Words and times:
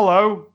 Hello, 0.00 0.46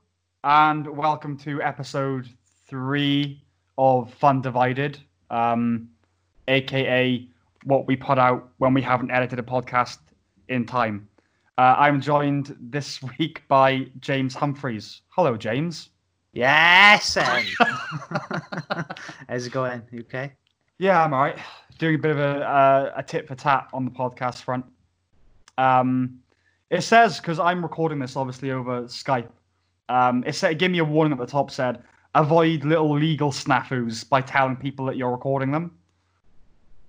and 0.42 0.88
welcome 0.88 1.36
to 1.40 1.60
episode 1.60 2.26
three 2.66 3.44
of 3.76 4.10
Fun 4.14 4.40
Divided, 4.40 4.98
um, 5.28 5.90
aka 6.48 7.28
what 7.64 7.86
we 7.86 7.94
put 7.94 8.18
out 8.18 8.48
when 8.56 8.72
we 8.72 8.80
haven't 8.80 9.10
edited 9.10 9.38
a 9.38 9.42
podcast 9.42 9.98
in 10.48 10.64
time. 10.64 11.06
Uh, 11.58 11.74
I'm 11.76 12.00
joined 12.00 12.56
this 12.58 13.02
week 13.18 13.42
by 13.46 13.86
James 14.00 14.34
Humphreys. 14.34 15.02
Hello, 15.08 15.36
James. 15.36 15.90
Yes. 16.32 17.14
How's 19.28 19.46
it 19.46 19.52
going? 19.52 19.82
You 19.92 20.00
okay? 20.00 20.32
Yeah, 20.78 21.04
I'm 21.04 21.12
alright. 21.12 21.36
Doing 21.76 21.96
a 21.96 21.98
bit 21.98 22.12
of 22.12 22.18
a 22.18 22.48
uh, 22.48 22.92
a 22.96 23.02
tit 23.02 23.28
for 23.28 23.34
tat 23.34 23.68
on 23.74 23.84
the 23.84 23.90
podcast 23.90 24.40
front. 24.40 24.64
Um, 25.58 26.20
it 26.74 26.82
says 26.82 27.18
because 27.20 27.38
I'm 27.38 27.62
recording 27.62 27.98
this 27.98 28.16
obviously 28.16 28.50
over 28.50 28.82
Skype. 28.82 29.28
Um, 29.88 30.24
it 30.26 30.34
said 30.34 30.52
it 30.52 30.58
gave 30.58 30.70
me 30.70 30.78
a 30.78 30.84
warning 30.84 31.12
at 31.12 31.18
the 31.18 31.26
top. 31.26 31.50
Said 31.50 31.82
avoid 32.14 32.64
little 32.64 32.96
legal 32.98 33.30
snafus 33.30 34.08
by 34.08 34.20
telling 34.20 34.56
people 34.56 34.86
that 34.86 34.96
you're 34.96 35.10
recording 35.10 35.50
them. 35.52 35.76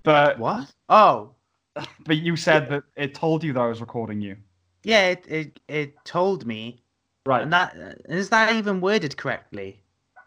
But 0.02 0.38
What? 0.38 0.72
Oh, 0.88 1.32
but 2.06 2.16
you 2.18 2.36
said 2.36 2.68
that 2.70 2.84
it 2.96 3.14
told 3.14 3.42
you 3.44 3.52
that 3.52 3.60
I 3.60 3.66
was 3.66 3.80
recording 3.80 4.20
you. 4.20 4.36
yeah. 4.84 5.08
It 5.08 5.24
it, 5.28 5.60
it 5.68 6.04
told 6.04 6.46
me, 6.46 6.80
Right. 7.26 7.42
and 7.42 7.52
that 7.52 7.76
is 8.08 8.28
that 8.30 8.54
even 8.54 8.80
worded 8.80 9.16
correctly? 9.16 9.82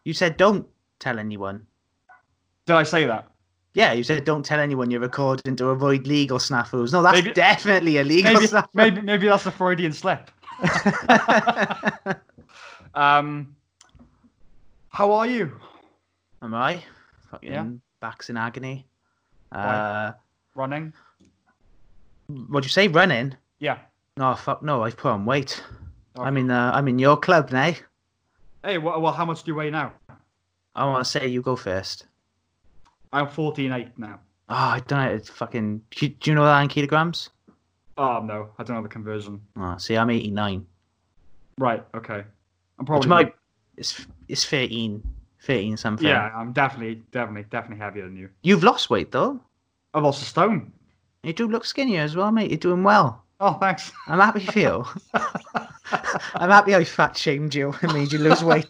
You 0.05 0.13
said 0.13 0.37
don't 0.37 0.67
tell 0.99 1.17
anyone. 1.19 1.65
Did 2.65 2.75
I 2.75 2.83
say 2.83 3.05
that? 3.05 3.27
Yeah, 3.79 3.93
you 3.93 4.03
said 4.03 4.25
don't 4.25 4.43
tell 4.43 4.59
anyone 4.59 4.91
you're 4.91 4.99
recording 4.99 5.55
to 5.55 5.67
avoid 5.69 6.05
legal 6.05 6.37
snafus. 6.37 6.91
No, 6.91 7.01
that's 7.01 7.15
Maybe- 7.21 7.31
definitely 7.31 7.95
a 7.97 8.03
legal 8.03 8.33
Maybe 8.33 8.47
snafu. 8.47 8.67
maybe 8.73 9.01
maybe 9.01 9.27
that's 9.27 9.45
a 9.45 9.51
Freudian 9.51 9.93
slip. 9.93 10.29
Um, 12.95 13.55
how 14.89 15.11
are 15.13 15.27
you? 15.27 15.61
Am 16.41 16.53
I? 16.55 16.83
Fucking 17.31 17.51
Yeah. 17.51 17.67
backs 18.01 18.29
in 18.29 18.35
agony. 18.35 18.85
Uh, 19.51 20.11
Running? 20.55 20.91
what'd 22.27 22.65
you 22.65 22.69
say? 22.73 22.87
Running? 22.89 23.35
Yeah. 23.59 23.77
No, 24.17 24.33
fuck 24.35 24.63
no. 24.63 24.83
I've 24.83 24.97
put 24.97 25.11
on 25.11 25.25
weight. 25.25 25.63
Okay. 26.17 26.27
I'm 26.27 26.35
in. 26.37 26.49
Uh, 26.51 26.71
I'm 26.73 26.87
in 26.87 26.97
your 26.99 27.15
club 27.15 27.51
now. 27.51 27.73
Hey, 28.65 28.77
well, 28.79 28.99
well, 28.99 29.13
how 29.13 29.23
much 29.23 29.43
do 29.43 29.51
you 29.51 29.55
weigh 29.55 29.69
now? 29.69 29.93
I 30.75 30.85
want 30.85 31.05
to 31.05 31.09
say 31.09 31.27
you 31.27 31.41
go 31.41 31.55
first. 31.55 32.07
I'm 33.11 33.27
14.8 33.27 33.91
now. 33.97 34.19
Oh, 34.49 34.55
I 34.55 34.81
don't 34.87 34.99
know. 34.99 35.11
It's 35.13 35.29
fucking. 35.29 35.81
Do 35.91 36.05
you, 36.05 36.09
do 36.09 36.31
you 36.31 36.35
know 36.35 36.45
that 36.45 36.61
in 36.61 36.67
kilograms? 36.69 37.29
Oh 37.97 38.21
no, 38.23 38.49
I 38.57 38.63
don't 38.63 38.77
know 38.77 38.83
the 38.83 38.89
conversion. 38.89 39.41
Oh, 39.57 39.77
see, 39.77 39.97
I'm 39.97 40.09
89. 40.09 40.65
Right. 41.57 41.85
Okay. 41.93 42.13
I'm 42.13 42.23
Which 42.79 42.87
probably. 42.87 43.09
might. 43.09 43.35
It's, 43.77 44.05
it's 44.27 44.45
13. 44.45 45.03
13 45.41 45.77
something. 45.77 46.07
Yeah, 46.07 46.31
I'm 46.35 46.51
definitely, 46.51 47.01
definitely, 47.11 47.45
definitely 47.49 47.83
heavier 47.83 48.03
than 48.05 48.17
you. 48.17 48.29
You've 48.41 48.63
lost 48.63 48.89
weight, 48.89 49.11
though. 49.11 49.39
I've 49.93 50.03
lost 50.03 50.21
a 50.21 50.25
stone. 50.25 50.71
You 51.23 51.33
do 51.33 51.47
look 51.47 51.65
skinnier 51.65 52.01
as 52.01 52.15
well, 52.15 52.31
mate. 52.31 52.51
You're 52.51 52.57
doing 52.57 52.83
well. 52.83 53.23
Oh, 53.39 53.53
thanks. 53.53 53.91
I'm 54.07 54.19
happy 54.19 54.41
for 54.41 54.59
you. 54.59 54.85
I'm 55.13 56.49
happy 56.49 56.75
I 56.75 56.83
fat 56.83 57.17
shamed 57.17 57.55
you 57.55 57.73
and 57.81 57.93
made 57.93 58.11
you 58.11 58.19
lose 58.19 58.43
weight. 58.43 58.67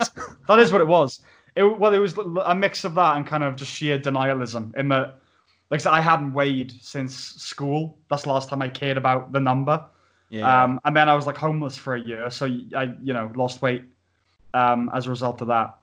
That 0.48 0.60
is 0.60 0.72
what 0.72 0.82
it 0.82 0.88
was. 0.88 1.22
It 1.60 1.80
well, 1.80 1.94
it 1.94 2.00
was 2.00 2.14
a 2.46 2.56
mix 2.56 2.86
of 2.86 2.94
that 2.96 3.18
and 3.18 3.28
kind 3.28 3.44
of 3.44 3.56
just 3.58 3.72
sheer 3.72 4.00
denialism. 4.00 4.74
In 4.78 4.88
that, 4.90 5.20
like 5.70 5.82
I 5.82 5.84
said, 5.84 5.92
I 5.92 6.02
hadn't 6.02 6.34
weighed 6.34 6.72
since 6.82 7.14
school. 7.16 7.98
That's 8.10 8.24
the 8.24 8.30
last 8.30 8.48
time 8.50 8.62
I 8.62 8.70
cared 8.70 8.98
about 8.98 9.32
the 9.34 9.40
number. 9.42 9.84
Um, 10.64 10.80
and 10.86 10.96
then 10.96 11.10
I 11.10 11.16
was 11.16 11.26
like 11.28 11.38
homeless 11.38 11.76
for 11.76 11.96
a 11.96 12.00
year, 12.00 12.30
so 12.30 12.46
I, 12.76 12.84
you 13.04 13.14
know, 13.14 13.32
lost 13.36 13.62
weight 13.62 13.84
um, 14.54 14.90
as 14.94 15.08
a 15.08 15.10
result 15.10 15.42
of 15.42 15.48
that. 15.48 15.76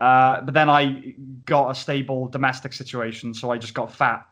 Uh, 0.00 0.40
but 0.42 0.52
then 0.52 0.68
I 0.68 1.14
got 1.46 1.70
a 1.70 1.74
stable 1.74 2.28
domestic 2.28 2.72
situation, 2.72 3.32
so 3.32 3.50
I 3.52 3.58
just 3.58 3.74
got 3.74 3.92
fat. 3.94 4.26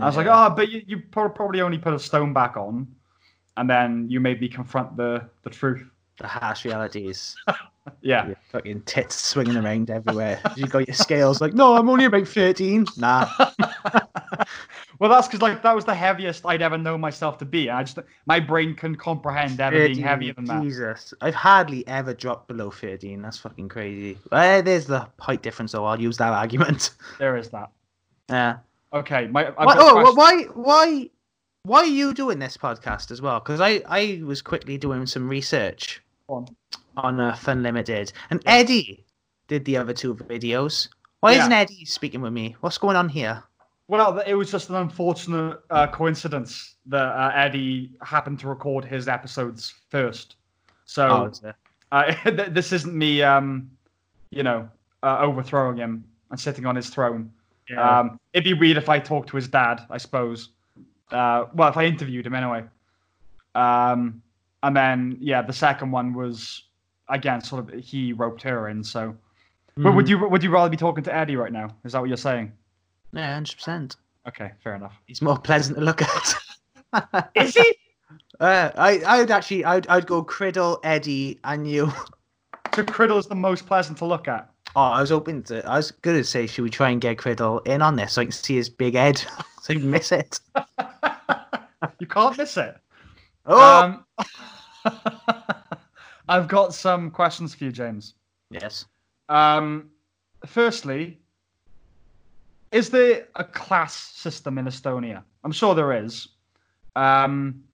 I 0.00 0.06
was 0.06 0.16
like, 0.16 0.26
Yeah. 0.26 0.46
oh, 0.46 0.50
but 0.54 0.70
you, 0.70 0.82
you 0.86 1.02
probably 1.10 1.60
only 1.60 1.76
put 1.78 1.92
a 1.92 1.98
stone 1.98 2.32
back 2.32 2.56
on, 2.56 2.88
and 3.58 3.68
then 3.68 4.06
you 4.08 4.18
made 4.20 4.40
me 4.40 4.48
confront 4.48 4.96
the 4.96 5.28
the 5.42 5.50
truth. 5.50 5.84
the 6.18 6.26
harsh 6.26 6.64
realities. 6.64 7.36
Yeah, 8.00 8.34
fucking 8.50 8.82
tits 8.82 9.16
swinging 9.16 9.56
around 9.56 9.90
everywhere. 9.90 10.40
You 10.56 10.66
got 10.66 10.86
your 10.86 10.94
scales 10.94 11.40
like, 11.40 11.54
no, 11.54 11.76
I'm 11.76 11.88
only 11.88 12.04
about 12.04 12.26
13. 12.26 12.86
Nah. 12.96 13.28
well, 14.98 15.10
that's 15.10 15.26
because 15.26 15.42
like 15.42 15.62
that 15.62 15.74
was 15.74 15.84
the 15.84 15.94
heaviest 15.94 16.46
I'd 16.46 16.62
ever 16.62 16.78
known 16.78 17.00
myself 17.00 17.38
to 17.38 17.44
be. 17.44 17.70
I 17.70 17.82
just 17.82 17.98
my 18.26 18.40
brain 18.40 18.74
can't 18.74 18.98
comprehend 18.98 19.60
ever 19.60 19.88
being 19.88 19.98
heavier 19.98 20.34
than 20.34 20.44
that. 20.46 20.62
Jesus. 20.62 21.14
I've 21.20 21.34
hardly 21.34 21.86
ever 21.86 22.14
dropped 22.14 22.48
below 22.48 22.70
13. 22.70 23.20
That's 23.22 23.38
fucking 23.38 23.68
crazy. 23.68 24.18
Uh, 24.30 24.62
there's 24.62 24.86
the 24.86 25.08
height 25.18 25.42
difference, 25.42 25.72
though. 25.72 25.84
I'll 25.84 26.00
use 26.00 26.16
that 26.18 26.32
argument. 26.32 26.90
There 27.18 27.36
is 27.36 27.50
that. 27.50 27.70
Yeah. 28.28 28.58
Okay, 28.92 29.26
my 29.26 29.50
Why, 29.50 29.74
oh, 29.78 30.14
why, 30.14 30.42
why, 30.54 31.10
why 31.62 31.80
are 31.80 31.86
you 31.86 32.14
doing 32.14 32.38
this 32.38 32.56
podcast 32.56 33.10
as 33.10 33.20
well? 33.20 33.40
Because 33.40 33.60
I, 33.60 33.82
I 33.86 34.20
was 34.24 34.42
quickly 34.42 34.78
doing 34.78 35.06
some 35.06 35.28
research 35.28 36.02
Go 36.30 36.46
on. 36.96 37.20
on 37.20 37.20
uh, 37.20 37.34
Fun 37.34 37.62
Limited, 37.62 38.12
and 38.30 38.42
Eddie 38.46 39.04
did 39.48 39.64
the 39.64 39.76
other 39.76 39.92
two 39.92 40.14
videos. 40.14 40.88
Why 41.20 41.32
Yeah. 41.32 41.40
isn't 41.40 41.52
Eddie 41.52 41.84
speaking 41.84 42.20
with 42.22 42.32
me? 42.32 42.56
What's 42.60 42.78
going 42.78 42.96
on 42.96 43.08
here? 43.08 43.42
Well, 43.88 44.20
it 44.20 44.34
was 44.34 44.50
just 44.50 44.70
an 44.70 44.76
unfortunate 44.76 45.58
uh, 45.70 45.88
coincidence 45.88 46.76
that 46.86 47.02
uh, 47.06 47.32
Eddie 47.34 47.90
happened 48.02 48.38
to 48.40 48.48
record 48.48 48.84
his 48.84 49.08
episodes 49.08 49.74
first. 49.88 50.36
So 50.84 51.32
Oh, 51.42 51.52
uh, 51.92 52.14
this 52.50 52.72
isn't 52.72 52.94
me, 52.94 53.22
um, 53.22 53.68
you 54.30 54.42
know, 54.44 54.68
uh, 55.02 55.18
overthrowing 55.18 55.76
him 55.76 56.04
and 56.30 56.38
sitting 56.38 56.66
on 56.66 56.76
his 56.76 56.88
throne. 56.88 57.32
Um, 57.76 58.18
it'd 58.32 58.44
be 58.44 58.54
weird 58.54 58.76
if 58.76 58.88
I 58.88 58.98
talked 58.98 59.28
to 59.30 59.36
his 59.36 59.46
dad, 59.48 59.80
I 59.90 59.98
suppose. 59.98 60.50
Uh, 61.12 61.44
well, 61.54 61.68
if 61.68 61.76
I 61.76 61.84
interviewed 61.84 62.26
him 62.26 62.34
anyway. 62.34 62.64
Um, 63.54 64.22
and 64.62 64.76
then, 64.76 65.16
yeah, 65.20 65.42
the 65.42 65.52
second 65.52 65.90
one 65.90 66.12
was 66.14 66.64
again 67.10 67.40
sort 67.40 67.68
of 67.68 67.78
he 67.82 68.12
roped 68.12 68.42
her 68.42 68.68
in. 68.68 68.82
So, 68.84 69.16
but 69.76 69.94
would 69.94 70.06
Mhm. 70.06 70.08
you 70.10 70.28
would 70.28 70.42
you 70.42 70.50
rather 70.50 70.70
be 70.70 70.76
talking 70.76 71.04
to 71.04 71.14
Eddie 71.14 71.36
right 71.36 71.52
now? 71.52 71.68
Is 71.84 71.92
that 71.92 72.00
what 72.00 72.08
you're 72.08 72.16
saying? 72.16 72.52
Yeah, 73.12 73.32
hundred 73.34 73.56
percent. 73.56 73.96
Okay, 74.28 74.52
fair 74.62 74.74
enough. 74.76 74.94
He's 75.06 75.22
more 75.22 75.38
pleasant 75.38 75.78
to 75.78 75.84
look 75.84 76.02
at. 76.02 77.30
Is 77.34 77.54
he? 77.54 77.76
Uh, 78.40 78.70
I, 78.74 79.02
I'd 79.06 79.30
actually, 79.30 79.64
I'd, 79.66 79.86
I'd 79.88 80.06
go 80.06 80.24
Criddle, 80.24 80.80
Eddie, 80.82 81.38
and 81.44 81.68
you. 81.70 81.92
So 82.74 82.82
Criddle 82.84 83.18
is 83.18 83.26
the 83.26 83.34
most 83.34 83.66
pleasant 83.66 83.98
to 83.98 84.04
look 84.06 84.28
at. 84.28 84.48
Oh, 84.74 84.80
I 84.80 85.00
was 85.00 85.10
hoping 85.10 85.42
to. 85.44 85.64
I 85.68 85.76
was 85.76 85.90
gonna 85.90 86.24
say, 86.24 86.46
should 86.46 86.62
we 86.62 86.70
try 86.70 86.88
and 86.90 87.00
get 87.00 87.18
Criddle 87.18 87.66
in 87.66 87.82
on 87.82 87.96
this 87.96 88.12
so 88.14 88.22
I 88.22 88.24
can 88.26 88.32
see 88.32 88.54
his 88.56 88.68
big 88.70 88.94
head, 88.94 89.22
so 89.60 89.72
you 89.74 89.80
miss 89.80 90.10
it? 90.12 90.40
you 91.98 92.06
can't 92.06 92.38
miss 92.38 92.56
it. 92.56 92.76
Oh, 93.46 93.60
Um, 93.60 94.04
I've 96.30 96.46
got 96.46 96.72
some 96.72 97.10
questions 97.10 97.56
for 97.56 97.64
you, 97.64 97.72
James. 97.72 98.14
yes. 98.50 98.86
Um, 99.28 99.90
firstly, 100.46 101.18
is 102.70 102.88
there 102.88 103.26
a 103.34 103.42
class 103.42 103.94
system 103.94 104.56
in 104.56 104.66
Estonia? 104.66 105.24
I'm 105.42 105.50
sure 105.50 105.74
there 105.74 106.04
is. 106.04 106.28
Um, 106.94 107.64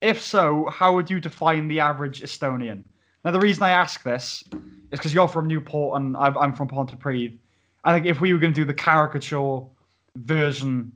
if 0.00 0.22
so, 0.22 0.70
how 0.72 0.94
would 0.94 1.10
you 1.10 1.20
define 1.20 1.68
the 1.68 1.80
average 1.80 2.22
Estonian? 2.22 2.82
Now, 3.26 3.30
the 3.32 3.40
reason 3.40 3.62
I 3.62 3.70
ask 3.70 4.02
this 4.02 4.42
is 4.52 4.98
because 4.98 5.12
you're 5.12 5.28
from 5.28 5.46
Newport 5.46 6.00
and 6.00 6.16
I'm 6.16 6.38
I'm 6.38 6.54
from 6.54 6.68
Pontypridd. 6.68 7.36
I 7.84 7.92
think 7.92 8.06
if 8.06 8.22
we 8.22 8.32
were 8.32 8.38
going 8.38 8.54
to 8.54 8.60
do 8.60 8.64
the 8.64 8.74
caricature 8.74 9.60
version 10.16 10.92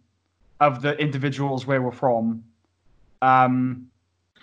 of 0.61 0.81
the 0.81 0.97
individuals 0.97 1.67
where 1.67 1.83
we're 1.83 1.93
from, 1.93 2.43
um, 3.21 3.87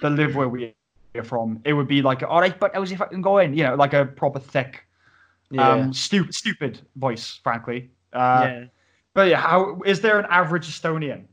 that 0.02 0.12
live 0.12 0.36
where 0.36 0.50
we 0.50 0.76
from, 1.24 1.60
it 1.66 1.74
would 1.74 1.88
be 1.88 2.02
like, 2.02 2.24
all 2.24 2.40
right, 2.42 2.58
but 2.60 2.72
how's 2.74 2.92
if 2.92 3.02
I 3.02 3.06
can 3.08 3.22
go 3.22 3.38
in? 3.40 3.54
You 3.54 3.64
know, 3.64 3.76
like 3.76 3.94
a 3.94 4.06
proper 4.06 4.40
thick 4.40 4.86
Yeah. 5.52 5.70
um, 5.70 5.94
stupid, 5.94 6.34
stupid 6.36 6.82
voice, 6.96 7.40
frankly. 7.44 7.90
Uh, 8.14 8.44
yeah. 8.48 8.66
But 9.14 9.30
yeah, 9.30 9.40
how 9.42 9.82
is 9.86 10.02
there 10.02 10.20
an 10.20 10.26
average 10.30 10.68
Estonian? 10.68 11.26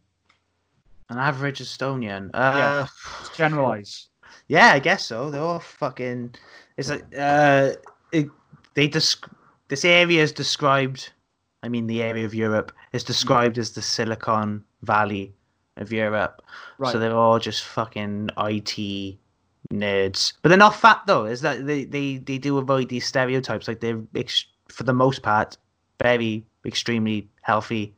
An 1.10 1.18
average 1.18 1.60
Estonian. 1.60 2.30
Uh, 2.32 2.86
Generalize. 3.36 4.08
yeah, 4.48 4.72
I 4.72 4.78
guess 4.78 5.04
so. 5.04 5.30
They're 5.30 5.42
all 5.42 5.60
fucking. 5.60 6.34
It's 6.76 6.88
like 6.88 7.04
uh, 7.16 7.72
it, 8.12 8.28
they 8.74 8.88
desc- 8.88 9.28
This 9.68 9.84
area 9.84 10.22
is 10.22 10.32
described. 10.32 11.12
I 11.62 11.68
mean, 11.68 11.86
the 11.86 12.02
area 12.02 12.24
of 12.24 12.34
Europe 12.34 12.72
is 12.92 13.04
described 13.04 13.58
as 13.58 13.72
the 13.72 13.82
Silicon 13.82 14.64
Valley 14.82 15.34
of 15.76 15.92
Europe. 15.92 16.42
Right. 16.78 16.92
So 16.92 16.98
they're 16.98 17.16
all 17.16 17.38
just 17.38 17.64
fucking 17.64 18.30
IT 18.38 19.16
nerds, 19.80 20.32
but 20.42 20.48
they're 20.48 20.58
not 20.58 20.74
fat 20.74 21.02
though. 21.06 21.24
Is 21.24 21.40
that 21.42 21.66
they 21.66 21.84
they 21.84 22.18
they 22.18 22.38
do 22.38 22.58
avoid 22.58 22.88
these 22.88 23.06
stereotypes? 23.06 23.68
Like 23.68 23.80
they're 23.80 24.00
ex- 24.14 24.46
for 24.68 24.84
the 24.84 24.92
most 24.92 25.22
part 25.22 25.56
very 26.02 26.44
extremely 26.64 27.28
healthy. 27.42 27.94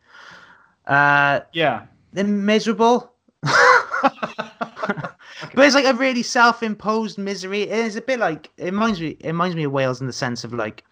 Uh, 0.86 1.40
yeah. 1.52 1.86
they're 2.12 2.24
miserable. 2.24 3.12
Okay. 3.44 5.08
But 5.54 5.66
it's 5.66 5.74
like 5.74 5.84
a 5.84 5.94
really 5.94 6.22
self-imposed 6.22 7.18
misery. 7.18 7.62
It's 7.62 7.96
a 7.96 8.00
bit 8.00 8.18
like 8.18 8.50
it 8.56 8.66
reminds 8.66 9.00
me. 9.00 9.16
It 9.20 9.28
reminds 9.28 9.56
me 9.56 9.64
of 9.64 9.72
Wales 9.72 10.00
in 10.00 10.06
the 10.06 10.12
sense 10.12 10.44
of 10.44 10.52
like 10.52 10.84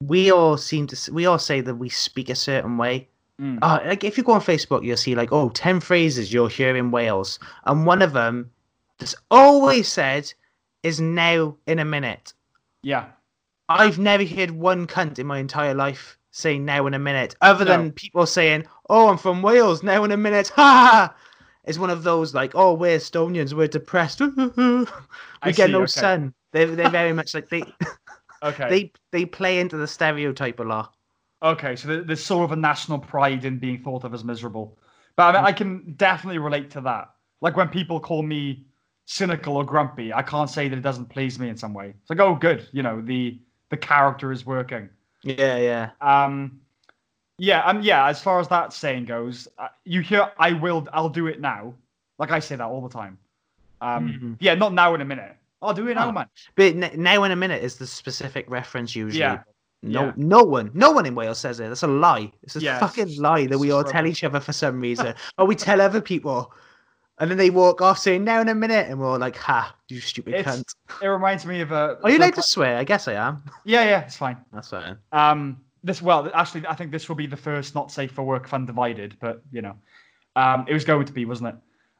we 0.00 0.30
all 0.30 0.56
seem 0.56 0.86
to 0.88 1.12
we 1.12 1.26
all 1.26 1.38
say 1.38 1.60
that 1.60 1.74
we 1.74 1.88
speak 1.88 2.28
a 2.28 2.34
certain 2.34 2.76
way. 2.76 3.08
Mm. 3.40 3.58
Uh, 3.62 3.80
like 3.84 4.04
if 4.04 4.16
you 4.16 4.24
go 4.24 4.32
on 4.32 4.40
Facebook, 4.40 4.84
you'll 4.84 4.96
see 4.96 5.14
like 5.14 5.32
oh 5.32 5.48
10 5.50 5.80
phrases 5.80 6.32
you'll 6.32 6.46
hear 6.46 6.76
in 6.76 6.90
Wales, 6.90 7.38
and 7.64 7.84
one 7.84 8.02
of 8.02 8.12
them 8.12 8.50
that's 8.98 9.14
always 9.30 9.88
said 9.88 10.32
is 10.82 11.00
now 11.00 11.56
in 11.66 11.78
a 11.78 11.84
minute. 11.84 12.32
Yeah. 12.82 13.06
I've 13.68 13.98
never 13.98 14.24
heard 14.24 14.52
one 14.52 14.86
cunt 14.86 15.18
in 15.18 15.26
my 15.26 15.38
entire 15.38 15.74
life 15.74 16.18
say 16.30 16.58
now 16.58 16.86
in 16.86 16.94
a 16.94 16.98
minute, 16.98 17.34
other 17.40 17.64
No. 17.64 17.70
than 17.72 17.92
people 17.92 18.26
saying, 18.26 18.66
"Oh, 18.90 19.08
I'm 19.08 19.16
from 19.18 19.42
Wales." 19.42 19.82
Now 19.82 20.04
in 20.04 20.12
a 20.12 20.16
minute, 20.16 20.48
ha! 20.54 21.14
It's 21.64 21.78
one 21.78 21.90
of 21.90 22.04
those 22.04 22.34
like, 22.34 22.52
"Oh, 22.54 22.74
we're 22.74 22.98
Estonians. 22.98 23.54
We're 23.54 23.66
depressed. 23.66 24.20
we 24.36 24.86
I 25.42 25.50
get 25.52 25.66
see, 25.66 25.72
no 25.72 25.78
okay. 25.78 25.86
sun." 25.86 26.34
They're 26.52 26.66
they're 26.76 26.90
very 27.02 27.12
much 27.12 27.34
like 27.34 27.48
they 27.48 27.64
Okay. 28.42 28.68
they 28.68 28.92
they 29.12 29.24
play 29.24 29.58
into 29.58 29.76
the 29.76 29.86
stereotype 29.86 30.60
a 30.60 30.62
lot. 30.62 30.94
Okay, 31.42 31.74
so 31.76 32.02
there's 32.02 32.24
sort 32.24 32.44
of 32.44 32.52
a 32.52 32.56
national 32.56 32.98
pride 32.98 33.44
in 33.44 33.58
being 33.58 33.82
thought 33.82 34.04
of 34.04 34.14
as 34.14 34.24
miserable. 34.24 34.78
But 35.16 35.24
I, 35.24 35.32
mean, 35.32 35.40
hmm. 35.40 35.46
I 35.46 35.52
can 35.52 35.94
definitely 35.96 36.38
relate 36.38 36.70
to 36.72 36.80
that. 36.82 37.10
Like 37.40 37.56
when 37.56 37.68
people 37.68 37.98
call 38.00 38.22
me 38.22 38.66
cynical 39.06 39.56
or 39.56 39.64
grumpy, 39.64 40.12
I 40.12 40.22
can't 40.22 40.50
say 40.50 40.68
that 40.68 40.76
it 40.76 40.82
doesn't 40.82 41.06
please 41.06 41.38
me 41.38 41.48
in 41.48 41.56
some 41.56 41.72
way. 41.72 41.94
It's 42.00 42.10
like, 42.10 42.20
oh, 42.20 42.34
good, 42.34 42.68
you 42.72 42.82
know, 42.82 43.00
the 43.00 43.38
the 43.70 43.76
character 43.76 44.30
is 44.30 44.44
working. 44.46 44.88
Yeah, 45.22 45.56
yeah. 45.56 45.90
Um, 46.00 46.60
yeah, 47.38 47.64
um, 47.64 47.80
yeah. 47.82 48.06
As 48.06 48.20
far 48.22 48.38
as 48.38 48.46
that 48.48 48.72
saying 48.72 49.06
goes, 49.06 49.48
uh, 49.58 49.68
you 49.84 50.00
hear, 50.00 50.30
I 50.38 50.52
will, 50.52 50.86
I'll 50.92 51.08
do 51.08 51.26
it 51.26 51.40
now. 51.40 51.74
Like 52.18 52.30
I 52.30 52.38
say 52.38 52.54
that 52.56 52.64
all 52.64 52.80
the 52.80 52.88
time. 52.88 53.18
Um, 53.80 54.08
Mhm. 54.08 54.36
yeah, 54.40 54.54
not 54.54 54.72
now 54.72 54.94
in 54.94 55.00
a 55.00 55.04
minute. 55.04 55.36
I'll 55.60 55.74
do 55.74 55.88
it 55.88 55.94
now, 55.94 56.08
Oh. 56.08 56.12
man. 56.12 56.26
But 56.54 56.76
n- 56.76 56.90
now 57.02 57.24
in 57.24 57.32
a 57.32 57.36
minute 57.36 57.62
is 57.62 57.76
the 57.76 57.86
specific 57.86 58.48
reference 58.48 58.94
usually. 58.94 59.20
Yeah. 59.20 59.42
No, 59.82 60.04
Yeah. 60.06 60.12
no 60.16 60.42
one, 60.44 60.70
no 60.72 60.92
one 60.92 61.04
in 61.06 61.14
Wales 61.14 61.38
says 61.38 61.58
it. 61.60 61.68
That's 61.68 61.82
a 61.82 61.88
lie. 61.88 62.32
It's 62.44 62.56
a 62.56 62.60
Yeah, 62.60 62.78
fucking 62.78 63.16
lie 63.18 63.46
that 63.46 63.58
we 63.58 63.72
all 63.72 63.84
tell 63.84 64.06
each 64.06 64.22
other 64.24 64.40
for 64.40 64.52
some 64.52 64.80
reason. 64.80 65.14
or 65.38 65.44
we 65.46 65.54
tell 65.56 65.80
other 65.80 66.00
people, 66.00 66.52
and 67.18 67.30
then 67.30 67.38
they 67.38 67.50
walk 67.50 67.80
off 67.80 67.98
saying 67.98 68.24
"now 68.24 68.40
in 68.40 68.48
a 68.48 68.54
minute," 68.54 68.88
and 68.88 68.98
we're 69.00 69.06
all 69.08 69.18
like, 69.18 69.36
"Ha, 69.36 69.74
you 69.88 70.00
stupid 70.00 70.34
It's- 70.34 70.58
cunt." 70.58 70.74
It 71.02 71.06
reminds 71.08 71.46
me 71.46 71.60
of 71.60 71.72
a. 71.72 71.98
Are 72.04 72.10
you 72.10 72.18
allowed 72.18 72.34
to 72.34 72.42
swear? 72.42 72.76
I 72.76 72.84
guess 72.84 73.08
I 73.08 73.14
am. 73.14 73.42
Yeah, 73.64 73.84
yeah, 73.84 74.00
it's 74.02 74.16
fine. 74.16 74.36
That's 74.52 74.70
fine. 74.70 74.98
Um, 75.12 75.60
this 75.82 76.02
well, 76.02 76.30
actually, 76.34 76.66
I 76.66 76.74
think 76.74 76.90
this 76.90 77.08
will 77.08 77.16
be 77.16 77.26
the 77.26 77.36
first 77.36 77.74
not 77.74 77.90
safe 77.90 78.12
for 78.12 78.22
work 78.22 78.48
fun 78.48 78.66
divided, 78.66 79.16
but 79.20 79.42
you 79.52 79.62
know, 79.62 79.74
um, 80.34 80.64
it 80.68 80.74
was 80.74 80.84
going 80.84 81.06
to 81.06 81.12
be, 81.12 81.24
wasn't 81.24 81.48
it? 81.50 81.54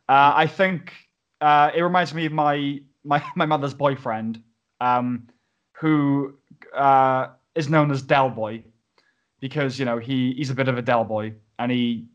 Uh, 0.09 0.33
I 0.35 0.47
think 0.47 0.93
uh, 1.41 1.71
it 1.75 1.83
reminds 1.83 2.13
me 2.15 2.27
of 2.27 2.33
my 2.33 2.81
my 3.05 3.23
my 3.37 3.47
mother's 3.47 3.75
boyfriend, 3.75 4.43
um, 4.81 5.29
who 5.73 6.35
uh, 6.75 7.29
is 7.55 7.69
known 7.69 7.91
as 7.91 8.03
Del 8.03 8.31
Boy, 8.31 8.65
because 9.41 9.79
you 9.79 9.85
know 9.85 9.99
he 9.99 10.35
he's 10.35 10.51
a 10.51 10.55
bit 10.55 10.69
of 10.69 10.77
a 10.79 10.83
Del 10.83 11.05
Boy, 11.05 11.35
and 11.59 11.71
he 11.73 12.07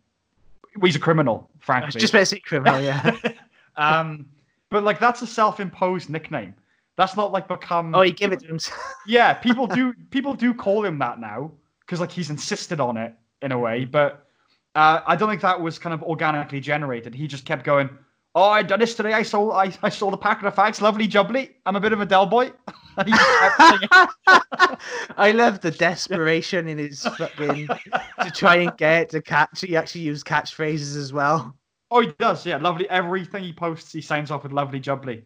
he's 0.84 0.96
a 0.96 1.00
criminal, 1.00 1.50
frankly. 1.60 2.00
just 2.00 2.30
say 2.30 2.40
criminal, 2.40 2.82
yeah. 2.82 3.16
um, 3.76 4.26
but 4.70 4.84
like 4.84 5.00
that's 5.00 5.22
a 5.22 5.28
self-imposed 5.28 6.10
nickname. 6.10 6.54
That's 6.98 7.16
not 7.16 7.32
like 7.32 7.48
become. 7.48 7.96
oh, 7.96 8.02
you 8.02 8.14
give 8.14 8.32
it 8.32 8.42
to 8.42 8.48
him. 8.48 8.60
Yeah, 9.08 9.34
people 9.34 9.68
do 9.68 9.94
people 10.12 10.34
do 10.34 10.54
call 10.54 10.86
him 10.86 11.00
that 11.00 11.20
now 11.20 11.52
because 11.82 12.00
like 12.00 12.12
he's 12.12 12.30
insisted 12.30 12.80
on 12.80 12.98
it 12.98 13.14
in 13.42 13.52
a 13.52 13.58
way, 13.58 13.86
but 13.86 14.28
uh, 14.76 15.02
I 15.06 15.16
don't 15.16 15.30
think 15.30 15.42
that 15.42 15.60
was 15.60 15.80
kind 15.80 15.94
of 15.94 16.04
organically 16.04 16.60
generated. 16.60 17.14
He 17.14 17.28
just 17.28 17.46
kept 17.46 17.64
going. 17.64 17.90
Oh, 18.34 18.44
I 18.50 18.64
done 18.64 18.80
this 18.80 18.96
today. 18.96 19.14
I 19.14 19.24
saw 19.24 19.52
I, 19.52 19.74
I 19.84 19.90
saw 19.90 20.10
the 20.10 20.18
packet 20.18 20.46
of 20.48 20.56
fags. 20.56 20.80
Lovely 20.80 21.08
jubbly. 21.08 21.50
I'm 21.66 21.76
a 21.76 21.82
bit 21.82 21.92
of 21.92 22.00
a 22.00 22.06
Del 22.06 22.26
Boy. 22.26 22.52
And 22.98 23.08
he 23.08 23.14
just 23.14 23.40
kept 23.40 23.62
singing. 23.62 24.78
I 25.18 25.32
love 25.32 25.60
the 25.60 25.72
desperation 25.72 26.68
in 26.68 26.78
his 26.78 27.04
fucking 27.04 27.68
to 27.68 28.32
try 28.32 28.56
and 28.58 28.76
get 28.78 29.10
to 29.10 29.22
catch. 29.22 29.62
He 29.62 29.76
actually 29.76 30.02
used 30.02 30.26
catchphrases 30.26 30.96
as 30.96 31.12
well. 31.12 31.56
oh, 31.90 32.02
he 32.02 32.14
does. 32.20 32.46
Yeah, 32.46 32.58
lovely. 32.58 32.90
Everything 32.90 33.44
he 33.44 33.54
posts, 33.54 33.92
he 33.92 34.02
signs 34.02 34.32
off 34.32 34.44
with 34.44 34.54
lovely 34.54 34.80
jubbly. 34.80 35.24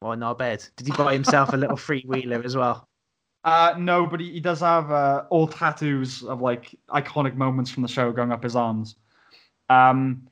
Well, 0.00 0.16
not 0.16 0.38
bad. 0.38 0.64
Did 0.76 0.86
he 0.86 0.92
buy 0.92 1.12
himself 1.14 1.52
a 1.52 1.56
little 1.56 1.76
free 1.76 2.02
freewheeler 2.02 2.44
as 2.44 2.56
well? 2.56 2.88
Uh, 3.44 3.74
no, 3.76 4.06
but 4.06 4.20
he, 4.20 4.32
he 4.32 4.40
does 4.40 4.60
have 4.60 4.90
uh, 4.90 5.24
all 5.28 5.46
tattoos 5.46 6.22
of 6.22 6.40
like 6.40 6.74
iconic 6.88 7.34
moments 7.34 7.70
from 7.70 7.82
the 7.82 7.88
show 7.90 8.10
going 8.10 8.32
up 8.32 8.42
his 8.42 8.56
arms. 8.56 8.96
Um, 9.68 10.26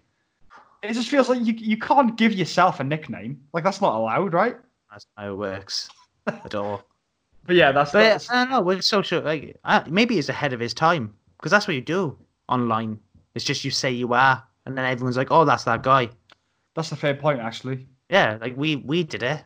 it 0.82 0.93
just 0.94 1.08
feels 1.08 1.29
like 1.29 1.44
you 1.44 1.55
you 1.55 1.76
can't 1.76 2.17
give 2.17 2.32
yourself 2.32 2.81
a 2.81 2.84
nickname. 2.84 3.40
Like 3.52 3.64
that's 3.64 3.81
not 3.81 3.94
allowed, 3.94 4.32
right? 4.34 4.56
That's 4.90 5.06
how 5.17 5.32
it 5.32 5.37
works 5.37 5.88
at 6.26 6.55
all. 6.55 6.82
But 7.44 7.56
yeah, 7.56 7.73
that's, 7.73 7.90
But 7.90 7.99
that's 8.05 8.31
I 8.31 8.44
don't 8.44 8.50
know. 8.50 8.61
With 8.61 8.84
social, 8.84 9.20
like 9.20 9.58
uh, 9.64 9.82
maybe 9.88 10.14
he's 10.14 10.29
ahead 10.29 10.52
of 10.52 10.61
his 10.61 10.73
time 10.73 11.12
because 11.37 11.50
that's 11.50 11.67
what 11.67 11.75
you 11.75 11.81
do 11.81 12.17
online. 12.49 13.00
It's 13.34 13.44
just 13.44 13.64
you 13.64 13.73
say 13.73 13.90
you 13.90 14.14
are, 14.14 14.44
and 14.64 14.79
then 14.79 14.84
everyone's 14.84 15.17
like, 15.17 15.32
"Oh, 15.32 15.44
that's 15.44 15.64
that 15.64 15.82
guy." 15.82 16.11
that's 16.76 16.93
a 16.93 16.96
fair 16.96 17.14
point, 17.14 17.40
actually. 17.40 17.88
Yeah, 18.11 18.38
like 18.40 18.56
we 18.56 18.76
we 18.76 19.02
did 19.02 19.25
it. 19.25 19.43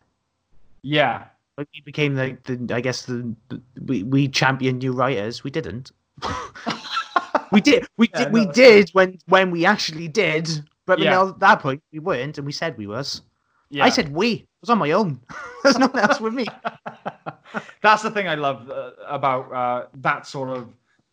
Yeah, 0.83 1.25
Like 1.57 1.67
we 1.73 1.81
became 1.81 2.13
the, 2.13 2.37
the 2.43 2.75
I 2.75 2.81
guess 2.81 3.05
the, 3.07 3.35
the 3.49 3.61
we 3.83 4.03
we 4.03 4.27
championed 4.27 4.79
new 4.79 4.93
writers. 4.93 5.43
We 5.43 5.49
didn't. 5.49 5.91
we 7.51 7.61
did. 7.61 7.87
We 7.97 8.09
Yeah, 8.13 8.25
did. 8.25 8.33
We 8.33 8.45
did 8.45 8.89
when 8.91 9.17
when 9.27 9.49
we 9.51 9.65
actually 9.65 10.07
did. 10.07 10.49
But 10.87 10.97
Yeah. 10.99 11.21
at 11.27 11.39
that 11.39 11.59
point, 11.59 11.83
we 11.93 11.99
weren't, 11.99 12.37
and 12.39 12.45
we 12.47 12.51
said 12.53 12.75
we 12.77 12.87
was. 12.87 13.21
yeah. 13.69 13.83
I 13.85 13.89
said 13.89 14.11
we. 14.13 14.29
I 14.39 14.45
was 14.61 14.69
on 14.71 14.79
my 14.79 14.91
own. 14.91 15.19
There's 15.63 15.77
no 15.77 15.87
one 15.87 16.01
else 16.03 16.19
with 16.19 16.33
me. 16.33 16.45
that's 17.83 18.01
the 18.01 18.09
thing 18.09 18.27
I 18.27 18.35
love 18.35 18.69
uh, 18.71 18.91
about 19.07 19.51
uh, 19.53 19.87
that 19.95 20.25
sort 20.25 20.49
of 20.49 20.69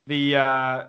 the 0.06 0.36
uh, 0.36 0.84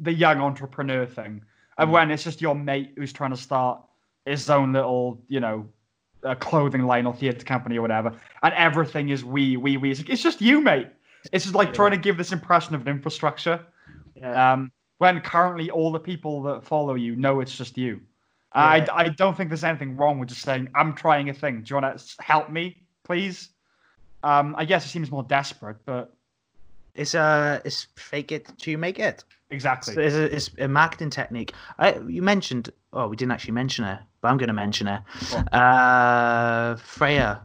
the 0.00 0.12
young 0.12 0.40
entrepreneur 0.40 1.04
thing, 1.06 1.42
of 1.78 1.90
when 1.90 2.10
it's 2.10 2.24
just 2.24 2.40
your 2.40 2.54
mate 2.54 2.92
who's 2.96 3.12
trying 3.12 3.30
to 3.30 3.36
start 3.36 3.80
his 4.26 4.48
own 4.48 4.72
little, 4.72 5.20
you 5.28 5.40
know, 5.40 5.66
uh, 6.24 6.34
clothing 6.36 6.82
line 6.84 7.06
or 7.06 7.14
theatre 7.14 7.44
company 7.44 7.76
or 7.76 7.82
whatever, 7.82 8.12
and 8.42 8.54
everything 8.54 9.08
is 9.10 9.24
we, 9.24 9.56
we, 9.56 9.76
we. 9.76 9.90
It's, 9.90 10.00
like, 10.00 10.10
it's 10.10 10.22
just 10.22 10.40
you, 10.40 10.60
mate. 10.60 10.88
It's 11.32 11.44
just 11.44 11.54
like 11.56 11.68
Yeah. 11.68 11.74
trying 11.74 11.90
to 11.92 11.96
give 11.98 12.16
this 12.16 12.32
impression 12.32 12.74
of 12.74 12.82
an 12.82 12.88
infrastructure. 12.88 13.60
Yeah. 14.14 14.52
Um, 14.52 14.70
when 15.04 15.20
currently 15.20 15.70
all 15.70 15.92
the 15.92 16.00
people 16.00 16.42
that 16.48 16.64
follow 16.64 16.94
you 16.94 17.14
know 17.16 17.40
it's 17.42 17.54
just 17.62 17.76
you. 17.76 18.00
Yeah. 18.54 18.62
I, 18.62 18.86
I 19.02 19.08
don't 19.10 19.36
think 19.36 19.50
there's 19.50 19.64
anything 19.64 19.96
wrong 19.98 20.18
with 20.18 20.30
just 20.30 20.42
saying, 20.42 20.68
I'm 20.74 20.94
trying 20.94 21.28
a 21.28 21.34
thing. 21.34 21.62
Do 21.62 21.66
you 21.74 21.80
want 21.80 21.98
to 21.98 22.22
help 22.22 22.50
me, 22.50 22.64
please? 23.02 23.50
Um, 24.22 24.54
I 24.56 24.64
guess 24.64 24.86
it 24.86 24.88
seems 24.88 25.10
more 25.10 25.24
desperate, 25.24 25.76
but 25.84 26.14
It's 26.94 27.14
uh, 27.14 27.60
it's 27.64 27.88
fake 27.96 28.30
it 28.32 28.44
till 28.58 28.70
you 28.72 28.78
make 28.78 28.98
it. 28.98 29.24
exactly. 29.50 29.94
So 29.94 30.00
it's, 30.00 30.14
a, 30.14 30.36
it's 30.36 30.50
a 30.58 30.68
marketing 30.68 31.10
technique. 31.10 31.52
I, 31.78 31.98
you 32.16 32.22
mentioned, 32.22 32.70
oh, 32.92 33.06
we 33.10 33.16
didn't 33.16 33.32
actually 33.32 33.52
mention 33.62 33.84
her, 33.84 33.98
but 34.20 34.28
I'm 34.28 34.38
going 34.38 34.52
to 34.54 34.60
mention 34.64 34.86
her. 34.86 35.00
Go 35.30 35.36
on. 35.38 35.48
Uh, 35.60 36.76
Freya 36.76 37.42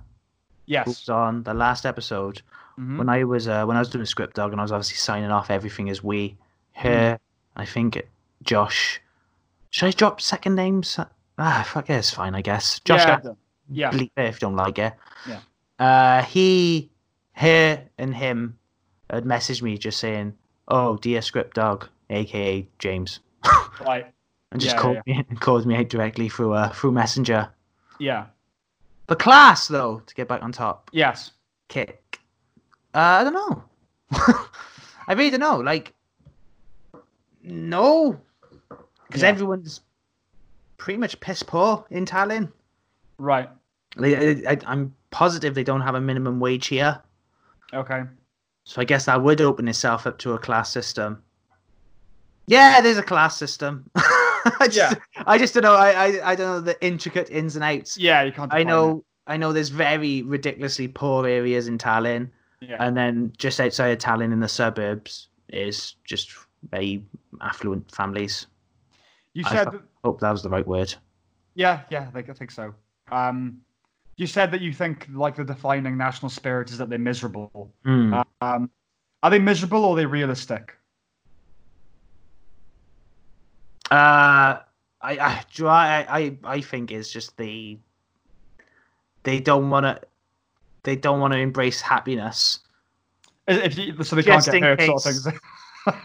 yes. 0.67 0.85
was 0.87 1.09
on 1.09 1.43
the 1.43 1.53
last 1.53 1.85
episode 1.85 2.41
Mhm. 2.79 2.97
when 2.99 3.09
I 3.09 3.25
was 3.25 3.47
uh, 3.47 3.65
when 3.67 3.75
I 3.75 3.81
was 3.83 3.89
doing 3.89 4.03
a 4.03 4.11
script 4.15 4.35
dog 4.39 4.51
and 4.53 4.61
I 4.61 4.63
was 4.63 4.71
obviously 4.71 4.97
signing 4.97 5.31
off 5.31 5.49
everything 5.49 5.89
as 5.89 6.01
we. 6.01 6.37
Her, 6.71 7.19
I 7.55 7.65
think 7.65 8.01
Josh. 8.43 9.01
Should 9.71 9.87
I 9.87 9.91
drop 9.91 10.21
second 10.21 10.55
names? 10.55 10.99
Ah, 11.37 11.63
fuck 11.67 11.89
it, 11.89 11.93
it's 11.93 12.11
fine, 12.11 12.35
I 12.35 12.41
guess. 12.41 12.79
Josh, 12.81 13.05
yeah. 13.05 13.19
Yeah. 13.71 13.91
bleep 13.91 14.11
it 14.17 14.25
if 14.25 14.35
you 14.35 14.39
don't 14.47 14.55
like 14.55 14.79
it. 14.79 14.93
Yeah. 15.27 15.39
Uh, 15.77 16.23
he, 16.23 16.89
her, 17.33 17.83
and 17.97 18.15
him 18.15 18.57
had 19.09 19.23
messaged 19.25 19.61
me 19.61 19.77
just 19.77 19.99
saying, 19.99 20.33
"Oh, 20.67 20.97
dear 20.97 21.21
script 21.21 21.55
dog, 21.55 21.87
aka 22.09 22.67
James," 22.79 23.19
Right. 23.85 24.07
and 24.51 24.59
just 24.59 24.75
Yeah, 24.75 24.81
called 24.81 24.97
me 25.05 25.23
called 25.39 25.65
me 25.65 25.75
out 25.75 25.89
directly 25.89 26.29
through 26.29 26.53
uh, 26.53 26.69
through 26.69 26.91
Messenger. 26.93 27.49
Yeah. 27.99 28.25
The 29.07 29.15
class, 29.15 29.67
though, 29.67 30.01
to 30.05 30.15
get 30.15 30.27
back 30.27 30.41
on 30.43 30.51
top, 30.51 30.89
Yes. 30.93 31.31
kick. 31.67 32.19
Uh, 32.93 32.97
I 33.21 33.23
don't 33.23 33.33
know. 33.33 33.63
I 35.07 35.13
really 35.13 35.29
don't 35.31 35.39
know. 35.39 35.57
Like, 35.57 35.93
no, 37.49 38.19
because 39.07 39.21
Yeah. 39.21 39.29
everyone's 39.29 39.81
pretty 40.77 40.97
much 40.97 41.19
piss 41.19 41.43
poor 41.43 41.85
in 41.89 42.05
Tallinn. 42.05 42.51
Right. 43.17 43.49
I, 44.01 44.57
I'm 44.65 44.93
positive 45.11 45.55
they 45.55 45.63
don't 45.63 45.81
have 45.81 45.95
a 45.95 46.01
minimum 46.01 46.39
wage 46.39 46.67
here. 46.67 47.01
Okay. 47.73 48.03
So 48.63 48.81
I 48.81 48.85
guess 48.85 49.05
that 49.05 49.21
would 49.21 49.41
open 49.41 49.67
itself 49.67 50.05
up 50.07 50.17
to 50.19 50.33
a 50.33 50.37
class 50.39 50.71
system. 50.71 51.21
Yeah, 52.47 52.81
there's 52.81 52.97
a 52.97 53.03
class 53.03 53.37
system. 53.37 53.89
I 53.95 54.67
just, 54.69 54.77
Yeah. 54.77 54.93
I 55.25 55.37
just 55.37 55.53
don't 55.53 55.63
know. 55.63 55.75
I, 55.75 55.89
I, 55.91 56.31
I 56.31 56.35
don't 56.35 56.47
know 56.47 56.59
the 56.61 56.83
intricate 56.85 57.29
ins 57.29 57.55
and 57.55 57.63
outs. 57.63 57.97
Yeah, 57.97 58.23
you 58.23 58.31
can't. 58.31 58.53
I 58.53 58.63
know, 58.63 59.03
I 59.27 59.37
know. 59.37 59.53
There's 59.53 59.69
very 59.69 60.21
ridiculously 60.23 60.87
poor 60.87 61.27
areas 61.27 61.67
in 61.67 61.77
Tallinn. 61.77 62.29
Yeah. 62.61 62.75
and 62.81 62.97
then 62.97 63.31
just 63.37 63.61
outside 63.61 63.87
of 63.91 63.99
Tallinn 63.99 64.33
in 64.33 64.41
the 64.41 64.49
suburbs 64.49 65.29
is 65.47 65.95
just 66.03 66.29
very 66.69 67.03
affluent 67.41 67.89
families. 67.93 68.47
You 69.33 69.43
said. 69.43 69.71
that- 69.71 69.81
Hope 70.03 70.21
that 70.21 70.31
was 70.31 70.41
the 70.43 70.49
right 70.49 70.65
word. 70.65 70.93
yeah. 71.55 71.81
Yeah. 71.89 72.03
I 72.07 72.11
think, 72.11 72.29
I 72.29 72.33
think 72.33 72.51
so. 72.51 72.73
Um, 73.11 73.57
you 74.15 74.27
said 74.27 74.49
that 74.51 74.61
you 74.61 74.71
think 74.73 75.07
like 75.13 75.35
the 75.35 75.43
defining 75.43 75.97
national 75.97 76.29
spirit 76.29 76.69
is 76.71 76.77
that 76.77 76.89
they're 76.89 76.97
miserable. 76.99 77.73
Hmm. 77.83 78.21
Um, 78.41 78.69
are 79.23 79.29
they 79.29 79.39
miserable 79.39 79.83
or 79.83 79.93
are 79.93 79.95
they 79.97 80.05
realistic? 80.05 80.75
Uh, 83.91 84.59
I, 85.01 85.17
I, 85.17 85.43
I, 85.63 86.05
I, 86.09 86.37
I 86.43 86.61
think 86.61 86.91
it's 86.91 87.11
just 87.11 87.35
the 87.37 87.77
they 89.23 89.39
don't 89.39 89.69
want 89.69 89.85
to, 89.85 89.99
they 90.83 90.95
don't 90.95 91.19
want 91.19 91.33
to 91.33 91.39
embrace 91.39 91.81
happiness. 91.81 92.59
If 93.47 93.77
you, 93.77 94.01
so 94.03 94.15
they 94.15 94.21
Just 94.21 94.49
can't 94.49 94.61
get 94.61 94.79
hurt, 94.79 95.01
sort 95.01 95.05
of 95.05 95.33
case. 95.33 95.39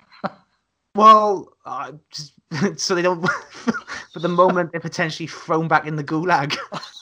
Well, 0.95 1.57
uh, 1.65 1.93
just, 2.11 2.35
so 2.77 2.95
they 2.95 3.03
don't. 3.03 3.21
for 4.13 4.21
the 4.21 4.29
moment, 4.29 4.73
they're 4.73 4.81
potentially 4.81 5.27
thrown 5.27 5.69
back 5.69 5.87
in 5.87 5.97
the 5.97 6.05
gulag. 6.05 6.57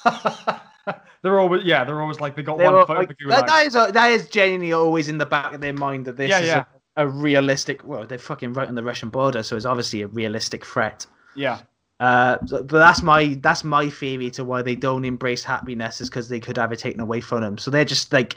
they're 1.23 1.39
always 1.39 1.65
yeah, 1.65 1.85
they're 1.85 2.01
always 2.01 2.21
like 2.21 2.37
they 2.37 2.43
got 2.43 2.59
They 2.59 2.65
one 2.65 2.73
were, 2.73 2.87
foot 2.87 2.99
like, 2.99 3.09
in 3.09 3.09
the 3.09 3.15
that, 3.29 3.47
gulag. 3.47 3.47
that 3.47 3.67
is 3.67 3.73
that 3.75 4.11
is 4.11 4.29
genuinely 4.29 4.73
always 4.73 5.09
in 5.09 5.19
the 5.19 5.27
back 5.27 5.53
of 5.55 5.61
their 5.61 5.73
mind 5.73 6.07
that 6.07 6.17
this 6.17 6.29
Yeah, 6.29 6.41
is 6.41 6.47
yeah. 6.47 6.65
A, 6.97 7.05
a 7.05 7.09
realistic. 7.09 7.85
Well, 7.85 8.07
they're 8.07 8.19
fucking 8.19 8.53
right 8.55 8.69
on 8.69 8.75
the 8.75 8.83
Russian 8.83 9.11
border, 9.11 9.43
so 9.43 9.57
it's 9.57 9.65
obviously 9.67 10.03
a 10.03 10.09
realistic 10.09 10.65
threat. 10.65 11.07
Yeah, 11.35 11.63
Uh, 12.01 12.39
but 12.51 12.69
that's 12.69 13.03
my 13.03 13.39
that's 13.43 13.65
my 13.65 13.89
theory 13.89 14.31
to 14.33 14.45
why 14.45 14.63
they 14.63 14.75
don't 14.75 15.05
embrace 15.05 15.45
happiness 15.45 16.01
is 16.01 16.11
because 16.11 16.29
they 16.29 16.41
could 16.41 16.57
have 16.59 16.73
it 16.73 16.81
taken 16.81 17.01
away 17.01 17.21
from 17.21 17.43
them. 17.43 17.59
So 17.59 17.71
they're 17.71 17.85
just 17.85 18.13
like, 18.13 18.37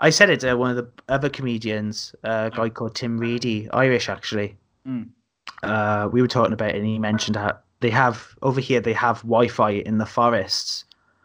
I 0.00 0.10
said 0.10 0.30
it 0.30 0.40
to 0.40 0.54
one 0.54 0.70
of 0.70 0.76
the 0.76 0.88
other 1.08 1.28
comedians, 1.28 2.14
a 2.22 2.50
guy 2.54 2.70
called 2.70 2.94
Tim 2.94 3.18
Reedy, 3.18 3.68
Irish 3.70 4.08
actually. 4.08 4.56
Mm. 4.86 5.08
Uh, 5.62 6.08
we 6.10 6.22
were 6.22 6.28
talking 6.28 6.54
about 6.54 6.70
it, 6.70 6.76
and 6.76 6.86
he 6.86 6.98
mentioned 6.98 7.34
that 7.34 7.64
they 7.80 7.90
have 7.90 8.34
over 8.42 8.60
here 8.60 8.80
they 8.80 8.92
have 8.92 9.18
Wi-Fi 9.18 9.70
in 9.70 9.98
the 9.98 10.06
forests, 10.06 10.84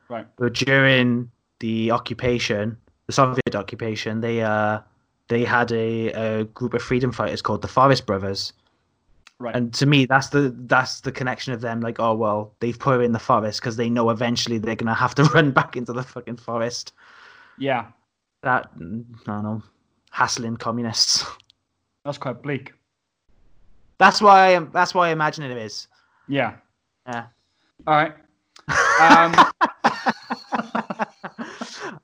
right. 0.09 0.27
but 0.37 0.53
during 0.53 1.31
the 1.59 1.91
occupation, 1.91 2.77
the 3.07 3.13
Soviet 3.13 3.55
occupation, 3.55 4.21
they 4.21 4.41
uh 4.41 4.79
they 5.27 5.43
had 5.43 5.71
a, 5.71 6.11
a 6.11 6.43
group 6.45 6.73
of 6.73 6.81
freedom 6.81 7.11
fighters 7.11 7.41
called 7.41 7.61
the 7.61 7.67
Forest 7.67 8.05
Brothers. 8.05 8.53
Right. 9.39 9.55
And 9.55 9.73
to 9.73 9.85
me, 9.85 10.05
that's 10.05 10.29
the 10.29 10.55
that's 10.65 11.01
the 11.01 11.11
connection 11.11 11.53
of 11.53 11.61
them. 11.61 11.81
Like, 11.81 11.99
oh 11.99 12.13
well, 12.13 12.53
they've 12.59 12.77
put 12.77 13.01
it 13.01 13.03
in 13.03 13.11
the 13.11 13.19
forest 13.19 13.59
because 13.59 13.75
they 13.75 13.89
know 13.89 14.09
eventually 14.09 14.57
they're 14.57 14.75
gonna 14.75 14.93
have 14.93 15.15
to 15.15 15.23
run 15.35 15.51
back 15.51 15.75
into 15.75 15.93
the 15.93 16.03
fucking 16.03 16.37
forest. 16.37 16.93
Yeah, 17.57 17.87
That 18.45 18.69
I 18.75 18.79
don't 18.79 19.25
know, 19.25 19.63
hassling 20.11 20.57
communists. 20.57 21.25
that's 22.05 22.19
quite 22.19 22.43
bleak. 22.43 22.73
That's 23.97 24.21
why 24.21 24.55
I, 24.55 24.59
that's 24.59 24.93
why 24.93 25.09
I 25.09 25.11
imagine 25.11 25.43
it 25.45 25.57
is. 25.57 25.87
Yeah. 26.27 26.53
Yeah. 27.07 27.25
All 27.87 27.95
right. 27.95 28.13
Um, 28.67 29.33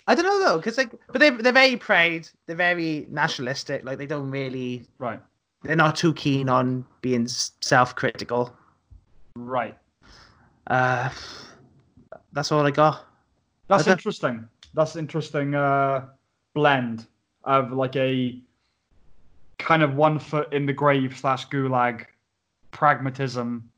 I 0.07 0.15
don't 0.15 0.25
know 0.25 0.39
though, 0.39 0.57
because 0.57 0.79
like, 0.79 0.91
but 1.11 1.19
they 1.19 1.29
they're 1.29 1.53
very 1.53 1.77
proud. 1.77 2.27
They're 2.47 2.55
very 2.55 3.05
nationalistic. 3.11 3.85
Like 3.85 3.99
they 3.99 4.07
don't 4.07 4.31
really. 4.31 4.87
right. 4.97 5.19
They're 5.61 5.75
not 5.75 5.95
too 5.95 6.15
keen 6.15 6.49
on 6.49 6.83
being 7.01 7.27
self-critical. 7.27 8.51
Right. 9.35 9.77
Uh, 10.65 11.11
that's 12.33 12.51
all 12.51 12.65
I 12.65 12.71
got. 12.71 13.05
That's 13.67 13.87
I 13.87 13.91
interesting. 13.91 14.47
That's 14.73 14.95
interesting 14.95 15.53
uh, 15.53 16.07
blend 16.53 17.07
of 17.43 17.71
like 17.71 17.95
a 17.95 18.39
kind 19.57 19.83
of 19.83 19.95
one 19.95 20.19
foot 20.19 20.51
in 20.53 20.65
the 20.65 20.73
grave 20.73 21.17
slash 21.17 21.47
gulag 21.49 22.05
pragmatism 22.71 23.69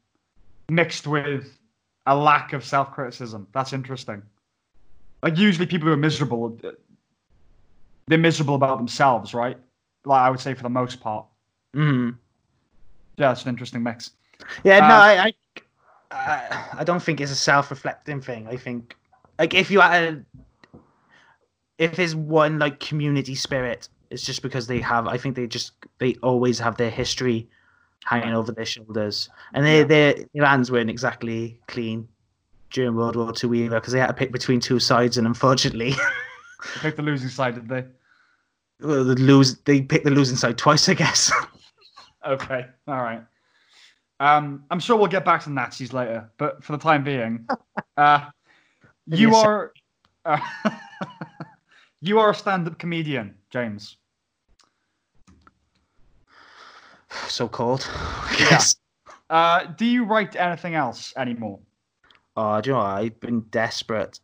mixed 0.69 1.07
with 1.07 1.57
a 2.05 2.15
lack 2.15 2.53
of 2.53 2.63
self 2.63 2.91
criticism. 2.91 3.47
That's 3.53 3.73
interesting. 3.73 4.21
Like 5.21 5.37
usually 5.37 5.65
people 5.65 5.87
who 5.87 5.93
are 5.93 5.97
miserable, 5.97 6.57
they're 8.07 8.17
miserable 8.17 8.55
about 8.55 8.77
themselves, 8.77 9.33
right? 9.33 9.57
Like 10.05 10.21
I 10.21 10.29
would 10.29 10.39
say 10.39 10.53
for 10.53 10.63
the 10.63 10.69
most 10.69 10.99
part. 10.99 11.25
Mm. 11.75 12.17
Yeah, 13.17 13.31
it's 13.31 13.43
an 13.43 13.49
interesting 13.49 13.83
mix. 13.83 14.11
Yeah, 14.63 14.79
no, 14.79 14.85
Uh, 14.85 14.97
I, 14.97 15.13
I, 15.23 15.33
I, 16.11 16.65
I 16.79 16.83
don't 16.83 17.01
think 17.01 17.21
it's 17.21 17.31
a 17.31 17.35
self-reflecting 17.35 18.21
thing. 18.21 18.47
I 18.47 18.57
think, 18.57 18.95
like, 19.39 19.53
if 19.53 19.71
you 19.71 19.79
had, 19.79 20.03
a, 20.03 20.23
if 21.77 21.95
there's 21.95 22.15
one 22.15 22.59
like 22.59 22.79
community 22.79 23.35
spirit, 23.35 23.89
it's 24.09 24.23
just 24.25 24.41
because 24.41 24.67
they 24.67 24.79
have. 24.79 25.07
I 25.07 25.17
think 25.17 25.35
they 25.35 25.47
just 25.47 25.73
they 25.99 26.15
always 26.23 26.59
have 26.59 26.77
their 26.77 26.89
history 26.91 27.47
hanging 28.05 28.33
over 28.33 28.51
their 28.51 28.65
shoulders, 28.65 29.29
and 29.53 29.65
they, 29.65 29.79
Yeah. 29.79 29.83
their 29.85 30.15
their 30.33 30.45
hands 30.45 30.71
weren't 30.71 30.89
exactly 30.89 31.59
clean 31.67 32.07
during 32.71 32.95
World 32.95 33.15
War 33.15 33.31
Two 33.31 33.53
either, 33.53 33.79
because 33.79 33.93
they 33.93 33.99
had 33.99 34.07
to 34.07 34.13
pick 34.13 34.31
between 34.31 34.59
two 34.59 34.79
sides, 34.79 35.17
and 35.17 35.25
unfortunately, 35.27 35.91
They 36.75 36.79
picked 36.81 36.97
the 36.97 37.03
losing 37.03 37.29
side, 37.29 37.55
did 37.55 37.67
they? 37.69 37.85
well, 38.81 39.03
the 39.03 39.15
lose 39.15 39.57
they 39.59 39.81
picked 39.81 40.05
the 40.05 40.11
losing 40.11 40.35
side 40.37 40.57
twice, 40.57 40.87
I 40.89 40.93
guess. 40.93 41.31
Okay, 42.25 42.65
all 42.87 43.01
right. 43.03 43.21
Um, 44.21 44.63
I'm 44.71 44.79
sure 44.79 44.95
we'll 44.95 45.07
get 45.07 45.25
back 45.25 45.43
to 45.43 45.49
Nazis 45.49 45.91
later, 45.91 46.31
but 46.37 46.63
for 46.63 46.71
the 46.71 46.77
time 46.77 47.03
being, 47.03 47.45
uh, 47.97 48.29
you 49.07 49.35
are 49.35 49.73
uh, 50.23 50.37
you 52.03 52.19
are 52.19 52.31
a 52.31 52.35
stand-up 52.35 52.77
comedian, 52.77 53.33
James. 53.49 53.97
So 57.27 57.47
called. 57.47 57.89
Yes. 58.39 58.75
Yeah. 59.07 59.13
Uh, 59.29 59.65
do 59.77 59.85
you 59.85 60.03
write 60.03 60.35
anything 60.35 60.75
else 60.75 61.13
anymore? 61.15 61.59
Oh, 62.35 62.59
do 62.59 62.69
you 62.69 62.73
know 62.73 62.79
what? 62.79 62.87
I've 62.87 63.19
been 63.19 63.41
desperate 63.51 64.19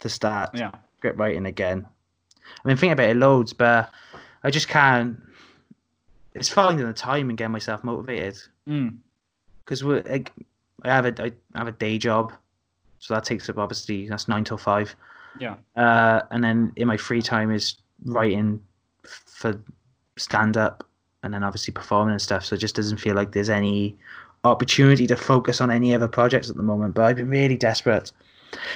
to 0.00 0.08
start 0.08 0.50
Yeah, 0.54 0.72
script 0.98 1.18
writing 1.18 1.46
again. 1.46 1.86
I've 2.58 2.64
been 2.64 2.76
thinking 2.76 2.92
about 2.92 3.10
it 3.10 3.16
loads, 3.16 3.52
but 3.52 3.90
I 4.42 4.50
just 4.50 4.68
can't. 4.68 5.20
It's 6.34 6.48
finding 6.48 6.86
the 6.86 6.92
time 6.92 7.28
and 7.28 7.38
getting 7.38 7.52
myself 7.52 7.84
motivated 7.84 8.38
mm. 8.66 8.96
because 9.64 9.84
we 9.84 10.00
like, 10.02 10.32
I 10.82 10.88
have 10.88 11.06
a 11.06 11.24
I 11.24 11.32
have 11.54 11.68
a 11.68 11.72
day 11.72 11.98
job, 11.98 12.32
so 12.98 13.14
that 13.14 13.24
takes 13.24 13.48
up 13.48 13.58
obviously 13.58 14.08
that's 14.08 14.28
nine 14.28 14.44
till 14.44 14.58
five. 14.58 14.96
Yeah, 15.38 15.56
Uh, 15.76 16.22
and 16.30 16.42
then 16.44 16.72
in 16.76 16.86
my 16.88 16.96
free 16.96 17.22
time 17.22 17.50
is 17.50 17.76
writing 18.04 18.60
for 19.04 19.60
stand 20.16 20.56
up, 20.56 20.86
and 21.22 21.32
then 21.32 21.42
obviously 21.42 21.72
performing 21.72 22.12
and 22.12 22.22
stuff. 22.22 22.44
So 22.44 22.54
it 22.54 22.58
just 22.58 22.74
doesn't 22.74 22.98
feel 22.98 23.14
like 23.14 23.32
there's 23.32 23.50
any 23.50 23.96
opportunity 24.44 25.06
to 25.06 25.16
focus 25.16 25.60
on 25.60 25.70
any 25.70 25.94
other 25.94 26.08
projects 26.08 26.50
at 26.50 26.56
the 26.56 26.62
moment. 26.62 26.94
But 26.94 27.04
I've 27.04 27.16
been 27.16 27.28
really 27.30 27.56
desperate. 27.56 28.12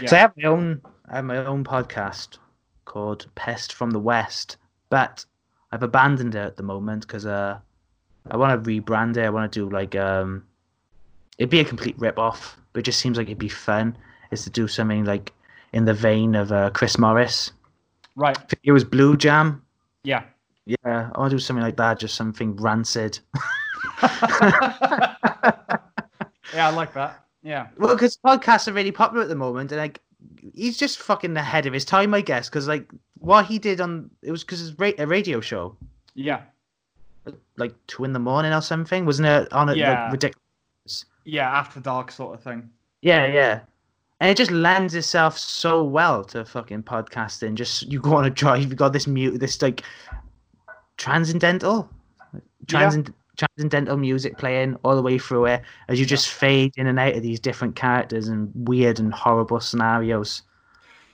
yeah. 0.01 0.09
So 0.09 0.17
I 0.17 0.21
have 0.21 0.33
my 0.37 0.49
own 0.49 0.81
I 1.09 1.17
have 1.17 1.25
my 1.25 1.37
own 1.45 1.65
podcast 1.65 2.39
called 2.85 3.27
Pest 3.35 3.73
from 3.73 3.91
the 3.91 3.99
West, 3.99 4.57
but 4.91 5.25
I've 5.73 5.83
abandoned 5.83 6.35
it 6.35 6.39
at 6.39 6.57
the 6.57 6.63
moment 6.63 7.07
because 7.07 7.27
uh, 7.27 7.59
I 8.31 8.37
want 8.37 8.65
to 8.65 8.71
rebrand 8.71 9.17
it. 9.17 9.25
I 9.25 9.31
want 9.31 9.53
to 9.53 9.61
do 9.61 9.69
like 9.71 9.95
um, 9.95 10.45
it'd 11.39 11.51
be 11.51 11.61
a 11.61 11.65
complete 11.65 11.99
rip 11.99 12.19
off, 12.19 12.57
but 12.73 12.81
it 12.81 12.85
just 12.85 13.01
seems 13.01 13.19
like 13.19 13.27
it'd 13.27 13.39
be 13.39 13.49
fun. 13.49 13.97
Is 14.31 14.43
to 14.45 14.51
do 14.51 14.67
something 14.67 15.05
like 15.05 15.33
in 15.77 15.85
the 15.85 15.95
vein 15.95 16.35
of 16.35 16.51
uh, 16.53 16.71
Chris 16.71 16.99
Morris. 16.99 17.53
right. 18.17 18.37
It 18.65 18.73
was 18.73 18.83
Blue 18.83 19.17
Jam. 19.17 19.63
Yeah. 20.05 20.25
Yeah, 20.65 21.11
I 21.15 21.19
want 21.19 21.31
to 21.31 21.37
do 21.37 21.39
something 21.39 21.63
like 21.63 21.77
that, 21.77 22.01
just 22.01 22.17
something 22.17 22.57
rancid. 22.57 23.21
yeah, 24.03 25.15
I 26.55 26.71
like 26.71 26.93
that. 26.95 27.23
Yeah, 27.43 27.69
Well, 27.79 27.95
because 27.95 28.17
podcasts 28.17 28.67
are 28.67 28.73
really 28.73 28.91
popular 28.91 29.23
at 29.23 29.29
the 29.29 29.37
moment, 29.37 29.71
and 29.71 29.81
like 29.81 30.01
he's 30.53 30.77
just 30.77 30.99
fucking 30.99 31.37
ahead 31.37 31.67
of 31.67 31.73
his 31.73 31.85
time, 31.85 32.13
I 32.15 32.21
guess. 32.21 32.49
Because 32.49 32.67
like 32.67 32.91
what 33.19 33.47
he 33.47 33.59
did 33.61 33.81
on 33.81 34.11
it 34.23 34.33
was 34.33 34.43
because 34.43 34.67
it's 34.69 34.77
ra- 34.79 34.91
a 34.99 35.07
radio 35.07 35.41
show, 35.41 35.77
yeah, 36.15 36.41
like 37.57 37.75
two 37.87 38.03
in 38.05 38.13
the 38.13 38.19
morning 38.19 38.53
or 38.53 38.63
something, 38.63 39.07
wasn't 39.07 39.29
it? 39.29 39.53
On 39.53 39.69
a 39.69 39.75
Yeah. 39.75 40.05
like, 40.05 40.13
ridiculous. 40.13 41.05
yeah. 41.25 41.49
After 41.57 41.79
dark 41.79 42.11
sort 42.11 42.35
of 42.35 42.43
thing. 42.43 42.69
Yeah, 43.03 43.27
yeah. 43.27 43.61
And 44.21 44.31
it 44.31 44.37
just 44.37 44.51
lends 44.51 44.95
itself 44.95 45.37
so 45.37 45.85
well 45.85 46.25
to 46.25 46.45
fucking 46.45 46.85
podcasting. 46.85 47.55
Just 47.55 47.83
you 47.91 48.01
go 48.01 48.15
on 48.15 48.25
a 48.25 48.31
drive, 48.31 48.71
you 48.71 48.75
got 48.75 48.93
this 48.95 49.07
mute, 49.07 49.39
this 49.39 49.61
like 49.61 49.83
transcendental, 50.97 51.89
transcend- 52.67 53.13
transcendental 53.37 53.97
music 53.97 54.39
playing 54.39 54.77
all 54.85 54.97
the 54.97 55.03
way 55.03 55.19
through 55.19 55.45
it 55.47 55.63
as 55.89 56.01
you 56.01 56.07
just 56.07 56.31
fade 56.31 56.73
in 56.77 56.87
and 56.87 56.99
out 56.99 57.15
of 57.15 57.23
these 57.23 57.39
different 57.39 57.77
characters 57.77 58.29
and 58.29 58.51
weird 58.55 58.99
and 58.99 59.13
horrible 59.13 59.61
scenarios. 59.61 60.43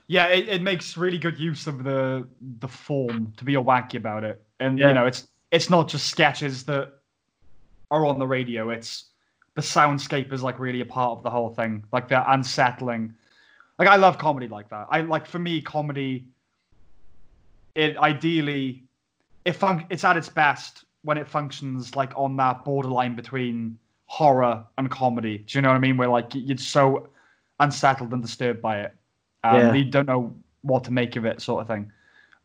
Yeah, 0.06 0.26
it, 0.26 0.48
it 0.48 0.62
makes 0.62 0.96
really 0.96 1.18
good 1.18 1.38
use 1.38 1.66
of 1.66 1.84
the 1.84 2.26
the 2.58 2.68
form 2.68 3.32
to 3.36 3.44
be 3.44 3.56
all 3.56 3.64
wacky 3.64 3.94
about 3.96 4.24
it, 4.24 4.42
and 4.60 4.78
Yeah. 4.78 4.88
you 4.88 4.94
know, 4.94 5.06
it's 5.06 5.26
it's 5.50 5.70
not 5.70 5.88
just 5.88 6.06
sketches 6.06 6.64
that 6.64 6.92
are 7.90 8.06
on 8.06 8.18
the 8.18 8.26
radio. 8.26 8.70
It's 8.70 9.10
the 9.54 9.62
soundscape 9.62 10.32
is 10.32 10.42
like 10.42 10.58
really 10.58 10.80
a 10.80 10.86
part 10.86 11.18
of 11.18 11.22
the 11.22 11.30
whole 11.30 11.50
thing, 11.50 11.84
like 11.92 12.08
the 12.08 12.32
unsettling. 12.32 13.14
Like 13.78 13.88
I 13.88 13.96
love 13.96 14.18
comedy 14.18 14.48
like 14.48 14.68
that. 14.70 14.86
I 14.90 15.00
like 15.02 15.26
for 15.26 15.38
me 15.38 15.60
comedy. 15.60 16.26
It 17.74 17.96
ideally, 17.96 18.84
it 19.44 19.52
fun- 19.52 19.86
it's 19.90 20.04
at 20.04 20.16
its 20.16 20.28
best 20.28 20.84
when 21.02 21.18
it 21.18 21.26
functions 21.28 21.96
like 21.96 22.12
on 22.16 22.36
that 22.36 22.64
borderline 22.64 23.14
between 23.16 23.78
horror 24.06 24.64
and 24.78 24.90
comedy. 24.90 25.38
Do 25.38 25.58
you 25.58 25.62
know 25.62 25.68
what 25.68 25.76
I 25.76 25.80
mean? 25.80 25.96
Where 25.96 26.08
like 26.08 26.26
you're 26.34 26.58
so 26.58 27.08
unsettled 27.60 28.12
and 28.12 28.22
disturbed 28.22 28.60
by 28.60 28.80
it. 28.82 28.94
Um, 29.44 29.56
Yeah. 29.56 29.72
You 29.74 29.84
don't 29.84 30.06
know 30.06 30.34
what 30.62 30.84
to 30.84 30.92
make 30.92 31.16
of 31.16 31.24
it, 31.24 31.40
sort 31.40 31.62
of 31.62 31.66
thing. 31.68 31.90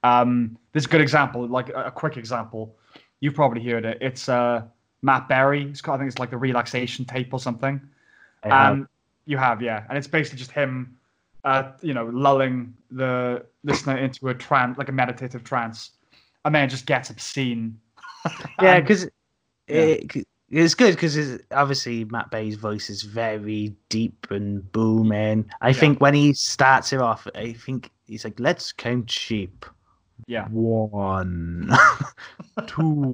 Um, 0.04 0.58
this 0.74 0.84
is 0.84 0.88
a 0.88 0.90
good 0.90 1.02
example, 1.02 1.48
like 1.48 1.70
a, 1.70 1.86
a 1.86 1.92
quick 1.92 2.18
example. 2.18 2.76
You've 3.20 3.34
probably 3.36 3.64
heard 3.64 3.86
it. 3.86 3.98
It's 4.00 4.30
uh, 4.30 4.64
Matt 5.02 5.28
Berry. 5.28 5.64
It's 5.70 5.82
called, 5.82 5.98
I 5.98 6.00
think 6.00 6.12
it's 6.12 6.20
like 6.20 6.30
the 6.32 6.38
relaxation 6.38 7.06
tape 7.06 7.34
or 7.34 7.40
something. 7.40 7.82
And 8.44 8.88
you 9.26 9.38
have, 9.38 9.62
yeah. 9.62 9.84
And 9.90 9.98
it's 9.98 10.08
basically 10.08 10.40
just 10.40 10.52
him, 10.52 10.98
uh, 11.44 11.72
you 11.82 11.94
know, 11.94 12.06
lulling 12.06 12.74
the 12.92 13.46
listener 13.64 13.98
into 13.98 14.30
a 14.30 14.34
trance, 14.34 14.78
like 14.78 14.90
a 14.90 14.94
meditative 14.94 15.44
trance, 15.44 15.92
and 16.46 16.56
then 16.56 16.64
it 16.64 16.68
just 16.68 16.86
gets 16.86 17.10
obscene. 17.10 17.80
yeah, 18.62 18.80
because 18.80 19.04
yeah. 19.68 19.82
it, 19.82 20.28
it's 20.50 20.76
good 20.76 20.96
because 20.96 21.42
obviously 21.52 22.06
Matt 22.06 22.32
Berry's 22.32 22.56
voice 22.56 22.90
is 22.90 23.02
very 23.04 23.76
deep 23.90 24.28
and 24.30 24.70
booming. 24.72 25.50
I 25.62 25.70
Yeah. 25.70 25.74
think 25.74 26.00
when 26.02 26.14
he 26.14 26.34
starts 26.34 26.94
it 26.94 27.02
off, 27.02 27.28
I 27.36 27.54
think 27.54 27.92
he's 28.06 28.24
like, 28.24 28.40
"Let's 28.40 28.72
count 28.72 29.12
sheep." 29.12 29.66
Yeah, 30.26 30.48
One, 30.50 31.70
two, 32.68 33.14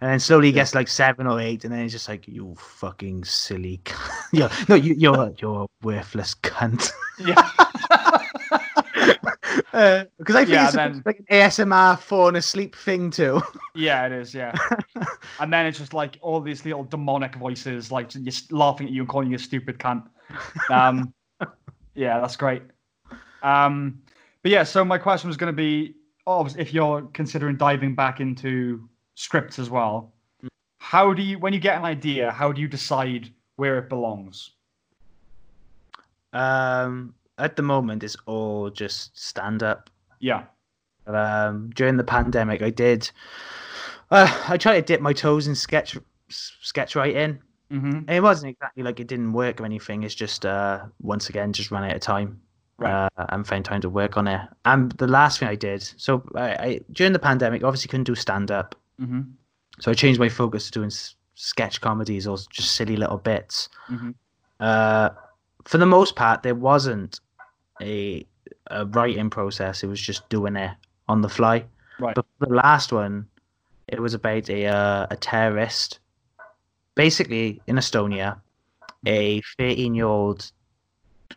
and 0.00 0.10
then 0.10 0.18
slowly 0.20 0.46
he 0.48 0.52
gets 0.52 0.74
like 0.74 0.88
seven 0.88 1.26
or 1.26 1.40
eight, 1.40 1.64
and 1.64 1.72
then 1.72 1.82
he's 1.82 1.92
just 1.92 2.08
like, 2.08 2.26
"You 2.26 2.54
fucking 2.58 3.24
silly, 3.24 3.80
cunt." 3.84 4.24
yeah, 4.32 4.52
no, 4.68 4.74
you, 4.76 4.94
you're 4.94 5.32
you're 5.38 5.64
a 5.64 5.66
worthless 5.86 6.34
cunt." 6.36 6.90
yeah, 7.18 7.48
Because 10.18 10.36
I 10.36 10.44
think 10.44 10.48
Yeah, 10.48 10.66
it's 10.66 10.74
then- 10.74 11.02
like 11.04 11.18
an 11.20 11.26
ASMR 11.30 11.98
falling 11.98 12.36
asleep 12.36 12.74
thing 12.76 13.10
too. 13.10 13.40
yeah. 13.74 14.06
It 14.06 14.12
is, 14.12 14.34
yeah. 14.34 14.54
and 15.38 15.52
then 15.52 15.66
it's 15.66 15.78
just 15.78 15.94
like 15.94 16.18
all 16.22 16.40
these 16.40 16.64
little 16.64 16.84
demonic 16.84 17.36
voices, 17.36 17.92
like 17.92 18.08
just 18.08 18.52
laughing 18.52 18.86
at 18.88 18.92
you 18.92 19.02
and 19.02 19.08
calling 19.08 19.28
you 19.30 19.36
a 19.36 19.38
stupid 19.38 19.78
cunt. 19.78 20.04
Um, 20.70 21.12
yeah, 21.94 22.20
that's 22.20 22.36
great. 22.36 22.62
Um, 23.42 24.02
but 24.42 24.50
yeah, 24.50 24.62
so 24.62 24.84
my 24.84 24.98
question 24.98 25.28
was 25.28 25.36
going 25.36 25.52
to 25.52 25.56
be, 25.56 25.94
obviously, 26.26 26.62
if 26.62 26.72
you're 26.72 27.02
considering 27.12 27.56
diving 27.56 27.94
back 27.94 28.20
into 28.20 28.88
scripts 29.14 29.58
as 29.58 29.70
well, 29.70 30.12
how 30.78 31.12
do 31.12 31.22
you, 31.22 31.38
when 31.38 31.52
you 31.52 31.60
get 31.60 31.76
an 31.76 31.84
idea, 31.84 32.30
how 32.30 32.50
do 32.52 32.60
you 32.60 32.68
decide 32.68 33.30
where 33.56 33.78
it 33.78 33.88
belongs? 33.88 34.52
Um, 36.32 37.14
at 37.38 37.56
the 37.56 37.62
moment, 37.62 38.04
it's 38.04 38.16
all 38.26 38.70
just 38.70 39.16
stand 39.18 39.62
up. 39.62 39.90
Yeah, 40.20 40.44
Um, 41.06 41.70
during 41.74 41.96
the 41.96 42.04
pandemic, 42.04 42.62
I 42.62 42.70
did. 42.70 43.10
Uh, 44.10 44.30
I 44.48 44.56
tried 44.56 44.76
to 44.76 44.82
dip 44.82 45.00
my 45.00 45.12
toes 45.12 45.46
in 45.46 45.54
sketch 45.54 45.96
sketch 46.28 46.94
writing. 46.94 47.40
hmm 47.70 48.00
it 48.08 48.22
wasn't 48.22 48.50
exactly 48.50 48.82
like 48.82 49.00
it 49.00 49.06
didn't 49.08 49.32
work 49.32 49.60
or 49.60 49.64
anything. 49.64 50.02
It's 50.02 50.14
just 50.14 50.44
uh, 50.46 50.84
once 51.00 51.28
again 51.28 51.52
just 51.52 51.70
ran 51.70 51.84
out 51.84 51.94
of 51.96 52.00
time. 52.02 52.40
Right. 52.80 52.90
Uh, 53.16 53.26
and 53.28 53.46
found 53.46 53.64
time 53.66 53.82
to 53.82 53.90
work 53.90 54.16
on 54.16 54.26
it. 54.26 54.40
And 54.64 54.90
the 54.92 55.06
last 55.06 55.38
thing 55.38 55.48
I 55.48 55.54
did, 55.54 55.82
so 55.82 56.22
I, 56.34 56.48
I 56.54 56.80
during 56.92 57.12
the 57.12 57.18
pandemic, 57.18 57.62
obviously 57.62 57.88
couldn't 57.88 58.04
do 58.04 58.14
stand 58.14 58.50
up, 58.50 58.74
hmm 58.98 59.20
so 59.80 59.90
I 59.90 59.94
changed 59.94 60.20
my 60.20 60.28
focus 60.28 60.66
to 60.66 60.70
doing 60.72 60.88
s- 60.88 61.14
sketch 61.34 61.80
comedies 61.80 62.26
or 62.26 62.36
just 62.50 62.72
silly 62.72 62.96
little 62.96 63.18
bits. 63.18 63.68
hmm 63.88 64.10
Uh, 64.60 65.10
for 65.64 65.78
the 65.78 65.86
most 65.86 66.16
part, 66.16 66.42
there 66.42 66.54
wasn't 66.54 67.20
a, 67.82 68.26
a 68.70 68.84
writing 68.86 69.30
process. 69.30 69.82
It 69.82 69.86
was 69.88 70.00
just 70.00 70.28
doing 70.28 70.56
it 70.56 70.72
on 71.08 71.20
the 71.22 71.28
fly. 71.28 71.64
Right. 71.98 72.14
But 72.14 72.26
the 72.40 72.54
last 72.54 72.92
one, 72.92 73.26
it 73.88 74.00
was 74.00 74.14
about 74.14 74.48
a 74.50 74.66
uh, 74.66 75.06
a 75.10 75.16
terrorist. 75.16 75.98
Basically, 76.94 77.60
in 77.66 77.76
Estonia, 77.76 78.40
a 79.06 79.40
13 79.58 79.94
year 79.94 80.06
old 80.06 80.50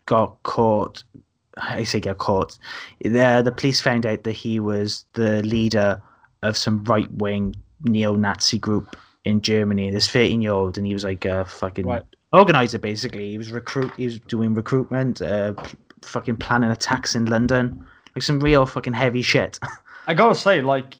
got 0.06 0.42
caught. 0.42 1.04
I 1.56 1.84
say 1.84 2.00
get 2.00 2.18
caught. 2.18 2.58
The, 3.00 3.42
the 3.44 3.52
police 3.52 3.80
found 3.80 4.06
out 4.06 4.24
that 4.24 4.32
he 4.32 4.60
was 4.60 5.04
the 5.14 5.42
leader 5.42 6.02
of 6.42 6.56
some 6.56 6.84
right 6.84 7.10
wing 7.12 7.54
neo 7.84 8.14
Nazi 8.14 8.58
group 8.58 8.96
in 9.24 9.40
Germany. 9.40 9.90
This 9.90 10.08
13 10.08 10.42
year 10.42 10.52
old, 10.52 10.76
and 10.76 10.86
he 10.86 10.92
was 10.92 11.04
like 11.04 11.24
a 11.24 11.44
fucking 11.44 11.86
Right. 11.86 12.02
organizer 12.32 12.78
basically. 12.78 13.30
He 13.30 13.38
was 13.38 13.52
recruit. 13.52 13.92
He 13.96 14.04
was 14.06 14.18
doing 14.20 14.54
recruitment, 14.54 15.22
uh, 15.22 15.54
fucking 16.02 16.36
planning 16.36 16.70
attacks 16.70 17.14
in 17.14 17.26
London, 17.26 17.84
like 18.14 18.22
some 18.22 18.40
real 18.40 18.66
fucking 18.66 18.92
heavy 18.92 19.22
shit. 19.22 19.58
I 20.06 20.14
gotta 20.14 20.34
say, 20.34 20.60
like, 20.60 20.96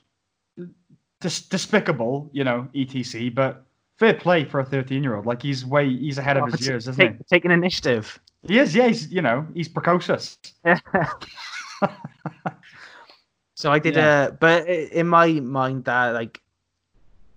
dis- 1.20 1.42
despicable, 1.42 2.30
you 2.32 2.44
know, 2.44 2.68
etc. 2.74 3.30
But 3.30 3.64
fair 3.98 4.14
play 4.14 4.44
for 4.44 4.60
a 4.60 4.64
13 4.64 5.02
year 5.02 5.14
old. 5.16 5.26
Like, 5.26 5.42
he's 5.42 5.64
way, 5.66 5.88
he's 5.88 6.16
ahead 6.18 6.36
of 6.36 6.50
his 6.50 6.66
years, 6.66 6.88
isn't 6.88 7.18
take, 7.18 7.26
take 7.28 7.44
an 7.44 7.50
initiative. 7.50 8.18
He? 8.48 8.58
Is, 8.58 8.74
yeah. 8.74 8.88
He's, 8.88 9.10
you 9.12 9.22
know, 9.22 9.46
he's 9.54 9.68
precocious. 9.68 10.38
so 13.54 13.70
I 13.70 13.78
did 13.78 13.94
Yeah. 13.96 14.08
uh 14.08 14.30
but 14.32 14.66
in 14.68 15.06
my 15.08 15.28
mind 15.40 15.84
that 15.84 16.14
like 16.14 16.40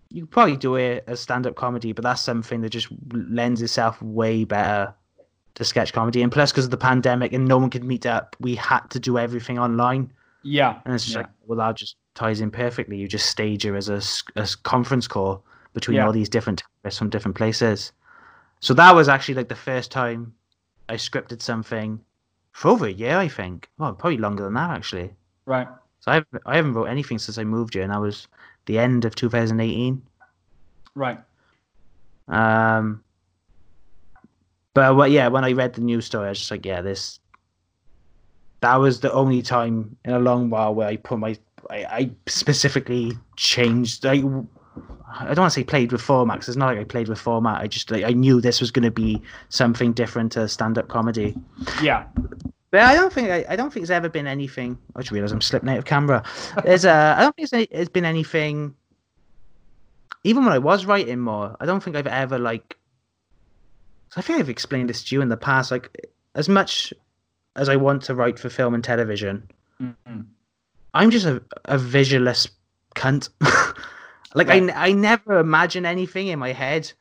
you 0.10 0.26
probably 0.26 0.56
do 0.56 0.76
it 0.76 1.04
as 1.08 1.20
stand-up 1.20 1.56
comedy, 1.56 1.92
but 1.92 2.02
that's 2.02 2.22
something 2.22 2.62
that 2.62 2.70
just 2.70 2.88
lends 3.12 3.62
itself 3.62 4.02
way 4.02 4.46
better 4.46 4.94
to 5.56 5.66
sketch 5.66 5.92
comedy. 5.92 6.22
And 6.22 6.32
plus, 6.32 6.50
because 6.52 6.64
of 6.64 6.72
the 6.72 6.78
pandemic 6.78 7.34
and 7.34 7.46
no 7.46 7.58
one 7.58 7.70
could 7.70 7.84
meet 7.84 8.06
up, 8.06 8.34
we 8.40 8.56
had 8.56 8.88
to 8.92 9.02
do 9.02 9.18
everything 9.18 9.60
online. 9.60 10.10
Yeah. 10.44 10.80
And 10.86 10.94
it's 10.96 11.04
just 11.04 11.16
Yeah. 11.16 11.24
like, 11.24 11.30
well, 11.46 11.58
that 11.58 11.76
just 11.76 11.98
ties 12.16 12.40
in 12.40 12.52
perfectly. 12.52 12.96
You 12.96 13.08
just 13.10 13.26
stage 13.26 13.66
it 13.66 13.76
as 13.76 13.90
a 14.38 14.48
conference 14.64 15.08
call 15.10 15.44
between 15.74 15.98
Yeah. 15.98 16.06
all 16.06 16.14
these 16.14 16.30
different 16.30 16.64
from 16.90 17.10
different 17.10 17.36
places. 17.36 17.92
So 18.62 18.74
that 18.76 18.96
was 18.96 19.10
actually 19.10 19.36
like 19.36 19.50
the 19.50 19.56
first 19.56 19.92
time 19.92 20.34
I 20.90 20.96
scripted 20.96 21.42
something 21.42 22.00
for 22.54 22.70
over 22.70 22.88
a 22.88 22.92
year, 22.92 23.18
I 23.18 23.28
think. 23.28 23.70
Well, 23.78 23.94
probably 23.94 24.18
longer 24.18 24.44
than 24.44 24.54
that 24.54 24.72
actually. 24.72 25.14
Right. 25.46 25.68
So 26.00 26.12
I 26.12 26.16
haven't, 26.16 26.44
I 26.46 26.56
haven't 26.56 26.74
wrote 26.74 26.86
anything 26.86 27.20
since 27.20 27.38
I 27.38 27.44
moved 27.44 27.74
here, 27.74 27.84
and 27.84 27.92
that 27.92 28.02
was 28.02 28.28
the 28.66 28.80
end 28.80 29.06
of 29.06 29.16
2018. 29.16 30.02
Right. 30.96 31.20
Um, 32.28 33.04
but 34.74 34.96
what, 34.96 35.12
yeah, 35.12 35.28
when 35.28 35.44
I 35.44 35.54
read 35.54 35.74
the 35.74 35.82
news 35.82 36.06
story, 36.06 36.28
I 36.28 36.30
was 36.30 36.40
just 36.40 36.52
like, 36.52 36.66
yeah, 36.66 36.82
this. 36.82 37.20
That 38.62 38.76
was 38.76 39.00
the 39.00 39.12
only 39.12 39.42
time 39.42 39.96
in 40.04 40.14
a 40.14 40.20
long 40.20 40.50
while 40.50 40.74
where 40.74 40.88
I 40.88 40.98
put 40.98 41.20
my, 41.20 41.38
I, 41.70 41.86
I 41.86 42.12
specifically 42.26 43.14
changed. 43.36 44.06
I, 44.06 44.24
I 45.20 45.26
don't 45.34 45.40
want 45.44 45.54
to 45.54 45.60
say 45.60 45.64
played 45.64 45.92
with 45.92 46.02
format 46.02 46.40
'cause 46.40 46.48
it's 46.50 46.58
not 46.58 46.68
like 46.68 46.80
I 46.80 46.84
played 46.84 47.08
with 47.08 47.20
format. 47.20 47.62
I 47.62 47.68
just 47.68 47.90
like 47.92 48.04
I 48.04 48.12
knew 48.12 48.42
this 48.42 48.60
was 48.62 48.72
going 48.72 48.84
to 48.84 48.92
be 48.92 49.22
something 49.50 49.94
different 49.94 50.32
to 50.34 50.48
stand-up 50.48 50.88
comedy. 50.88 51.36
Yeah. 51.82 52.06
But 52.72 52.82
I 52.82 52.96
don't 52.96 53.14
think 53.14 53.30
I, 53.30 53.46
I 53.50 53.56
don't 53.56 53.72
think 53.72 53.82
there's 53.86 53.92
ever 53.98 54.10
been 54.10 54.28
anything. 54.28 54.78
I 54.96 55.02
just 55.02 55.12
realised 55.12 55.34
I'm 55.34 55.42
slipping 55.42 55.70
out 55.70 55.78
of 55.78 55.86
camera. 55.86 56.24
There's 56.64 56.86
uh, 56.86 57.16
I 57.18 57.22
don't 57.22 57.36
think 57.36 57.50
there's, 57.50 57.68
there's 57.72 57.90
been 57.90 58.06
anything. 58.06 58.76
Even 60.24 60.44
when 60.44 60.54
I 60.54 60.58
was 60.58 60.86
writing 60.86 61.20
more, 61.20 61.56
I 61.60 61.66
don't 61.66 61.82
think 61.82 61.96
I've 61.96 62.08
ever 62.08 62.38
like. 62.38 62.76
I 64.16 64.22
think 64.22 64.40
I've 64.40 64.50
explained 64.50 64.90
this 64.90 65.04
to 65.06 65.16
you 65.16 65.22
in 65.22 65.30
the 65.30 65.38
past. 65.38 65.72
Like, 65.72 65.96
as 66.36 66.50
much 66.50 66.94
as 67.56 67.70
I 67.70 67.76
want 67.76 68.02
to 68.04 68.16
write 68.16 68.38
for 68.40 68.50
film 68.50 68.74
and 68.74 68.84
television, 68.84 69.50
Mhm. 69.82 70.26
I'm 70.94 71.12
just 71.12 71.26
a, 71.26 71.42
a 71.66 71.78
visualist 71.78 72.50
cunt. 72.96 73.30
like, 74.36 74.50
I, 74.50 74.70
I 74.72 74.92
never 74.92 75.40
imagine 75.40 75.86
anything 75.86 76.28
in 76.28 76.40
my 76.40 76.52
head. 76.52 76.92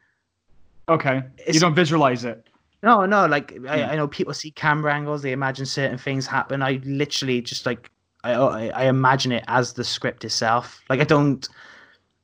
Okay. 0.89 1.23
You 1.53 1.61
don't 1.61 1.75
visualize 1.75 2.25
it. 2.25 2.47
No, 2.83 3.05
no, 3.07 3.27
like 3.27 3.53
I, 3.69 3.83
Hmm. 3.83 3.91
I 3.91 3.97
know 3.97 4.07
people 4.07 4.35
see 4.35 4.51
camera 4.51 4.95
angles, 4.95 5.23
they 5.23 5.33
imagine 5.33 5.67
certain 5.67 5.99
things 5.99 6.27
happen. 6.27 6.63
I 6.63 6.81
literally 6.85 7.41
just 7.41 7.67
like 7.67 7.91
I, 8.23 8.35
I 8.35 8.67
I 8.69 8.85
imagine 8.85 9.33
it 9.33 9.45
as 9.49 9.73
the 9.73 9.83
script 9.83 10.25
itself. 10.25 10.83
Like 10.89 11.01
I 11.01 11.05
don't 11.05 11.49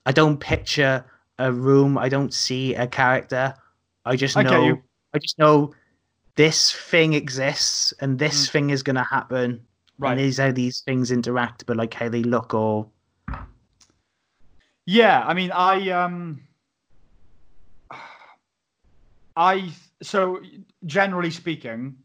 I 0.06 0.12
don't 0.12 0.38
picture 0.38 1.04
a 1.38 1.52
room, 1.52 1.98
I 1.98 2.08
don't 2.08 2.32
see 2.32 2.74
a 2.74 2.86
character. 2.86 3.54
I 4.04 4.14
just 4.14 4.36
I 4.36 4.42
know. 4.42 4.80
I 5.14 5.18
just 5.18 5.38
know 5.38 5.74
this 6.36 6.72
thing 6.72 7.14
exists 7.14 7.92
and 8.00 8.18
this 8.18 8.48
thing 8.48 8.70
is 8.70 8.82
gonna 8.82 9.04
happen. 9.04 9.66
Right. 9.98 10.12
And 10.12 10.20
these 10.20 10.38
how 10.38 10.52
these 10.52 10.80
things 10.80 11.10
interact, 11.10 11.66
but 11.66 11.76
like 11.76 11.94
how 11.94 12.08
they 12.08 12.22
look 12.22 12.54
or 12.54 12.88
Yeah, 14.86 15.22
I 15.24 15.34
mean, 15.34 15.52
I 15.52 15.90
um, 15.90 16.40
I 19.36 19.70
so 20.02 20.40
generally 20.86 21.30
speaking, 21.30 21.96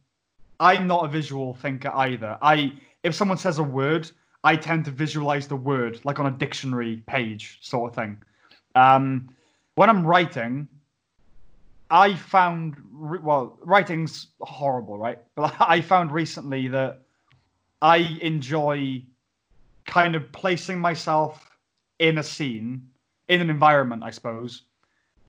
I'm 0.60 0.88
not 0.88 1.06
a 1.06 1.08
visual 1.08 1.56
thinker 1.56 1.92
either. 1.96 2.38
I 2.42 2.74
if 3.04 3.16
someone 3.16 3.38
says 3.38 3.58
a 3.58 3.63
word, 3.63 4.10
I 4.44 4.56
tend 4.56 4.86
to 4.86 4.92
visualize 4.92 5.48
the 5.48 5.56
word 5.56 6.00
like 6.04 6.20
on 6.20 6.28
a 6.28 6.32
dictionary 6.32 7.04
page, 7.08 7.58
sort 7.62 7.92
of 7.92 7.96
thing. 7.96 8.18
Um, 8.76 9.30
when 9.76 9.90
I'm 9.90 10.06
writing, 10.06 10.68
I 11.90 12.13
found 12.13 12.76
well, 13.24 13.58
writing's 13.62 14.28
horrible, 14.42 15.00
right? 15.00 15.20
But 15.36 15.56
I 15.60 15.82
found 15.82 16.12
recently 16.12 16.68
that 16.68 17.02
I 17.82 17.98
enjoy 18.22 19.04
kind 19.86 20.16
of 20.16 20.32
placing 20.32 20.80
myself 20.80 21.57
in 21.99 22.17
a 22.17 22.23
scene, 22.23 22.88
in 23.27 23.41
an 23.41 23.49
environment, 23.49 24.03
I 24.03 24.12
suppose, 24.12 24.63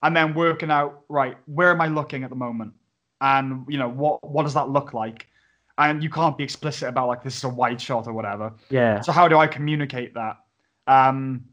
and 0.02 0.16
then 0.16 0.35
working 0.35 0.70
out 0.70 1.02
right 1.09 1.37
where 1.46 1.70
am 1.70 1.81
I 1.81 1.88
looking 1.88 2.24
at 2.24 2.31
the 2.31 2.37
moment, 2.37 2.72
and 3.20 3.64
you 3.68 3.78
know 3.78 3.88
what 3.88 4.28
what 4.28 4.44
does 4.44 4.54
that 4.54 4.68
look 4.68 4.94
like, 4.94 5.26
and 5.78 6.02
you 6.02 6.11
can't 6.11 6.37
be 6.37 6.44
explicit 6.44 6.88
about 6.88 7.09
like 7.09 7.22
this 7.22 7.37
is 7.37 7.44
a 7.44 7.48
wide 7.48 7.81
shot 7.81 8.07
or 8.07 8.12
whatever. 8.12 8.52
Yeah. 8.70 9.00
So 9.00 9.12
how 9.12 9.28
do 9.28 9.38
I 9.38 9.46
communicate 9.46 10.14
that? 10.14 10.37
Um, 10.87 11.44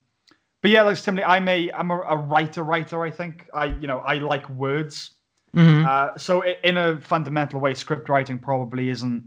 but 0.62 0.72
yeah, 0.72 0.82
like 0.84 0.98
similarly, 0.98 1.32
I'm 1.32 1.48
a 1.48 1.72
I'm 1.72 1.92
a, 1.92 2.02
a 2.02 2.18
writer 2.18 2.64
writer. 2.64 3.04
I 3.04 3.12
think 3.12 3.48
I 3.54 3.66
you 3.66 3.88
know 3.88 4.00
I 4.00 4.16
like 4.16 4.50
words. 4.50 5.12
Mhm. 5.56 5.86
Uh, 5.86 6.18
so 6.18 6.44
in 6.44 6.78
a 6.78 7.00
fundamental 7.00 7.62
way, 7.62 7.74
script 7.74 8.10
writing 8.10 8.38
probably 8.40 8.90
isn't 8.90 9.24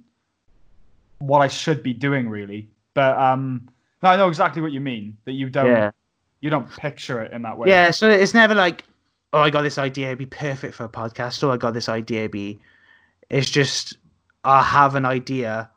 what 1.18 1.40
I 1.40 1.48
should 1.48 1.82
be 1.82 1.94
doing 1.94 2.28
really. 2.28 2.68
But 2.94 3.16
um, 3.16 3.68
no, 4.02 4.10
I 4.10 4.16
know 4.16 4.28
exactly 4.28 4.62
what 4.62 4.72
you 4.72 4.80
mean. 4.80 5.16
That 5.24 5.32
you 5.32 5.50
don't 5.50 5.66
Yeah. 5.66 5.90
you 6.40 6.50
don't 6.50 6.68
picture 6.76 7.20
it 7.22 7.32
in 7.32 7.42
that 7.42 7.58
way. 7.58 7.68
Yeah, 7.68 7.90
so 7.90 8.08
it's 8.08 8.34
never 8.34 8.54
like, 8.54 8.84
oh, 9.32 9.40
I 9.40 9.50
got 9.50 9.62
this 9.62 9.78
idea, 9.78 10.06
it'd 10.08 10.18
be 10.18 10.26
perfect 10.26 10.74
for 10.74 10.84
a 10.84 10.88
podcast, 10.88 11.42
or 11.42 11.52
I 11.52 11.56
got 11.56 11.74
this 11.74 11.88
idea, 11.88 12.20
it'd 12.20 12.30
be. 12.30 12.60
It's 13.30 13.50
just, 13.50 13.98
I 14.44 14.62
have 14.62 14.94
an 14.94 15.04
idea, 15.04 15.70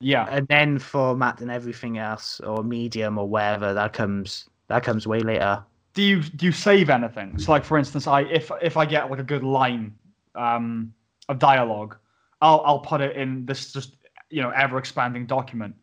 Yeah. 0.00 0.26
and 0.30 0.48
then 0.48 0.78
format 0.78 1.40
and 1.40 1.50
everything 1.50 1.98
else, 1.98 2.40
or 2.40 2.64
medium 2.64 3.18
or 3.18 3.28
wherever 3.28 3.74
that 3.74 3.92
comes. 3.92 4.48
That 4.68 4.82
comes 4.82 5.06
way 5.06 5.20
later. 5.20 5.62
Do 5.94 6.02
you 6.02 6.20
do 6.22 6.44
you 6.46 6.52
save 6.52 6.90
anything? 6.90 7.38
So 7.38 7.52
like 7.52 7.64
for 7.64 7.78
instance, 7.78 8.06
I 8.06 8.22
if 8.22 8.50
if 8.60 8.76
I 8.76 8.84
get 8.84 9.08
like 9.10 9.20
a 9.20 9.22
good 9.22 9.44
line 9.44 9.94
um, 10.34 10.92
of 11.28 11.38
dialogue, 11.38 11.96
I'll 12.42 12.62
I'll 12.66 12.80
put 12.80 13.00
it 13.00 13.16
in 13.16 13.46
this 13.46 13.72
just 13.72 13.96
you 14.28 14.42
know 14.42 14.50
ever 14.50 14.76
expanding 14.78 15.24
document. 15.24 15.74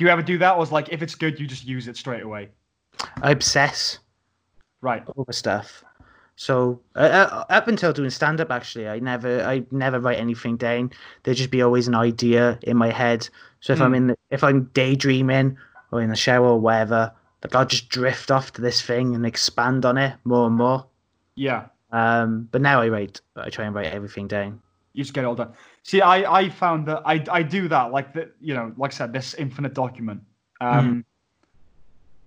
Do 0.00 0.06
you 0.06 0.10
ever 0.10 0.22
do 0.22 0.38
that, 0.38 0.56
or 0.56 0.62
is 0.62 0.72
like 0.72 0.88
if 0.88 1.02
it's 1.02 1.14
good, 1.14 1.38
you 1.38 1.46
just 1.46 1.66
use 1.66 1.86
it 1.86 1.94
straight 1.94 2.22
away? 2.22 2.48
I 3.20 3.32
obsess 3.32 3.98
Right. 4.80 5.04
over 5.14 5.30
stuff. 5.30 5.84
So 6.36 6.80
uh, 6.96 7.00
uh, 7.00 7.44
up 7.50 7.68
until 7.68 7.92
doing 7.92 8.08
stand 8.08 8.40
up, 8.40 8.50
actually, 8.50 8.88
I 8.88 8.98
never, 9.00 9.42
I 9.42 9.62
never 9.70 10.00
write 10.00 10.18
anything 10.18 10.56
down. 10.56 10.90
There'd 11.22 11.36
just 11.36 11.50
be 11.50 11.60
always 11.60 11.86
an 11.86 11.94
idea 11.94 12.58
in 12.62 12.78
my 12.78 12.88
head. 12.88 13.28
So 13.60 13.74
if 13.74 13.82
I'm 13.82 13.90
Hmm. 13.90 13.94
in, 13.94 14.06
the, 14.06 14.16
if 14.30 14.42
I'm 14.42 14.70
daydreaming 14.72 15.58
or 15.92 16.00
in 16.00 16.08
the 16.08 16.16
shower 16.16 16.46
or 16.46 16.58
whatever, 16.58 17.12
like 17.44 17.54
I'll 17.54 17.66
just 17.66 17.90
drift 17.90 18.30
off 18.30 18.54
to 18.54 18.62
this 18.62 18.80
thing 18.80 19.14
and 19.14 19.26
expand 19.26 19.84
on 19.84 19.98
it 19.98 20.14
more 20.24 20.46
and 20.46 20.56
more. 20.56 20.86
Yeah. 21.34 21.66
Um, 21.92 22.48
but 22.50 22.62
now 22.62 22.80
I 22.80 22.88
write, 22.88 23.20
I 23.36 23.50
try 23.50 23.66
and 23.66 23.74
write 23.74 23.88
everything 23.92 24.28
down. 24.28 24.62
You 24.94 25.04
just 25.04 25.12
get 25.12 25.24
it 25.24 25.26
all 25.26 25.34
done. 25.34 25.52
See, 25.82 26.00
I 26.00 26.40
I 26.40 26.48
found 26.48 26.86
that 26.86 27.02
I 27.04 27.24
I 27.30 27.42
do 27.42 27.68
that 27.68 27.90
like 27.92 28.12
the 28.12 28.30
you 28.40 28.54
know 28.54 28.72
like 28.76 28.92
I 28.92 28.96
said 28.96 29.12
this 29.12 29.34
infinite 29.34 29.74
document. 29.74 30.22
Um, 30.60 31.04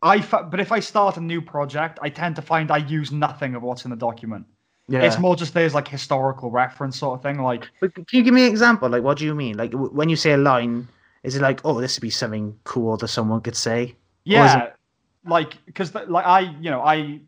I 0.02 0.20
fa- 0.22 0.48
but 0.50 0.60
if 0.60 0.72
I 0.72 0.80
start 0.80 1.18
a 1.18 1.22
new 1.22 1.42
project, 1.42 2.00
I 2.02 2.10
tend 2.10 2.36
to 2.36 2.42
find 2.42 2.72
I 2.72 2.78
use 2.78 3.12
nothing 3.12 3.56
of 3.56 3.64
what's 3.64 3.86
in 3.86 3.92
the 3.92 3.98
document. 3.98 4.46
Yeah. 4.88 5.04
It's 5.04 5.18
more 5.18 5.36
just 5.36 5.54
there's 5.54 5.74
like 5.74 5.88
historical 5.88 6.52
reference 6.52 6.98
sort 6.98 7.18
of 7.18 7.24
thing. 7.24 7.42
Like 7.42 7.70
But 7.80 7.96
can 7.96 8.06
you 8.12 8.24
give 8.24 8.34
me 8.34 8.46
an 8.46 8.52
example? 8.52 8.90
Like, 8.90 9.04
what 9.04 9.18
do 9.18 9.26
you 9.26 9.34
mean? 9.34 9.56
Like, 9.56 9.72
w- 9.72 9.92
when 9.92 10.10
you 10.10 10.18
say 10.18 10.34
a 10.34 10.38
line, 10.38 10.90
is 11.24 11.36
it 11.38 11.42
like, 11.42 11.62
oh, 11.64 11.80
this 11.80 11.96
would 11.96 12.02
be 12.02 12.10
something 12.10 12.58
cool 12.66 12.98
that 12.98 13.08
someone 13.08 13.40
could 13.40 13.56
say? 13.56 13.96
Yeah, 14.26 14.72
like 15.26 15.54
because 15.66 15.94
like 15.96 16.26
I 16.26 16.42
you 16.60 16.70
know 16.70 16.82
I 16.82 17.22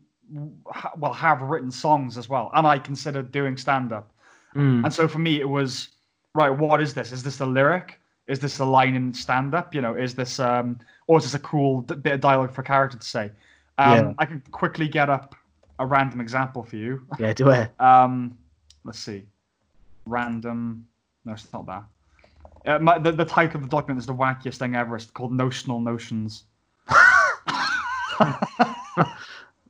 ha- 0.66 0.92
well 0.98 1.12
have 1.12 1.40
written 1.40 1.70
songs 1.70 2.18
as 2.18 2.28
well, 2.28 2.50
and 2.54 2.66
I 2.66 2.78
considered 2.78 3.32
doing 3.32 3.56
stand 3.56 3.92
up. 3.92 4.12
Mm. 4.54 4.84
And 4.84 4.92
so 4.92 5.08
for 5.08 5.18
me, 5.18 5.40
it 5.40 5.48
was 5.48 5.88
right. 6.36 6.50
What 6.50 6.80
is 6.80 6.94
this? 6.94 7.12
Is 7.12 7.22
this 7.22 7.40
a 7.40 7.46
lyric? 7.46 7.98
Is 8.28 8.38
this 8.40 8.58
a 8.58 8.64
line 8.64 8.94
in 8.94 9.14
stand 9.14 9.54
up? 9.54 9.74
You 9.74 9.80
know, 9.80 9.94
is 9.94 10.14
this 10.14 10.38
um, 10.40 10.78
or 11.06 11.18
is 11.18 11.24
this 11.24 11.34
a 11.34 11.38
cool 11.40 11.82
d- 11.82 11.94
bit 11.94 12.12
of 12.14 12.20
dialogue 12.20 12.52
for 12.52 12.60
a 12.62 12.64
character 12.64 12.98
to 12.98 13.06
say? 13.06 13.30
Um, 13.78 13.92
Yeah. 13.94 14.12
I 14.18 14.26
can 14.26 14.42
quickly 14.50 14.88
get 14.88 15.08
up 15.10 15.34
a 15.78 15.86
random 15.86 16.20
example 16.20 16.62
for 16.62 16.76
you. 16.76 17.02
Yeah, 17.18 17.32
do 17.32 17.50
it. 17.50 17.70
Um, 17.80 18.36
let's 18.84 18.98
see, 18.98 19.24
random. 20.06 20.86
No, 21.24 21.32
it's 21.32 21.52
not 21.52 21.66
that. 21.66 21.84
Uh, 22.66 22.78
my, 22.80 22.98
the, 22.98 23.12
the 23.12 23.24
title 23.24 23.56
of 23.58 23.62
the 23.62 23.68
document 23.68 24.00
is 24.00 24.06
the 24.06 24.14
wackiest 24.14 24.56
thing 24.58 24.74
ever. 24.74 24.96
It's 24.96 25.06
called 25.06 25.32
Notional 25.32 25.78
Notions. 25.80 26.44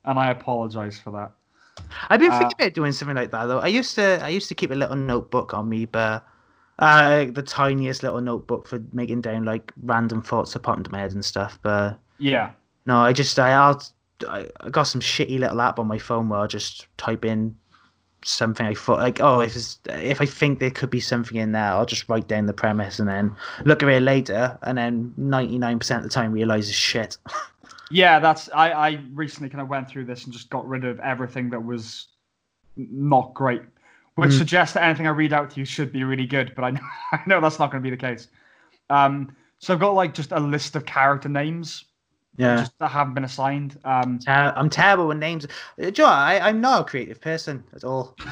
and 0.04 0.18
I 0.18 0.30
apologize 0.30 0.98
for 0.98 1.10
that. 1.12 1.32
I've 2.08 2.20
been 2.20 2.30
Uh, 2.32 2.38
thinking 2.38 2.56
about 2.58 2.74
doing 2.74 2.92
something 2.92 3.16
like 3.16 3.30
that 3.32 3.46
though. 3.46 3.58
I 3.60 3.66
used 3.68 3.94
to 3.96 4.18
I 4.22 4.28
used 4.28 4.48
to 4.48 4.54
keep 4.54 4.70
a 4.70 4.74
little 4.74 4.96
notebook 4.96 5.52
on 5.54 5.68
me, 5.68 5.84
but 5.84 6.26
uh, 6.78 7.26
the 7.26 7.42
tiniest 7.42 8.02
little 8.02 8.20
notebook 8.20 8.68
for 8.68 8.82
making 8.92 9.22
down 9.22 9.44
like 9.44 9.72
random 9.82 10.22
thoughts 10.22 10.52
that 10.52 10.60
pop 10.60 10.76
into 10.76 10.90
my 10.90 10.98
head 11.00 11.12
and 11.12 11.24
stuff. 11.24 11.58
But 11.62 11.98
Yeah. 12.18 12.50
no, 12.86 12.98
I 12.98 13.12
just 13.12 13.38
I 13.38 13.52
I'll, 13.52 13.82
I 14.28 14.48
got 14.70 14.84
some 14.84 15.00
shitty 15.00 15.38
little 15.38 15.60
app 15.60 15.78
on 15.78 15.86
my 15.86 15.98
phone 15.98 16.28
where 16.28 16.40
I 16.40 16.46
just 16.46 16.86
type 16.96 17.24
in 17.24 17.56
something 18.24 18.66
I 18.66 18.74
thought 18.74 18.98
like 18.98 19.20
oh 19.20 19.40
if 19.40 19.54
it's, 19.54 19.78
if 19.86 20.20
I 20.20 20.26
think 20.26 20.58
there 20.58 20.70
could 20.70 20.90
be 20.90 21.00
something 21.00 21.36
in 21.36 21.52
there, 21.52 21.62
I'll 21.64 21.86
just 21.86 22.08
write 22.08 22.26
down 22.26 22.46
the 22.46 22.52
premise 22.52 22.98
and 22.98 23.08
then 23.08 23.34
look 23.64 23.82
at 23.82 23.88
it 23.88 24.02
later, 24.02 24.58
and 24.62 24.76
then 24.76 25.14
ninety 25.16 25.58
nine 25.58 25.78
percent 25.78 25.98
of 26.04 26.10
the 26.10 26.14
time 26.14 26.32
realize 26.32 26.68
it's 26.68 26.76
shit. 26.76 27.16
Yeah, 27.88 28.18
that's 28.18 28.50
I, 28.52 28.72
I 28.72 29.00
recently 29.14 29.48
kind 29.48 29.62
of 29.62 29.68
went 29.68 29.88
through 29.88 30.06
this 30.06 30.24
and 30.24 30.32
just 30.32 30.50
got 30.50 30.66
rid 30.68 30.84
of 30.84 30.98
everything 30.98 31.50
that 31.50 31.64
was 31.64 32.08
not 32.76 33.32
great, 33.32 33.62
which 34.16 34.30
Mm. 34.30 34.38
suggests 34.38 34.74
that 34.74 34.82
anything 34.82 35.06
I 35.06 35.10
read 35.10 35.32
out 35.32 35.50
to 35.52 35.60
you 35.60 35.64
should 35.64 35.92
be 35.92 36.04
really 36.04 36.26
good. 36.26 36.52
But 36.56 36.64
I 36.64 36.70
know 36.70 36.80
I 37.12 37.20
know 37.26 37.40
that's 37.40 37.58
not 37.58 37.70
going 37.70 37.82
to 37.82 37.86
be 37.86 37.94
the 37.94 38.00
case. 38.00 38.28
Um, 38.90 39.34
so 39.58 39.72
I've 39.72 39.80
got 39.80 39.94
like 39.94 40.12
just 40.14 40.32
a 40.32 40.40
list 40.40 40.76
of 40.76 40.84
character 40.84 41.28
names 41.28 41.84
Yeah. 42.36 42.56
just 42.58 42.78
that 42.78 42.88
haven't 42.90 43.14
been 43.14 43.24
assigned. 43.24 43.78
Um, 43.84 44.20
I'm 44.26 44.68
terrible 44.68 45.08
with 45.08 45.16
names. 45.18 45.46
Uh, 45.82 45.90
Joe, 45.90 46.04
I, 46.06 46.38
I'm 46.48 46.60
not 46.60 46.82
a 46.82 46.84
creative 46.84 47.20
person 47.20 47.64
at 47.74 47.82
all. 47.84 48.14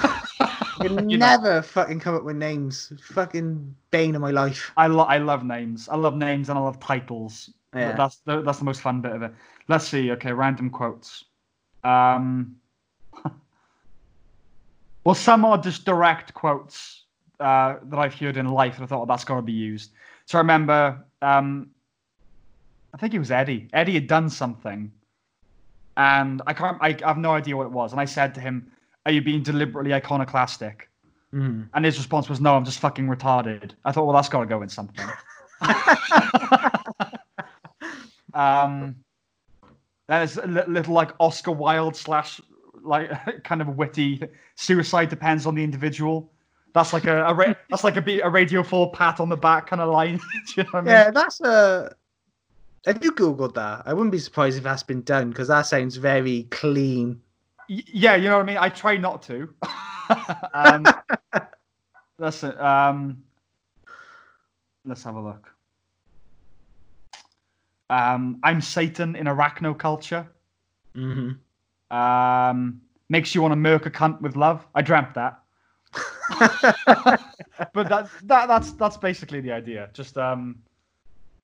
I 0.80 0.88
can 0.88 1.08
You 1.08 1.16
know. 1.18 1.26
never 1.26 1.62
fucking 1.62 2.00
come 2.00 2.14
up 2.14 2.24
with 2.24 2.36
names. 2.36 2.92
Fucking 3.12 3.74
bane 3.90 4.14
of 4.14 4.20
my 4.20 4.30
life. 4.32 4.72
I 4.76 4.86
lo- 4.88 5.04
I 5.04 5.18
love 5.18 5.44
names. 5.44 5.88
I 5.88 5.96
love 5.96 6.14
names 6.16 6.48
and 6.50 6.58
I 6.58 6.62
love 6.62 6.78
titles. 6.80 7.50
Yeah. 7.74 7.92
That's 7.96 8.16
the, 8.26 8.42
that's 8.42 8.58
the 8.58 8.64
most 8.64 8.80
fun 8.82 9.00
bit 9.00 9.12
of 9.12 9.22
it. 9.22 9.32
Let's 9.68 9.86
see. 9.88 10.10
Okay, 10.12 10.32
random 10.32 10.70
quotes. 10.70 11.24
Um, 11.84 12.56
well, 15.04 15.14
some 15.14 15.44
are 15.44 15.58
just 15.58 15.84
direct 15.84 16.34
quotes 16.34 17.04
uh, 17.40 17.76
that 17.84 17.98
I've 17.98 18.14
heard 18.14 18.36
in 18.36 18.48
life, 18.48 18.76
and 18.76 18.84
I 18.84 18.86
thought, 18.86 19.02
oh, 19.02 19.06
that's 19.06 19.24
got 19.24 19.36
to 19.36 19.42
be 19.42 19.52
used. 19.52 19.92
So 20.26 20.38
I 20.38 20.40
remember, 20.40 21.04
um, 21.20 21.68
I 22.94 22.96
think 22.96 23.12
it 23.12 23.18
was 23.18 23.30
Eddie. 23.30 23.68
Eddie 23.72 23.94
had 23.94 24.06
done 24.06 24.30
something, 24.30 24.90
and 25.96 26.42
I 26.46 26.54
can't. 26.54 26.78
I, 26.80 26.96
I 27.04 27.08
have 27.08 27.18
no 27.18 27.32
idea 27.32 27.56
what 27.56 27.66
it 27.66 27.72
was. 27.72 27.92
And 27.92 28.00
I 28.00 28.06
said 28.06 28.34
to 28.34 28.40
him, 28.40 28.70
"Are 29.04 29.12
you 29.12 29.20
being 29.20 29.42
deliberately 29.42 29.92
iconoclastic?" 29.92 30.88
Mm. 31.34 31.68
And 31.74 31.84
his 31.84 31.98
response 31.98 32.28
was, 32.28 32.40
"No, 32.40 32.56
I'm 32.56 32.64
just 32.64 32.78
fucking 32.78 33.06
retarded." 33.06 33.72
I 33.84 33.92
thought, 33.92 34.06
well, 34.06 34.14
that's 34.14 34.28
got 34.28 34.40
to 34.40 34.46
go 34.46 34.62
in 34.62 34.68
something. 34.68 35.06
um, 38.34 38.96
then 40.06 40.22
it's 40.22 40.36
a 40.36 40.46
little 40.46 40.94
like 40.94 41.10
Oscar 41.18 41.52
Wilde 41.52 41.96
slash 41.96 42.40
like 42.84 43.10
kind 43.44 43.60
of 43.60 43.68
witty. 43.76 44.22
Suicide 44.56 45.08
depends 45.08 45.46
on 45.46 45.54
the 45.54 45.64
individual. 45.64 46.30
That's 46.74 46.92
like 46.92 47.04
a, 47.06 47.24
a 47.24 47.34
ra- 47.34 47.54
that's 47.70 47.84
like 47.84 47.96
a, 47.96 48.02
be- 48.02 48.20
a 48.20 48.28
Radio 48.28 48.62
Four 48.62 48.92
pat 48.92 49.20
on 49.20 49.28
the 49.28 49.36
back 49.36 49.66
kind 49.68 49.80
of 49.80 49.90
line. 49.90 50.16
Do 50.46 50.52
you 50.56 50.62
know 50.64 50.68
what 50.72 50.78
I 50.80 50.82
mean? 50.82 50.90
Yeah, 50.92 51.10
that's 51.10 51.40
a. 51.40 51.94
Have 52.86 53.02
you 53.02 53.12
googled 53.12 53.54
that? 53.54 53.82
I 53.86 53.94
wouldn't 53.94 54.12
be 54.12 54.18
surprised 54.18 54.58
if 54.58 54.64
that's 54.64 54.82
been 54.82 55.02
done 55.02 55.30
because 55.30 55.48
that 55.48 55.62
sounds 55.62 55.96
very 55.96 56.44
clean. 56.50 57.20
Y- 57.68 57.82
yeah, 57.86 58.14
you 58.16 58.28
know 58.28 58.36
what 58.36 58.42
I 58.42 58.46
mean. 58.46 58.58
I 58.58 58.68
try 58.68 58.96
not 58.98 59.22
to. 59.22 59.48
um, 60.52 60.84
it. 62.18 62.60
Um, 62.60 63.22
let's 64.84 65.02
have 65.04 65.14
a 65.14 65.20
look. 65.20 65.50
Um, 67.90 68.40
I'm 68.42 68.60
Satan 68.60 69.16
in 69.16 69.26
arachnoculture. 69.26 70.26
hmm 70.94 71.32
Um, 71.90 72.80
makes 73.08 73.34
you 73.34 73.42
want 73.42 73.52
to 73.52 73.56
murk 73.56 73.86
a 73.86 73.90
cunt 73.90 74.20
with 74.20 74.36
love. 74.36 74.66
I 74.74 74.82
dreamt 74.82 75.14
that, 75.14 75.40
but 77.72 77.88
that, 77.88 78.08
that 78.24 78.48
that's 78.48 78.72
that's 78.72 78.96
basically 78.96 79.40
the 79.40 79.52
idea. 79.52 79.90
Just 79.92 80.18
um, 80.18 80.56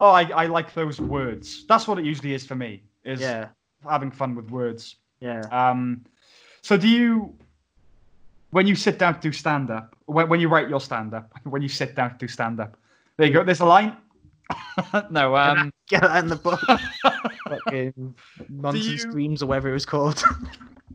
oh, 0.01 0.11
I, 0.11 0.23
I 0.31 0.47
like 0.47 0.75
those 0.75 1.01
words. 1.01 1.67
That's 1.67 1.87
what 1.87 1.99
it 1.99 2.05
usually 2.05 2.35
is 2.35 2.47
for 2.47 2.55
me. 2.57 2.83
Is 3.05 3.21
yeah, 3.21 3.49
having 3.89 4.11
fun 4.11 4.35
with 4.35 4.51
words. 4.51 4.97
yeah. 5.21 5.43
Um, 5.51 6.05
so 6.63 6.77
do 6.77 6.89
you, 6.89 7.35
when 8.51 8.67
you 8.67 8.75
sit 8.75 8.99
down 8.99 9.15
to 9.15 9.21
do 9.21 9.33
stand 9.33 9.71
up, 9.71 9.97
when, 10.07 10.29
when 10.29 10.41
you 10.41 10.49
write 10.49 10.69
your 10.69 10.81
stand 10.81 11.15
up, 11.15 11.33
when 11.45 11.63
you 11.63 11.69
sit 11.69 11.95
down 11.95 12.11
to 12.11 12.19
do 12.19 12.29
stand 12.29 12.61
up, 12.61 12.77
there 13.17 13.27
you 13.27 13.33
go. 13.33 13.45
There's 13.45 13.61
a 13.61 13.67
line. 13.67 13.97
no, 15.11 15.37
um, 15.37 15.73
Get 15.89 16.03
that 16.03 16.23
in 16.23 16.29
the 16.29 16.37
book. 16.37 16.61
Fucking 17.51 18.15
nonsense 18.49 19.05
you- 19.05 19.13
dreams 19.13 19.43
or 19.43 19.47
whatever 19.47 19.69
it 19.71 19.75
was 19.75 19.87
called. 19.87 20.23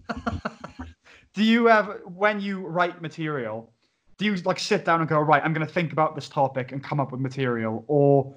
do 1.33 1.43
you 1.43 1.65
have 1.67 1.99
when 2.05 2.39
you 2.39 2.65
write 2.65 3.01
material? 3.01 3.71
Do 4.17 4.25
you 4.25 4.35
like 4.37 4.59
sit 4.59 4.85
down 4.85 5.01
and 5.01 5.09
go 5.09 5.19
right? 5.19 5.43
I'm 5.43 5.53
going 5.53 5.65
to 5.67 5.71
think 5.73 5.91
about 5.91 6.15
this 6.15 6.29
topic 6.29 6.71
and 6.71 6.81
come 6.83 6.99
up 6.99 7.11
with 7.11 7.19
material, 7.19 7.83
or 7.87 8.33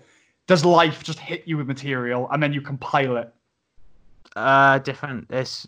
does 0.48 0.64
life 0.64 1.04
just 1.04 1.18
hit 1.20 1.44
you 1.46 1.56
with 1.56 1.68
material 1.68 2.28
and 2.32 2.42
then 2.42 2.52
you 2.52 2.60
compile 2.60 3.16
it? 3.16 3.32
uh, 4.36 4.78
different. 4.78 5.26
It's 5.30 5.66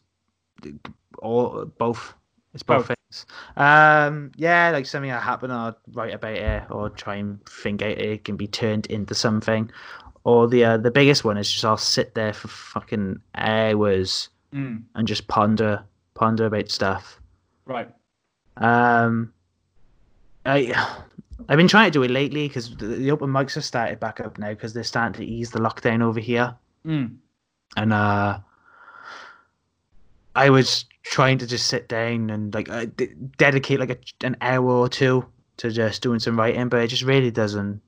all 1.22 1.64
both. 1.78 2.14
It's 2.52 2.62
both, 2.64 2.88
Both. 2.88 2.96
things. 3.10 3.26
Um, 3.56 4.32
yeah, 4.36 4.70
like 4.70 4.84
something 4.86 5.10
that 5.10 5.22
happened, 5.22 5.52
I'll 5.52 5.78
write 5.92 6.12
about 6.12 6.34
it 6.34 6.64
or 6.70 6.90
try 6.90 7.16
and 7.16 7.44
think 7.46 7.80
it, 7.80 7.98
it 7.98 8.24
can 8.24 8.36
be 8.36 8.48
turned 8.48 8.86
into 8.86 9.14
something. 9.14 9.70
Or 10.24 10.46
the 10.48 10.64
uh, 10.64 10.76
the 10.76 10.90
biggest 10.90 11.24
one 11.24 11.38
is 11.38 11.50
just 11.50 11.64
I'll 11.64 11.76
sit 11.76 12.14
there 12.14 12.32
for 12.32 12.48
fucking 12.48 13.20
hours 13.34 14.28
Mm, 14.52 14.82
and 14.96 15.06
just 15.06 15.28
ponder 15.28 15.84
ponder 16.14 16.46
about 16.46 16.70
stuff. 16.70 17.20
right. 17.66 17.88
Um, 18.56 19.32
I 20.44 20.74
I've 21.48 21.56
been 21.56 21.68
trying 21.68 21.86
to 21.90 21.98
do 21.98 22.02
it 22.02 22.10
lately 22.10 22.48
because 22.48 22.76
the, 22.76 22.86
the 22.86 23.10
open 23.12 23.30
mics 23.30 23.54
have 23.54 23.64
started 23.64 24.00
back 24.00 24.18
up 24.20 24.38
now 24.38 24.50
because 24.50 24.72
they're 24.74 24.82
starting 24.82 25.14
to 25.24 25.24
ease 25.24 25.50
the 25.52 25.60
lockdown 25.60 26.02
over 26.02 26.20
here, 26.20 26.54
Mm, 26.84 27.16
and 27.76 27.92
uh, 27.92 28.40
I 30.34 30.50
was 30.50 30.84
trying 31.02 31.38
to 31.38 31.46
just 31.46 31.66
sit 31.68 31.88
down 31.88 32.30
and 32.30 32.52
like 32.54 32.68
uh, 32.68 32.86
d- 32.96 33.14
dedicate 33.38 33.80
like 33.80 33.90
a, 33.90 34.26
an 34.26 34.36
hour 34.40 34.64
or 34.68 34.88
two 34.88 35.24
to 35.58 35.70
just 35.70 36.02
doing 36.02 36.18
some 36.20 36.38
writing, 36.38 36.68
but 36.68 36.80
it 36.82 36.88
just 36.88 37.02
really 37.02 37.30
doesn't. 37.30 37.80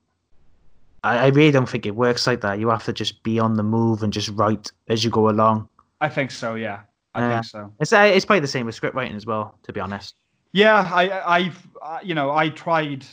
I, 1.03 1.19
I 1.19 1.27
really 1.29 1.51
don't 1.51 1.69
think 1.69 1.87
it 1.87 1.95
works 1.97 2.27
like 2.27 2.41
that. 2.43 2.59
You 2.59 2.69
have 2.71 2.85
to 2.85 2.93
just 2.93 3.23
be 3.23 3.39
on 3.39 3.55
the 3.55 3.63
move 3.63 4.03
and 4.03 4.13
just 4.13 4.29
write 4.31 4.71
as 4.89 5.05
you 5.05 5.11
go 5.11 5.29
along. 5.29 5.69
I 6.01 6.09
think 6.09 6.31
so. 6.31 6.55
Yeah, 6.55 6.83
I 7.15 7.21
Yeah. 7.21 7.29
think 7.29 7.45
so. 7.45 7.73
It's 7.81 7.93
uh, 7.93 8.11
it's 8.15 8.25
probably 8.25 8.41
the 8.41 8.47
same 8.49 8.67
with 8.67 8.75
script 8.75 8.95
writing 8.97 9.17
as 9.17 9.27
well, 9.27 9.59
to 9.65 9.73
be 9.73 9.81
honest. 9.81 10.15
Yeah, 10.53 10.91
I, 10.93 11.37
I've, 11.37 11.69
uh, 11.81 12.01
you 12.03 12.15
know, 12.15 12.31
I 12.33 12.49
tried. 12.51 13.07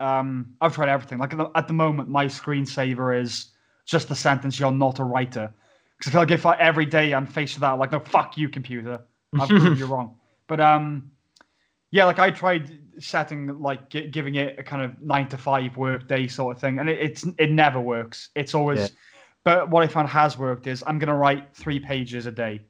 Um, 0.00 0.54
I've 0.60 0.74
tried 0.74 0.88
everything. 0.88 1.18
Like 1.18 1.32
at 1.32 1.38
the, 1.38 1.50
at 1.54 1.68
the 1.68 1.72
moment, 1.74 2.08
my 2.08 2.26
screensaver 2.26 3.18
is 3.20 3.52
just 3.86 4.08
the 4.08 4.14
sentence, 4.16 4.58
"You're 4.60 4.72
not 4.72 4.98
a 4.98 5.04
writer," 5.04 5.54
because 5.96 6.10
I 6.10 6.12
feel 6.12 6.20
like 6.22 6.30
if 6.32 6.46
I, 6.46 6.56
every 6.58 6.86
day 6.86 7.14
I'm 7.14 7.26
faced 7.26 7.54
with 7.56 7.62
that, 7.62 7.78
like, 7.78 7.92
no, 7.92 8.00
fuck 8.00 8.36
you, 8.36 8.48
computer. 8.48 9.00
I've 9.38 9.54
proved 9.54 9.78
you 9.78 9.86
wrong. 9.86 10.16
But 10.48 10.60
um, 10.60 11.11
yeah, 11.92 12.04
like 12.06 12.18
I 12.18 12.30
tried 12.32 12.76
setting 12.98 13.60
like 13.60 13.88
gi- 13.88 14.08
giving 14.08 14.34
it 14.34 14.58
a 14.58 14.62
kind 14.64 14.82
of 14.82 15.00
nine 15.00 15.28
to 15.28 15.38
five 15.38 15.76
work 15.76 16.08
day 16.08 16.26
sort 16.26 16.56
of 16.56 16.60
thing, 16.60 16.80
and 16.80 16.88
it, 16.90 16.98
it's 17.00 17.24
it 17.38 17.50
never 17.50 17.80
works. 17.80 18.30
It's 18.34 18.54
always. 18.54 18.80
Yeah. 18.80 18.88
But 19.44 19.70
what 19.70 19.82
I 19.82 19.88
found 19.88 20.08
has 20.08 20.38
worked 20.38 20.66
is 20.66 20.82
I'm 20.86 20.98
gonna 20.98 21.16
write 21.16 21.54
three 21.54 21.78
pages 21.80 22.26
a 22.26 22.32
day. 22.32 22.60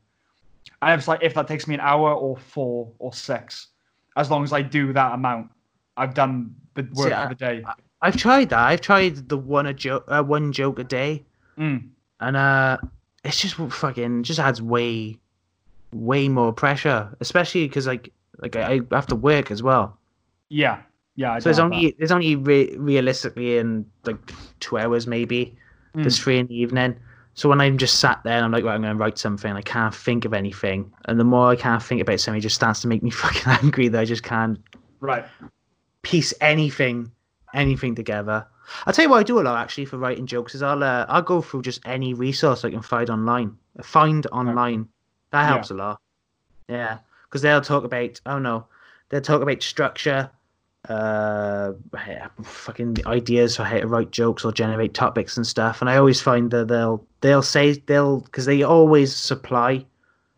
And 0.81 0.99
it's 0.99 1.07
like 1.09 1.23
if 1.23 1.35
that 1.35 1.47
takes 1.47 1.67
me 1.69 1.75
an 1.75 1.81
hour 1.81 2.13
or 2.13 2.37
four 2.37 2.91
or 2.99 3.13
six, 3.13 3.69
as 4.17 4.31
long 4.31 4.43
as 4.43 4.53
I 4.53 4.63
do 4.63 4.93
that 4.93 5.13
amount, 5.13 5.51
I've 5.97 6.15
done 6.15 6.55
the 6.75 6.83
work 6.95 7.09
See, 7.09 7.13
I- 7.15 7.23
for 7.23 7.29
the 7.29 7.35
day. 7.35 7.65
I've 8.05 8.17
tried 8.17 8.49
that. 8.51 8.59
I've 8.59 8.81
tried 8.81 9.29
the 9.29 9.39
one 9.39 9.67
a 9.67 9.73
joke, 9.75 10.05
uh, 10.09 10.23
one 10.25 10.51
joke 10.53 10.79
a 10.81 10.85
day, 10.85 11.25
Mm, 11.57 11.91
and 12.19 12.37
uh, 12.37 12.79
it's 13.23 13.39
just 13.41 13.55
fucking 13.55 14.25
just 14.25 14.41
adds 14.41 14.61
way, 14.61 15.19
way 15.93 16.29
more 16.29 16.53
pressure, 16.53 17.15
especially 17.21 17.69
because 17.69 17.87
like 17.87 18.13
like 18.39 18.57
I, 18.57 18.81
I 18.91 18.95
have 18.95 19.07
to 19.09 19.17
work 19.17 19.51
as 19.51 19.63
well. 19.63 19.99
yeah, 20.49 20.83
yeah. 21.17 21.33
I 21.33 21.41
so 21.41 21.49
there's 21.49 21.59
have 21.59 21.59
only 21.59 21.95
there's 21.99 22.13
only 22.13 22.37
re- 22.37 22.77
realistically 22.77 23.59
in 23.59 23.87
like 24.05 24.19
two 24.61 24.79
hours 24.79 25.07
maybe. 25.07 25.57
that. 25.95 26.01
There's 26.03 26.19
Mm, 26.19 26.19
three 26.19 26.39
in 26.39 26.47
the 26.47 26.55
evening. 26.55 26.99
So 27.35 27.49
when 27.49 27.61
I'm 27.61 27.79
just 27.79 27.99
sat 27.99 28.21
there 28.25 28.37
and 28.37 28.45
I'm 28.45 28.53
like, 28.53 28.65
right, 28.65 28.75
I'm 28.75 28.83
going 28.83 28.93
to 28.93 28.99
write 28.99 29.17
something, 29.19 29.51
I 29.53 29.63
can't 29.63 29.95
think 29.95 30.27
of 30.27 30.35
anything, 30.35 30.93
and 31.07 31.19
the 31.19 31.25
more 31.25 31.49
I 31.49 31.57
can't 31.57 31.83
think 31.83 32.03
about 32.03 32.21
something, 32.21 32.39
it 32.39 32.43
just 32.43 32.57
starts 32.57 32.83
to 32.83 32.89
make 32.89 33.03
me 33.03 33.11
fucking 33.23 33.51
angry 33.63 33.89
that 33.89 34.01
I 34.01 34.05
just 34.05 34.23
can't 34.23 34.59
right. 35.01 35.25
piece 36.03 36.35
anything 36.41 37.11
anything 37.55 37.95
together. 37.95 38.47
I'll 38.87 38.93
tell 38.93 39.05
you 39.05 39.11
what 39.11 39.19
I 39.21 39.23
do 39.25 39.41
a 39.41 39.43
lot 39.43 39.59
actually 39.59 39.85
for 39.85 39.99
writing 39.99 40.27
jokes 40.27 40.55
is 40.55 40.63
I'll 40.63 40.83
uh, 40.83 41.05
I'll 41.09 41.23
go 41.23 41.43
through 41.43 41.63
just 41.63 41.81
any 41.85 42.15
resource 42.15 42.65
I 42.65 42.71
can 42.71 42.83
find 42.83 43.11
online. 43.11 43.57
Find 43.83 44.27
online. 44.29 44.89
That 45.31 45.45
helps 45.47 45.71
a 45.71 45.75
lot. 45.75 46.01
Yeah, 46.69 46.99
because 47.33 47.41
they'll 47.41 47.63
talk 47.63 47.83
about 47.85 48.21
oh 48.27 48.39
no, 48.39 48.67
they'll 49.09 49.23
talk 49.23 49.41
about 49.41 49.63
structure, 49.63 50.31
uh, 50.91 51.73
fucking 52.43 52.99
ideas 53.07 53.57
for 53.57 53.65
how 53.65 53.79
to 53.81 53.87
write 53.87 54.11
jokes 54.11 54.45
or 54.45 54.53
generate 54.53 54.93
topics 54.93 55.39
and 55.39 55.47
stuff. 55.47 55.81
And 55.81 55.89
I 55.89 55.97
always 55.97 56.21
find 56.21 56.51
that 56.51 56.69
they'll 56.69 57.03
they'll 57.23 57.41
say 57.43 57.73
they'll 57.73 58.21
because 58.21 58.45
they 58.45 58.63
always 58.63 59.17
supply 59.17 59.87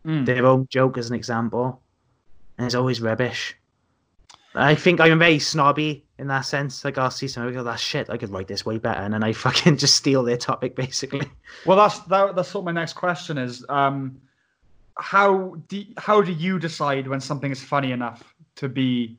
Mm. 0.07 0.27
their 0.27 0.45
own 0.45 0.67
joke 0.71 0.99
as 0.99 1.09
an 1.09 1.17
example, 1.17 1.81
and 2.59 2.67
it's 2.67 2.75
always 2.75 3.01
rubbish. 3.01 3.57
I 4.55 4.75
think 4.75 5.01
I'm 5.01 5.19
very 5.19 5.39
snobby 5.39 6.05
in 6.19 6.27
that 6.27 6.43
sense. 6.43 6.85
Like 6.85 6.99
I'll 6.99 7.11
see 7.11 7.27
something, 7.27 7.51
I 7.51 7.57
go, 7.57 7.65
"That 7.65 7.81
shit, 7.81 8.11
I 8.11 8.19
could 8.19 8.29
write 8.29 8.47
this 8.47 8.67
way 8.67 8.77
better," 8.77 9.01
and 9.01 9.15
then 9.15 9.25
I 9.25 9.33
fucking 9.47 9.79
just 9.79 9.97
steal 9.97 10.23
their 10.23 10.37
topic 10.37 10.77
basically. 10.77 11.27
Well, 11.65 11.79
that's 11.79 12.01
that, 12.01 12.37
that's 12.37 12.53
what 12.53 12.65
my 12.65 12.73
next 12.73 12.93
question 12.93 13.39
is. 13.39 13.65
Um, 13.71 14.21
how 14.97 15.57
do 15.69 15.85
how 15.99 16.21
do 16.21 16.33
you 16.33 16.59
decide 16.59 17.07
when 17.09 17.21
something 17.21 17.51
is 17.51 17.63
funny 17.63 17.93
enough 17.93 18.35
to 18.57 18.69
be 18.69 19.19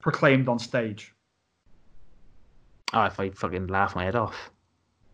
proclaimed 0.00 0.48
on 0.48 0.58
stage? 0.58 1.14
Oh, 2.92 3.04
if 3.04 3.18
I 3.18 3.30
fucking 3.30 3.68
laugh 3.68 3.96
my 3.96 4.04
head 4.04 4.16
off. 4.16 4.50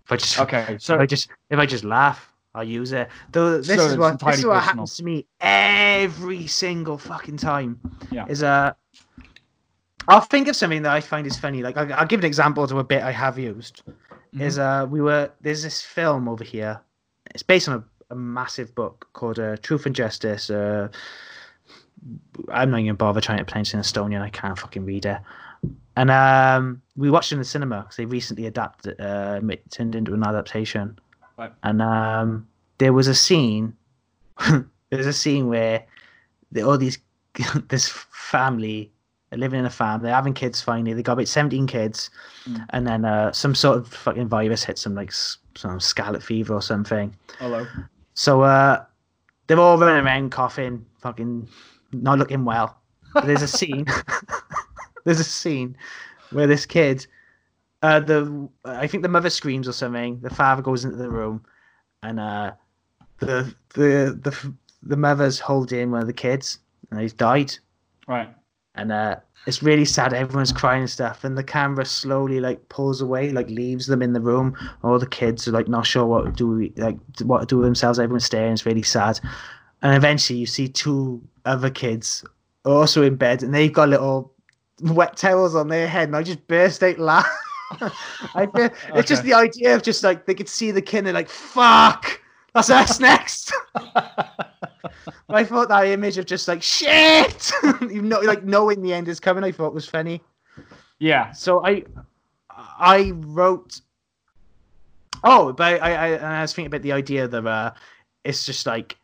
If 0.05 0.13
I 0.13 0.17
just 0.17 0.39
Okay, 0.41 0.77
so 0.81 0.95
if 0.95 1.01
I 1.01 1.07
just 1.07 1.31
if 1.51 1.59
I 1.59 1.67
just 1.67 1.85
laugh, 1.85 2.33
I'll 2.55 2.65
use 2.65 2.93
it. 2.93 3.09
Though 3.33 3.59
this 3.59 3.67
So 3.69 3.87
is 3.87 3.97
what 3.97 4.19
this 4.19 4.39
is 4.39 4.47
what 4.47 4.55
personal. 4.55 4.61
happens 4.61 4.97
to 4.97 5.05
me 5.05 5.27
every 5.41 6.47
single 6.47 6.99
fucking 6.99 7.37
time. 7.37 7.81
Yeah. 8.11 8.27
Is 8.29 8.43
uh 8.43 8.73
I'll 10.09 10.21
think 10.21 10.49
of 10.49 10.57
something 10.57 10.83
that 10.83 10.93
I 10.93 11.01
find 11.01 11.27
is 11.27 11.39
funny. 11.39 11.63
Like 11.63 11.77
I'll, 11.77 11.93
I'll 11.95 12.07
give 12.07 12.21
an 12.21 12.27
example 12.27 12.67
to 12.67 12.79
a 12.79 12.85
bit 12.85 13.03
I 13.03 13.13
have 13.13 13.39
used. 13.39 13.83
Mm-hmm. 13.87 14.43
Is 14.43 14.59
uh 14.59 14.87
we 14.91 15.01
were 15.01 15.31
there's 15.41 15.63
this 15.63 15.81
film 15.83 16.29
over 16.29 16.45
here. 16.45 16.81
It's 17.35 17.43
based 17.43 17.69
on 17.69 17.77
a, 17.77 17.85
a 18.11 18.15
massive 18.15 18.75
book 18.75 19.09
called 19.13 19.39
uh, 19.39 19.57
Truth 19.59 19.87
and 19.87 19.95
Justice. 19.95 20.51
Uh, 20.51 20.89
I'm 22.53 22.71
not 22.71 22.81
even 22.81 22.95
bother 22.97 23.21
trying 23.21 23.39
to 23.39 23.45
pronounce 23.45 23.71
it 23.75 23.77
in 23.77 23.81
Estonian. 23.83 24.21
I 24.23 24.31
can't 24.31 24.59
fucking 24.59 24.85
read 24.85 25.05
it. 25.07 25.19
And 25.97 26.11
um, 26.11 26.81
we 26.97 27.11
watched 27.11 27.33
it 27.33 27.35
in 27.37 27.41
the 27.41 27.45
cinema 27.45 27.81
because 27.83 27.97
they 27.97 28.05
recently 28.05 28.47
adapted, 28.47 29.01
uh, 29.01 29.41
ma- 29.43 29.55
turned 29.71 29.95
into 29.97 30.15
an 30.15 30.23
adaptation. 30.23 30.99
Right. 31.37 31.53
And 31.65 31.83
um, 31.83 32.47
there 32.79 32.93
was 32.93 33.09
a 33.09 33.15
scene. 33.15 33.77
there's 34.91 35.07
a 35.07 35.13
scene 35.13 35.49
where 35.49 35.85
the, 36.53 36.63
all 36.63 36.79
these 36.79 36.99
this 37.69 37.89
family 38.13 38.93
are 39.33 39.39
living 39.39 39.59
in 39.59 39.67
a 39.67 39.71
farm. 39.71 40.03
They're 40.03 40.15
having 40.15 40.35
kids. 40.35 40.61
Finally, 40.61 40.95
they 40.95 41.03
got 41.03 41.13
about 41.15 41.29
17 41.29 41.67
kids, 41.67 42.11
Mm. 42.49 42.65
and 42.71 42.87
then 42.87 43.05
uh, 43.05 43.33
some 43.33 43.55
sort 43.55 43.79
of 43.79 43.89
fucking 43.89 44.29
virus 44.29 44.63
hits 44.65 44.85
them, 44.85 44.95
like 44.95 45.13
some 45.13 45.81
scarlet 45.81 46.23
fever 46.23 46.55
or 46.55 46.63
something. 46.63 47.15
hello. 47.41 47.67
So 48.19 48.43
uh, 48.43 48.85
they're 49.47 49.61
all 49.61 49.79
running 49.79 50.05
around 50.05 50.31
coughing, 50.31 50.85
fucking 51.01 51.49
not 51.93 52.19
looking 52.19 52.45
well. 52.45 52.77
But 53.15 53.27
there's 53.27 53.43
a 53.43 53.49
scene. 53.49 53.87
there's 55.05 55.21
a 55.21 55.25
scene 55.25 55.77
where 56.33 56.49
this 56.49 56.67
kid, 56.67 57.07
uh, 57.83 58.01
the 58.01 58.49
I 58.65 58.89
think 58.89 59.05
the 59.05 59.09
mother 59.09 59.31
screams 59.31 59.69
or 59.69 59.73
something. 59.73 60.19
The 60.19 60.31
father 60.31 60.63
goes 60.63 60.85
into 60.85 60.97
the 60.97 61.09
room, 61.09 61.45
and 62.03 62.19
uh, 62.19 62.55
the 63.21 63.55
the 63.75 64.19
the 64.21 64.55
the 64.83 64.97
mother's 64.97 65.39
holding 65.39 65.93
one 65.93 66.01
of 66.01 66.09
the 66.09 66.13
kids, 66.13 66.59
and 66.91 67.01
he's 67.01 67.13
died. 67.13 67.57
Right. 68.09 68.35
And 68.75 68.91
uh, 68.91 69.21
it's 69.47 69.63
really 69.63 69.85
sad. 69.85 70.13
Everyone's 70.13 70.53
crying 70.53 70.83
and 70.83 70.91
stuff, 70.91 71.25
and 71.25 71.37
the 71.37 71.45
camera 71.45 71.85
slowly 71.85 72.41
like 72.41 72.69
pulls 72.69 73.01
away, 73.01 73.31
like 73.31 73.49
leaves 73.49 73.87
them 73.87 74.03
in 74.03 74.13
the 74.13 74.21
room. 74.21 74.57
All 74.83 74.99
the 74.99 75.07
kids 75.07 75.49
are 75.49 75.53
like 75.53 75.69
not 75.69 75.87
sure 75.87 76.05
what 76.05 76.25
to 76.25 76.33
do, 76.33 76.73
like 76.77 76.99
what 77.23 77.41
to 77.41 77.47
do 77.47 77.57
with 77.59 77.67
themselves. 77.67 77.99
Everyone's 77.99 78.25
staring. 78.25 78.53
It's 78.53 78.67
really 78.67 78.83
sad. 78.83 79.21
And 79.83 79.97
eventually, 79.97 80.39
you 80.39 80.47
see 80.47 80.69
two 80.69 81.23
other 81.45 81.71
kids 81.71 82.25
also 82.65 83.03
in 83.03 83.17
bed, 83.17 83.43
and 83.43 83.55
they've 83.55 83.73
got 83.73 83.89
little 83.89 84.33
wet 84.83 85.17
towels 85.17 85.55
on 85.55 85.69
their 85.69 85.89
head, 85.89 86.09
and 86.09 86.17
I 86.17 86.23
just 86.23 86.47
burst 86.47 86.83
out 86.83 86.99
laughing. 86.99 87.31
I 88.35 88.49
feel, 88.55 88.71
It's 88.95 89.09
just 89.09 89.25
the 89.25 89.35
idea 89.35 89.75
of 89.75 89.83
just 89.83 90.03
like 90.03 90.27
they 90.27 90.35
could 90.35 90.49
see 90.49 90.71
the 90.71 90.83
kid 90.83 90.99
and 90.99 91.07
they're 91.09 91.15
like, 91.15 91.29
"Fuck, 91.29 92.21
that's 92.55 92.71
us 92.71 93.01
next." 93.01 93.53
I 95.31 95.45
thought 95.45 95.69
that 95.69 95.87
image 95.87 96.17
of 96.19 96.27
just 96.27 96.49
like 96.49 96.63
shit, 96.63 97.53
you 97.83 98.03
know, 98.03 98.21
like 98.21 98.45
knowing 98.45 98.83
the 98.83 98.95
end 98.95 99.09
is 99.09 99.21
coming. 99.21 99.45
I 99.45 99.53
thought 99.53 99.75
was 99.75 99.87
funny. 99.89 100.23
yeah. 100.99 101.33
So 101.33 101.65
I, 101.65 101.85
I 102.51 103.13
wrote. 103.15 103.81
Oh, 105.25 105.53
but 105.53 105.83
I, 105.83 105.95
I, 105.95 106.39
I 106.39 106.43
was 106.43 106.55
thinking 106.55 106.69
about 106.69 106.83
the 106.83 106.93
idea 106.93 107.27
that 107.27 107.47
uh, 107.47 107.73
it's 108.25 108.47
just 108.47 108.67
like 108.67 108.97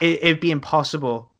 it, 0.00 0.22
it'd 0.22 0.40
be 0.40 0.50
impossible 0.50 1.30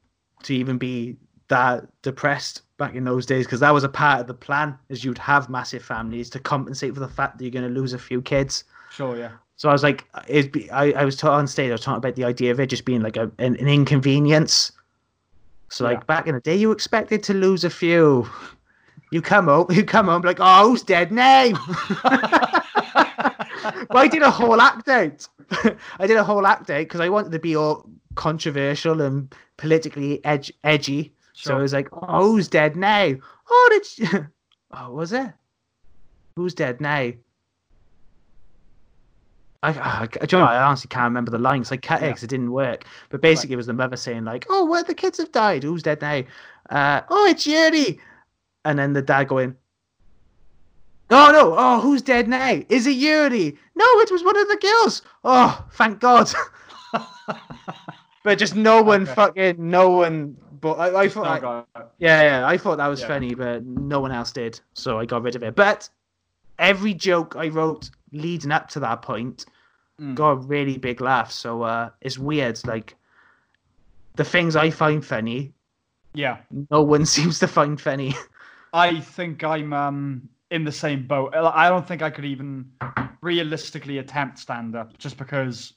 to 0.45 0.55
even 0.55 0.79
be 0.79 1.17
that 1.49 1.87
depressed 2.03 2.63
back 2.79 2.95
in 2.95 3.05
those 3.05 3.27
days 3.27 3.47
because 3.47 3.61
that 3.61 3.73
was 3.73 3.85
a 3.85 3.89
part 3.89 4.21
of 4.21 4.27
the 4.27 4.35
plan 4.35 4.79
is 4.89 5.05
you'd 5.05 5.19
have 5.19 5.49
massive 5.49 5.83
families 5.83 6.31
to 6.31 6.39
compensate 6.39 6.95
for 6.95 7.01
the 7.01 7.09
fact 7.09 7.39
that 7.39 7.45
you're 7.45 7.51
going 7.51 7.67
to 7.67 7.81
lose 7.81 7.93
a 7.93 7.99
few 7.99 8.23
kids. 8.23 8.65
Sure. 8.91 9.17
Yeah. 9.17 9.33
So 9.59 9.69
I 9.69 9.73
was 9.73 9.83
like, 9.83 10.05
it'd 10.29 10.53
be, 10.53 10.71
I, 10.71 10.93
I 10.93 11.05
was 11.05 11.23
on 11.25 11.49
stage, 11.49 11.71
I 11.71 11.73
was 11.73 11.81
talking 11.81 11.99
about 11.99 12.15
the 12.15 12.25
idea 12.25 12.53
of 12.53 12.61
it 12.61 12.69
just 12.69 12.85
being 12.85 13.03
like 13.03 13.17
a, 13.17 13.25
an, 13.39 13.57
an 13.57 13.67
inconvenience. 13.67 14.71
So 15.69 15.83
like 15.83 15.99
Yeah. 15.99 16.05
back 16.05 16.29
in 16.29 16.37
the 16.37 16.41
day, 16.41 16.55
you 16.55 16.71
expected 16.71 17.25
to 17.25 17.35
lose 17.35 17.65
a 17.65 17.71
few. 17.71 18.31
You 19.11 19.21
come 19.21 19.47
home, 19.47 19.67
you 19.71 19.85
come 19.85 20.07
home, 20.07 20.23
like, 20.23 20.39
oh, 20.39 20.69
who's 20.71 20.83
dead 20.83 21.11
now? 21.11 21.51
but 22.05 23.97
I 23.97 24.09
did 24.09 24.23
a 24.23 24.31
whole 24.31 24.61
act 24.61 24.89
out. 24.89 25.27
I 25.99 26.07
did 26.07 26.17
a 26.17 26.25
whole 26.25 26.47
act 26.47 26.71
out 26.71 26.79
because 26.79 27.01
I 27.01 27.09
wanted 27.09 27.33
to 27.33 27.41
be 27.41 27.57
all 27.57 27.85
controversial 28.15 29.01
and 29.03 29.35
politically 29.57 30.25
edgy. 30.25 31.13
So 31.33 31.57
I 31.57 31.61
was 31.61 31.73
like, 31.73 31.89
oh, 31.93 32.31
who's 32.31 32.47
dead 32.47 32.77
now? 32.77 33.13
Oh, 33.51 33.69
did 33.73 33.99
you... 34.13 34.27
oh, 34.71 34.93
was 34.93 35.13
it? 35.13 35.33
Who's 36.37 36.55
dead 36.55 36.81
now? 36.81 37.11
I, 39.63 39.71
I, 39.71 40.07
do 40.07 40.37
you 40.37 40.41
know. 40.43 40.47
I 40.49 40.63
honestly 40.63 40.89
can't 40.89 41.05
remember 41.05 41.31
the 41.33 41.39
lines. 41.39 41.73
I 41.73 41.77
cut 41.79 42.03
it 42.03 42.07
because 42.07 42.23
it 42.23 42.29
didn't 42.31 42.53
work. 42.53 42.85
But 43.11 43.21
basically, 43.21 43.55
it 43.55 43.57
was 43.57 43.67
the 43.67 43.73
mother 43.73 43.97
saying 43.97 44.25
like, 44.25 44.47
"Oh, 44.49 44.65
where 44.65 44.85
the 44.85 44.95
kids 44.95 45.19
have 45.19 45.33
died? 45.33 45.65
Who's 45.65 45.83
dead 45.83 46.01
now? 46.01 46.23
Uh, 46.71 47.01
oh, 47.09 47.27
it's 47.27 47.47
Yuri." 47.47 47.99
And 48.65 48.79
then 48.79 48.93
the 48.93 49.03
dad 49.03 49.25
going, 49.27 49.57
"Oh 51.11 51.31
no! 51.33 51.55
Oh, 51.59 51.81
who's 51.81 52.03
dead 52.03 52.29
now? 52.29 52.63
Is 52.69 52.87
it 52.87 52.93
Yuri? 52.93 53.57
No, 53.75 53.85
it 54.01 54.13
was 54.13 54.23
one 54.23 54.37
of 54.39 54.47
the 54.47 54.59
girls. 54.59 55.03
Oh, 55.25 55.67
thank 55.73 55.99
God." 55.99 56.31
but 58.23 58.39
just 58.39 58.55
no 58.55 58.81
one 58.81 59.03
Okay. 59.03 59.15
fucking 59.15 59.57
no 59.59 59.91
one. 59.91 60.37
But 60.61 60.75
I, 60.75 61.03
I 61.03 61.09
thought, 61.09 61.45
I- 61.45 61.65
yeah, 61.99 62.23
yeah, 62.23 62.47
I 62.47 62.57
thought 62.59 62.79
that 62.79 62.89
was 62.89 63.01
Yeah. 63.01 63.07
funny, 63.09 63.35
but 63.35 63.65
no 63.65 64.01
one 64.01 64.11
else 64.13 64.33
did, 64.33 64.61
so 64.75 64.99
I 64.99 65.05
got 65.05 65.23
rid 65.23 65.37
of 65.37 65.43
it. 65.43 65.55
But 65.55 65.89
every 66.59 66.95
joke 66.95 67.37
I 67.37 67.49
wrote 67.49 67.91
leading 68.13 68.53
up 68.53 68.69
to 68.71 68.81
that 68.81 69.03
point 69.03 69.45
Mm. 70.01 70.15
got 70.15 70.31
a 70.31 70.37
really 70.37 70.79
big 70.79 71.01
laugh. 71.01 71.33
So 71.33 71.63
uh, 71.63 71.91
it's 72.01 72.17
weird. 72.19 72.65
Like 72.65 72.95
the 74.15 74.23
things 74.23 74.55
I 74.55 74.71
find 74.71 75.05
funny, 75.05 75.53
Yeah. 76.15 76.37
no 76.71 76.83
one 76.83 77.05
seems 77.17 77.41
to 77.41 77.49
find 77.49 77.81
funny. 77.81 78.15
I 78.73 79.01
think 79.01 79.43
I'm 79.43 79.73
um, 79.73 80.29
in 80.53 80.63
the 80.63 80.71
same 80.71 81.05
boat. 81.05 81.35
I 81.35 81.69
don't 81.69 81.85
think 81.85 82.03
I 82.03 82.11
could 82.11 82.25
even 82.25 82.71
realistically 83.23 83.99
attempt 83.99 84.39
stand 84.39 84.77
up 84.77 84.97
just 84.99 85.17
because 85.17 85.73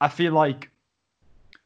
I 0.00 0.08
feel 0.08 0.32
like 0.32 0.70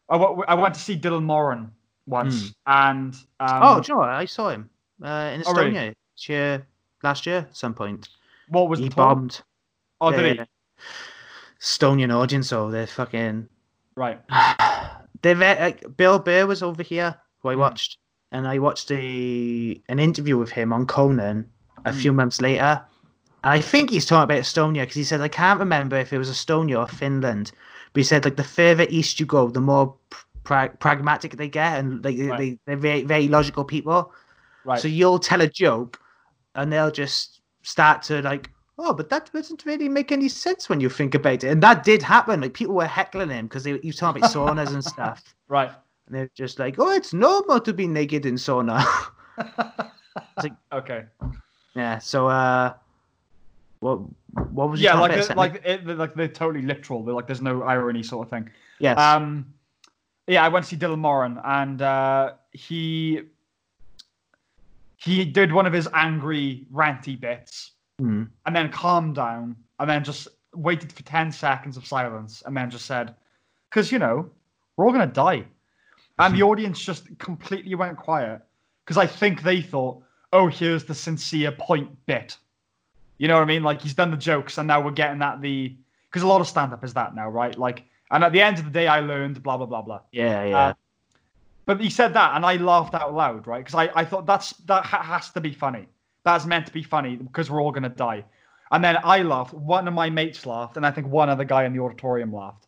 I 0.09 0.55
went 0.57 0.75
to 0.75 0.81
see 0.81 0.99
Dylan 0.99 1.23
Moran 1.23 1.71
once 2.07 2.53
and 2.67 3.15
um, 3.41 3.61
oh, 3.63 3.81
do 3.81 3.93
you 3.93 3.95
know 3.95 4.01
what? 4.01 4.11
I 4.11 4.25
saw 4.25 4.49
him 4.51 4.69
uh, 5.03 5.31
in 5.35 5.45
Oh, 5.47 5.55
really? 5.55 5.71
Estonia 5.73 5.95
this 6.17 6.29
year, 6.29 6.67
last 7.05 7.27
year 7.27 7.47
at 7.49 7.57
some 7.57 7.75
point. 7.75 8.09
what 8.49 8.69
was 8.69 8.81
he 8.81 8.89
bombed. 8.89 9.41
Oh, 10.01 10.13
did 10.13 10.39
he? 10.39 10.45
Estonian 11.61 12.15
audience, 12.15 12.49
so 12.49 12.71
they're 12.71 12.87
fucking 12.87 13.49
Right. 13.97 14.21
They've 15.23 15.39
like, 15.39 15.97
Bill 15.97 16.19
Burr 16.19 16.47
was 16.47 16.63
over 16.63 16.83
here, 16.83 17.17
who 17.41 17.49
I 17.51 17.55
Mm. 17.55 17.59
watched, 17.59 17.99
and 18.33 18.47
I 18.47 18.59
watched 18.59 18.91
a 18.91 19.81
an 19.89 19.99
interview 19.99 20.37
with 20.37 20.51
him 20.51 20.73
on 20.73 20.87
Conan 20.87 21.49
a 21.85 21.93
Mm. 21.93 21.95
few 21.95 22.13
months 22.13 22.41
later. 22.41 22.85
And 23.45 23.53
I 23.53 23.61
think 23.61 23.91
he's 23.91 24.05
talking 24.07 24.25
about 24.25 24.43
Estonia 24.43 24.83
because 24.83 24.97
he 24.97 25.05
said 25.05 25.21
I 25.21 25.29
can't 25.29 25.61
remember 25.61 25.97
if 25.97 26.13
it 26.13 26.19
was 26.19 26.31
Estonia 26.31 26.79
or 26.79 26.89
Finland, 26.89 27.53
but 27.93 28.01
he 28.01 28.05
said 28.05 28.25
like 28.25 28.37
the 28.37 28.45
further 28.45 28.87
east 28.91 29.21
you 29.21 29.27
go, 29.27 29.49
the 29.49 29.61
more 29.61 29.97
pra- 30.43 30.75
pragmatic 30.81 31.37
they 31.37 31.49
get, 31.49 31.79
and 31.79 32.05
like 32.05 32.19
Right. 32.19 32.39
they 32.39 32.59
they're 32.67 32.77
very 32.77 33.03
very 33.05 33.29
logical 33.29 33.65
people. 33.65 34.13
Right. 34.65 34.81
So 34.81 34.89
you'll 34.89 35.19
tell 35.21 35.41
a 35.41 35.49
joke, 35.49 36.01
and 36.55 36.73
they'll 36.73 36.91
just 36.91 37.41
start 37.63 38.03
to 38.05 38.21
like, 38.23 38.51
oh, 38.79 38.93
but 38.93 39.09
that 39.11 39.31
doesn't 39.33 39.65
really 39.65 39.89
make 39.89 40.11
any 40.13 40.29
sense 40.29 40.69
when 40.69 40.81
you 40.81 40.89
think 40.89 41.15
about 41.15 41.45
it. 41.45 41.49
And 41.49 41.63
that 41.63 41.85
did 41.85 42.03
happen. 42.03 42.41
Like 42.41 42.55
people 42.55 42.75
were 42.75 42.87
heckling 42.87 43.31
him 43.31 43.47
because 43.47 43.65
he 43.65 43.73
was 43.75 43.97
talking 43.97 44.23
about 44.23 44.33
saunas 44.35 44.73
and 44.73 44.85
stuff. 44.85 45.35
right. 45.49 45.71
And 46.07 46.15
they're 46.17 46.31
just 46.35 46.59
like, 46.59 46.77
oh, 46.79 46.91
it's 46.91 47.15
normal 47.15 47.61
to 47.61 47.73
be 47.73 47.87
naked 47.87 48.27
in 48.27 48.35
sauna. 48.35 48.85
like, 50.43 50.53
okay. 50.73 51.05
yeah. 51.75 51.99
So, 51.99 52.29
uh, 52.29 52.75
what 53.81 54.01
what 54.53 54.71
was 54.71 54.81
Yeah, 54.81 54.99
like 54.99 55.13
about? 55.13 55.37
like 55.37 55.63
it, 55.65 55.87
they're, 55.87 55.95
like 55.97 56.15
they're 56.15 56.29
totally 56.29 56.65
literal. 56.65 57.03
They're 57.05 57.15
like 57.15 57.27
there's 57.27 57.43
no 57.43 57.63
irony 57.63 58.03
sort 58.03 58.27
of 58.27 58.31
thing. 58.31 58.51
yes. 58.81 58.99
Um, 58.99 59.47
yeah, 60.27 60.43
I 60.43 60.49
went 60.49 60.65
to 60.65 60.71
see 60.71 60.77
Dylan 60.77 60.99
Moran, 61.01 61.39
and 61.45 61.83
uh, 61.83 62.33
he 62.53 63.21
he 64.97 65.25
did 65.27 65.53
one 65.53 65.67
of 65.67 65.73
his 65.75 65.87
angry, 65.93 66.67
ranty 66.73 67.21
bits, 67.21 67.73
Hmm. 67.99 68.25
and 68.45 68.57
then 68.57 68.71
calmed 68.73 69.15
down, 69.15 69.57
and 69.79 69.89
then 69.89 70.03
just 70.03 70.27
waited 70.53 70.93
for 70.93 71.03
ten 71.05 71.31
seconds 71.31 71.77
of 71.77 71.87
silence, 71.87 72.43
and 72.45 72.57
then 72.57 72.71
just 72.71 72.87
said, 72.87 73.15
"Because 73.71 73.93
you 73.93 73.99
know, 73.99 74.31
we're 74.77 74.87
all 74.87 74.93
gonna 74.93 75.07
die," 75.07 75.45
and 76.19 76.35
the 76.35 76.43
audience 76.43 76.85
just 76.85 77.17
completely 77.19 77.75
went 77.75 77.97
quiet 77.97 78.43
because 78.85 78.99
I 78.99 79.07
think 79.07 79.43
they 79.43 79.63
thought, 79.63 80.03
"Oh, 80.33 80.49
here's 80.49 80.85
the 80.85 80.95
sincere 80.95 81.53
point 81.53 81.89
bit." 82.07 82.37
You 83.19 83.29
know 83.29 83.35
what 83.35 83.43
I 83.43 83.47
mean? 83.47 83.63
Like 83.63 83.81
he's 83.81 83.95
done 83.95 84.11
the 84.11 84.17
jokes, 84.17 84.59
and 84.59 84.67
now 84.67 84.81
we're 84.81 84.91
getting 84.91 85.23
at 85.23 85.41
the 85.41 85.77
because 86.11 86.23
a 86.23 86.27
lot 86.27 86.41
of 86.41 86.49
stand 86.49 86.73
up 86.73 86.85
is 86.85 86.95
that 86.95 87.15
now, 87.15 87.29
right? 87.29 87.57
Like, 87.57 87.85
and 88.11 88.25
at 88.25 88.33
the 88.33 88.41
end 88.41 88.59
of 88.59 88.65
the 88.65 88.71
day, 88.71 88.87
I 88.89 89.01
learned 89.01 89.43
blah 89.43 89.57
blah 89.57 89.67
blah 89.67 89.83
blah. 89.83 90.01
yeah, 90.13 90.45
yeah. 90.45 90.59
Uh, 90.59 90.75
but 91.67 91.81
he 91.81 91.91
said 91.91 92.13
that, 92.15 92.37
and 92.37 92.45
I 92.45 92.57
laughed 92.57 92.95
out 92.95 93.15
loud, 93.15 93.47
right? 93.47 93.65
Because 93.65 93.75
I, 93.75 93.91
I 94.01 94.05
thought 94.05 94.27
that's 94.27 94.51
that 94.67 94.85
ha- 94.85 95.03
has 95.03 95.31
to 95.31 95.41
be 95.41 95.53
funny. 95.53 95.87
That's 96.25 96.47
meant 96.47 96.67
to 96.67 96.73
be 96.73 96.83
funny 96.83 97.17
because 97.17 97.51
we're 97.51 97.61
all 97.63 97.71
gonna 97.73 97.89
die. 97.89 98.25
And 98.71 98.83
then 98.83 98.97
I 99.05 99.23
laughed. 99.23 99.55
One 99.55 99.87
of 99.87 99.95
my 99.95 100.11
mates 100.11 100.47
laughed, 100.47 100.77
and 100.77 100.87
I 100.87 100.91
think 100.91 101.07
one 101.07 101.29
other 101.29 101.45
guy 101.45 101.65
in 101.65 101.73
the 101.75 101.81
auditorium 101.81 102.33
laughed. 102.33 102.67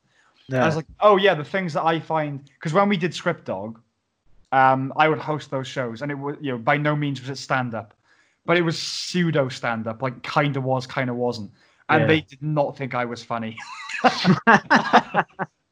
yeah. 0.49 0.63
I 0.63 0.67
was 0.67 0.77
like, 0.77 0.87
oh 1.01 1.17
yeah, 1.17 1.35
the 1.35 1.45
things 1.45 1.73
that 1.73 1.85
I 1.85 1.99
find 2.01 2.45
because 2.55 2.73
when 2.73 2.89
we 2.89 2.97
did 2.97 3.15
Script 3.15 3.45
Dog, 3.47 3.81
um, 4.53 4.93
I 4.97 5.09
would 5.09 5.19
host 5.19 5.51
those 5.51 5.67
shows, 5.67 6.03
and 6.03 6.11
it 6.13 6.15
was 6.19 6.37
you 6.41 6.53
know 6.53 6.59
by 6.59 6.77
no 6.77 6.95
means 6.95 7.21
was 7.21 7.31
it 7.31 7.39
stand 7.39 7.75
up, 7.75 7.95
but 8.45 8.57
it 8.57 8.63
was 8.63 8.79
pseudo 8.79 9.49
stand 9.49 9.87
up, 9.87 10.03
like 10.03 10.23
kind 10.23 10.57
of 10.57 10.65
was, 10.65 10.87
kind 10.87 11.11
of 11.11 11.17
wasn't, 11.17 11.51
and 11.89 12.03
Yeah. 12.03 12.07
they 12.07 12.21
did 12.21 12.43
not 12.43 12.77
think 12.77 12.95
I 12.95 13.05
was 13.07 13.25
funny. 13.25 13.57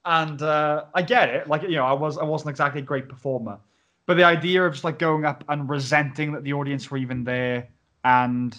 and 0.06 0.42
uh, 0.42 0.84
I 0.94 1.02
get 1.02 1.28
it, 1.30 1.48
like 1.48 1.62
you 1.62 1.76
know, 1.76 1.84
I 1.84 1.92
was 1.92 2.18
I 2.18 2.24
wasn't 2.24 2.50
exactly 2.50 2.80
a 2.80 2.84
great 2.84 3.08
performer, 3.08 3.58
but 4.06 4.16
the 4.16 4.24
idea 4.24 4.64
of 4.64 4.72
just 4.72 4.84
like 4.84 4.98
going 4.98 5.24
up 5.24 5.44
and 5.48 5.68
resenting 5.68 6.32
that 6.32 6.44
the 6.44 6.52
audience 6.54 6.90
were 6.90 6.96
even 6.98 7.24
there 7.24 7.68
and 8.04 8.56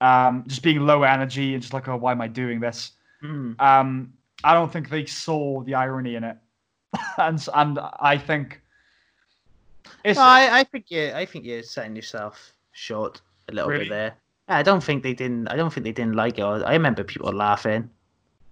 um, 0.00 0.44
just 0.48 0.62
being 0.62 0.80
low 0.80 1.02
energy 1.04 1.54
and 1.54 1.62
just 1.62 1.72
like, 1.74 1.88
oh, 1.88 1.96
why 1.96 2.12
am 2.12 2.20
I 2.20 2.28
doing 2.28 2.60
this? 2.60 2.92
Hmm. 3.20 3.52
um, 3.60 4.12
I 4.42 4.54
don't 4.54 4.72
think 4.72 4.88
they 4.90 5.06
saw 5.06 5.62
the 5.62 5.74
irony 5.74 6.16
in 6.16 6.24
it, 6.24 6.36
and 7.18 7.46
and 7.54 7.78
I 8.00 8.18
think 8.18 8.60
it's 10.04 10.16
No, 10.18 10.24
I, 10.24 10.60
I 10.60 10.64
think 10.64 10.86
you 10.90 11.12
I 11.14 11.24
think 11.26 11.44
you're 11.44 11.62
setting 11.62 11.94
yourself 11.94 12.52
short 12.72 13.20
a 13.48 13.52
little 13.52 13.70
Really? 13.70 13.84
bit 13.84 13.90
there. 13.90 14.14
I 14.48 14.62
don't 14.64 14.82
think 14.82 15.02
they 15.04 15.14
didn't. 15.14 15.46
I 15.48 15.54
don't 15.56 15.72
think 15.72 15.84
they 15.84 15.92
didn't 15.92 16.16
like 16.16 16.38
it. 16.38 16.42
I 16.42 16.72
remember 16.72 17.04
people 17.04 17.32
laughing. 17.32 17.88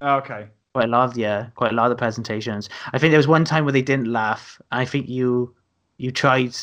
okay. 0.01 0.47
Quite 0.73 0.85
a 0.85 0.89
lot 0.89 1.11
of 1.11 1.19
yeah, 1.19 1.47
quite 1.57 1.73
a 1.73 1.75
lot 1.75 1.87
of 1.87 1.91
the 1.91 1.97
presentations. 1.97 2.71
I 2.93 2.99
think 2.99 3.11
there 3.11 3.19
was 3.19 3.27
one 3.27 3.45
time 3.45 3.65
where 3.65 3.73
they 3.73 3.83
didn't 3.83 4.07
laugh. 4.07 4.61
I 4.71 4.85
think 4.85 5.09
you 5.09 5.53
you 5.99 6.13
tried 6.13 6.55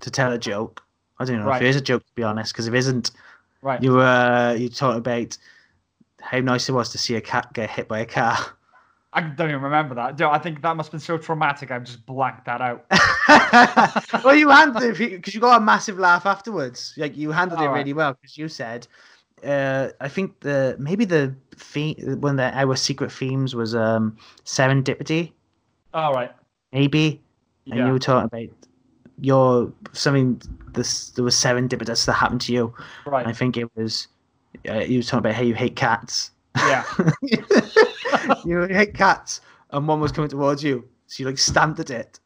to 0.00 0.10
tell 0.10 0.32
a 0.32 0.38
joke. 0.38 0.82
I 1.18 1.24
don't 1.24 1.38
know 1.40 1.48
Right. 1.48 1.56
if 1.56 1.62
it 1.62 1.68
is 1.68 1.76
a 1.76 1.80
joke 1.80 2.04
to 2.06 2.14
be 2.14 2.22
honest, 2.22 2.52
because 2.52 2.68
if 2.68 2.74
it 2.74 2.78
isn't, 2.78 3.10
Right. 3.62 3.82
you 3.82 3.92
were 3.94 4.56
you 4.58 4.68
talked 4.68 4.98
about 4.98 5.36
how 6.20 6.40
nice 6.40 6.68
it 6.68 6.72
was 6.72 6.90
to 6.90 6.98
see 6.98 7.16
a 7.16 7.20
cat 7.20 7.52
get 7.54 7.70
hit 7.70 7.88
by 7.88 8.00
a 8.00 8.06
car. 8.06 8.38
I 9.12 9.22
don't 9.22 9.48
even 9.48 9.62
remember 9.62 9.94
that. 9.96 10.16
Dude, 10.16 10.26
I 10.28 10.38
think 10.38 10.60
that 10.62 10.76
must 10.76 10.88
have 10.88 10.92
been 10.92 11.00
so 11.00 11.16
traumatic. 11.18 11.70
I've 11.70 11.84
just 11.84 12.04
blanked 12.06 12.44
that 12.44 12.60
out. 12.60 12.84
well, 14.24 14.34
you 14.36 14.50
handled 14.50 14.82
it 14.82 14.98
because 14.98 15.34
you 15.34 15.40
got 15.40 15.60
a 15.60 15.64
massive 15.64 15.98
laugh 15.98 16.26
afterwards. 16.26 16.94
Like 16.96 17.16
you 17.16 17.30
handled 17.30 17.60
it 17.60 17.64
All 17.64 17.72
right. 17.72 17.78
really 17.78 17.92
well 17.94 18.12
because 18.14 18.36
you 18.36 18.48
said, 18.48 18.86
uh, 19.44 19.88
I 20.00 20.08
think 20.08 20.40
the 20.40 20.76
maybe 20.78 21.04
the 21.04 21.34
theme 21.56 21.96
one 22.20 22.38
of 22.38 22.52
the, 22.52 22.58
our 22.58 22.76
secret 22.76 23.10
themes 23.12 23.54
was 23.54 23.74
um 23.74 24.16
serendipity, 24.44 25.32
All 25.94 26.12
right. 26.12 26.30
maybe, 26.72 27.22
and 27.70 27.84
you 27.84 27.84
Yeah. 27.84 27.92
were 27.92 27.98
talking 27.98 28.26
about 28.26 28.67
your 29.20 29.72
something 29.92 30.40
this 30.74 31.10
there 31.10 31.24
was 31.24 31.34
serendipitous 31.34 32.06
that 32.06 32.12
happened 32.14 32.40
to 32.42 32.52
you. 32.52 32.74
Right. 33.06 33.26
I 33.26 33.32
think 33.32 33.56
it 33.56 33.68
was 33.76 34.08
uh, 34.68 34.74
you 34.80 34.98
were 34.98 35.02
talking 35.02 35.18
about 35.20 35.34
how 35.34 35.42
you 35.42 35.54
hate 35.54 35.76
cats. 35.76 36.30
Yeah. 36.56 36.84
you 38.44 38.62
hate 38.62 38.94
cats, 38.94 39.40
and 39.70 39.86
one 39.86 40.00
was 40.00 40.12
coming 40.12 40.30
towards 40.30 40.62
you, 40.62 40.88
so 41.06 41.22
you 41.22 41.26
like 41.28 41.38
stamped 41.38 41.80
at 41.80 41.90
it, 41.90 42.20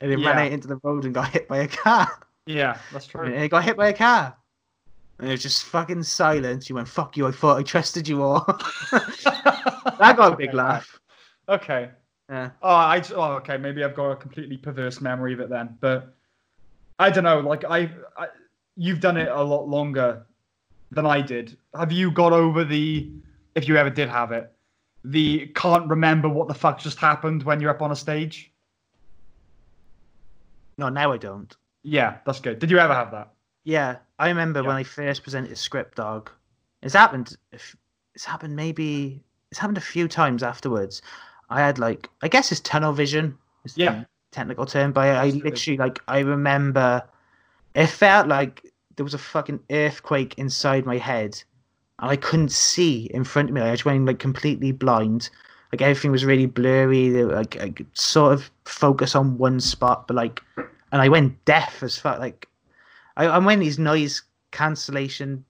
and 0.00 0.10
it 0.10 0.16
ran 0.16 0.38
out 0.38 0.52
into 0.52 0.68
the 0.68 0.76
road 0.82 1.04
and 1.04 1.14
got 1.14 1.28
hit 1.30 1.48
by 1.48 1.58
a 1.58 1.68
car. 1.68 2.08
Yeah. 2.46 2.78
That's 2.92 3.06
And 3.06 3.12
true. 3.12 3.34
it 3.34 3.48
got 3.48 3.64
hit 3.64 3.76
by 3.76 3.88
a 3.88 3.92
car. 3.92 4.36
And 5.18 5.28
it 5.28 5.32
was 5.32 5.42
just 5.42 5.64
fucking 5.64 6.02
silence. 6.02 6.68
You 6.68 6.74
went, 6.76 6.86
fuck 6.88 7.16
you, 7.16 7.26
I 7.26 7.30
thought 7.32 7.58
I 7.58 7.62
trusted 7.62 8.06
you 8.06 8.22
all. 8.22 8.44
that 8.92 10.14
got 10.16 10.32
a 10.32 10.36
big 10.36 10.48
Okay, 10.54 10.56
laugh. 10.56 11.00
Okay. 11.48 11.90
Yeah. 12.28 12.50
Oh, 12.62 12.68
I. 12.68 13.02
Oh, 13.14 13.32
okay. 13.36 13.56
Maybe 13.56 13.82
I've 13.84 13.94
got 13.94 14.10
a 14.10 14.16
completely 14.16 14.56
perverse 14.56 15.00
memory 15.00 15.32
of 15.32 15.40
it 15.40 15.48
then, 15.48 15.76
but 15.80 16.15
I 16.98 17.10
don't 17.10 17.24
know. 17.24 17.40
Like 17.40 17.64
I, 17.64 17.90
I 18.16 18.28
you've 18.76 19.00
done 19.00 19.16
it 19.16 19.28
a 19.28 19.42
lot 19.42 19.68
longer 19.68 20.24
than 20.90 21.06
I 21.06 21.20
did. 21.20 21.56
Have 21.76 21.92
you 21.92 22.10
got 22.10 22.32
over 22.32 22.64
the, 22.64 23.10
if 23.54 23.68
you 23.68 23.76
ever 23.76 23.90
did 23.90 24.08
have 24.08 24.32
it, 24.32 24.52
the 25.04 25.46
can't 25.54 25.88
remember 25.88 26.28
what 26.28 26.48
the 26.48 26.54
fuck 26.54 26.78
just 26.80 26.98
happened 26.98 27.42
when 27.42 27.60
you're 27.60 27.70
up 27.70 27.82
on 27.82 27.90
a 27.90 27.96
stage? 27.96 28.50
No, 30.78 30.88
now 30.88 31.12
I 31.12 31.16
don't. 31.16 31.54
Yeah, 31.82 32.18
that's 32.26 32.40
good. 32.40 32.58
Did 32.58 32.70
you 32.70 32.78
ever 32.78 32.92
have 32.94 33.10
that? 33.12 33.30
Yeah, 33.64 33.96
I 34.18 34.28
remember 34.28 34.60
Yeah. 34.62 34.68
when 34.68 34.76
I 34.76 34.82
first 34.82 35.22
presented 35.22 35.56
Script 35.58 35.96
Dog. 35.96 36.30
It's 36.82 36.94
happened. 36.94 37.36
if- 37.52 37.76
It's 38.14 38.24
happened 38.24 38.56
maybe. 38.56 39.22
It's 39.50 39.58
happened 39.60 39.76
a 39.78 39.82
few 39.82 40.08
times 40.08 40.42
afterwards. 40.42 41.02
I 41.50 41.60
had 41.60 41.78
like 41.78 42.08
I 42.22 42.28
guess 42.28 42.50
it's 42.50 42.60
tunnel 42.62 42.92
vision. 42.92 43.36
The 43.64 43.72
Yeah. 43.76 44.04
Technical 44.36 44.66
term, 44.66 44.92
but 44.92 45.00
I, 45.08 45.26
I 45.26 45.28
literally 45.30 45.78
like 45.78 45.98
I 46.08 46.20
remember 46.20 47.02
it 47.74 47.86
felt 47.88 48.28
like 48.28 48.62
there 48.96 49.04
was 49.04 49.14
a 49.14 49.18
fucking 49.18 49.60
earthquake 49.70 50.34
inside 50.38 50.86
my 50.86 50.98
head, 50.98 51.42
and 51.98 52.10
I 52.10 52.16
couldn't 52.16 52.52
see 52.52 53.10
in 53.12 53.24
front 53.24 53.48
of 53.48 53.54
me. 53.54 53.60
I 53.60 53.72
just 53.72 53.84
went 53.84 54.06
like 54.06 54.18
completely 54.18 54.72
blind. 54.72 55.30
Like 55.72 55.82
everything 55.82 56.12
was 56.12 56.24
really 56.24 56.46
blurry. 56.46 57.08
there- 57.10 57.26
Like 57.26 57.60
I 57.60 57.70
could 57.70 57.86
sort 57.94 58.32
of 58.32 58.50
focus 58.64 59.14
on 59.14 59.36
one 59.38 59.60
spot, 59.60 60.06
but 60.06 60.14
like, 60.14 60.40
and 60.56 61.02
I 61.02 61.08
went 61.08 61.44
deaf 61.44 61.82
as 61.82 61.98
fuck. 61.98 62.18
Like 62.20 62.48
I, 63.16 63.26
I'm 63.26 63.44
wearing 63.44 63.60
these 63.60 63.78
noise 63.78 64.22
cancellation 64.52 65.44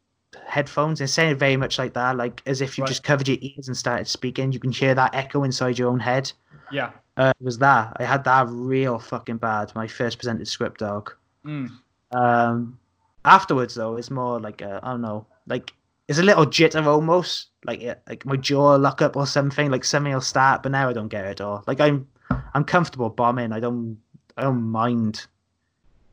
headphones. 0.47 1.01
It 1.01 1.09
sounded 1.09 1.39
very 1.39 1.57
much 1.57 1.79
like 1.79 1.93
that, 1.95 2.17
like 2.17 2.43
as 2.47 2.61
if 2.61 2.77
you 2.79 2.83
Right. 2.83 2.89
just 2.89 3.03
covered 3.05 3.29
your 3.29 3.39
ears 3.41 3.69
and 3.69 3.77
started 3.77 4.07
speaking. 4.09 4.53
You 4.53 4.59
can 4.59 4.73
hear 4.73 4.95
that 4.95 5.15
echo 5.15 5.45
inside 5.45 5.79
your 5.79 5.91
own 5.91 6.01
head. 6.01 6.33
Yeah. 6.73 6.91
Uh, 7.17 7.33
was 7.41 7.59
that. 7.59 7.97
I 7.97 8.05
had 8.05 8.25
that 8.25 8.47
real 8.51 8.99
fucking 8.99 9.39
bad. 9.39 9.73
My 9.75 9.87
first 9.87 10.19
presented 10.19 10.47
script 10.49 10.81
dog. 10.81 11.13
Mm. 11.47 11.71
Um, 12.13 12.79
afterwards 13.25 13.75
though, 13.75 13.97
it's 13.97 14.11
more 14.11 14.39
like 14.41 14.63
I 14.63 14.79
I 14.83 14.91
don't 14.93 15.01
know, 15.03 15.27
like 15.47 15.73
it's 16.09 16.19
a 16.19 16.23
little 16.23 16.47
jitter 16.47 16.85
almost, 16.87 17.49
like 17.65 17.81
it, 17.83 18.03
like 18.09 18.25
my 18.27 18.37
jaw 18.37 18.77
lock 18.77 19.03
up 19.03 19.17
or 19.17 19.27
something, 19.27 19.71
like 19.71 19.85
something 19.85 20.13
will 20.13 20.21
start. 20.21 20.63
But 20.63 20.73
now 20.73 20.89
I 20.89 20.93
don't 20.93 21.09
get 21.09 21.25
it 21.25 21.41
Or. 21.41 21.63
Like 21.67 21.81
I'm, 21.81 22.07
I'm 22.55 22.65
comfortable 22.65 23.11
bombing. 23.11 23.53
I 23.53 23.61
don't, 23.61 23.99
I 24.37 24.43
don't 24.43 24.63
mind 24.63 25.27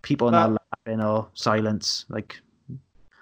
people 0.01 0.31
not 0.31 0.51
Uh, 0.51 0.57
laughing 0.87 1.01
or 1.01 1.27
silence. 1.33 2.05
Like 2.09 2.41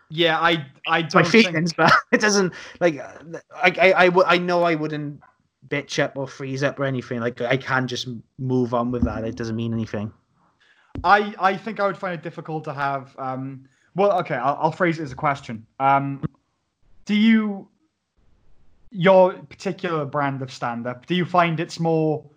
Yeah, 0.10 0.40
I 0.40 0.66
I 0.88 1.00
it's 1.00 1.14
my 1.14 1.24
don't 1.24 1.32
think 1.32 1.46
feelings, 1.48 1.74
but 1.78 1.92
it 2.12 2.22
doesn't 2.22 2.54
like 2.80 3.00
I 3.00 3.72
I 3.80 3.94
I, 3.94 4.06
w- 4.08 4.28
I 4.28 4.38
know 4.38 4.64
I 4.64 4.76
wouldn't 4.76 5.22
bitch 5.72 6.04
up 6.04 6.18
or 6.18 6.28
freeze 6.28 6.62
up 6.62 6.80
or 6.80 6.84
anything. 6.84 7.22
Like 7.22 7.42
I 7.42 7.58
can 7.58 7.88
just 7.88 8.08
move 8.38 8.74
on 8.74 8.92
with 8.92 9.04
that. 9.04 9.24
It 9.24 9.36
doesn't 9.36 9.56
mean 9.56 9.74
anything. 9.74 10.12
I 11.04 11.34
I 11.40 11.58
think 11.58 11.80
I 11.80 11.88
would 11.88 11.98
find 11.98 12.14
it 12.14 12.22
difficult 12.22 12.66
to 12.66 12.74
have. 12.74 13.16
Um, 13.18 13.68
well, 13.96 14.20
okay, 14.20 14.36
I'll, 14.36 14.58
I'll 14.62 14.72
phrase 14.72 15.00
it 15.00 15.04
as 15.04 15.12
a 15.12 15.16
question. 15.16 15.66
Um, 15.80 16.22
do 17.06 17.16
you 17.16 17.68
your 18.92 19.34
particular 19.34 20.06
brand 20.06 20.42
of 20.42 20.52
stand-up? 20.52 21.06
Do 21.06 21.16
you 21.16 21.24
find 21.26 21.60
it's 21.60 21.80
more 21.80 22.30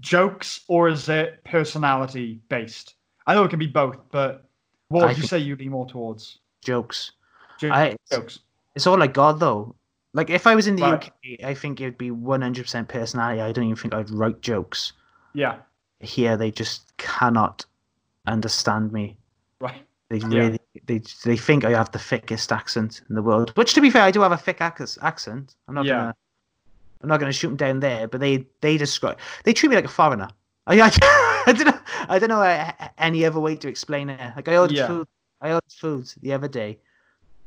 jokes 0.00 0.62
or 0.66 0.88
is 0.88 1.08
it 1.08 1.42
personality 1.44 2.40
based? 2.48 2.94
I 3.26 3.34
know 3.34 3.44
it 3.44 3.50
can 3.50 3.60
be 3.60 3.68
both, 3.68 3.98
but 4.10 4.48
what 4.88 5.04
I 5.04 5.06
would 5.06 5.18
you 5.18 5.22
say 5.22 5.38
you 5.38 5.54
lean 5.54 5.70
more 5.70 5.86
towards? 5.86 6.38
Jokes. 6.64 7.12
Jo- 7.58 7.70
I 7.70 7.96
jokes. 8.10 8.40
it's 8.74 8.86
all 8.86 9.00
I 9.02 9.06
got 9.06 9.38
though. 9.38 9.76
Like 10.14 10.28
if 10.30 10.46
I 10.46 10.54
was 10.54 10.66
in 10.66 10.76
the. 10.76 10.84
UK, 10.84 11.10
I 11.44 11.54
think 11.54 11.80
it'd 11.80 11.96
be 11.98 12.10
one 12.10 12.42
hundred 12.42 12.62
percent 12.64 12.88
personality. 12.88 13.40
I 13.40 13.52
don't 13.52 13.64
even 13.64 13.76
think 13.76 13.94
I'd 13.94 14.10
write 14.10 14.40
jokes. 14.42 14.92
Yeah. 15.32 15.56
Here 16.00 16.36
they 16.36 16.50
just 16.50 16.94
cannot 16.98 17.64
understand 18.26 18.92
me. 18.92 19.16
Right. 19.60 19.84
They 20.10 20.18
Yeah. 20.18 20.26
really 20.28 20.60
they 20.86 21.00
they 21.24 21.36
think 21.36 21.64
I 21.64 21.70
have 21.70 21.90
the 21.92 21.98
thickest 21.98 22.52
accent 22.52 23.00
in 23.08 23.14
the 23.14 23.22
world. 23.22 23.52
Which 23.56 23.72
to 23.74 23.80
be 23.80 23.88
fair, 23.90 24.02
I 24.02 24.10
do 24.10 24.20
have 24.20 24.32
a 24.32 24.36
thick 24.36 24.60
ac- 24.60 24.98
accent. 25.00 25.54
I'm 25.68 25.74
not 25.74 25.86
Yeah. 25.86 25.94
gonna 25.98 26.14
I'm 27.02 27.08
not 27.08 27.18
gonna 27.20 27.32
shoot 27.32 27.48
them 27.48 27.56
down 27.56 27.80
there. 27.80 28.06
But 28.08 28.20
they 28.20 28.46
they 28.60 28.76
describe 28.76 29.18
they 29.44 29.52
treat 29.54 29.70
me 29.70 29.76
like 29.76 29.86
a 29.86 29.88
foreigner. 29.88 30.28
I 30.66 30.80
I, 30.80 30.90
I 31.46 31.52
don't 31.52 31.66
know 31.66 31.80
I 32.08 32.18
don't 32.18 32.28
know 32.28 32.42
uh, 32.42 32.70
any 32.98 33.24
other 33.24 33.40
way 33.40 33.56
to 33.56 33.68
explain 33.68 34.10
it. 34.10 34.20
Like 34.36 34.48
I 34.48 34.56
ordered 34.58 34.76
Yeah. 34.76 34.86
food 34.88 35.08
I 35.40 35.48
ordered 35.52 35.72
food 35.72 36.12
the 36.20 36.32
other 36.34 36.48
day. 36.48 36.78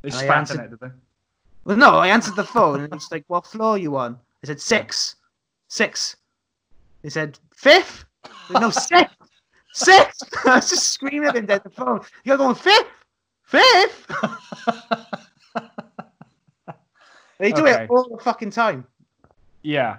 They 0.01 0.09
spat 0.09 0.38
answered- 0.38 0.59
it, 0.61 0.70
did 0.72 0.80
they? 0.80 0.91
Well, 1.66 1.78
no, 1.78 1.95
I 1.97 2.07
answered 2.09 2.36
the 2.36 2.43
phone 2.43 2.82
and 2.82 2.93
it's 2.93 3.11
like, 3.11 3.24
"What 3.28 3.45
floor 3.47 3.72
are 3.72 3.78
you 3.78 3.95
on?" 3.97 4.20
I 4.43 4.47
said 4.47 4.61
six, 4.61 5.16
six. 5.68 6.16
They 7.01 7.09
said 7.09 7.39
fifth. 7.55 8.05
Said, 8.47 8.59
no, 8.61 8.70
six, 8.70 9.11
six. 9.74 10.20
I 10.45 10.55
was 10.55 10.70
just 10.70 10.89
screaming 10.89 11.28
at 11.28 11.36
him 11.36 11.45
down 11.47 11.61
the 11.63 11.70
phone. 11.72 12.01
You're 12.24 12.38
going 12.38 12.55
fifth, 12.55 12.88
fifth. 13.43 14.11
They 17.39 17.51
do 17.51 17.63
Okay. 17.68 17.84
it 17.84 17.89
all 17.89 18.16
the 18.16 18.24
fucking 18.24 18.51
time. 18.51 18.88
yeah. 19.61 19.97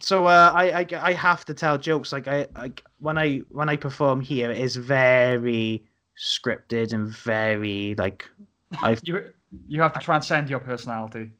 So 0.00 0.26
uh, 0.26 0.52
I, 0.54 0.70
I 0.80 0.86
I 1.02 1.12
have 1.12 1.44
to 1.46 1.54
tell 1.54 1.76
jokes. 1.76 2.12
Like 2.12 2.28
I 2.28 2.46
like 2.56 2.82
when 3.00 3.18
I 3.18 3.38
when 3.50 3.68
I 3.68 3.76
perform 3.76 4.20
here, 4.20 4.50
it 4.50 4.58
is 4.58 4.76
very 4.76 5.84
scripted 6.16 6.92
and 6.92 7.08
very 7.08 7.94
like 7.98 8.24
I've 8.82 9.00
You 9.02 9.32
you 9.68 9.80
have 9.82 9.92
to 9.94 10.00
transcend 10.00 10.48
your 10.50 10.60
personality. 10.60 11.30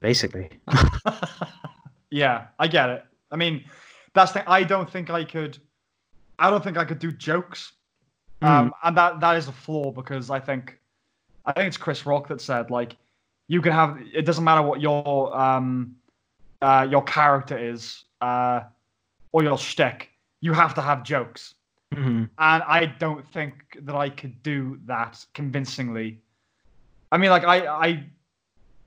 basically. 0.00 0.48
yeah, 2.10 2.46
I 2.58 2.66
get 2.68 2.90
it. 2.90 3.04
I 3.30 3.36
mean, 3.36 3.64
that's 4.14 4.32
the 4.32 4.40
thing. 4.40 4.48
I 4.48 4.62
don't 4.62 4.90
think 4.90 5.10
I 5.10 5.24
could. 5.24 5.58
I 6.38 6.50
don't 6.50 6.62
think 6.62 6.76
I 6.76 6.84
could 6.84 6.98
do 6.98 7.12
jokes, 7.12 7.72
um, 8.42 8.72
and 8.82 8.96
that 8.96 9.20
that 9.20 9.36
is 9.36 9.48
a 9.48 9.52
flaw 9.52 9.90
because 9.92 10.28
I 10.30 10.40
think, 10.40 10.78
I 11.46 11.52
think 11.52 11.68
it's 11.68 11.76
Chris 11.76 12.04
Rock 12.04 12.28
that 12.28 12.40
said 12.40 12.70
like, 12.70 12.96
you 13.48 13.62
can 13.62 13.72
have. 13.72 13.98
It 14.12 14.22
doesn't 14.22 14.44
matter 14.44 14.62
what 14.62 14.80
your 14.80 15.36
um, 15.38 15.94
uh, 16.60 16.86
your 16.90 17.02
character 17.04 17.56
is, 17.56 18.04
uh, 18.20 18.62
or 19.32 19.42
your 19.44 19.56
shtick. 19.56 20.10
You 20.40 20.52
have 20.52 20.74
to 20.74 20.82
have 20.82 21.04
jokes, 21.04 21.54
Mhm. 21.94 22.28
and 22.38 22.62
I 22.64 22.86
don't 22.98 23.26
think 23.32 23.78
that 23.82 23.94
I 23.94 24.10
could 24.10 24.42
do 24.42 24.80
that 24.86 25.24
convincingly. 25.34 26.20
I 27.12 27.18
mean, 27.18 27.30
like 27.30 27.44
I, 27.44 27.66
I, 27.66 28.04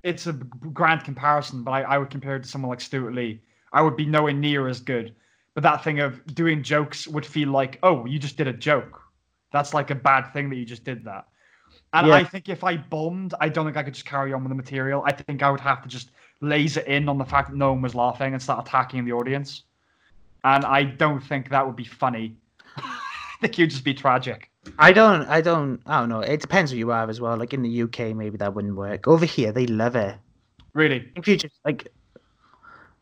it's 0.04 0.26
a 0.26 0.34
grand 0.34 1.04
comparison, 1.04 1.64
but 1.64 1.72
I, 1.72 1.82
I 1.84 1.98
would 2.00 2.10
compare 2.10 2.36
it 2.36 2.44
to 2.44 2.50
someone 2.50 2.70
like 2.70 2.82
Stewart 2.82 3.14
Lee. 3.14 3.40
I 3.72 3.82
would 3.82 3.96
be 3.96 4.06
nowhere 4.06 4.34
near 4.34 4.68
as 4.68 4.80
good. 4.80 5.16
But 5.54 5.64
that 5.64 5.84
thing 5.84 6.00
of 6.00 6.26
doing 6.34 6.64
jokes 6.64 7.08
would 7.08 7.26
feel 7.26 7.50
like, 7.50 7.80
oh, 7.84 8.06
you 8.06 8.20
just 8.20 8.36
did 8.36 8.48
a 8.48 8.54
joke. 8.54 9.00
That's 9.54 9.74
like 9.74 9.92
a 9.92 9.96
bad 9.96 10.34
thing 10.34 10.50
that 10.50 10.58
you 10.58 10.66
just 10.66 10.84
did 10.84 11.06
that. 11.06 11.28
And 11.94 12.08
Yeah. 12.08 12.16
I 12.16 12.24
think 12.24 12.50
if 12.50 12.64
I 12.64 12.78
bombed, 12.78 13.36
I 13.40 13.48
don't 13.48 13.64
think 13.64 13.78
I 13.78 13.84
could 13.84 13.94
just 13.94 14.06
carry 14.06 14.34
on 14.34 14.44
with 14.44 14.50
the 14.50 14.56
material. 14.56 15.04
I 15.06 15.12
think 15.12 15.44
I 15.44 15.52
would 15.52 15.62
have 15.62 15.84
to 15.84 15.88
just 15.88 16.10
laser 16.42 16.82
in 16.82 17.08
on 17.08 17.18
the 17.18 17.26
fact 17.26 17.52
that 17.52 17.56
no 17.56 17.72
one 17.72 17.82
was 17.82 17.96
laughing 17.96 18.34
and 18.34 18.42
start 18.42 18.68
attacking 18.68 19.06
the 19.06 19.14
audience. 19.14 19.64
And 20.44 20.66
I 20.66 20.84
don't 20.84 21.22
think 21.22 21.50
that 21.50 21.66
would 21.66 21.76
be 21.76 21.86
funny. 21.86 22.36
I 22.78 23.38
think 23.40 23.58
you'd 23.58 23.70
just 23.70 23.86
be 23.86 23.94
tragic. 23.94 24.50
I 24.80 24.92
don't, 24.92 25.28
I 25.28 25.42
don't, 25.42 25.82
I 25.86 26.00
don't 26.00 26.10
know. 26.10 26.22
It 26.22 26.42
depends 26.42 26.72
who 26.72 26.78
you 26.78 26.92
are 26.92 27.10
as 27.10 27.22
well. 27.22 27.38
Like 27.38 27.54
in 27.54 27.62
the 27.62 27.84
UK, 27.84 28.16
maybe 28.16 28.38
that 28.38 28.54
wouldn't 28.54 28.76
work. 28.76 29.08
Over 29.08 29.26
here, 29.26 29.52
they 29.52 29.68
love 29.68 29.96
it. 29.96 30.16
Really. 30.74 31.12
If 31.16 31.28
you 31.28 31.38
just 31.38 31.56
like, 31.64 31.88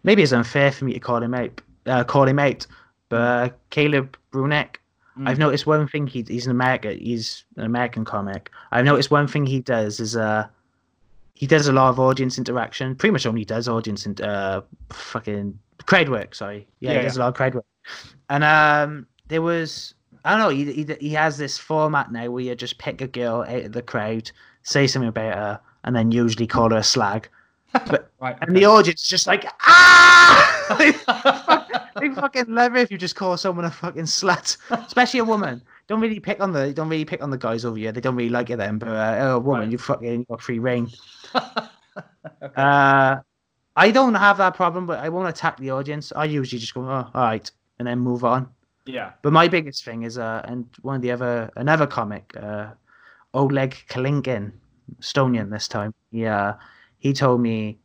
maybe 0.04 0.22
it's 0.24 0.32
unfair 0.34 0.72
for 0.72 0.86
me 0.86 0.94
to 0.94 1.00
call 1.00 1.22
him 1.24 1.34
out, 1.34 1.62
uh, 1.86 2.04
call 2.04 2.28
him 2.28 2.40
out. 2.40 2.68
But 3.10 3.18
uh, 3.22 3.50
Caleb 3.70 4.18
Bruneck, 4.32 4.80
Mm. 5.18 5.30
I've 5.30 5.38
noticed 5.38 5.68
one 5.68 5.88
thing. 5.88 6.08
He, 6.08 6.24
he's 6.28 6.46
an 6.46 6.52
American. 6.52 6.98
He's 6.98 7.44
an 7.58 7.66
American 7.66 8.06
comic. 8.06 8.50
I've 8.72 8.86
noticed 8.86 9.12
one 9.12 9.28
thing 9.28 9.46
he 9.46 9.60
does 9.60 10.00
is 10.00 10.16
uh, 10.16 10.48
he 11.36 11.46
does 11.46 11.68
a 11.68 11.72
lot 11.72 11.90
of 11.90 12.00
audience 12.00 12.38
interaction. 12.38 12.96
Pretty 12.96 13.12
much 13.12 13.26
only 13.26 13.46
does 13.46 13.68
audience 13.68 14.06
and 14.06 14.20
uh, 14.22 14.62
fucking 14.92 15.58
crowd 15.86 16.10
work. 16.10 16.34
Sorry, 16.34 16.68
yeah, 16.80 16.94
Yeah, 16.94 16.98
he 17.00 17.04
does 17.06 17.18
a 17.18 17.20
lot 17.20 17.28
of 17.30 17.36
crowd 17.36 17.56
work. 17.56 17.66
And 18.30 18.44
um, 18.44 19.08
there 19.28 19.42
was 19.42 19.94
I 20.26 20.32
don't 20.32 20.40
know. 20.40 20.50
He, 20.50 20.72
he 20.72 20.96
he 21.00 21.10
has 21.14 21.38
this 21.38 21.58
format 21.58 22.12
now 22.12 22.30
where 22.30 22.44
you 22.44 22.56
just 22.56 22.78
pick 22.78 23.02
a 23.02 23.08
girl 23.08 23.42
out 23.42 23.64
of 23.66 23.72
the 23.74 23.82
crowd, 23.82 24.32
say 24.64 24.88
something 24.88 25.10
about 25.10 25.36
her, 25.36 25.60
and 25.84 25.96
then 25.96 26.12
usually 26.12 26.48
call 26.48 26.70
her 26.72 26.78
a 26.78 26.84
slag. 26.84 27.28
Right. 28.22 28.38
And 28.42 28.56
the 28.56 28.64
audience 28.66 29.02
is 29.04 29.08
just 29.10 29.28
like 29.28 29.46
ah. 29.62 30.76
they, 30.78 30.92
they 32.08 32.14
fucking 32.16 32.46
love 32.48 32.76
it 32.76 32.82
if 32.84 32.92
you 32.92 32.98
just 32.98 33.18
call 33.18 33.36
someone 33.36 33.66
a 33.66 33.72
fucking 33.72 34.04
slut, 34.04 34.56
especially 34.86 35.20
a 35.20 35.26
woman. 35.26 35.62
Don't 35.88 36.00
really 36.00 36.22
pick 36.22 36.40
on 36.40 36.54
the 36.54 36.72
don't 36.72 36.88
really 36.88 37.04
pick 37.04 37.22
on 37.22 37.32
the 37.32 37.38
guys 37.38 37.66
over 37.66 37.76
here. 37.78 37.92
They 37.92 38.00
don't 38.00 38.16
really 38.16 38.30
like 38.30 38.50
it 38.50 38.58
then. 38.58 38.78
But 38.78 38.90
uh, 38.90 39.18
oh, 39.22 39.36
a 39.36 39.40
woman, 39.40 39.64
Right. 39.64 39.72
you 39.72 39.78
fucking 39.78 40.26
got 40.30 40.42
free 40.42 40.60
rein. 40.60 40.90
Uh, 42.56 43.18
I 43.76 43.92
don't 43.92 44.16
have 44.16 44.38
that 44.38 44.56
problem, 44.56 44.86
but 44.86 45.00
I 45.00 45.10
won't 45.10 45.30
attack 45.30 45.58
the 45.58 45.72
audience. 45.72 46.12
I 46.16 46.26
usually 46.26 46.60
just 46.60 46.74
go, 46.74 46.82
oh, 46.82 46.92
all 46.92 47.10
right, 47.14 47.50
and 47.80 47.88
then 47.88 48.00
move 48.00 48.24
on. 48.24 48.50
Yeah. 48.86 49.12
But 49.22 49.34
my 49.34 49.48
biggest 49.48 49.84
thing 49.84 50.04
is, 50.04 50.18
uh, 50.18 50.42
and 50.46 50.66
one 50.82 50.96
of 50.98 51.02
the 51.02 51.12
other, 51.12 51.52
another 51.56 51.88
comic, 51.88 52.34
uh, 52.40 52.72
Oleg 53.34 53.76
Kalinkin, 53.90 54.52
Estonian 55.02 55.50
this 55.50 55.68
time. 55.68 55.94
Yeah, 56.12 56.56
he 57.00 57.14
told 57.14 57.42
me. 57.42 57.80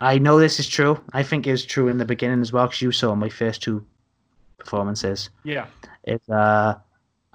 I 0.00 0.18
know 0.18 0.40
this 0.40 0.58
is 0.58 0.68
true. 0.68 1.00
I 1.12 1.22
think 1.22 1.46
it 1.46 1.52
was 1.52 1.64
true 1.64 1.86
in 1.86 1.98
the 1.98 2.04
beginning 2.04 2.40
as 2.40 2.52
well, 2.52 2.66
because 2.66 2.82
you 2.82 2.90
saw 2.90 3.14
my 3.14 3.28
first 3.28 3.62
two 3.62 3.86
performances. 4.58 5.30
Yeah. 5.44 5.66
It's 6.02 6.28
uh, 6.28 6.74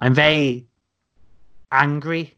I'm 0.00 0.12
very 0.12 0.66
angry 1.72 2.36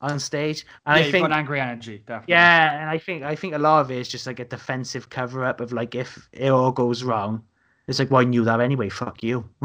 on 0.00 0.18
stage, 0.18 0.66
and 0.86 0.98
yeah, 0.98 1.06
I 1.06 1.10
think 1.10 1.28
got 1.28 1.36
angry 1.36 1.60
energy, 1.60 1.98
definitely. 2.06 2.32
yeah, 2.32 2.80
and 2.80 2.90
I 2.90 2.98
think 2.98 3.22
I 3.22 3.34
think 3.34 3.54
a 3.54 3.58
lot 3.58 3.80
of 3.80 3.90
it 3.90 3.98
is 3.98 4.08
just 4.08 4.26
like 4.26 4.40
a 4.40 4.44
defensive 4.44 5.08
cover 5.08 5.44
up 5.44 5.60
of 5.60 5.72
like 5.72 5.94
if 5.94 6.28
it 6.32 6.50
all 6.50 6.72
goes 6.72 7.02
wrong, 7.02 7.42
it's 7.88 7.98
like 7.98 8.10
well 8.10 8.20
I 8.22 8.24
knew 8.24 8.44
that 8.44 8.60
anyway. 8.60 8.88
Fuck 8.88 9.22
you. 9.22 9.48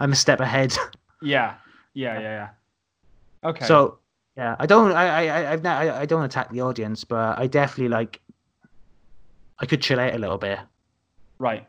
I'm 0.00 0.12
a 0.12 0.16
step 0.16 0.40
ahead. 0.40 0.76
Yeah. 1.22 1.54
Yeah. 1.94 2.14
Yeah. 2.18 2.20
Yeah. 2.20 2.48
Okay. 3.50 3.66
So 3.66 3.98
yeah, 4.36 4.56
I 4.58 4.66
don't 4.66 4.92
I 4.92 5.26
I 5.28 5.52
I've 5.52 5.62
not, 5.62 5.82
I, 5.82 6.00
I 6.02 6.06
don't 6.06 6.22
attack 6.24 6.50
the 6.50 6.60
audience, 6.62 7.04
but 7.04 7.38
I 7.38 7.46
definitely 7.46 7.88
like 7.88 8.20
I 9.58 9.66
could 9.66 9.82
chill 9.82 10.00
out 10.00 10.14
a 10.14 10.18
little 10.18 10.38
bit. 10.38 10.58
right. 11.38 11.66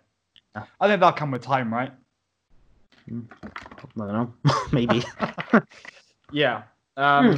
Yeah. 0.55 0.63
I 0.81 0.87
think 0.87 0.99
that'll 0.99 1.17
come 1.17 1.31
with 1.31 1.41
time, 1.41 1.73
right? 1.73 1.91
I 3.09 3.13
don't 3.97 4.13
know. 4.13 4.33
Maybe. 4.71 5.03
Yeah. 6.33 6.63
Um, 6.95 7.37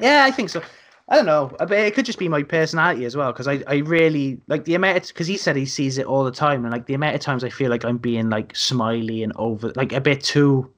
Yeah, 0.00 0.24
I 0.24 0.32
think 0.32 0.50
so. 0.50 0.60
I 1.08 1.16
don't 1.16 1.26
know. 1.26 1.54
But 1.58 1.72
it 1.72 1.94
could 1.94 2.06
just 2.06 2.18
be 2.18 2.28
my 2.28 2.42
personality 2.42 3.04
as 3.04 3.16
well, 3.16 3.32
because 3.32 3.48
I, 3.48 3.62
I 3.66 3.76
really 3.78 4.40
like 4.48 4.64
the 4.64 4.74
amount. 4.74 5.08
Because 5.08 5.26
he 5.26 5.36
said 5.36 5.56
he 5.56 5.66
sees 5.66 5.98
it 5.98 6.06
all 6.06 6.24
the 6.24 6.30
time, 6.30 6.64
and 6.64 6.72
like 6.72 6.86
the 6.86 6.94
amount 6.94 7.14
of 7.14 7.20
times 7.20 7.44
I 7.44 7.50
feel 7.50 7.70
like 7.70 7.84
I'm 7.84 7.98
being 7.98 8.30
like 8.30 8.54
smiley 8.56 9.22
and 9.22 9.32
over, 9.36 9.72
like 9.76 9.92
a 9.92 10.00
bit 10.00 10.22
too, 10.22 10.70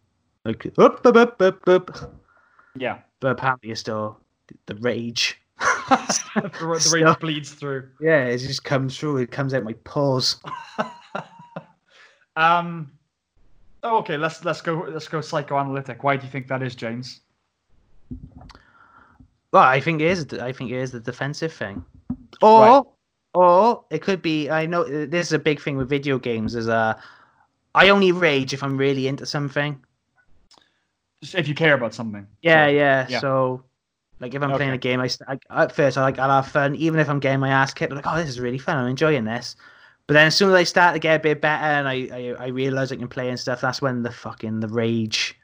like 0.45 0.67
up, 0.79 1.05
up, 1.07 1.17
up, 1.17 1.43
up, 1.43 1.69
up. 1.69 2.15
yeah. 2.77 2.99
But 3.21 3.33
apparently, 3.33 3.71
it's 3.71 3.81
still 3.81 4.19
the 4.67 4.75
rage. 4.77 5.41
the, 5.89 6.91
rage 6.93 7.19
bleeds 7.21 7.53
through. 7.53 7.89
Yeah, 8.01 8.25
it 8.25 8.39
just 8.39 8.65
comes 8.65 8.99
through. 8.99 9.19
It 9.19 9.31
comes 9.31 9.55
out 9.55 9.63
my 9.63 9.75
pores. 9.85 10.37
um. 12.37 12.91
oh, 13.83 13.99
okay, 13.99 14.17
let's 14.17 14.45
let's 14.45 14.63
go 14.63 14.87
let's 14.89 15.09
go 15.09 15.21
psychoanalytic. 15.21 16.03
Why 16.03 16.17
do 16.17 16.25
you 16.25 16.33
think 16.33 16.49
that 16.49 16.63
is, 16.63 16.75
James? 16.75 17.21
Well, 19.55 19.63
I 19.63 19.79
think 19.79 20.01
it 20.01 20.09
is. 20.09 20.27
I 20.41 20.51
think 20.51 20.73
it 20.73 20.79
is 20.79 20.91
the 20.91 20.99
defensive 20.99 21.53
thing, 21.53 21.85
or 22.43 22.61
Right. 22.61 22.83
or 23.35 23.85
it 23.89 24.03
could 24.03 24.21
be. 24.21 24.51
I 24.51 24.67
know 24.67 24.83
uh, 24.83 25.07
this 25.09 25.29
is 25.29 25.33
a 25.33 25.39
big 25.39 25.61
thing 25.61 25.77
with 25.77 25.89
video 25.89 26.19
games. 26.19 26.57
Is 26.57 26.69
uh, 26.69 26.95
I 27.73 27.89
only 27.91 28.11
rage 28.11 28.53
if 28.53 28.65
I'm 28.65 28.77
really 28.77 29.07
into 29.07 29.27
something. 29.27 29.79
If 31.23 31.47
you 31.47 31.55
care 31.55 31.75
about 31.75 31.95
something. 31.95 32.27
Yeah, 32.43 32.67
Sure. 32.67 32.75
yeah. 32.75 33.07
Yeah. 33.09 33.21
So, 33.21 33.63
like, 34.19 34.35
if 34.35 34.43
I'm 34.43 34.51
playing 34.57 34.73
a 34.73 34.79
game, 34.79 35.01
I, 35.01 35.09
I 35.29 35.39
at 35.63 35.71
first 35.71 35.97
I 35.97 36.03
like 36.03 36.19
I'll 36.19 36.43
have 36.43 36.49
fun, 36.51 36.75
even 36.75 36.99
if 36.99 37.09
I'm 37.09 37.21
getting 37.21 37.39
my 37.39 37.51
ass 37.51 37.73
kicked. 37.73 37.93
I'm 37.93 37.97
like, 37.97 38.09
oh, 38.09 38.17
this 38.17 38.29
is 38.29 38.41
really 38.41 38.59
fun. 38.59 38.77
I'm 38.77 38.89
enjoying 38.89 39.25
this. 39.25 39.55
But 40.09 40.15
then 40.15 40.27
as 40.27 40.35
soon 40.35 40.49
as 40.49 40.57
I 40.57 40.65
start 40.65 40.95
to 40.95 40.99
get 40.99 41.21
a 41.21 41.23
bit 41.23 41.41
better 41.41 41.65
and 41.65 41.87
I 41.89 42.09
I, 42.13 42.45
I 42.47 42.49
realize 42.49 42.91
I 42.91 42.97
can 42.97 43.07
play 43.09 43.29
and 43.31 43.39
stuff, 43.39 43.61
that's 43.61 43.81
when 43.81 44.03
the 44.03 44.11
fucking 44.11 44.59
the 44.59 44.69
rage 44.69 45.39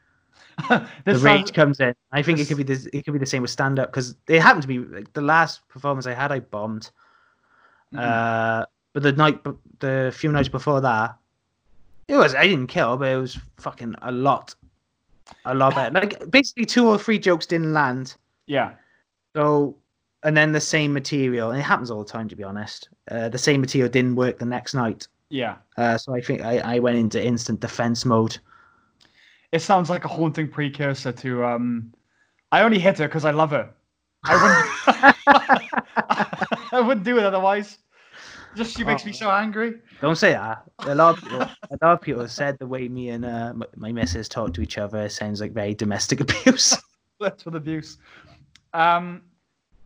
the 1.04 1.14
rage 1.14 1.20
sounds, 1.20 1.50
comes 1.50 1.80
in. 1.80 1.94
I 2.12 2.22
think 2.22 2.38
it 2.38 2.48
could 2.48 2.56
be 2.56 2.62
this, 2.62 2.86
it 2.92 3.04
could 3.04 3.12
be 3.12 3.18
the 3.18 3.26
same 3.26 3.42
with 3.42 3.50
stand 3.50 3.78
up 3.78 3.90
because 3.90 4.16
it 4.28 4.40
happened 4.40 4.62
to 4.62 4.68
be 4.68 4.78
like, 4.78 5.12
the 5.12 5.20
last 5.22 5.66
performance 5.68 6.06
I 6.06 6.14
had. 6.14 6.32
I 6.32 6.40
bombed. 6.40 6.90
Mhm. 7.94 7.98
Uh, 7.98 8.66
but 8.92 9.02
the 9.02 9.12
night, 9.12 9.40
the 9.78 10.12
few 10.16 10.30
nights 10.32 10.48
before 10.48 10.80
that, 10.80 11.16
it 12.08 12.16
was 12.16 12.34
I 12.34 12.46
didn't 12.46 12.66
kill, 12.66 12.96
but 12.96 13.08
it 13.08 13.16
was 13.16 13.38
fucking 13.58 13.94
a 14.02 14.10
lot, 14.10 14.54
a 15.44 15.54
lot 15.54 15.74
better. 15.74 15.94
Like 15.94 16.30
basically 16.30 16.66
two 16.66 16.86
or 16.88 16.98
three 16.98 17.18
jokes 17.18 17.46
didn't 17.46 17.72
land. 17.72 18.16
yeah. 18.46 18.72
So, 19.36 19.76
and 20.24 20.36
then 20.36 20.50
the 20.50 20.60
same 20.60 20.92
material, 20.92 21.50
and 21.50 21.60
it 21.60 21.62
happens 21.62 21.88
all 21.88 22.02
the 22.02 22.10
time 22.10 22.28
to 22.28 22.36
be 22.36 22.42
honest. 22.42 22.88
Uh, 23.10 23.28
the 23.28 23.38
same 23.38 23.60
material 23.60 23.88
didn't 23.88 24.16
work 24.16 24.38
the 24.40 24.44
next 24.44 24.74
night. 24.74 25.06
Yeah. 25.28 25.56
Uh, 25.76 25.96
so 25.96 26.14
I 26.14 26.20
think 26.20 26.42
I, 26.42 26.58
I 26.58 26.78
went 26.80 26.98
into 26.98 27.24
instant 27.24 27.60
defense 27.60 28.04
mode. 28.04 28.38
It 29.52 29.62
sounds 29.62 29.90
like 29.90 30.04
a 30.04 30.08
haunting 30.08 30.48
precursor 30.48 31.12
to 31.12 31.44
um 31.44 31.92
I 32.52 32.62
only 32.62 32.78
hit 32.78 32.98
her 32.98 33.08
because 33.08 33.24
I 33.24 33.30
love 33.30 33.50
her. 33.50 33.70
I 34.24 34.34
wouldn't 34.42 35.64
I 36.72 36.80
wouldn't 36.80 37.04
do 37.04 37.18
it 37.18 37.24
otherwise. 37.24 37.78
Just 38.56 38.76
she 38.76 38.84
makes 38.84 39.04
me 39.04 39.12
so 39.12 39.30
angry. 39.30 39.74
Don't 40.00 40.16
say 40.16 40.32
that. 40.32 40.64
A 40.80 40.94
lot 40.94 41.16
of 41.16 41.22
people, 41.22 41.40
a 41.40 41.78
lot 41.86 41.92
of 41.92 42.00
people 42.00 42.22
have 42.22 42.32
said 42.32 42.58
the 42.58 42.66
way 42.66 42.88
me 42.88 43.10
and 43.10 43.24
uh, 43.24 43.52
my, 43.54 43.66
my 43.76 43.92
missus 43.92 44.28
talk 44.28 44.54
to 44.54 44.60
each 44.60 44.78
other 44.78 45.08
sounds 45.08 45.40
like 45.40 45.52
very 45.52 45.74
domestic 45.74 46.20
abuse. 46.26 46.76
That's 47.20 47.44
with 47.44 47.54
abuse. 47.54 47.98
Um 48.72 49.22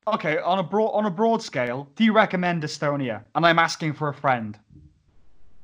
okay, 0.06 0.38
on 0.38 0.58
a 0.58 0.62
broad 0.62 0.90
on 0.90 1.06
a 1.06 1.10
broad 1.10 1.42
scale, 1.42 1.88
do 1.96 2.04
you 2.04 2.12
recommend 2.12 2.62
Estonia? 2.62 3.24
And 3.34 3.44
I'm 3.44 3.58
asking 3.58 3.94
for 3.94 4.08
a 4.08 4.14
friend. 4.14 4.58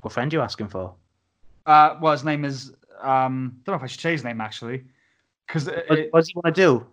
what 0.01 0.13
friend 0.13 0.31
are 0.33 0.37
you 0.37 0.41
asking 0.41 0.67
for? 0.67 0.93
Uh 1.65 1.95
well 2.01 2.11
his 2.13 2.23
name 2.23 2.45
is 2.45 2.73
um 3.01 3.59
don't 3.63 3.73
know 3.73 3.77
if 3.77 3.83
I 3.83 3.87
should 3.87 4.01
say 4.01 4.11
his 4.11 4.23
name 4.23 4.41
actually. 4.41 4.83
Because 5.47 5.65
What, 5.65 5.99
what 6.11 6.19
does 6.19 6.27
he 6.29 6.33
want 6.35 6.55
to 6.55 6.61
do? 6.61 6.87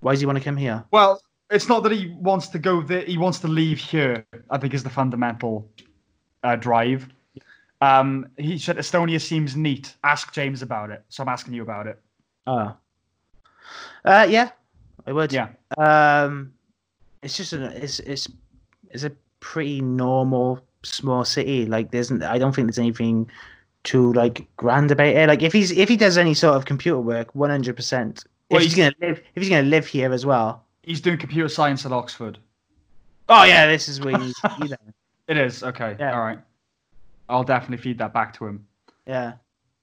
Why 0.00 0.12
does 0.12 0.20
he 0.20 0.26
want 0.26 0.38
to 0.38 0.44
come 0.44 0.56
here? 0.56 0.84
Well, 0.90 1.20
it's 1.50 1.68
not 1.68 1.82
that 1.84 1.92
he 1.92 2.08
wants 2.18 2.48
to 2.48 2.58
go 2.58 2.82
there. 2.82 3.02
He 3.02 3.18
wants 3.18 3.38
to 3.40 3.48
leave 3.48 3.78
here. 3.78 4.24
I 4.50 4.58
think 4.58 4.74
is 4.74 4.82
the 4.82 4.90
fundamental 4.90 5.68
uh, 6.42 6.56
drive. 6.56 7.08
Um, 7.80 8.28
he 8.38 8.58
said 8.58 8.76
Estonia 8.76 9.20
seems 9.20 9.56
neat. 9.56 9.94
Ask 10.02 10.32
James 10.32 10.62
about 10.62 10.90
it. 10.90 11.04
So 11.08 11.22
I'm 11.22 11.28
asking 11.28 11.54
you 11.54 11.62
about 11.62 11.86
it. 11.86 12.00
Oh, 12.46 12.74
uh, 14.04 14.26
yeah, 14.28 14.50
I 15.06 15.12
would. 15.12 15.32
Yeah. 15.32 15.48
Um, 15.78 16.52
it's 17.22 17.36
just 17.36 17.52
a, 17.52 17.66
it's 17.82 18.00
it's 18.00 18.28
it's 18.90 19.04
a 19.04 19.12
pretty 19.40 19.80
normal 19.80 20.60
small 20.82 21.24
city. 21.24 21.66
Like 21.66 21.90
there's 21.90 22.10
I 22.10 22.38
don't 22.38 22.54
think 22.54 22.66
there's 22.66 22.78
anything 22.78 23.30
too 23.84 24.12
like 24.12 24.46
grand 24.56 24.90
about 24.90 25.06
it. 25.08 25.28
Like 25.28 25.42
if 25.42 25.52
he's 25.52 25.70
if 25.72 25.88
he 25.88 25.96
does 25.96 26.16
any 26.18 26.34
sort 26.34 26.56
of 26.56 26.64
computer 26.64 27.00
work, 27.00 27.34
one 27.34 27.50
hundred 27.50 27.76
percent. 27.76 28.24
Well, 28.50 28.58
If 28.60 28.64
he's 28.64 28.74
he's- 28.74 28.92
gonna 28.94 29.08
live, 29.10 29.18
if 29.34 29.42
he's 29.42 29.50
gonna 29.50 29.68
live 29.68 29.86
here 29.86 30.12
as 30.12 30.24
well. 30.26 30.64
He's 30.82 31.00
doing 31.00 31.16
computer 31.18 31.48
science 31.48 31.86
at 31.86 31.92
Oxford. 31.92 32.38
Oh 33.28 33.44
yeah, 33.44 33.66
this 33.66 33.88
is 33.88 34.00
where 34.00 34.18
he's. 34.18 34.34
It 35.28 35.36
is 35.36 35.62
okay. 35.62 35.96
Yeah. 35.98 36.14
All 36.14 36.20
right. 36.20 36.40
I'll 37.28 37.44
definitely 37.44 37.76
feed 37.78 37.98
that 37.98 38.12
back 38.12 38.34
to 38.34 38.46
him. 38.46 38.66
Yeah. 39.06 39.34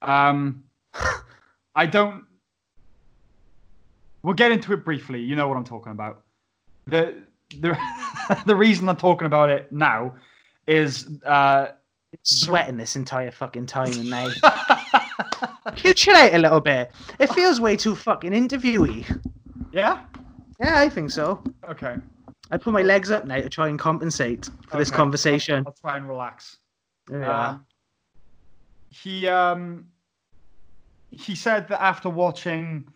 Um, 0.02 0.64
I 1.76 1.86
don't. 1.86 2.26
We'll 4.22 4.34
get 4.34 4.52
into 4.52 4.74
it 4.74 4.84
briefly. 4.84 5.22
You 5.22 5.36
know 5.36 5.48
what 5.48 5.58
I'm 5.58 5.64
talking 5.64 5.92
about. 5.94 6.24
The 6.88 7.16
the 7.60 7.78
the 8.46 8.56
reason 8.56 8.88
I'm 8.90 8.98
talking 8.98 9.26
about 9.26 9.50
it 9.50 9.72
now 9.72 10.16
is 10.68 11.08
uh, 11.26 11.70
Sweating 12.24 12.78
this 12.78 12.96
entire 12.96 13.32
fucking 13.32 13.66
time 13.68 13.94
and. 14.14 14.34
Can 15.76 15.88
you 15.88 15.94
chill 15.94 16.16
out 16.16 16.34
a 16.34 16.38
little 16.38 16.60
bit? 16.60 16.92
It 17.20 17.32
feels 17.34 17.62
way 17.62 17.76
too 17.76 17.96
fucking 17.96 18.32
interviewy. 18.32 19.06
yeah. 19.72 20.04
Yeah, 20.60 20.80
I 20.80 20.90
think 20.90 21.12
so. 21.12 21.42
Okay. 21.70 21.96
I 22.52 22.58
put 22.58 22.74
my 22.74 22.82
legs 22.82 23.12
up 23.12 23.26
now 23.26 23.40
to 23.40 23.50
try 23.50 23.68
and 23.70 23.78
compensate 23.80 24.50
for 24.68 24.78
this 24.78 24.92
conversation. 24.92 25.64
I'll 25.66 25.74
try 25.74 25.98
and 25.98 26.08
relax. 26.08 26.58
Yeah. 27.10 27.50
Um, 27.50 27.66
he 28.90 29.28
um 29.28 29.86
he 31.12 31.36
said 31.36 31.68
that 31.70 31.82
after 31.82 32.10
watching 32.10 32.88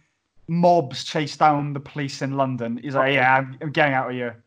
mobs 0.47 1.03
chase 1.03 1.37
down 1.37 1.73
the 1.73 1.79
police 1.79 2.21
in 2.21 2.35
London, 2.35 2.79
he's 2.81 2.95
like, 2.95 3.13
"Yeah, 3.13 3.37
I'm, 3.37 3.57
I'm 3.61 3.71
getting 3.71 3.93
out 3.93 4.09
of 4.09 4.13
here." 4.15 4.43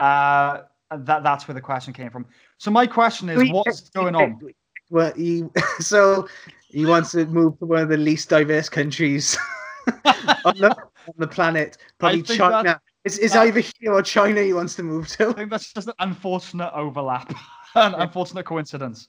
Uh, 0.00 0.62
that 0.90 1.22
that's 1.22 1.46
where 1.46 1.54
the 1.54 1.60
question 1.60 1.92
came 1.92 2.10
from. 2.10 2.26
So 2.62 2.70
my 2.70 2.86
question 2.86 3.28
is, 3.28 3.50
what's 3.50 3.90
going 3.90 4.14
on? 4.14 4.40
Well, 4.88 5.12
he 5.14 5.46
so 5.80 6.28
he 6.68 6.86
wants 6.86 7.10
to 7.10 7.26
move 7.26 7.58
to 7.58 7.66
one 7.66 7.82
of 7.82 7.88
the 7.88 7.96
least 7.96 8.28
diverse 8.28 8.68
countries 8.68 9.36
on 10.44 10.56
the 10.56 10.70
on 10.70 11.14
the 11.18 11.26
planet, 11.26 11.78
probably 11.98 12.22
China. 12.22 12.80
It's, 13.02 13.18
it's 13.18 13.34
either 13.34 13.58
here 13.58 13.92
or 13.92 14.00
China 14.00 14.40
he 14.40 14.52
wants 14.52 14.76
to 14.76 14.84
move 14.84 15.08
to. 15.08 15.30
I 15.30 15.32
think 15.32 15.50
that's 15.50 15.72
just 15.72 15.88
an 15.88 15.94
unfortunate 15.98 16.70
overlap, 16.72 17.34
an 17.74 17.94
unfortunate 17.94 18.46
coincidence. 18.46 19.08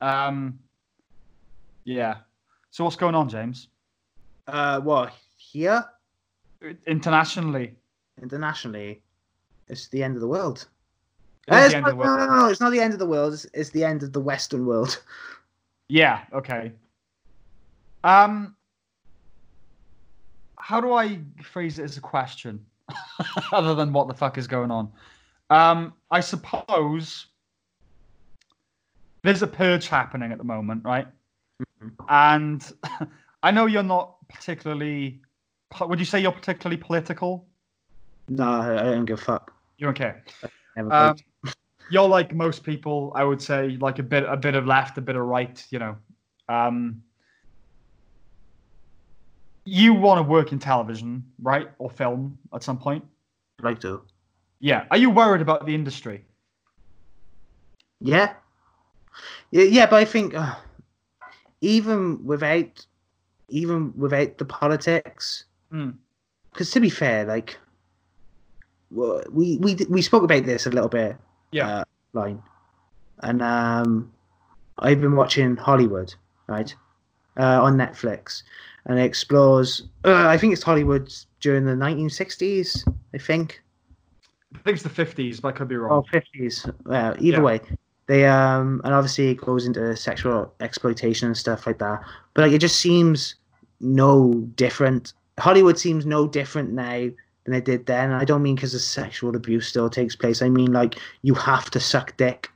Um, 0.00 0.58
yeah. 1.84 2.16
So 2.70 2.84
what's 2.84 2.96
going 2.96 3.14
on, 3.14 3.28
James? 3.28 3.68
Uh, 4.46 4.80
what 4.80 5.12
here 5.36 5.84
Internationally, 6.86 7.76
internationally? 8.22 9.02
It's 9.68 9.88
the 9.88 10.02
end 10.02 10.14
of 10.14 10.22
the 10.22 10.28
world. 10.28 10.66
Not-. 11.48 11.96
No, 11.96 12.16
no, 12.16 12.26
no, 12.26 12.48
it's 12.48 12.60
not 12.60 12.70
the 12.70 12.80
end 12.80 12.92
of 12.92 12.98
the 12.98 13.06
world. 13.06 13.32
It's, 13.34 13.46
it's 13.54 13.70
the 13.70 13.84
end 13.84 14.02
of 14.02 14.12
the 14.12 14.20
Western 14.20 14.66
world. 14.66 15.02
Yeah, 15.88 16.22
okay. 16.32 16.72
Um 18.04 18.54
how 20.58 20.80
do 20.80 20.92
I 20.92 21.20
phrase 21.42 21.78
it 21.78 21.84
as 21.84 21.96
a 21.96 22.00
question? 22.00 22.64
Other 23.52 23.74
than 23.74 23.92
what 23.92 24.08
the 24.08 24.14
fuck 24.14 24.38
is 24.38 24.46
going 24.46 24.70
on? 24.70 24.90
Um 25.50 25.92
I 26.10 26.20
suppose 26.20 27.26
there's 29.22 29.42
a 29.42 29.46
purge 29.46 29.88
happening 29.88 30.32
at 30.32 30.38
the 30.38 30.44
moment, 30.44 30.84
right? 30.84 31.06
Mhm. 31.82 31.92
And 32.08 32.72
I 33.42 33.50
know 33.50 33.66
you're 33.66 33.82
not 33.82 34.16
particularly 34.28 35.20
would 35.80 35.98
you 35.98 36.04
say 36.04 36.20
you're 36.20 36.32
particularly 36.32 36.76
political? 36.76 37.46
No, 38.28 38.48
I 38.48 38.82
don't 38.82 39.04
give 39.04 39.20
a 39.20 39.22
fuck. 39.22 39.52
You 39.78 39.86
don't 39.86 39.94
care. 39.94 40.24
Never 40.76 40.92
Um. 40.92 41.16
You're 41.90 42.08
like 42.08 42.34
most 42.34 42.62
people, 42.64 43.12
I 43.14 43.24
would 43.24 43.40
say, 43.40 43.76
like 43.80 43.98
a 43.98 44.02
bit, 44.02 44.24
a 44.24 44.36
bit 44.36 44.54
of 44.54 44.66
left, 44.66 44.98
a 44.98 45.00
bit 45.00 45.16
of 45.16 45.24
right. 45.24 45.64
You 45.70 45.78
know, 45.78 45.96
um, 46.48 47.02
you 49.64 49.94
want 49.94 50.18
to 50.18 50.22
work 50.22 50.52
in 50.52 50.58
television, 50.58 51.24
right, 51.42 51.68
or 51.78 51.90
film 51.90 52.38
at 52.54 52.62
some 52.62 52.78
point. 52.78 53.04
like 53.62 53.80
to. 53.80 54.02
Yeah. 54.60 54.84
Are 54.90 54.96
you 54.96 55.10
worried 55.10 55.42
about 55.42 55.66
the 55.66 55.74
industry? 55.74 56.24
Yeah. 58.00 58.34
Yeah, 59.50 59.64
yeah, 59.64 59.86
but 59.86 59.96
I 59.96 60.04
think 60.04 60.34
uh, 60.34 60.54
even 61.60 62.24
without 62.24 62.84
even 63.48 63.92
without 63.96 64.38
the 64.38 64.44
politics, 64.44 65.44
Hmm. 65.70 65.90
because 66.52 66.70
to 66.72 66.80
be 66.80 66.90
fair, 66.90 67.24
like 67.24 67.58
we 68.90 69.56
we 69.58 69.76
we 69.88 70.02
spoke 70.02 70.22
about 70.22 70.44
this 70.44 70.66
a 70.66 70.70
little 70.70 70.88
bit, 70.88 71.16
Yeah. 71.52 71.68
uh, 71.78 71.84
line, 72.12 72.42
and 73.22 73.42
um, 73.42 74.12
I've 74.78 75.00
been 75.00 75.16
watching 75.16 75.56
Hollywood, 75.56 76.14
right, 76.48 76.74
uh, 77.38 77.62
on 77.62 77.76
Netflix, 77.76 78.42
and 78.86 78.98
it 78.98 79.04
explores. 79.04 79.88
Uh, 80.04 80.26
I 80.26 80.36
think 80.38 80.52
it's 80.52 80.62
Hollywood 80.62 81.12
during 81.40 81.64
the 81.64 81.72
1960s. 81.72 82.86
I 83.14 83.18
think. 83.18 83.62
I 84.54 84.58
think 84.58 84.74
it's 84.76 84.82
the 84.82 85.04
50s, 85.04 85.40
but 85.40 85.48
I 85.48 85.52
could 85.52 85.68
be 85.68 85.76
wrong. 85.76 85.90
Oh, 85.90 85.94
wrong. 85.96 86.22
50s. 86.34 86.72
Well, 86.84 87.14
either 87.18 87.38
Yeah. 87.38 87.42
way, 87.42 87.60
they 88.06 88.24
um, 88.26 88.80
and 88.84 88.94
obviously 88.94 89.30
it 89.30 89.36
goes 89.40 89.66
into 89.66 89.94
sexual 89.96 90.54
exploitation 90.60 91.26
and 91.26 91.36
stuff 91.36 91.66
like 91.66 91.78
that. 91.78 92.00
But 92.34 92.42
like, 92.42 92.52
it 92.52 92.58
just 92.60 92.80
seems 92.80 93.34
no 93.80 94.32
different. 94.54 95.12
Hollywood 95.38 95.78
seems 95.78 96.06
no 96.06 96.26
different 96.26 96.70
now 96.72 97.10
than 97.46 97.54
it 97.54 97.64
did 97.64 97.86
then. 97.86 98.10
I 98.12 98.24
don't 98.26 98.42
mean 98.42 98.54
because 98.56 98.72
the 98.72 98.78
sexual 98.78 99.34
abuse 99.34 99.66
still 99.66 99.88
takes 99.88 100.14
place. 100.14 100.42
I 100.42 100.48
mean 100.50 100.72
like 100.72 100.96
you 101.22 101.32
have 101.34 101.70
to 101.70 101.80
suck 101.80 102.14
dick. 102.18 102.50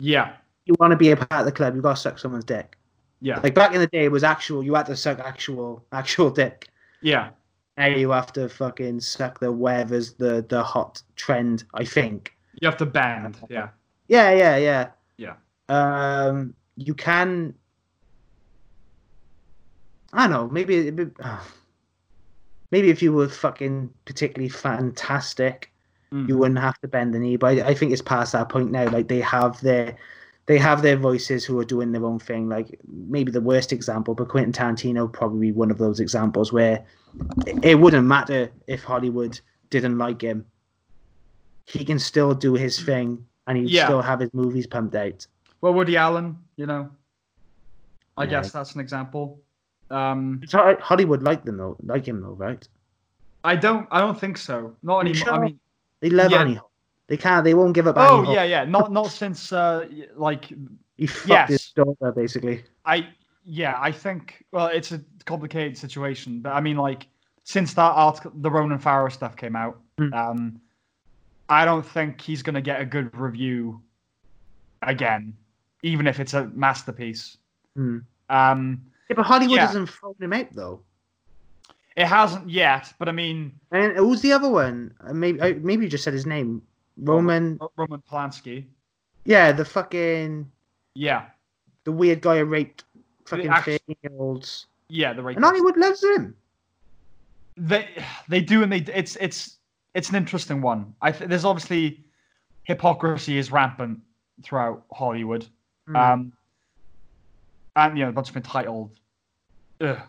Yeah, 0.00 0.32
You 0.66 0.74
want 0.80 0.90
to 0.90 0.96
be 0.96 1.10
a 1.12 1.16
part 1.16 1.40
of 1.42 1.46
the 1.46 1.52
club, 1.52 1.74
you've 1.74 1.84
got 1.84 1.94
to 1.96 2.00
suck 2.02 2.18
someone's 2.18 2.44
dick. 2.44 2.76
yeah, 3.20 3.38
Like 3.40 3.54
back 3.54 3.72
in 3.72 3.80
the 3.80 3.86
day, 3.86 4.04
it 4.04 4.10
was 4.10 4.24
actual. 4.24 4.64
You 4.64 4.74
had 4.74 4.86
to 4.86 4.96
suck 4.96 5.20
actual 5.20 5.84
actual 5.92 6.30
dick. 6.30 6.68
yeah. 7.02 7.30
Now 7.78 7.86
you 7.86 8.10
have 8.10 8.32
to 8.34 8.48
fucking 8.50 9.00
suck 9.00 9.40
the 9.40 9.50
whatever's 9.50 10.12
the 10.14 10.44
the 10.48 10.62
hot 10.62 11.02
trend. 11.16 11.64
I 11.72 11.84
think. 11.84 12.34
You 12.60 12.66
have 12.68 12.76
to 12.78 12.86
bend. 12.86 13.38
Yeah, 13.48 13.68
Yeah, 14.08 14.30
yeah, 14.32 14.56
yeah. 14.58 14.88
Yeah. 15.16 15.34
Um, 15.70 16.54
you 16.76 16.92
can. 16.94 17.54
I 20.12 20.24
don't 20.26 20.30
know. 20.30 20.48
Maybe, 20.48 20.76
it- 20.88 20.98
it- 21.00 21.16
uh, 21.20 21.38
maybe 22.72 22.90
if 22.90 23.00
you 23.02 23.12
were 23.12 23.28
fucking 23.28 23.90
particularly 24.06 24.48
fantastic, 24.48 25.68
Mm. 26.12 26.28
you 26.28 26.36
wouldn't 26.36 26.58
have 26.60 26.78
to 26.80 26.88
bend 26.88 27.14
the 27.14 27.18
knee. 27.18 27.36
But 27.36 27.58
I, 27.58 27.68
I 27.68 27.74
think 27.74 27.90
it's 27.90 28.02
past 28.02 28.32
that 28.32 28.50
point 28.50 28.70
now. 28.70 28.86
Like 28.90 29.08
they 29.08 29.20
have 29.22 29.58
their, 29.62 29.96
they 30.44 30.58
have 30.58 30.82
their 30.82 30.96
voices 30.98 31.42
who 31.42 31.58
are 31.58 31.64
doing 31.64 31.90
their 31.90 32.04
own 32.04 32.18
thing. 32.18 32.50
Like 32.50 32.78
maybe 32.86 33.32
the 33.32 33.40
worst 33.40 33.72
example, 33.72 34.14
but 34.14 34.28
Quentin 34.28 34.52
Tarantino 34.52 35.10
probably 35.10 35.52
one 35.52 35.70
of 35.70 35.78
those 35.78 36.00
examples 36.00 36.52
where 36.52 36.84
it, 37.46 37.64
it 37.64 37.74
wouldn't 37.80 38.06
matter 38.06 38.50
if 38.66 38.84
Hollywood 38.84 39.40
didn't 39.70 39.96
like 39.96 40.20
him. 40.20 40.44
He 41.64 41.82
can 41.82 41.98
still 41.98 42.34
do 42.34 42.52
his 42.54 42.78
thing, 42.78 43.24
and 43.46 43.56
he 43.56 43.64
Yeah. 43.64 43.84
still 43.86 44.02
have 44.02 44.20
his 44.20 44.34
movies 44.34 44.66
pumped 44.66 44.94
out. 44.94 45.26
Well, 45.62 45.72
Woody 45.72 45.96
Allen, 45.96 46.36
you 46.56 46.66
know, 46.66 46.90
I 48.18 48.24
Yeah. 48.24 48.30
guess 48.32 48.52
that's 48.52 48.74
an 48.74 48.82
example. 48.82 49.40
Um, 49.92 50.40
Hollywood 50.80 51.22
like 51.22 51.44
them 51.44 51.58
though, 51.58 51.76
like 51.84 52.06
him 52.08 52.20
though, 52.22 52.32
right? 52.32 52.66
I 53.44 53.56
don't, 53.56 53.86
I 53.90 54.00
don't 54.00 54.18
think 54.18 54.38
so. 54.38 54.74
Not 54.82 55.00
anymore. 55.00 55.14
sure? 55.26 55.34
I 55.34 55.38
mean, 55.38 55.60
They 56.00 56.10
love 56.10 56.30
Yeah. 56.30 56.40
Annie 56.40 56.54
Hall. 56.54 56.70
They 57.08 57.16
can't. 57.16 57.44
They 57.44 57.54
won't 57.54 57.74
give 57.74 57.86
up. 57.86 57.96
oh 57.98 58.18
Annie 58.18 58.26
Hall. 58.26 58.34
yeah, 58.34 58.44
yeah. 58.44 58.64
Not, 58.64 58.90
not 58.92 59.10
since 59.10 59.52
uh, 59.52 59.86
like 60.16 60.46
He 60.96 61.06
fucked 61.06 61.28
Yes. 61.28 61.48
his 61.50 61.70
daughter 61.72 62.12
basically. 62.12 62.64
I, 62.86 63.08
yeah, 63.44 63.76
I 63.80 63.90
think. 63.92 64.44
Well, 64.52 64.68
it's 64.68 64.92
a 64.92 65.00
complicated 65.26 65.76
situation, 65.76 66.40
but 66.40 66.52
I 66.52 66.60
mean, 66.60 66.76
like 66.76 67.06
since 67.44 67.74
that 67.74 67.92
article, 67.92 68.32
the 68.36 68.50
Ronan 68.50 68.78
Farrow 68.78 69.08
stuff 69.08 69.36
came 69.36 69.56
out, 69.56 69.78
Hmm. 69.98 70.14
um, 70.14 70.60
I 71.48 71.64
don't 71.64 71.84
think 71.84 72.20
he's 72.20 72.42
gonna 72.42 72.62
get 72.62 72.80
a 72.80 72.84
good 72.86 73.14
review 73.16 73.82
again, 74.82 75.34
even 75.82 76.06
if 76.06 76.20
it's 76.20 76.34
a 76.34 76.46
masterpiece. 76.54 77.36
Hmm. 77.76 77.98
Um, 78.30 78.80
Yeah, 79.12 79.16
but 79.16 79.26
Hollywood 79.26 79.56
Yeah. 79.56 79.66
hasn't 79.66 79.90
thrown 79.90 80.14
him 80.20 80.32
out 80.32 80.48
though. 80.52 80.80
it 81.94 82.06
hasn't 82.06 82.48
yet, 82.48 82.92
but 82.98 83.08
I 83.08 83.12
mean, 83.12 83.52
And 83.70 83.94
who's 83.96 84.22
the 84.22 84.32
other 84.32 84.48
one? 84.50 84.94
Uh, 85.06 85.12
Maybe 85.12 85.38
uh, 85.40 85.54
maybe 85.60 85.84
you 85.84 85.90
just 85.90 86.04
said 86.04 86.14
his 86.14 86.24
name. 86.26 86.62
Roman. 86.96 87.58
Roman 87.76 88.00
Polanski. 88.10 88.64
Yeah, 89.24 89.52
the 89.52 89.64
fucking 89.64 90.50
Yeah, 90.94 91.26
the 91.84 91.92
weird 91.92 92.20
guy 92.22 92.38
who 92.38 92.44
raped 92.46 92.84
fucking 93.26 93.48
act- 93.48 93.66
thirteen 93.66 93.96
year 94.02 94.12
olds. 94.18 94.66
yeah, 94.88 95.12
the 95.12 95.22
right. 95.22 95.36
And 95.36 95.44
Hollywood 95.44 95.76
loves 95.76 96.02
him. 96.02 96.34
They 97.58 97.86
they 98.28 98.40
do, 98.40 98.62
and 98.62 98.72
they 98.72 98.78
it's 98.78 99.16
it's 99.20 99.58
it's 99.94 100.08
an 100.08 100.16
interesting 100.16 100.62
one. 100.62 100.94
I 101.02 101.12
th- 101.12 101.28
there's 101.28 101.44
obviously 101.44 102.02
hypocrisy 102.64 103.36
is 103.36 103.52
rampant 103.52 104.00
throughout 104.42 104.84
Hollywood, 104.92 105.46
Hmm. 105.86 105.96
um, 105.96 106.32
and 107.76 107.98
you 107.98 108.04
know 108.04 108.08
a 108.10 108.12
bunch 108.12 108.30
of 108.30 108.36
entitled. 108.36 108.90
Ugh. 109.82 110.00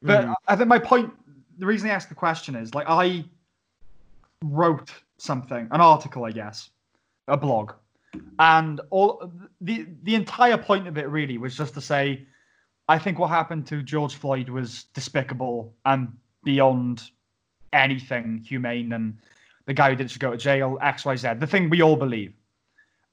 But 0.00 0.26
Mm. 0.26 0.34
I 0.46 0.56
think 0.56 0.68
my 0.68 0.78
point, 0.78 1.12
the 1.58 1.66
reason 1.66 1.90
I 1.90 1.92
asked 1.92 2.08
the 2.08 2.14
question 2.14 2.54
is 2.54 2.74
like 2.74 2.86
I 2.88 3.24
wrote 4.44 4.92
something, 5.16 5.66
an 5.72 5.80
article, 5.80 6.24
I 6.24 6.30
guess, 6.30 6.70
a 7.26 7.36
blog, 7.36 7.72
and 8.38 8.80
all 8.90 9.30
the 9.60 9.86
the 10.04 10.14
entire 10.14 10.56
point 10.56 10.86
of 10.86 10.96
it 10.96 11.08
really 11.08 11.36
was 11.36 11.56
just 11.56 11.74
to 11.74 11.80
say, 11.80 12.26
I 12.88 12.98
think 12.98 13.18
what 13.18 13.28
happened 13.28 13.66
to 13.66 13.82
George 13.82 14.14
Floyd 14.14 14.48
was 14.48 14.84
despicable 14.94 15.74
and 15.84 16.16
beyond 16.44 17.10
anything 17.72 18.38
humane, 18.46 18.92
and 18.92 19.18
the 19.66 19.74
guy 19.74 19.90
who 19.90 19.96
did 19.96 20.10
should 20.10 20.20
go 20.20 20.30
to 20.30 20.36
jail. 20.36 20.78
X, 20.80 21.04
Y, 21.04 21.16
Z. 21.16 21.34
The 21.38 21.46
thing 21.46 21.68
we 21.68 21.82
all 21.82 21.96
believe. 21.96 22.32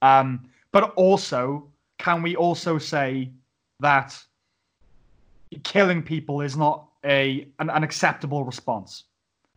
Um, 0.01 0.47
but 0.71 0.93
also, 0.93 1.67
can 1.97 2.21
we 2.21 2.35
also 2.35 2.77
say 2.77 3.31
that 3.79 4.17
killing 5.63 6.01
people 6.03 6.41
is 6.41 6.55
not 6.57 6.87
a 7.03 7.47
an, 7.59 7.69
an 7.69 7.83
acceptable 7.83 8.43
response? 8.43 9.03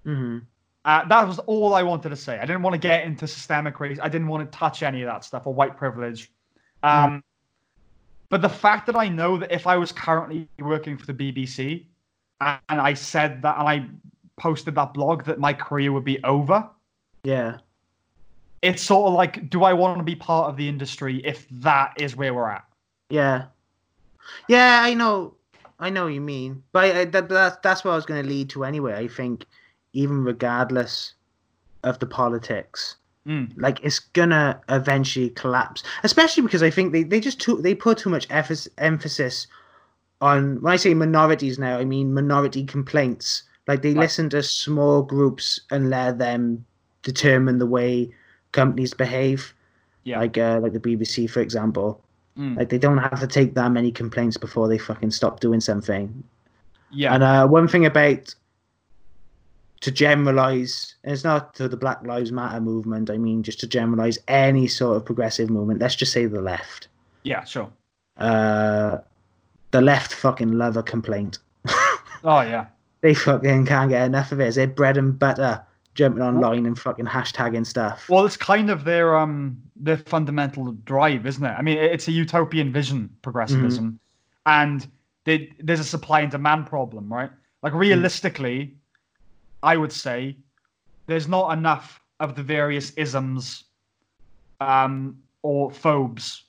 Mhm. 0.07 0.43
Uh, 0.85 1.05
that 1.07 1.27
was 1.27 1.39
all 1.41 1.75
I 1.75 1.83
wanted 1.83 2.11
to 2.11 2.17
say. 2.17 2.39
I 2.39 2.47
didn't 2.47 2.63
want 2.63 2.75
to 2.75 2.79
get 2.79 3.05
into 3.05 3.27
systemic 3.27 3.77
racism. 3.77 4.01
I 4.03 4.09
didn't 4.09 4.29
want 4.29 4.51
to 4.51 4.59
touch 4.59 4.83
any 4.83 5.03
of 5.03 5.07
that 5.07 5.25
stuff 5.25 5.47
or 5.47 5.53
white 5.53 5.77
privilege. 5.77 6.31
Um, 6.83 7.23
But 8.31 8.43
the 8.43 8.49
fact 8.49 8.87
that 8.87 8.97
I 8.97 9.09
know 9.09 9.39
that 9.39 9.51
if 9.53 9.67
I 9.67 9.77
was 9.77 9.91
currently 9.91 10.49
working 10.59 10.99
for 10.99 11.07
the 11.07 11.15
BBC 11.15 11.87
and 12.41 12.61
I 12.69 12.93
said 12.95 13.41
that 13.43 13.59
and 13.59 13.67
I 13.69 13.87
posted 14.39 14.75
that 14.77 14.93
blog 14.95 15.25
that 15.25 15.39
my 15.41 15.53
career 15.55 15.93
would 15.93 16.05
be 16.05 16.23
over, 16.25 16.69
Yeah. 17.25 17.59
it's 18.63 18.83
sort 18.83 19.09
of 19.09 19.15
like, 19.15 19.49
do 19.49 19.65
I 19.65 19.73
want 19.73 19.97
to 19.99 20.05
be 20.05 20.15
part 20.15 20.51
of 20.51 20.57
the 20.59 20.69
industry 20.69 21.25
if 21.25 21.49
that 21.51 21.95
is 22.01 22.17
where 22.17 22.35
we're 22.35 22.51
at? 22.51 22.65
Yeah. 23.09 23.47
Yeah, 24.47 24.83
I 24.85 24.93
know. 24.95 25.35
I 25.79 25.91
know 25.91 26.05
what 26.05 26.15
you 26.15 26.21
mean. 26.21 26.63
But 26.73 26.97
I, 26.97 27.05
that, 27.07 27.29
that's, 27.29 27.57
that's 27.63 27.85
what 27.85 27.93
I 27.93 27.97
was 27.97 28.07
going 28.07 28.23
to 28.23 28.29
lead 28.29 28.51
to 28.51 28.65
anyway. 28.65 28.95
I 28.95 29.07
think 29.09 29.47
even 29.93 30.25
regardless 30.25 31.15
of 31.85 31.99
the 31.99 32.07
politics, 32.07 32.97
Mm. 33.27 33.53
like 33.59 33.79
it's 33.85 33.99
gonna 33.99 34.59
eventually 34.71 35.29
collapse. 35.29 35.83
Especially 36.03 36.43
because 36.43 36.63
I 36.63 36.71
think 36.71 36.93
they, 36.93 37.03
they 37.03 37.21
just 37.21 37.39
took 37.39 37.61
they 37.63 37.75
put 37.75 37.99
too 37.99 38.09
much 38.09 38.27
emphasis 38.31 38.69
emphasis 38.79 39.47
on 40.23 40.63
when 40.63 40.73
I 40.73 40.77
say 40.77 40.95
minorities 40.95 41.59
now, 41.59 41.77
I 41.79 41.85
mean 41.85 42.15
minority 42.15 42.65
complaints. 42.65 43.43
Like 43.67 43.83
they 43.83 43.91
Right. 43.93 43.99
listen 44.05 44.31
to 44.31 44.43
small 44.43 45.03
groups 45.03 45.61
and 45.71 45.91
let 45.91 46.17
them 46.19 46.65
determine 47.03 47.59
the 47.59 47.67
way 47.67 48.11
companies 48.53 48.95
behave. 48.95 49.53
Yeah. 50.05 50.21
Like 50.21 50.39
uh, 50.39 50.61
like 50.63 50.73
the 50.73 50.81
BBC, 50.81 51.29
for 51.29 51.41
example. 51.41 52.03
Mm. 52.39 52.57
Like 52.57 52.69
they 52.69 52.79
don't 52.79 52.99
have 52.99 53.21
to 53.21 53.27
take 53.27 53.55
that 53.55 53.71
many 53.73 53.91
complaints 53.91 54.37
before 54.37 54.69
they 54.69 54.79
fucking 54.79 55.11
stop 55.11 55.41
doing 55.41 55.61
something. 55.61 56.23
Yeah. 56.91 57.15
And 57.15 57.23
uh, 57.23 57.47
one 57.49 57.67
thing 57.69 57.85
about 57.85 58.35
to 59.81 59.91
generalize, 59.91 60.95
and 61.05 61.13
it's 61.13 61.25
not 61.25 61.55
to 61.55 61.69
the 61.69 61.77
Black 61.77 62.03
Lives 62.05 62.33
Matter 62.33 62.61
movement. 62.61 63.11
I 63.11 63.19
mean, 63.19 63.43
just 63.43 63.61
to 63.61 63.67
generalize 63.67 64.19
any 64.29 64.67
sort 64.69 64.97
of 64.97 65.05
progressive 65.05 65.51
movement. 65.51 65.81
Let's 65.81 65.97
just 65.97 66.13
say 66.13 66.27
the 66.27 66.41
left. 66.41 66.89
yeah, 67.25 67.45
sure. 67.45 67.71
Uh, 68.17 68.99
the 69.71 69.81
left 69.81 70.13
fucking 70.13 70.53
love 70.53 70.77
a 70.77 70.83
complaint. 70.83 71.39
Oh, 72.25 72.41
yeah. 72.41 72.67
They 73.01 73.15
fucking 73.15 73.67
can't 73.67 73.91
get 73.91 74.05
enough 74.05 74.33
of 74.33 74.41
it. 74.41 74.49
It's 74.49 74.57
their 74.57 74.67
bread 74.67 74.97
and 74.97 75.17
butter. 75.17 75.65
Jumping 75.99 76.23
online 76.23 76.65
and 76.65 76.79
fucking 76.79 77.07
hashtagging 77.07 77.67
stuff. 77.67 78.09
Well, 78.09 78.25
it's 78.25 78.37
kind 78.37 78.71
of 78.71 78.85
their 78.85 79.19
um 79.19 79.61
their 79.75 79.97
fundamental 79.97 80.71
drive, 80.85 81.27
isn't 81.27 81.45
it? 81.45 81.51
I 81.51 81.61
mean, 81.61 81.77
it's 81.77 82.07
a 82.07 82.13
utopian 82.13 82.73
vision, 82.73 83.11
progressivism, 83.21 83.99
and 84.47 84.87
they, 85.25 85.53
there's 85.59 85.81
a 85.81 85.85
supply 85.85 86.21
and 86.21 86.31
demand 86.31 86.67
problem, 86.67 87.13
right? 87.13 87.31
Like 87.65 87.75
realistically, 87.75 88.77
I 89.65 89.77
would 89.77 89.91
say 89.91 90.37
there's 91.07 91.27
not 91.27 91.59
enough 91.59 92.01
of 92.21 92.37
the 92.37 92.45
various 92.45 92.93
isms 92.93 93.65
um, 94.61 95.19
or 95.43 95.69
phobes 95.69 96.45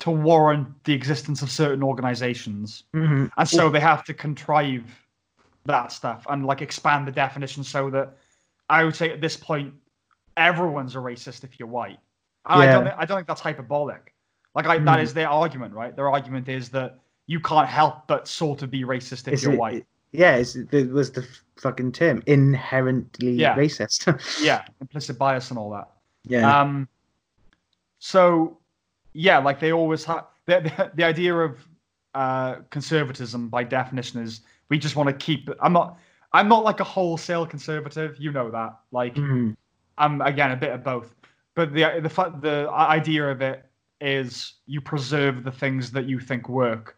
to 0.00 0.10
warrant 0.10 0.68
the 0.84 0.92
existence 0.92 1.40
of 1.40 1.50
certain 1.50 1.82
organizations, 1.82 2.84
hmm 2.92 3.28
and 3.38 3.48
so 3.48 3.70
they 3.70 3.80
have 3.80 4.04
to 4.04 4.12
contrive 4.12 4.84
that 5.66 5.92
stuff 5.92 6.26
and 6.30 6.46
like 6.46 6.62
expand 6.62 7.06
the 7.06 7.12
definition 7.12 7.62
so 7.64 7.90
that 7.90 8.16
I 8.68 8.84
would 8.84 8.96
say 8.96 9.10
at 9.10 9.20
this 9.20 9.36
point 9.36 9.74
everyone's 10.36 10.94
a 10.96 10.98
racist 10.98 11.44
if 11.44 11.58
you're 11.58 11.68
white. 11.68 11.98
And 12.46 12.62
I 12.62 12.66
don't 12.66 12.84
think, 12.84 12.96
I 12.98 13.04
don't 13.04 13.18
think 13.18 13.26
that's 13.28 13.40
hyperbolic. 13.40 14.14
Like 14.54 14.66
I, 14.66 14.78
Mm. 14.78 15.02
is 15.02 15.12
their 15.14 15.28
argument, 15.28 15.74
right? 15.74 15.94
Their 15.94 16.08
argument 16.10 16.48
is 16.48 16.70
that 16.70 16.98
you 17.26 17.38
can't 17.40 17.68
help 17.68 18.06
but 18.06 18.26
sort 18.26 18.62
of 18.62 18.70
be 18.70 18.82
racist 18.84 19.28
if 19.28 19.34
Is 19.34 19.44
you're 19.44 19.52
it- 19.52 19.58
white. 19.58 19.86
Yeah, 20.12 20.36
it 20.72 20.90
was 20.90 21.12
the 21.12 21.24
fucking 21.56 21.92
term 21.92 22.20
inherently 22.26 23.30
Yeah. 23.32 23.54
racist. 23.54 24.06
Yeah, 24.42 24.64
implicit 24.80 25.18
bias 25.18 25.50
and 25.50 25.58
all 25.58 25.70
that. 25.70 25.88
yeah. 26.24 26.60
Um, 26.60 26.88
so 27.98 28.58
yeah, 29.12 29.38
like 29.38 29.60
they 29.60 29.72
always 29.72 30.04
have. 30.04 30.26
the, 30.46 30.60
the, 30.60 30.90
the 30.94 31.04
idea 31.04 31.34
of 31.36 31.58
uh, 32.14 32.56
conservatism 32.70 33.48
by 33.48 33.62
definition 33.62 34.20
is 34.22 34.40
we 34.70 34.78
just 34.78 34.96
want 34.96 35.08
to 35.08 35.12
keep. 35.14 35.50
I'm 35.60 35.72
not. 35.74 35.98
I'm 36.32 36.48
not 36.48 36.64
like 36.64 36.80
a 36.80 36.84
wholesale 36.84 37.44
conservative. 37.44 38.16
You 38.18 38.32
know 38.32 38.50
that. 38.50 38.78
Like 38.92 39.16
Mhm. 39.16 39.56
I'm 39.98 40.20
again 40.22 40.52
a 40.52 40.56
bit 40.56 40.70
of 40.72 40.82
both. 40.82 41.14
But 41.54 41.74
the 41.74 42.00
the 42.00 42.08
the 42.40 42.70
idea 42.70 43.28
of 43.30 43.42
it 43.42 43.66
is 44.00 44.54
you 44.66 44.80
preserve 44.80 45.44
the 45.44 45.50
things 45.50 45.90
that 45.90 46.06
you 46.06 46.18
think 46.20 46.48
work, 46.48 46.96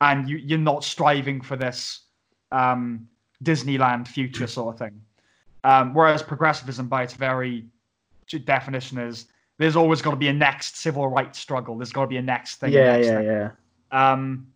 and 0.00 0.28
you 0.28 0.36
you're 0.36 0.58
not 0.58 0.84
striving 0.84 1.40
for 1.40 1.56
this 1.56 2.02
um, 2.52 3.08
Disneyland 3.42 4.06
future 4.06 4.46
sort 4.46 4.74
of 4.74 4.78
thing. 4.78 5.00
Um, 5.64 5.94
whereas 5.94 6.22
progressivism, 6.22 6.88
by 6.88 7.02
its 7.02 7.14
very 7.14 7.64
definition, 8.44 8.98
is 8.98 9.26
there's 9.58 9.76
always 9.76 10.02
got 10.02 10.10
to 10.10 10.16
be 10.16 10.28
a 10.28 10.32
next 10.32 10.76
civil 10.76 11.08
rights 11.08 11.38
struggle. 11.38 11.76
There's 11.78 11.92
got 11.92 12.02
to 12.02 12.06
be 12.06 12.18
a 12.18 12.22
next 12.22 12.56
thing. 12.56 12.72
Yeah, 12.72 12.96
next 12.96 13.06
yeah, 13.06 13.16
thing. 13.16 13.26
yeah. 13.26 13.50
Um, 14.12 14.46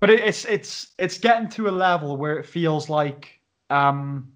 but 0.00 0.10
it, 0.10 0.20
it's 0.20 0.44
it's 0.46 0.88
it's 0.98 1.18
getting 1.18 1.48
to 1.50 1.68
a 1.68 1.70
level 1.70 2.16
where 2.16 2.38
it 2.38 2.46
feels 2.46 2.88
like, 2.88 3.40
um, 3.68 4.32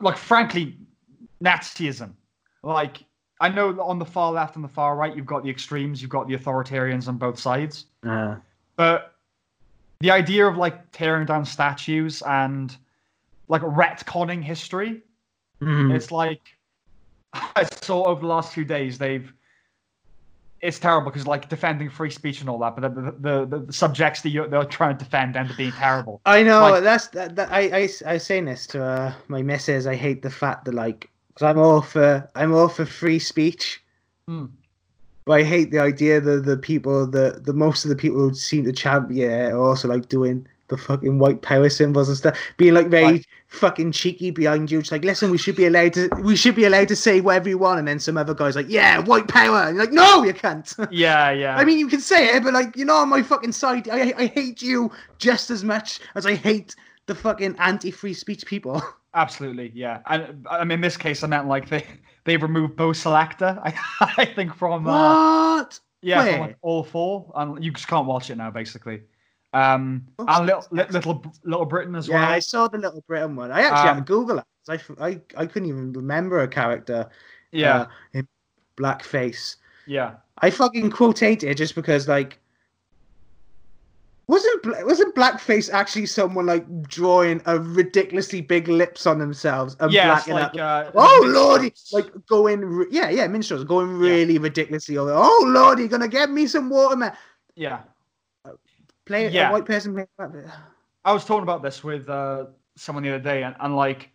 like 0.00 0.16
frankly, 0.16 0.76
Nazism. 1.42 2.12
Like 2.62 2.98
I 3.40 3.48
know 3.48 3.80
on 3.80 3.98
the 3.98 4.04
far 4.04 4.32
left 4.32 4.56
and 4.56 4.64
the 4.64 4.68
far 4.68 4.96
right, 4.96 5.14
you've 5.16 5.26
got 5.26 5.42
the 5.42 5.50
extremes, 5.50 6.00
you've 6.02 6.10
got 6.10 6.28
the 6.28 6.36
authoritarians 6.36 7.08
on 7.08 7.16
both 7.16 7.38
sides. 7.38 7.86
Uh, 8.06 8.36
But 8.76 9.14
the 10.00 10.10
idea 10.10 10.46
of 10.46 10.56
like 10.56 10.90
tearing 10.92 11.26
down 11.26 11.44
statues 11.44 12.22
and 12.22 12.76
like 13.48 13.62
retconning 13.62 14.42
history 14.42 15.02
mhm. 15.60 15.94
it's 15.94 16.12
like 16.12 16.42
I 17.32 17.64
saw 17.82 18.04
over 18.04 18.20
the 18.20 18.26
last 18.26 18.52
few 18.52 18.64
days 18.64 18.98
they've. 18.98 19.32
It's 20.60 20.78
terrible 20.78 21.10
because 21.10 21.26
like 21.26 21.48
defending 21.48 21.88
free 21.88 22.10
speech 22.10 22.40
and 22.40 22.50
all 22.50 22.58
that, 22.58 22.74
but 22.76 22.94
the 22.94 23.00
the, 23.12 23.46
the, 23.46 23.58
the 23.66 23.72
subjects 23.72 24.22
that 24.22 24.30
you, 24.30 24.48
they're 24.48 24.64
trying 24.64 24.96
to 24.98 25.04
defend 25.04 25.36
end 25.36 25.50
up 25.50 25.56
being 25.56 25.72
terrible. 25.72 26.20
I 26.26 26.42
know 26.42 26.62
Like- 26.62 26.82
that's 26.82 27.06
that, 27.08 27.36
that 27.36 27.50
I, 27.52 27.60
I 27.84 27.88
I 28.06 28.12
was 28.14 28.24
saying 28.24 28.46
this 28.46 28.66
to 28.68 28.82
uh, 28.82 29.12
my 29.28 29.42
missus. 29.42 29.86
I 29.86 29.94
hate 29.94 30.22
the 30.22 30.30
fact 30.30 30.64
that 30.64 30.74
like 30.74 31.08
because 31.28 31.44
I'm 31.44 31.58
all 31.58 31.80
for 31.80 32.28
I'm 32.34 32.52
all 32.54 32.68
for 32.68 32.84
free 32.84 33.20
speech, 33.20 33.80
Hmm. 34.26 34.46
but 35.26 35.34
I 35.40 35.42
hate 35.44 35.70
the 35.70 35.78
idea 35.80 36.20
that 36.20 36.44
the 36.44 36.56
people 36.56 37.06
the 37.06 37.40
the 37.44 37.52
most 37.52 37.84
of 37.84 37.88
the 37.90 37.96
people 37.96 38.18
who 38.18 38.34
seem 38.34 38.64
to 38.64 38.72
champion 38.72 39.30
it 39.30 39.52
are 39.52 39.58
also 39.60 39.86
like 39.86 40.08
doing 40.08 40.46
the 40.68 40.76
fucking 40.76 41.18
white 41.18 41.42
power 41.42 41.68
symbols 41.68 42.08
and 42.08 42.16
stuff, 42.18 42.38
being 42.56 42.74
like 42.74 42.88
very 42.88 43.04
Right. 43.04 43.26
fucking 43.46 43.92
cheeky 43.92 44.30
behind 44.30 44.70
you. 44.70 44.78
It's 44.78 44.92
like, 44.92 45.04
listen, 45.04 45.30
we 45.30 45.38
should 45.38 45.56
be 45.56 45.66
allowed 45.66 45.94
to 45.94 46.08
we 46.22 46.36
should 46.36 46.54
be 46.54 46.64
allowed 46.64 46.88
to 46.88 46.96
say 46.96 47.20
whatever 47.20 47.48
you 47.48 47.58
want, 47.58 47.78
and 47.78 47.88
then 47.88 47.98
some 47.98 48.16
other 48.18 48.34
guy's 48.34 48.56
like, 48.56 48.68
yeah, 48.68 48.98
white 49.00 49.28
power, 49.28 49.62
and 49.62 49.76
you're 49.76 49.84
like, 49.84 49.92
no, 49.94 50.22
you 50.24 50.34
can't. 50.34 50.72
Yeah, 50.90 51.30
yeah. 51.30 51.56
I 51.56 51.64
mean, 51.64 51.78
you 51.78 51.88
can 51.88 52.00
say 52.00 52.28
it, 52.36 52.42
but 52.42 52.52
like, 52.54 52.76
you're 52.76 52.86
not 52.86 53.02
on 53.02 53.08
my 53.08 53.22
fucking 53.22 53.52
side. 53.52 53.88
I, 53.88 54.12
I 54.16 54.26
hate 54.26 54.62
you 54.62 54.90
just 55.18 55.50
as 55.50 55.64
much 55.64 56.00
as 56.14 56.26
I 56.26 56.34
hate 56.34 56.74
the 57.06 57.14
fucking 57.14 57.56
anti-free 57.58 58.12
speech 58.14 58.44
people. 58.46 58.82
absolutely, 59.14 59.72
yeah. 59.74 60.00
And 60.06 60.46
I 60.50 60.64
mean, 60.64 60.76
in 60.76 60.80
this 60.82 60.96
case, 60.98 61.24
I 61.24 61.26
meant 61.28 61.48
like 61.48 61.68
they 61.70 61.84
they 62.24 62.36
removed 62.36 62.76
Bo' 62.76 62.90
Selecta. 62.92 63.58
I, 63.64 64.12
I 64.18 64.24
think 64.26 64.54
from 64.54 64.86
uh, 64.86 65.56
What? 65.56 65.80
yeah, 66.02 66.22
from 66.32 66.40
like 66.40 66.56
all 66.60 66.84
four, 66.84 67.32
and 67.34 67.64
you 67.64 67.70
just 67.72 67.88
can't 67.88 68.06
watch 68.06 68.28
it 68.28 68.36
now, 68.36 68.50
basically. 68.50 69.00
Um, 69.52 70.06
Oh, 70.18 70.26
and 70.28 70.46
little, 70.46 70.64
little 70.70 71.24
Little 71.44 71.64
Britain 71.66 71.94
as 71.94 72.06
Yeah, 72.08 72.16
well. 72.16 72.22
Yeah, 72.24 72.30
I 72.30 72.38
saw 72.38 72.68
the 72.68 72.78
Little 72.78 73.02
Britain 73.06 73.34
one. 73.36 73.50
I 73.50 73.62
actually 73.62 73.88
had 73.88 73.92
to 73.94 73.98
Um, 73.98 74.04
Google 74.04 74.38
it. 74.38 74.44
I, 74.68 74.78
I, 75.00 75.20
I 75.36 75.46
couldn't 75.46 75.68
even 75.68 75.92
remember 75.94 76.40
a 76.40 76.48
character 76.48 77.08
yeah, 77.52 77.76
uh, 77.76 77.86
in 78.12 78.28
blackface. 78.76 79.56
yeah. 79.86 80.16
I 80.40 80.50
fucking 80.50 80.90
quotate 80.90 81.42
it 81.42 81.56
just 81.56 81.74
because, 81.74 82.06
like, 82.06 82.38
wasn't 84.28 84.84
wasn't 84.84 85.14
blackface 85.14 85.72
actually 85.72 86.04
someone 86.04 86.44
like 86.44 86.82
drawing 86.82 87.40
a 87.46 87.58
ridiculously 87.58 88.42
big 88.42 88.68
lips 88.68 89.06
on 89.06 89.18
themselves 89.18 89.74
and 89.80 89.90
Yeah, 89.90 90.04
blacking 90.08 90.34
like 90.34 90.54
uh, 90.58 90.90
Oh 90.94 91.24
lordy! 91.34 91.72
Like 91.92 92.12
going, 92.26 92.60
re- 92.60 92.86
yeah, 92.90 93.08
yeah, 93.08 93.26
minstrels 93.26 93.64
going 93.64 93.88
really 93.96 94.36
ridiculously 94.36 94.98
over. 94.98 95.12
Oh 95.14 95.44
lordy, 95.48 95.88
gonna 95.88 96.08
get 96.08 96.30
me 96.30 96.46
some 96.46 96.68
watermelon. 96.68 97.14
yeah. 97.56 97.80
Play 99.08 99.28
Yeah. 99.30 99.48
a 99.48 99.52
white 99.52 99.64
person. 99.64 100.06
I 101.04 101.12
was 101.12 101.24
talking 101.24 101.42
about 101.42 101.62
this 101.62 101.82
with 101.82 102.08
uh, 102.08 102.44
someone 102.76 103.02
the 103.02 103.08
other 103.10 103.18
day, 103.24 103.42
and, 103.42 103.56
and 103.58 103.74
like, 103.74 104.10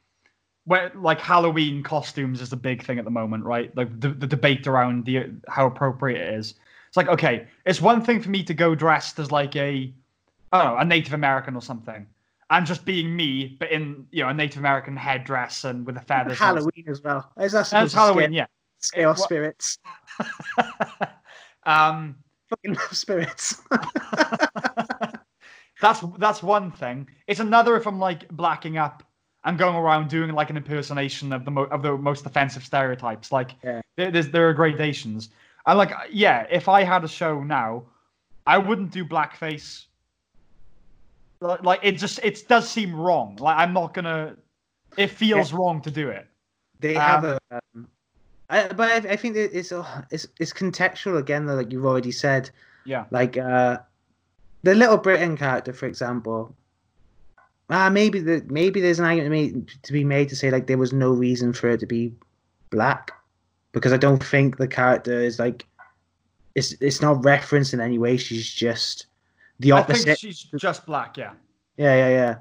where 0.65 0.91
like 0.95 1.19
Halloween 1.19 1.83
costumes 1.83 2.39
is 2.41 2.49
the 2.49 2.55
big 2.55 2.83
thing 2.83 2.99
at 2.99 3.05
the 3.05 3.11
moment, 3.11 3.43
right? 3.43 3.75
Like 3.75 3.99
the, 3.99 4.09
the 4.09 4.27
debate 4.27 4.67
around 4.67 5.03
the 5.05 5.31
how 5.49 5.65
appropriate 5.67 6.21
it 6.21 6.33
is. 6.35 6.53
It's 6.87 6.95
like, 6.95 7.07
okay, 7.09 7.47
it's 7.65 7.81
one 7.81 8.01
thing 8.03 8.21
for 8.21 8.29
me 8.29 8.43
to 8.43 8.53
go 8.53 8.75
dressed 8.75 9.17
as 9.19 9.31
like 9.31 9.55
a, 9.55 9.91
I 10.51 10.63
don't 10.63 10.73
know, 10.75 10.79
a 10.79 10.85
Native 10.85 11.13
American 11.13 11.55
or 11.55 11.61
something, 11.61 12.05
and 12.51 12.65
just 12.67 12.85
being 12.85 13.15
me, 13.15 13.57
but 13.59 13.71
in 13.71 14.05
you 14.11 14.21
know 14.23 14.29
a 14.29 14.33
Native 14.33 14.59
American 14.59 14.95
headdress 14.95 15.63
and 15.63 15.85
with 15.87 15.95
the 15.95 16.01
feathers. 16.01 16.37
Halloween 16.37 16.85
as 16.87 17.01
well. 17.01 17.31
Is 17.39 17.53
that 17.53 17.59
And 17.59 17.67
supposed 17.67 17.85
it's 17.85 17.93
Halloween, 17.95 18.31
yeah. 18.33 18.45
off 19.07 19.17
What- 19.17 19.19
spirits? 19.19 19.79
um, 21.63 22.15
Fucking 22.49 22.73
love 22.75 22.95
spirits. 22.95 23.61
that's 25.83 26.01
that's 26.17 26.41
one 26.41 26.71
thing. 26.71 27.07
It's 27.27 27.39
another 27.39 27.75
if 27.75 27.85
I'm 27.85 27.99
like 27.99 28.27
blacking 28.29 28.77
up 28.77 29.03
and 29.45 29.57
going 29.57 29.75
around 29.75 30.09
doing 30.09 30.31
like 30.31 30.49
an 30.49 30.57
impersonation 30.57 31.33
of 31.33 31.43
the 31.45 31.51
mo- 31.51 31.65
of 31.75 31.81
the 31.83 31.97
most 31.97 32.25
offensive 32.25 32.63
stereotypes. 32.63 33.31
Like 33.31 33.51
Yeah. 33.63 33.81
there, 33.97 34.09
there's 34.09 34.29
there 34.29 34.47
are 34.49 34.53
gradations. 34.53 35.29
And 35.67 35.77
like 35.77 35.91
yeah, 36.09 36.47
if 36.49 36.67
I 36.69 36.83
had 36.83 37.03
a 37.03 37.07
show 37.07 37.43
now, 37.43 37.83
I 38.47 38.57
wouldn't 38.57 38.91
do 38.91 39.03
blackface. 39.05 39.85
Like, 41.41 41.81
it 41.83 41.93
just 41.97 42.19
it 42.23 42.47
does 42.47 42.69
seem 42.69 42.95
wrong. 42.95 43.35
Like 43.39 43.57
I'm 43.57 43.73
not 43.73 43.93
gonna. 43.93 44.37
It 44.97 45.07
feels 45.07 45.51
wrong 45.51 45.81
to 45.81 45.91
do 45.91 46.07
it. 46.09 46.25
They 46.79 46.95
Um, 46.95 47.01
have 47.01 47.23
a. 47.25 47.39
Um, 47.51 47.87
I, 48.49 48.67
but 48.69 48.89
I, 49.05 49.11
I 49.13 49.15
think 49.17 49.35
it's, 49.35 49.73
it's 50.11 50.27
it's 50.39 50.53
contextual 50.53 51.17
again, 51.19 51.45
though, 51.45 51.55
like 51.55 51.71
you've 51.71 51.85
already 51.85 52.11
said. 52.13 52.49
Yeah. 52.85 53.05
Like 53.11 53.37
uh, 53.37 53.79
the 54.63 54.75
Little 54.75 54.97
Britain 54.97 55.37
character, 55.37 55.73
for 55.73 55.85
example. 55.85 56.55
Ah, 57.69 57.89
maybe 57.89 58.19
the 58.19 58.43
maybe 58.47 58.81
there's 58.81 58.99
an 58.99 59.05
argument 59.05 59.71
to 59.83 59.93
be 59.93 60.03
made 60.03 60.29
to 60.29 60.35
say 60.35 60.51
like 60.51 60.67
there 60.67 60.77
was 60.77 60.93
no 60.93 61.11
reason 61.11 61.53
for 61.53 61.69
it 61.69 61.79
to 61.79 61.85
be 61.85 62.13
black, 62.69 63.11
because 63.71 63.93
I 63.93 63.97
don't 63.97 64.23
think 64.23 64.57
the 64.57 64.67
character 64.67 65.19
is 65.19 65.39
like, 65.39 65.65
it's 66.55 66.73
it's 66.81 67.01
not 67.01 67.23
referenced 67.23 67.73
in 67.73 67.79
any 67.79 67.97
way. 67.97 68.17
She's 68.17 68.49
just 68.49 69.07
the 69.59 69.71
I 69.71 69.79
opposite. 69.79 70.05
think 70.05 70.19
she's 70.19 70.43
just 70.57 70.85
black. 70.85 71.17
Yeah. 71.17 71.33
Yeah, 71.77 71.95
yeah, 71.95 72.09
yeah. 72.09 72.35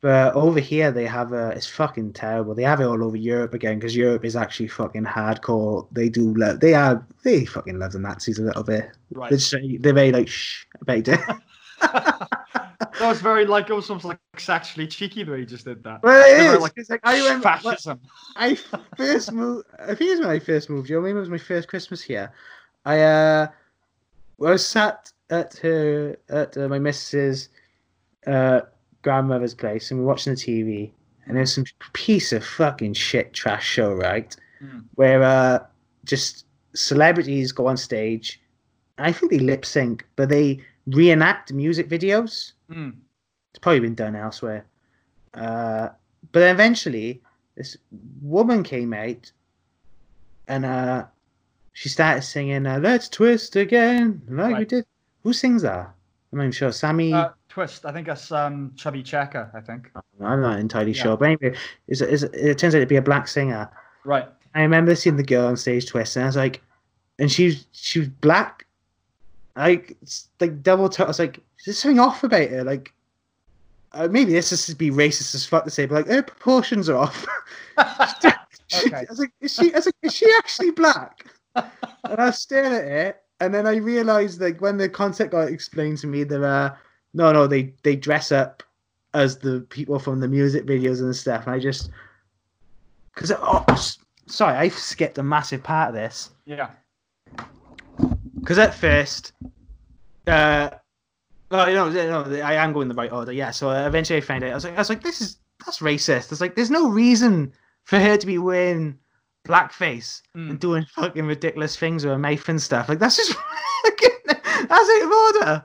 But 0.00 0.34
over 0.34 0.58
here 0.58 0.90
they 0.90 1.06
have 1.06 1.32
a. 1.32 1.50
It's 1.50 1.68
fucking 1.68 2.14
terrible. 2.14 2.56
They 2.56 2.64
have 2.64 2.80
it 2.80 2.86
all 2.86 3.04
over 3.04 3.16
Europe 3.16 3.54
again 3.54 3.78
because 3.78 3.94
Europe 3.94 4.24
is 4.24 4.34
actually 4.34 4.66
fucking 4.66 5.04
hardcore. 5.04 5.86
They 5.92 6.08
do 6.08 6.34
love. 6.34 6.58
They 6.58 6.74
are. 6.74 7.06
They 7.22 7.44
fucking 7.44 7.78
love 7.78 7.92
the 7.92 8.00
Nazis 8.00 8.40
a 8.40 8.42
little 8.42 8.64
bit. 8.64 8.90
Right. 9.12 9.30
They're, 9.30 9.38
just, 9.38 9.54
they're 9.80 9.92
very 9.92 10.10
like 10.10 10.26
shh. 10.26 10.64
I 10.88 10.94
you 10.96 11.02
do. 11.02 11.16
that 12.98 13.00
was 13.00 13.20
very 13.20 13.46
like 13.46 13.70
it 13.70 13.74
was 13.74 13.88
almost 13.90 14.04
like 14.04 14.18
sexually 14.38 14.86
cheeky 14.86 15.22
the 15.24 15.32
way 15.32 15.38
you 15.40 15.46
just 15.46 15.64
did 15.64 15.82
that. 15.84 16.02
well, 16.02 16.24
it 16.24 16.38
They 16.38 16.48
were 16.48 16.60
like, 16.60 16.72
it's 16.76 16.90
like 16.90 17.00
I 17.04 17.16
remember. 17.18 17.48
when 17.48 17.60
fascism. 17.60 18.00
I 18.36 18.54
first 18.96 19.32
moved. 19.32 19.66
I 19.80 19.94
think 19.94 20.02
it 20.02 20.18
was 20.18 20.20
my 20.20 20.32
I 20.34 20.38
first 20.38 20.70
moved. 20.70 20.88
You 20.88 20.96
know, 20.96 21.02
maybe 21.02 21.16
it 21.16 21.20
was 21.20 21.28
my 21.28 21.38
first 21.38 21.68
Christmas 21.68 22.02
here. 22.02 22.32
I 22.84 23.00
uh, 23.00 23.46
I 24.44 24.50
was 24.50 24.66
sat 24.66 25.12
at 25.30 25.54
her 25.58 26.16
at 26.28 26.56
uh, 26.56 26.68
my 26.68 26.78
missus's 26.78 27.48
uh 28.26 28.60
grandmother's 29.02 29.54
place, 29.54 29.90
and 29.90 29.98
we 30.00 30.04
were 30.04 30.12
watching 30.12 30.34
the 30.34 30.40
TV, 30.40 30.90
and 31.26 31.36
there's 31.36 31.54
some 31.54 31.64
piece 31.92 32.32
of 32.32 32.44
fucking 32.44 32.94
shit 32.94 33.32
trash 33.32 33.66
show, 33.66 33.94
right? 33.94 34.34
Mm. 34.62 34.84
Where 34.94 35.22
uh, 35.22 35.58
just 36.04 36.46
celebrities 36.74 37.52
go 37.52 37.66
on 37.66 37.76
stage. 37.76 38.40
I 38.98 39.10
think 39.10 39.32
they 39.32 39.38
lip 39.38 39.64
sync, 39.64 40.06
but 40.16 40.28
they 40.28 40.60
reenact 40.86 41.52
music 41.52 41.88
videos. 41.88 42.52
Mm. 42.70 42.94
It's 43.50 43.58
probably 43.60 43.80
been 43.80 43.94
done 43.94 44.16
elsewhere. 44.16 44.64
Uh, 45.34 45.88
but 46.32 46.40
then 46.40 46.54
eventually, 46.54 47.20
this 47.56 47.76
woman 48.20 48.62
came 48.62 48.92
out, 48.92 49.30
and 50.48 50.64
uh, 50.64 51.04
she 51.72 51.88
started 51.88 52.22
singing 52.22 52.66
uh, 52.66 52.78
"Let's 52.78 53.08
Twist 53.08 53.56
Again," 53.56 54.22
like 54.28 54.58
we 54.58 54.64
did. 54.64 54.86
Who 55.22 55.32
sings 55.32 55.62
that? 55.62 55.92
I'm 56.32 56.38
not 56.38 56.44
even 56.44 56.52
sure. 56.52 56.72
Sammy. 56.72 57.12
Uh, 57.12 57.30
twist. 57.48 57.84
I 57.84 57.92
think 57.92 58.06
that's 58.06 58.32
um, 58.32 58.72
Chubby 58.76 59.02
Checker. 59.02 59.50
I 59.54 59.60
think. 59.60 59.90
I'm 60.20 60.40
not 60.40 60.58
entirely 60.58 60.92
yeah. 60.92 61.02
sure. 61.02 61.16
But 61.16 61.24
anyway, 61.26 61.56
it's, 61.88 62.00
it's, 62.00 62.22
it 62.22 62.58
turns 62.58 62.74
out 62.74 62.80
to 62.80 62.86
be 62.86 62.96
a 62.96 63.02
black 63.02 63.28
singer. 63.28 63.70
Right. 64.04 64.26
I 64.54 64.62
remember 64.62 64.94
seeing 64.94 65.16
the 65.16 65.22
girl 65.22 65.46
on 65.46 65.56
stage 65.56 65.86
twist, 65.86 66.16
and 66.16 66.24
I 66.24 66.26
was 66.26 66.36
like, 66.36 66.62
and 67.18 67.30
she 67.30 67.58
she 67.72 68.00
was 68.00 68.08
black, 68.08 68.66
like 69.56 69.96
like 70.40 70.62
double. 70.62 70.88
T- 70.88 71.02
I 71.02 71.06
was 71.06 71.18
like, 71.18 71.38
is 71.58 71.64
there 71.66 71.74
something 71.74 72.00
off 72.00 72.24
about 72.24 72.48
her? 72.48 72.64
Like, 72.64 72.92
uh, 73.92 74.08
maybe 74.10 74.32
this 74.32 74.52
is 74.52 74.66
to 74.66 74.74
be 74.74 74.90
racist 74.90 75.34
as 75.34 75.46
fuck 75.46 75.64
to 75.64 75.70
say, 75.70 75.86
but 75.86 75.94
like 75.94 76.06
her 76.06 76.22
proportions 76.22 76.88
are 76.88 76.96
off. 76.96 77.26
Okay. 78.86 78.96
I 78.96 79.06
was 79.08 79.18
like, 79.18 79.32
is 79.40 79.54
she? 79.54 79.72
I 79.72 79.76
was 79.76 79.86
like, 79.86 79.94
is 80.02 80.14
she 80.14 80.26
actually 80.38 80.70
black? 80.70 81.26
and 81.54 81.66
I 82.04 82.30
staring 82.30 82.72
at 82.72 82.84
it, 82.84 83.22
and 83.40 83.52
then 83.52 83.66
I 83.66 83.76
realized 83.76 84.40
like 84.40 84.60
when 84.60 84.78
the 84.78 84.88
concept 84.88 85.32
got 85.32 85.48
explained 85.48 85.98
to 85.98 86.06
me 86.06 86.24
that 86.24 86.42
uh 86.42 86.74
no 87.14 87.32
no 87.32 87.46
they 87.46 87.74
they 87.82 87.96
dress 87.96 88.32
up 88.32 88.62
as 89.14 89.38
the 89.38 89.60
people 89.68 89.98
from 89.98 90.20
the 90.20 90.28
music 90.28 90.64
videos 90.64 91.00
and 91.00 91.14
stuff, 91.14 91.46
and 91.46 91.54
I 91.54 91.58
just 91.58 91.90
because 93.14 93.32
oh, 93.32 93.64
sorry 94.26 94.56
I 94.56 94.68
skipped 94.68 95.18
a 95.18 95.22
massive 95.22 95.62
part 95.62 95.90
of 95.90 95.94
this 95.94 96.30
Yeah. 96.46 96.70
Because 98.42 98.58
at 98.58 98.74
first 98.74 99.32
uh 100.26 100.68
well 101.50 101.68
you 101.68 101.74
know 101.74 101.88
no 101.90 102.24
I 102.42 102.54
am 102.54 102.72
going 102.72 102.88
the 102.88 102.94
right 102.94 103.10
order 103.12 103.32
yeah 103.32 103.50
so 103.50 103.70
uh, 103.70 103.86
eventually 103.86 104.18
I 104.18 104.20
found 104.20 104.44
out 104.44 104.50
I 104.50 104.54
was 104.54 104.64
like 104.64 104.74
I 104.74 104.78
was 104.78 104.88
like 104.88 105.02
this 105.02 105.20
is 105.20 105.38
that's 105.64 105.78
racist 105.78 106.30
it's 106.32 106.40
like 106.40 106.54
there's 106.54 106.70
no 106.70 106.88
reason 106.90 107.52
for 107.84 107.98
her 107.98 108.16
to 108.16 108.26
be 108.26 108.38
wearing 108.38 108.98
blackface 109.46 110.22
Mm. 110.36 110.50
and 110.50 110.60
doing 110.60 110.84
fucking 110.94 111.26
ridiculous 111.26 111.76
things 111.76 112.04
with 112.04 112.12
her 112.12 112.18
mouth 112.18 112.48
and 112.48 112.62
stuff. 112.62 112.88
Like 112.88 112.98
that's 113.00 113.16
just 113.16 113.32
that's 114.68 114.70
out 114.70 115.02
of 115.02 115.10
order. 115.12 115.64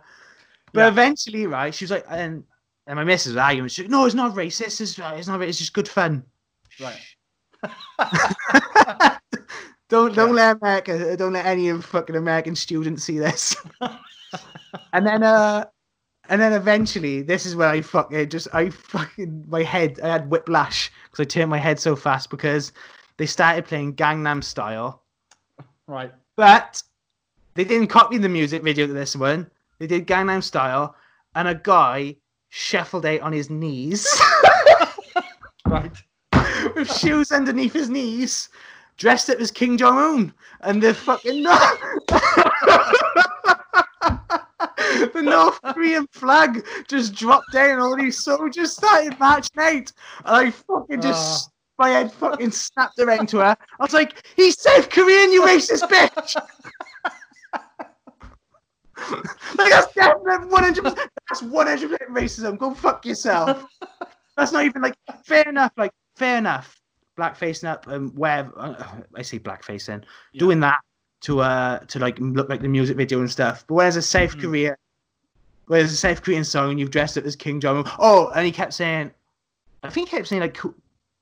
But 0.74 0.82
Yeah. 0.82 0.88
eventually, 0.88 1.46
right, 1.48 1.74
she 1.74 1.86
was 1.86 1.92
like, 1.92 2.06
and 2.10 2.44
and 2.88 2.96
my 2.98 3.04
missus 3.04 3.34
was 3.34 3.38
arguing. 3.38 3.70
She's 3.70 3.86
like, 3.86 3.92
no, 3.92 4.06
it's 4.06 4.16
not 4.16 4.34
racist. 4.36 4.82
It's, 4.82 4.98
it's 5.00 5.28
not. 5.28 5.42
It's 5.44 5.58
just 5.60 5.74
good 5.74 5.88
fun. 5.88 6.24
Right. 6.82 7.00
don't 9.90 10.16
don't 10.16 10.36
let 10.36 10.58
America, 10.58 11.16
don't 11.18 11.34
let 11.34 11.46
any 11.46 11.70
of 11.70 11.86
fucking 11.86 12.16
American 12.16 12.56
students 12.56 13.04
see 13.04 13.20
this. 13.20 13.56
and 14.94 15.06
then 15.06 15.24
uh, 15.24 15.66
and 16.30 16.42
then 16.42 16.54
eventually, 16.54 17.22
this 17.22 17.46
is 17.46 17.56
where 17.56 17.70
I 17.70 17.82
fucking 17.82 18.30
just 18.30 18.48
I 18.54 18.70
fucking 18.70 19.46
my 19.48 19.64
head 19.64 20.00
I 20.04 20.10
had 20.10 20.30
whiplash 20.30 20.92
because 21.06 21.26
I 21.26 21.26
turned 21.26 21.50
my 21.50 21.58
head 21.58 21.80
so 21.80 21.96
fast 21.96 22.30
because 22.30 22.72
they 23.18 23.26
started 23.26 23.66
playing 23.66 23.96
Gangnam 23.96 24.44
Style. 24.44 25.04
Right. 25.88 26.14
But 26.36 26.84
they 27.56 27.64
didn't 27.64 27.88
copy 27.88 28.18
the 28.18 28.30
music 28.30 28.64
video 28.64 28.88
to 28.88 28.94
this 28.94 29.16
one. 29.16 29.50
They 29.80 29.88
did 29.88 30.08
Gangnam 30.08 30.44
Style, 30.44 30.96
and 31.36 31.48
a 31.48 31.56
guy 31.56 32.18
shuffled 32.50 33.06
out 33.06 33.22
on 33.22 33.34
his 33.34 33.50
knees 33.50 34.08
Right. 35.68 35.92
with 36.76 36.94
shoes 36.94 37.32
underneath 37.32 37.74
his 37.74 37.90
knees, 37.90 38.50
dressed 38.98 39.30
up 39.30 39.40
as 39.40 39.52
Kim 39.52 39.78
Jong 39.78 39.98
Un, 39.98 40.34
and 40.62 40.82
the 40.82 40.94
fucking 40.94 41.44
the 45.14 45.22
North 45.24 45.62
Korean 45.62 46.08
flag 46.12 46.66
just 46.88 47.14
dropped 47.14 47.52
down, 47.54 47.72
and 47.72 47.82
all 47.82 47.96
these 47.96 48.24
soldiers 48.24 48.74
started 48.74 49.18
marching 49.20 49.60
out, 49.60 49.92
and 50.26 50.26
I 50.26 50.52
fucking 50.52 51.02
just. 51.02 51.50
Ah. 51.50 51.54
My 51.80 51.90
head 51.90 52.12
fucking 52.12 52.50
snapped 52.50 52.98
around 52.98 53.30
to 53.30 53.38
her. 53.38 53.56
I 53.80 53.84
was 53.84 53.94
like, 53.94 54.26
"He's 54.36 54.60
South 54.60 54.90
Korean, 54.90 55.32
you 55.32 55.44
racist 55.44 55.84
bitch!" 55.84 56.36
like 59.58 59.70
that's 59.70 59.94
definitely 59.94 60.48
one 60.48 60.64
hundred. 60.64 60.86
That's 61.30 61.44
one 61.44 61.68
hundred 61.68 61.92
percent 61.92 62.10
racism. 62.10 62.58
Go 62.58 62.74
fuck 62.74 63.06
yourself. 63.06 63.64
That's 64.36 64.52
not 64.52 64.66
even 64.66 64.82
like 64.82 64.96
fair 65.24 65.48
enough. 65.48 65.72
Like 65.78 65.92
fair 66.16 66.40
enough. 66.40 66.77
Blackfacing 67.18 67.68
up 67.68 67.88
and 67.88 68.16
where 68.18 68.52
uh, 68.58 68.84
I 69.16 69.22
say 69.24 69.40
blackfacing, 69.40 70.04
Yeah. 70.34 70.40
doing 70.40 70.60
that 70.60 70.80
to 71.22 71.40
uh 71.40 71.80
to 71.80 71.98
like 72.00 72.18
look 72.20 72.48
like 72.48 72.62
the 72.62 72.68
music 72.68 72.96
video 72.96 73.20
and 73.22 73.32
stuff. 73.32 73.66
But 73.68 73.74
where's 73.76 73.96
a 73.96 74.02
South 74.04 74.38
Mm. 74.38 74.42
Korea? 74.42 74.78
Where's 75.66 75.92
a 75.92 75.98
South 75.98 76.22
Korean 76.22 76.44
song 76.44 76.70
and 76.72 76.80
you've 76.80 76.92
dressed 76.92 77.18
up 77.18 77.26
as 77.26 77.36
Kim 77.36 77.60
Jong? 77.60 77.86
Oh, 78.00 78.30
and 78.36 78.46
he 78.46 78.52
kept 78.52 78.74
saying, 78.74 79.12
I 79.84 79.90
think 79.90 80.10
he 80.10 80.16
kept 80.18 80.28
saying 80.28 80.42
like 80.42 80.54
Ku- 80.54 80.76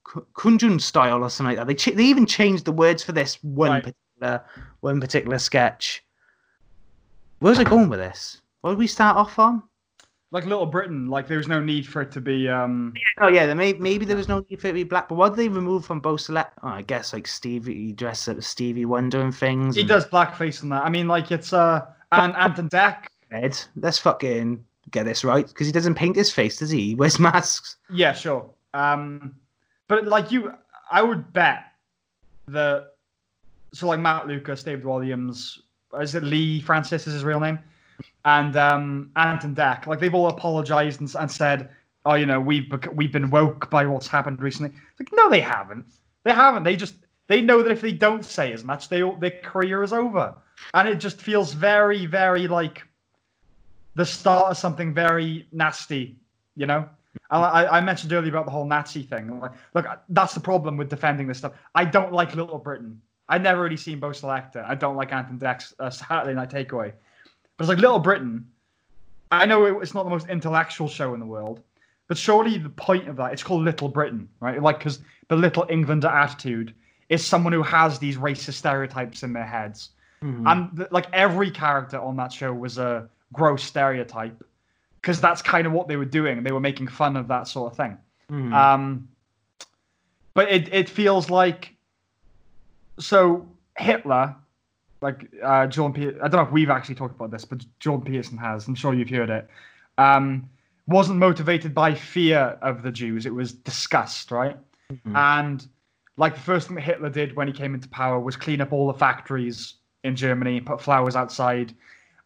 Ku- 0.03 0.27
Kunjun 0.33 0.79
style 0.81 1.23
or 1.23 1.29
something 1.29 1.55
like 1.55 1.57
that. 1.57 1.67
They 1.67 1.75
ch- 1.75 1.95
they 1.95 2.03
even 2.03 2.25
changed 2.25 2.65
the 2.65 2.71
words 2.73 3.01
for 3.01 3.13
this 3.13 3.41
one 3.43 3.71
Right. 3.71 3.83
particular 3.83 4.43
one 4.81 4.99
particular 4.99 5.39
sketch. 5.39 6.03
Where's 7.39 7.57
it 7.59 7.69
going 7.69 7.89
with 7.89 7.99
this? 7.99 8.41
What 8.61 8.71
did 8.71 8.79
we 8.79 8.87
start 8.87 9.15
off 9.17 9.39
on? 9.39 9.63
Like 10.35 10.45
Little 10.45 10.65
Britain, 10.65 11.07
like 11.07 11.29
there 11.29 11.37
was 11.37 11.47
no 11.47 11.61
need 11.61 11.87
for 11.87 12.01
it 12.01 12.11
to 12.11 12.19
be. 12.19 12.49
um 12.49 12.93
Oh 13.19 13.29
yeah, 13.29 13.53
may, 13.53 13.71
maybe 13.71 14.03
there 14.03 14.17
was 14.17 14.27
no 14.27 14.45
need 14.49 14.59
for 14.59 14.67
it 14.67 14.71
to 14.71 14.73
be 14.73 14.83
black, 14.83 15.07
but 15.07 15.15
what 15.15 15.29
did 15.29 15.37
they 15.37 15.47
remove 15.47 15.85
from 15.85 16.01
Bo' 16.01 16.17
Selecta? 16.17 16.51
Oh, 16.61 16.67
I 16.67 16.81
guess 16.81 17.13
like 17.13 17.25
Stevie 17.25 17.93
dressed 17.93 18.27
up 18.27 18.39
as 18.39 18.45
Stevie 18.45 18.83
Wonder 18.83 19.21
and 19.21 19.33
things. 19.33 19.75
He 19.75 19.81
and- 19.83 19.87
does 19.87 20.05
blackface 20.05 20.61
in 20.61 20.67
that. 20.69 20.83
I 20.83 20.89
mean, 20.89 21.07
like 21.07 21.31
it's 21.31 21.53
uh, 21.53 21.85
and 22.11 22.35
Ant 22.35 22.59
and 22.59 22.69
Dec. 22.69 23.05
Ed, 23.31 23.57
let's 23.77 23.97
fucking 23.97 24.65
get 24.91 25.05
this 25.05 25.23
right 25.23 25.47
because 25.47 25.67
he 25.67 25.71
doesn't 25.71 25.95
paint 25.95 26.17
his 26.17 26.33
face, 26.33 26.57
does 26.57 26.69
he? 26.69 26.87
He 26.87 26.95
wears 26.95 27.17
masks. 27.17 27.77
Yeah, 27.89 28.11
sure. 28.11 28.49
Um, 28.73 29.37
but 29.87 30.05
like 30.05 30.33
you, 30.33 30.51
I 30.91 31.01
would 31.01 31.31
bet 31.31 31.63
that. 32.49 32.95
So 33.71 33.87
like 33.87 34.01
Matt 34.01 34.27
Lucas, 34.27 34.63
David 34.63 34.83
Walliams, 34.83 35.59
is 35.97 36.13
it 36.13 36.23
Leigh 36.23 36.59
Francis 36.59 37.07
is 37.07 37.13
his 37.13 37.23
real 37.23 37.39
name, 37.39 37.57
and 38.25 38.57
um, 38.57 39.11
Ant 39.15 39.43
and 39.43 39.55
Dec, 39.55 39.85
like 39.85 39.99
they've 39.99 40.13
all 40.13 40.27
apologized 40.27 40.99
and, 40.99 41.13
and 41.17 41.31
said, 41.31 41.69
oh, 42.05 42.15
you 42.15 42.25
know, 42.25 42.39
we've 42.39 42.69
bec- 42.69 42.93
we've 42.93 43.11
been 43.11 43.29
woke 43.29 43.69
by 43.69 43.85
what's 43.85 44.07
happened 44.07 44.41
recently. 44.41 44.71
It's 44.91 44.99
like 44.99 45.09
no, 45.13 45.29
they 45.29 45.39
haven't. 45.39 45.85
They 46.23 46.33
haven't. 46.33 46.63
They 46.63 46.75
just 46.75 46.95
they 47.27 47.41
know 47.41 47.61
that 47.63 47.71
if 47.71 47.81
they 47.81 47.91
don't 47.91 48.25
say 48.25 48.51
as 48.51 48.63
much, 48.63 48.89
they 48.89 49.01
their 49.19 49.39
career 49.43 49.83
is 49.83 49.93
over, 49.93 50.35
and 50.73 50.89
it 50.89 50.95
just 50.95 51.21
feels 51.21 51.53
very, 51.53 52.05
very 52.05 52.47
like 52.47 52.83
the 53.95 54.05
start 54.05 54.51
of 54.51 54.57
something 54.57 54.93
very 54.93 55.47
nasty, 55.51 56.17
you 56.55 56.65
know. 56.65 56.89
I, 57.31 57.65
I 57.67 57.81
mentioned 57.81 58.11
earlier 58.11 58.29
about 58.29 58.45
the 58.45 58.51
whole 58.51 58.65
Nazi 58.65 59.03
thing. 59.03 59.39
Like, 59.39 59.53
look, 59.73 59.85
that's 60.09 60.33
the 60.33 60.41
problem 60.41 60.75
with 60.75 60.89
defending 60.89 61.27
this 61.27 61.37
stuff. 61.37 61.53
I 61.73 61.85
don't 61.85 62.11
like 62.11 62.35
Little 62.35 62.59
Britain. 62.59 63.01
I've 63.29 63.41
never 63.41 63.63
really 63.63 63.77
seen 63.77 63.99
Bo' 63.99 64.09
Selecta. 64.09 64.65
I 64.67 64.75
don't 64.75 64.97
like 64.97 65.13
Ant 65.13 65.29
and 65.29 65.39
Dec's 65.39 65.73
uh, 65.79 65.89
Saturday 65.89 66.35
Night 66.35 66.49
Takeaway. 66.49 66.91
But 67.57 67.63
it's 67.63 67.69
like 67.69 67.77
Little 67.79 67.99
Britain. 67.99 68.47
I 69.31 69.45
know 69.45 69.65
it's 69.81 69.93
not 69.93 70.03
the 70.03 70.09
most 70.09 70.27
intellectual 70.29 70.87
show 70.87 71.13
in 71.13 71.19
the 71.19 71.25
world, 71.25 71.61
but 72.07 72.17
surely 72.17 72.57
the 72.57 72.69
point 72.69 73.07
of 73.07 73.15
that 73.17 73.33
it's 73.33 73.43
called 73.43 73.63
Little 73.63 73.89
Britain, 73.89 74.29
right? 74.39 74.61
Like 74.61 74.79
because 74.79 74.99
the 75.29 75.35
Little 75.35 75.65
Englander 75.69 76.07
attitude 76.07 76.73
is 77.09 77.25
someone 77.25 77.53
who 77.53 77.63
has 77.63 77.99
these 77.99 78.17
racist 78.17 78.53
stereotypes 78.53 79.23
in 79.23 79.33
their 79.33 79.45
heads, 79.45 79.89
and 80.47 80.75
th- 80.77 80.91
like 80.91 81.07
every 81.13 81.51
character 81.51 81.99
on 81.99 82.15
that 82.17 82.31
show 82.33 82.51
was 82.53 82.77
a 82.77 83.07
gross 83.33 83.63
stereotype 83.63 84.43
because 85.01 85.21
that's 85.21 85.41
kind 85.41 85.67
of 85.67 85.73
what 85.73 85.87
they 85.87 85.97
were 85.97 86.05
doing. 86.05 86.41
They 86.43 86.51
were 86.51 86.59
making 86.59 86.87
fun 86.87 87.15
of 87.15 87.27
that 87.27 87.47
sort 87.47 87.71
of 87.71 87.77
thing. 87.77 87.97
Mhm. 88.31 88.53
Um, 88.53 89.07
but 90.33 90.49
it, 90.51 90.73
it 90.73 90.89
feels 90.89 91.29
like 91.29 91.75
so 92.99 93.47
Hitler, 93.77 94.35
like 95.05 95.29
uh, 95.43 95.67
John 95.67 95.93
Pe- 95.93 96.15
I 96.19 96.27
don't 96.27 96.33
know 96.33 96.41
if 96.41 96.51
we've 96.51 96.69
actually 96.71 96.95
talked 96.95 97.15
about 97.15 97.29
this, 97.31 97.45
but 97.45 97.63
Jordan 97.79 98.05
Peterson 98.05 98.37
has. 98.39 98.67
I'm 98.67 98.73
sure 98.75 98.93
you've 98.93 99.09
heard 99.09 99.29
it. 99.29 99.47
Um, 99.99 100.49
wasn't 100.87 101.19
motivated 101.19 101.73
by 101.73 101.93
fear 101.93 102.57
of 102.61 102.81
the 102.81 102.91
Jews. 102.91 103.25
It 103.25 103.33
was 103.33 103.53
disgust, 103.53 104.31
right? 104.31 104.57
Mhm. 104.91 105.15
And 105.15 105.67
like 106.17 106.33
the 106.33 106.41
first 106.41 106.67
thing 106.67 106.75
that 106.75 106.81
Hitler 106.83 107.09
did 107.09 107.35
when 107.35 107.47
he 107.47 107.53
came 107.53 107.73
into 107.75 107.87
power 107.89 108.19
was 108.19 108.35
clean 108.35 108.61
up 108.61 108.73
all 108.73 108.87
the 108.87 108.97
factories 108.97 109.75
in 110.03 110.15
Germany, 110.15 110.59
put 110.59 110.81
flowers 110.81 111.15
outside, 111.15 111.73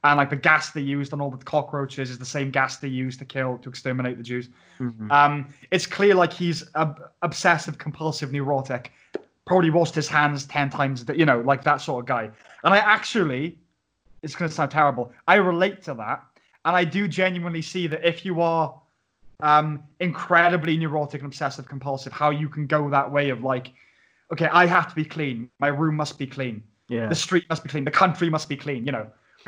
and 0.05 0.17
like 0.17 0.29
the 0.29 0.35
gas 0.37 0.71
they 0.71 0.81
used 0.81 1.11
on 1.13 1.19
all 1.21 1.31
the 1.31 1.43
cockroaches 1.43 2.09
is 2.09 2.17
the 2.17 2.25
same 2.25 2.49
gas 2.51 2.77
they 2.77 2.87
used 2.87 3.19
to 3.19 3.25
kill 3.25 3.57
to 3.57 3.67
exterminate 3.69 4.17
the 4.17 4.23
Jews. 4.23 4.47
Mhm. 4.79 5.11
Um, 5.11 5.47
it's 5.71 5.85
clear 5.85 6.15
like 6.15 6.31
he's 6.31 6.63
ob- 6.75 7.01
obsessive, 7.21 7.77
compulsive, 7.77 8.31
neurotic. 8.31 8.91
Probably 9.49 9.69
washed 9.71 9.95
his 9.95 10.07
hands 10.07 10.45
ten 10.45 10.69
times, 10.69 11.01
a 11.01 11.05
day, 11.05 11.15
you 11.17 11.25
know, 11.25 11.41
like 11.41 11.63
that 11.63 11.81
sort 11.81 12.03
of 12.03 12.07
guy. 12.07 12.29
And 12.63 12.73
I 12.73 12.77
actually, 12.77 13.57
it's 14.23 14.35
going 14.35 14.47
to 14.47 14.55
sound 14.55 14.71
terrible. 14.71 15.11
I 15.27 15.35
relate 15.35 15.81
to 15.83 15.93
that, 15.95 16.23
and 16.65 16.75
I 16.75 16.83
do 16.83 17.07
genuinely 17.07 17.61
see 17.63 17.87
that 17.87 18.07
if 18.07 18.23
you 18.25 18.41
are 18.41 18.79
um, 19.41 19.83
incredibly 19.99 20.77
neurotic 20.77 21.21
and 21.21 21.27
obsessive, 21.27 21.67
compulsive, 21.67 22.13
how 22.13 22.29
you 22.29 22.47
can 22.47 22.67
go 22.67 22.89
that 22.91 23.11
way 23.11 23.29
of 23.31 23.43
like, 23.43 23.71
okay, 24.31 24.47
I 24.51 24.65
have 24.67 24.87
to 24.89 24.95
be 24.95 25.03
clean. 25.05 25.49
My 25.59 25.69
room 25.69 25.95
must 25.95 26.19
be 26.19 26.27
clean. 26.27 26.61
yeah. 26.87 27.07
The 27.07 27.15
street 27.15 27.45
must 27.49 27.63
be 27.63 27.69
clean. 27.69 27.83
The 27.85 27.91
country 27.91 28.29
must 28.29 28.47
be 28.49 28.55
clean. 28.55 28.85
You 28.85 28.91
know. 28.91 29.07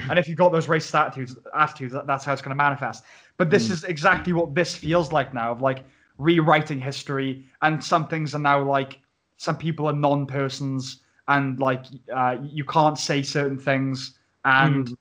And 0.09 0.17
if 0.17 0.27
you've 0.27 0.37
got 0.37 0.51
those 0.51 0.67
racist 0.67 0.97
attitudes, 0.99 1.37
attitudes, 1.53 1.93
that- 1.93 2.07
that's 2.07 2.25
how 2.25 2.33
it's 2.33 2.41
going 2.41 2.57
to 2.57 2.63
manifest. 2.67 3.03
But 3.37 3.49
this 3.51 3.67
Mm. 3.67 3.71
is 3.71 3.83
exactly 3.83 4.33
what 4.33 4.55
this 4.55 4.75
feels 4.75 5.11
like 5.11 5.33
now, 5.33 5.51
of 5.51 5.61
like 5.61 5.83
rewriting 6.17 6.79
history, 6.79 7.45
and 7.61 7.83
some 7.83 8.07
things 8.07 8.33
are 8.33 8.39
now 8.39 8.63
like 8.63 8.99
some 9.41 9.57
people 9.57 9.87
are 9.87 9.93
non-persons, 9.93 11.01
and 11.27 11.59
like 11.59 11.85
uh, 12.13 12.37
you 12.43 12.63
can't 12.63 12.95
say 12.95 13.23
certain 13.23 13.57
things, 13.57 14.19
and 14.45 14.95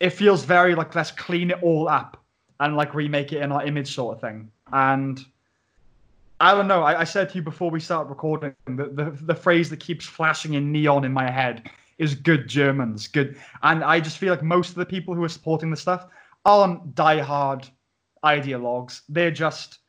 it 0.00 0.10
feels 0.10 0.46
very 0.46 0.74
like 0.74 0.94
let's 0.94 1.10
clean 1.10 1.50
it 1.50 1.62
all 1.62 1.86
up 1.86 2.16
and 2.58 2.74
like 2.74 2.94
remake 2.94 3.34
it 3.34 3.42
in 3.42 3.52
our 3.52 3.66
image 3.66 3.94
sort 3.94 4.14
of 4.14 4.20
thing. 4.22 4.50
And 4.72 5.22
I 6.40 6.52
don't 6.54 6.68
know. 6.68 6.82
I, 6.84 7.00
I 7.00 7.04
said 7.04 7.28
to 7.28 7.34
you 7.36 7.42
before 7.42 7.70
we 7.70 7.78
started 7.80 8.08
recording 8.08 8.54
the, 8.64 8.86
the 9.00 9.10
the 9.20 9.34
phrase 9.34 9.68
that 9.68 9.80
keeps 9.80 10.06
flashing 10.06 10.54
in 10.54 10.72
neon 10.72 11.04
in 11.04 11.12
my 11.12 11.30
head 11.30 11.68
is 11.98 12.14
"good 12.14 12.48
Germans." 12.48 13.06
Good, 13.08 13.36
and 13.62 13.84
I 13.84 14.00
just 14.00 14.16
feel 14.16 14.30
like 14.30 14.42
most 14.42 14.70
of 14.70 14.76
the 14.76 14.86
people 14.86 15.14
who 15.14 15.22
are 15.22 15.28
supporting 15.28 15.70
this 15.70 15.82
stuff 15.82 16.06
aren't 16.46 16.94
diehard 16.94 17.68
ideologues. 18.24 19.02
They're 19.10 19.30
just, 19.30 19.80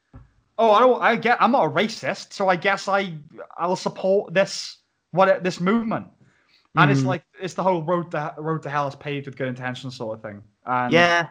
oh, 0.58 0.72
I 0.72 0.80
don't. 0.80 1.02
I 1.02 1.16
get. 1.16 1.38
I'm 1.42 1.52
not 1.52 1.66
a 1.66 1.70
racist, 1.70 2.34
so 2.34 2.48
I 2.50 2.56
guess 2.56 2.88
I 2.88 3.14
I'll 3.58 3.76
support 3.76 4.34
this 4.34 4.78
what 5.12 5.44
this 5.44 5.60
movement. 5.60 6.08
and 6.76 6.92
it's 6.92 7.02
Mhm. 7.02 7.06
like 7.08 7.24
it's 7.42 7.54
the 7.56 7.64
whole 7.64 7.82
road 7.84 8.12
to 8.12 8.34
road 8.38 8.62
to 8.64 8.70
hell 8.70 8.88
is 8.88 8.96
paved 8.96 9.26
with 9.26 9.36
good 9.38 9.48
intentions 9.48 9.96
sort 9.96 10.18
of 10.18 10.22
thing. 10.22 10.44
And 10.66 10.94
Yeah. 10.94 11.30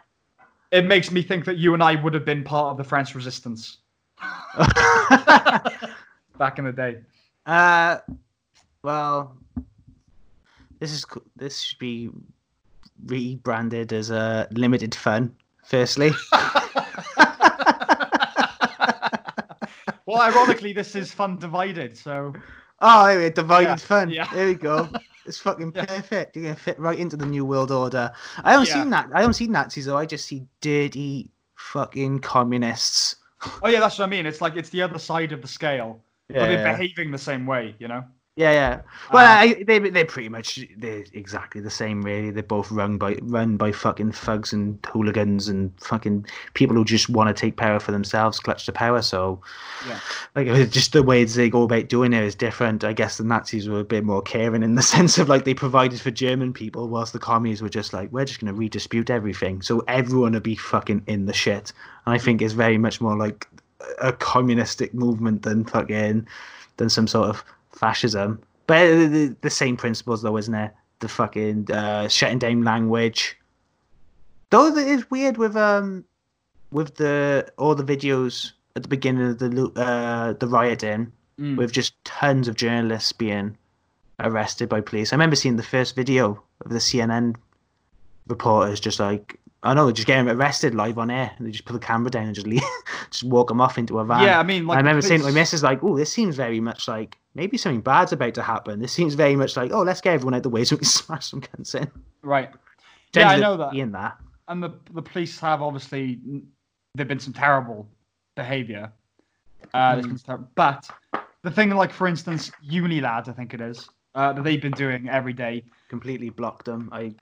it 0.71 0.85
makes 0.85 1.09
me 1.11 1.21
think 1.21 1.45
that 1.45 1.55
you 1.57 1.73
and 1.73 1.81
I 1.81 1.95
would 1.95 2.13
have 2.13 2.25
been 2.25 2.43
part 2.43 2.71
of 2.71 2.77
the 2.77 2.83
French 2.83 3.15
Resistance 3.15 3.77
back 6.37 6.57
in 6.59 6.65
the 6.65 6.73
day. 6.75 6.97
uh, 7.45 7.99
well, 8.83 9.37
this 10.79 10.91
is 10.91 11.05
this 11.35 11.59
should 11.61 11.79
be 11.79 12.09
rebranded 13.05 13.93
as 13.93 14.09
a 14.09 14.47
limited 14.51 14.93
fun. 14.95 15.33
Firstly, 15.63 16.11
well, 20.07 20.21
ironically, 20.21 20.73
this 20.73 20.95
is 20.95 21.11
fun 21.11 21.37
divided. 21.37 21.95
So 21.97 22.33
oh, 22.81 23.05
there 23.07 23.17
we 23.19 23.23
go, 23.25 23.29
divided 23.29 23.69
Yeah, 23.69 23.75
fun. 23.75 24.09
yeah. 24.09 24.27
There 24.33 24.47
we 24.47 24.55
go. 24.55 24.89
It's 25.27 25.39
fucking 25.39 25.73
Yeah. 25.75 25.83
perfect. 25.83 26.37
You're 26.37 26.45
gonna 26.45 26.55
fit 26.55 26.79
right 26.79 26.97
into 26.97 27.17
the 27.17 27.25
new 27.25 27.43
world 27.43 27.69
order. 27.69 28.13
I 28.45 28.51
haven't 28.53 28.69
Yeah. 28.69 28.75
seen 28.75 28.89
that. 28.91 29.09
I 29.13 29.19
haven't 29.19 29.33
seen 29.33 29.51
Nazis 29.51 29.85
though. 29.85 29.97
I 29.97 30.05
just 30.05 30.25
see 30.25 30.47
dirty 30.61 31.29
fucking 31.55 32.19
communists. 32.19 33.17
Oh 33.61 33.67
yeah, 33.67 33.81
that's 33.81 33.99
what 33.99 34.05
I 34.05 34.09
mean. 34.09 34.25
It's 34.25 34.39
like 34.39 34.55
it's 34.55 34.69
the 34.69 34.81
other 34.81 34.97
side 34.99 35.33
of 35.33 35.41
the 35.41 35.47
scale, 35.49 36.01
yeah, 36.29 36.39
but 36.39 36.47
they're 36.47 36.63
behaving 36.71 37.11
the 37.11 37.17
same 37.17 37.45
way, 37.45 37.75
you 37.77 37.89
know. 37.89 38.05
Yeah, 38.37 38.51
yeah. 38.51 38.81
Well, 39.11 39.25
Uh, 39.25 39.39
I, 39.41 39.63
they 39.63 39.79
they're 39.79 40.05
pretty 40.05 40.29
much 40.29 40.59
they're 40.77 41.03
exactly 41.13 41.59
the 41.59 41.71
same, 41.71 42.03
really. 42.03 42.29
They're 42.29 42.43
both 42.43 42.71
run 42.71 42.99
by 42.99 43.17
run 43.23 43.57
by 43.57 43.71
fucking 43.71 44.11
thugs 44.11 44.53
and 44.53 44.77
hooligans 44.93 45.47
and 45.47 45.71
fucking 45.81 46.27
people 46.53 46.75
who 46.75 46.85
just 46.85 47.09
want 47.09 47.29
to 47.29 47.33
take 47.33 47.57
power 47.57 47.79
for 47.79 47.91
themselves, 47.91 48.39
clutch 48.39 48.67
the 48.67 48.73
power. 48.73 49.01
So, 49.01 49.41
Yeah. 49.87 49.99
like 50.35 50.69
just 50.69 50.93
the 50.93 51.01
ways 51.01 51.33
they 51.33 51.49
go 51.49 51.63
about 51.63 51.89
doing 51.89 52.13
it 52.13 52.21
is 52.23 52.35
different. 52.35 52.83
I 52.83 52.93
guess 52.93 53.17
the 53.17 53.23
Nazis 53.23 53.67
were 53.67 53.79
a 53.79 53.83
bit 53.83 54.03
more 54.03 54.21
caring 54.21 54.61
in 54.61 54.75
the 54.75 54.83
sense 54.95 55.17
of 55.17 55.27
like 55.29 55.43
they 55.43 55.55
provided 55.55 55.99
for 55.99 56.11
German 56.11 56.53
people, 56.53 56.87
whilst 56.89 57.13
the 57.13 57.19
commies 57.19 57.63
were 57.63 57.69
just 57.69 57.91
like 57.91 58.11
we're 58.11 58.25
just 58.25 58.39
going 58.39 58.53
to 58.53 58.59
redispute 58.59 59.09
everything, 59.09 59.63
so 59.63 59.83
everyone 59.87 60.33
will 60.33 60.41
be 60.41 60.55
fucking 60.55 61.01
in 61.07 61.25
the 61.25 61.33
shit. 61.33 61.73
And 62.05 62.13
I 62.13 62.19
think 62.19 62.43
it's 62.43 62.53
very 62.53 62.77
much 62.77 63.01
more 63.01 63.17
like 63.17 63.47
a 63.99 64.13
communistic 64.13 64.93
movement 64.93 65.41
than 65.41 65.65
fucking 65.65 66.27
than 66.77 66.89
some 66.91 67.07
sort 67.07 67.29
of 67.29 67.43
fascism. 67.77 68.41
But 68.67 68.87
the, 68.87 69.35
the 69.41 69.49
same 69.49 69.77
principles, 69.77 70.21
though, 70.21 70.37
isn't 70.37 70.53
it? 70.53 70.71
The 70.99 71.07
fucking 71.07 71.71
uh, 71.71 72.07
shutting 72.07 72.39
down 72.39 72.63
language. 72.63 73.37
Though 74.49 74.67
it 74.67 74.87
is 74.87 75.09
weird 75.11 75.37
with 75.37 75.55
um 75.55 76.05
with 76.71 76.95
the 76.95 77.47
all 77.57 77.75
the 77.75 77.83
videos 77.83 78.51
at 78.75 78.83
the 78.83 78.89
beginning 78.89 79.27
of 79.29 79.39
the 79.39 79.71
uh 79.75 80.33
the 80.33 80.47
rioting 80.47 81.11
Mm. 81.39 81.55
with 81.55 81.71
just 81.71 81.93
tons 82.03 82.47
of 82.47 82.55
journalists 82.55 83.11
being 83.11 83.55
arrested 84.19 84.67
by 84.69 84.81
police. 84.81 85.13
I 85.13 85.15
remember 85.15 85.35
seeing 85.35 85.55
the 85.55 85.61
first 85.61 85.95
video 85.95 86.41
of 86.65 86.71
the 86.71 86.79
CNN 86.79 87.35
reporters 88.27 88.79
just 88.79 88.99
like 88.99 89.39
I 89.67 89.73
know, 89.73 89.87
they 89.87 89.93
just 89.93 90.07
getting 90.07 90.29
arrested 90.29 90.73
live 90.75 90.97
on 90.97 91.11
air. 91.11 91.31
And 91.37 91.45
they 91.45 91.51
just 91.51 91.65
put 91.65 91.73
the 91.73 91.79
camera 91.79 92.09
down 92.09 92.25
and 92.25 92.35
just 92.35 92.47
leave, 92.47 92.61
just 93.11 93.23
walk 93.23 93.49
them 93.49 93.61
off 93.61 93.77
into 93.77 93.99
a 93.99 94.05
van. 94.05 94.23
yeah, 94.23 94.39
I 94.39 94.43
mean, 94.43 94.65
like 94.65 94.75
I 94.75 94.79
remember 94.79 95.01
saying 95.01 95.21
to 95.21 95.27
my 95.27 95.31
missus, 95.31 95.63
like, 95.63 95.83
oh, 95.83 95.97
this 95.97 96.11
seems 96.11 96.35
very 96.35 96.59
much 96.59 96.87
like 96.87 97.17
maybe 97.35 97.57
something 97.57 97.81
bad's 97.81 98.13
about 98.13 98.33
to 98.35 98.41
happen. 98.41 98.79
This 98.79 98.93
seems 98.93 99.13
very 99.13 99.35
much 99.35 99.57
like, 99.57 99.71
oh, 99.71 99.81
let's 99.81 100.01
get 100.01 100.13
everyone 100.13 100.33
out 100.35 100.43
the 100.43 100.49
way 100.49 100.63
so 100.63 100.75
we 100.75 100.79
can 100.79 100.85
smash 100.87 101.27
some 101.27 101.41
cunts 101.41 101.75
in. 101.75 101.91
right. 102.21 102.49
Yeah, 103.13 103.29
I 103.29 103.39
know 103.39 103.57
that. 103.57 103.73
In 103.73 103.91
that. 103.93 104.17
and 104.47 104.61
the 104.61 104.71
the 104.93 105.01
police 105.01 105.39
have 105.39 105.61
obviously 105.61 106.19
there've 106.95 107.07
been 107.07 107.19
some 107.19 107.33
terrible 107.33 107.87
behavior. 108.35 108.91
Uh, 109.73 109.95
there's 109.95 110.07
been 110.07 110.17
some 110.17 110.37
ter- 110.37 110.47
but 110.55 110.89
the 111.43 111.51
thing, 111.51 111.69
like 111.71 111.91
for 111.91 112.07
instance, 112.07 112.51
Unilad, 112.69 113.27
I 113.27 113.33
think 113.33 113.53
it 113.53 113.61
is, 113.61 113.89
uh, 114.17 114.33
that 114.33 114.43
they've 114.43 114.61
been 114.61 114.73
doing 114.85 115.07
every 115.07 115.31
day. 115.33 115.63
Completely 115.87 116.29
blocked 116.29 116.65
them. 116.65 116.89
I 116.91 117.13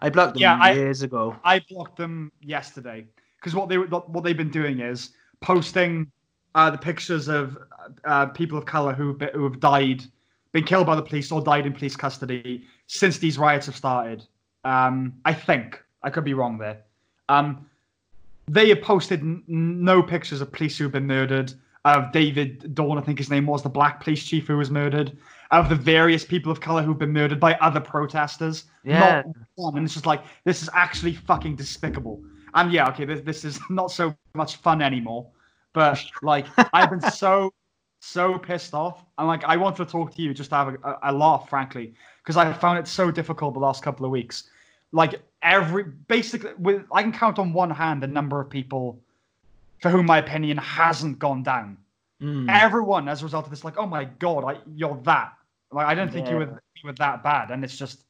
I 0.00 0.08
blocked 0.08 0.34
them 0.34 0.40
Yeah, 0.42 0.58
I- 0.60 0.72
years 0.72 1.02
ago. 1.02 1.36
I 1.44 1.60
blocked 1.68 1.96
them 1.98 2.32
yesterday 2.40 3.04
because 3.38 3.54
what 3.54 3.68
they 3.68 3.76
what 3.76 4.22
they've 4.24 4.36
been 4.44 4.50
doing 4.62 4.80
is 4.80 5.10
posting 5.40 6.10
uh, 6.54 6.70
the 6.70 6.78
pictures 6.78 7.28
of 7.28 7.58
uh, 8.04 8.26
people 8.26 8.56
of 8.56 8.64
color 8.64 8.94
who 8.94 9.12
who 9.34 9.44
have 9.44 9.58
died, 9.60 10.04
been 10.52 10.64
killed 10.64 10.86
by 10.86 10.94
the 10.96 11.02
police 11.02 11.30
or 11.32 11.42
died 11.42 11.66
in 11.66 11.72
police 11.72 11.96
custody 11.96 12.64
since 12.86 13.18
these 13.18 13.36
riots 13.36 13.66
have 13.66 13.76
started. 13.76 14.24
Um, 14.64 15.12
I 15.24 15.34
think 15.34 15.82
I 16.02 16.08
could 16.10 16.24
be 16.24 16.32
wrong 16.34 16.56
there. 16.58 16.78
Um, 17.28 17.66
they 18.46 18.68
have 18.68 18.80
posted 18.82 19.20
n- 19.20 19.42
no 19.48 20.02
pictures 20.02 20.40
of 20.40 20.52
police 20.52 20.78
who 20.78 20.84
have 20.84 20.92
been 20.92 21.06
murdered. 21.06 21.52
Of 21.86 22.12
David 22.12 22.74
Dorn, 22.74 22.96
I 22.96 23.02
think 23.02 23.18
his 23.18 23.28
name 23.28 23.44
was 23.46 23.62
the 23.62 23.68
black 23.68 24.00
police 24.02 24.24
chief 24.24 24.46
who 24.46 24.56
was 24.56 24.70
murdered. 24.70 25.18
Of 25.54 25.68
the 25.68 25.76
various 25.76 26.24
people 26.24 26.50
of 26.50 26.60
color 26.60 26.82
who've 26.82 26.98
been 26.98 27.12
murdered 27.12 27.38
by 27.38 27.54
other 27.54 27.80
protesters. 27.80 28.64
Yeah. 28.82 29.22
Not. 29.56 29.74
And 29.74 29.84
it's 29.84 29.94
just 29.94 30.06
like 30.06 30.22
this 30.44 30.62
is 30.62 30.70
actually 30.72 31.14
fucking 31.14 31.56
despicable. 31.56 32.22
And 32.54 32.72
yeah, 32.72 32.88
okay, 32.88 33.04
this, 33.04 33.20
this 33.20 33.44
is 33.44 33.60
not 33.70 33.90
so 33.90 34.14
much 34.34 34.56
fun 34.56 34.82
anymore. 34.82 35.26
But 35.72 36.04
like, 36.22 36.46
I've 36.72 36.90
been 36.90 37.00
so 37.00 37.52
so 38.00 38.38
pissed 38.38 38.74
off, 38.74 39.04
and 39.18 39.26
like, 39.26 39.44
I 39.44 39.56
want 39.56 39.76
to 39.76 39.84
talk 39.84 40.14
to 40.14 40.22
you 40.22 40.34
just 40.34 40.50
to 40.50 40.56
have 40.56 40.68
a, 40.68 40.76
a, 40.84 40.98
a 41.04 41.12
laugh, 41.12 41.48
frankly, 41.48 41.94
because 42.22 42.36
I 42.36 42.52
found 42.52 42.78
it 42.78 42.86
so 42.86 43.10
difficult 43.10 43.54
the 43.54 43.60
last 43.60 43.82
couple 43.82 44.04
of 44.04 44.12
weeks. 44.12 44.44
Like 44.92 45.20
every 45.42 45.84
basically, 45.84 46.50
with 46.58 46.84
I 46.92 47.02
can 47.02 47.12
count 47.12 47.38
on 47.38 47.52
one 47.52 47.70
hand 47.70 48.02
the 48.02 48.06
number 48.06 48.40
of 48.40 48.48
people 48.50 49.00
for 49.80 49.90
whom 49.90 50.06
my 50.06 50.18
opinion 50.18 50.56
hasn't 50.58 51.18
gone 51.18 51.42
down. 51.42 51.76
Mm. 52.22 52.48
Everyone, 52.48 53.08
as 53.08 53.20
a 53.20 53.24
result 53.24 53.44
of 53.44 53.50
this, 53.50 53.64
like, 53.64 53.76
oh 53.76 53.86
my 53.86 54.04
god, 54.04 54.44
I, 54.44 54.58
you're 54.74 54.98
that. 55.04 55.32
Like, 55.74 55.86
I 55.86 55.94
don't 55.94 56.10
think 56.12 56.28
you 56.28 56.38
Yeah. 56.38 56.46
were 56.46 56.62
you 56.76 56.82
were 56.84 56.92
that 56.94 57.22
bad, 57.22 57.50
and 57.50 57.64
it's 57.64 57.76
just 57.76 58.04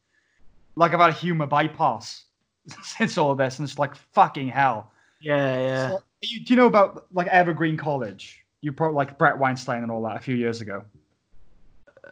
like 0.77 0.93
I've 0.93 1.01
had 1.01 1.11
a 1.11 1.13
humor 1.13 1.47
bypass 1.47 2.25
since 2.83 3.19
all 3.19 3.31
of 3.33 3.39
this, 3.39 3.59
and 3.59 3.69
it's 3.69 3.79
like 3.79 3.95
fucking 3.95 4.49
hell. 4.49 4.93
Yeah, 5.21 5.59
yeah. 5.59 5.89
So, 5.91 6.03
you, 6.23 6.45
do 6.45 6.53
you 6.53 6.57
know 6.57 6.67
about 6.67 7.07
like 7.13 7.27
Evergreen 7.29 7.77
College? 7.77 8.45
You 8.61 8.73
probably 8.73 8.97
like 8.97 9.19
Bret 9.19 9.39
Weinstein 9.39 9.83
and 9.83 9.91
all 9.91 10.03
that 10.03 10.17
a 10.17 10.21
few 10.21 10.35
years 10.37 10.61
ago. 10.61 10.85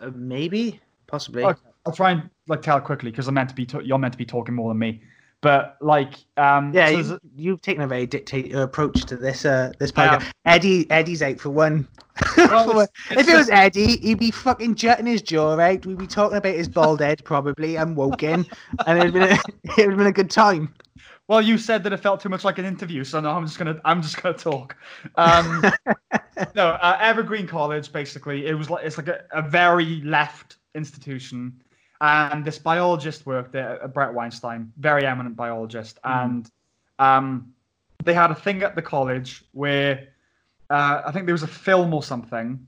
Uh, 0.00 0.11
maybe, 0.14 0.80
possibly. 1.07 1.44
Okay, 1.44 1.61
I'll 1.86 1.92
try 1.92 2.12
and 2.12 2.30
like 2.46 2.62
tell 2.62 2.80
quickly 2.80 3.11
because 3.11 3.28
I'm 3.28 3.34
meant 3.34 3.48
to 3.50 3.55
be 3.55 3.66
ta- 3.66 3.80
you're 3.80 3.98
meant 3.98 4.12
to 4.12 4.18
be 4.18 4.26
talking 4.26 4.55
more 4.55 4.70
than 4.70 4.78
me. 4.78 5.03
But 5.43 5.76
like, 5.80 6.14
um, 6.36 6.72
Yeah, 6.72 6.86
so 6.86 6.97
you, 6.97 7.20
you've 7.36 7.62
taken 7.62 7.82
a 7.82 7.86
very 7.88 8.07
dictator 8.07 8.62
approach 8.62 9.03
to 9.07 9.16
this 9.16 9.45
uh 9.45 9.72
this 9.78 9.93
podcast. 9.93 10.30
Eddie 10.47 10.90
Eddie's 10.90 11.20
out 11.22 11.38
for 11.40 11.51
one. 11.51 11.86
Well, 12.36 12.70
For 12.70 12.82
it's- 12.82 12.88
it's 13.11 13.20
if 13.22 13.28
it 13.28 13.36
was 13.36 13.51
Eddie, 13.51 13.97
he'd 13.97 14.18
be 14.18 14.30
fucking 14.30 14.74
jutting 14.76 15.07
his 15.07 15.22
jaw 15.22 15.59
out. 15.59 15.84
We'd 15.86 15.99
be 15.99 16.07
talking 16.07 16.36
about 16.36 16.55
his 16.55 16.68
bald 16.68 17.01
head 17.01 17.24
probably 17.24 17.76
and 17.76 17.97
woken, 17.97 18.47
and 18.86 18.99
it'd 18.99 19.12
been 19.14 19.22
a, 19.22 19.38
it'd 19.78 19.90
have 19.90 19.99
been 19.99 20.07
a 20.07 20.12
good 20.12 20.30
time. 20.30 20.72
Well, 21.28 21.40
you 21.40 21.57
said 21.57 21.82
that 21.84 21.93
it 21.93 21.97
felt 21.99 22.20
too 22.20 22.28
much 22.28 22.45
like 22.45 22.59
an 22.59 22.64
interview, 22.66 23.03
so 23.05 23.18
now 23.20 23.36
I'm 23.36 23.47
just 23.47 23.59
gonna 23.59 23.80
I'm 23.84 24.03
just 24.03 24.22
gonna 24.22 24.36
talk. 24.36 24.76
Um, 25.16 25.64
no, 26.55 26.68
uh, 26.68 26.99
Evergreen 27.01 27.47
College 27.47 27.90
basically 27.93 28.47
it 28.47 28.55
was 28.55 28.68
like 28.70 28.84
it's 28.84 28.99
like 28.99 29.09
a, 29.09 29.24
a 29.32 29.43
very 29.43 30.03
left 30.03 30.59
institution, 30.74 31.61
and 32.03 32.44
this 32.44 32.59
biologist 32.59 33.24
worked 33.24 33.53
there, 33.53 33.82
uh, 33.82 33.86
Bret 33.88 34.12
Weinstein, 34.12 34.72
very 34.78 35.07
eminent 35.07 35.36
biologist, 35.36 35.98
and 36.05 36.50
um, 36.98 37.55
they 38.05 38.12
had 38.12 38.30
a 38.30 38.34
thing 38.34 38.62
at 38.62 38.74
the 38.74 38.82
college 38.82 39.44
where 39.53 40.09
uh, 40.68 41.03
I 41.07 41.12
think 41.12 41.24
there 41.26 41.32
was 41.34 41.42
a 41.44 41.55
film 41.68 41.94
or 41.94 42.03
something, 42.03 42.66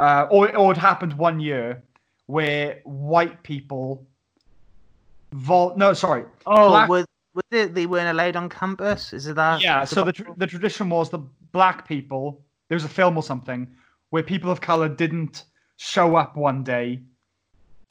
uh, 0.00 0.26
or 0.30 0.56
or 0.56 0.72
it 0.72 0.78
happened 0.78 1.12
one 1.14 1.38
year 1.38 1.82
where 2.26 2.80
white 2.84 3.42
people. 3.44 4.04
Vol- 5.32 5.76
no, 5.76 5.92
sorry, 5.92 6.24
Oh, 6.46 6.68
Black- 6.70 6.88
was, 6.88 7.06
was 7.34 7.44
it 7.50 7.74
they 7.74 7.84
weren't 7.86 8.08
allowed 8.08 8.36
on 8.36 8.48
campus? 8.48 9.12
Is 9.12 9.26
it 9.26 9.36
that? 9.36 9.60
yeah 9.60 9.84
so 9.84 9.96
the, 10.00 10.04
that- 10.06 10.12
tr- 10.16 10.30
the 10.38 10.46
tradition 10.46 10.88
was 10.88 11.10
the 11.10 11.18
black 11.52 11.86
people 11.86 12.42
there 12.68 12.76
was 12.76 12.84
a 12.84 12.88
film 12.88 13.16
or 13.16 13.22
something 13.22 13.66
where 14.10 14.22
people 14.22 14.50
of 14.50 14.60
color 14.60 14.88
didn't 14.88 15.44
show 15.76 16.16
up 16.16 16.36
one 16.36 16.62
day 16.64 17.00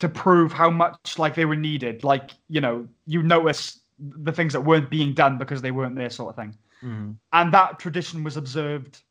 to 0.00 0.08
prove 0.08 0.52
how 0.52 0.70
much 0.70 1.18
like 1.18 1.34
they 1.34 1.44
were 1.44 1.56
needed 1.56 2.04
like 2.04 2.32
you 2.48 2.60
know 2.60 2.86
you 3.06 3.22
notice 3.22 3.80
the 3.98 4.32
things 4.32 4.52
that 4.52 4.60
weren't 4.60 4.90
being 4.90 5.14
done 5.14 5.38
because 5.38 5.62
they 5.62 5.70
weren't 5.70 5.94
there 5.96 6.10
sort 6.10 6.30
of 6.30 6.36
thing 6.36 6.54
Mhm. 6.82 7.16
and 7.32 7.52
that 7.52 7.78
tradition 7.78 8.22
was 8.22 8.36
observed 8.36 9.02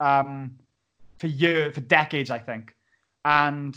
um, 0.00 0.56
for 1.18 1.26
years, 1.26 1.74
for 1.74 1.82
decades, 1.82 2.30
I 2.30 2.38
think. 2.38 2.74
And 3.26 3.76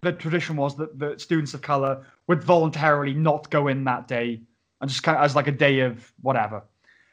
the 0.00 0.12
tradition 0.12 0.56
was 0.56 0.76
that 0.78 0.98
the 0.98 1.16
students 1.18 1.54
of 1.54 1.62
color 1.62 2.04
would 2.26 2.42
voluntarily 2.42 3.14
not 3.14 3.48
go 3.50 3.68
in 3.68 3.84
that 3.84 4.08
day 4.08 4.40
and 4.80 4.90
just 4.90 5.04
kind 5.04 5.16
of 5.16 5.22
as 5.22 5.36
like 5.36 5.46
a 5.46 5.52
day 5.52 5.78
of 5.80 6.12
whatever. 6.22 6.64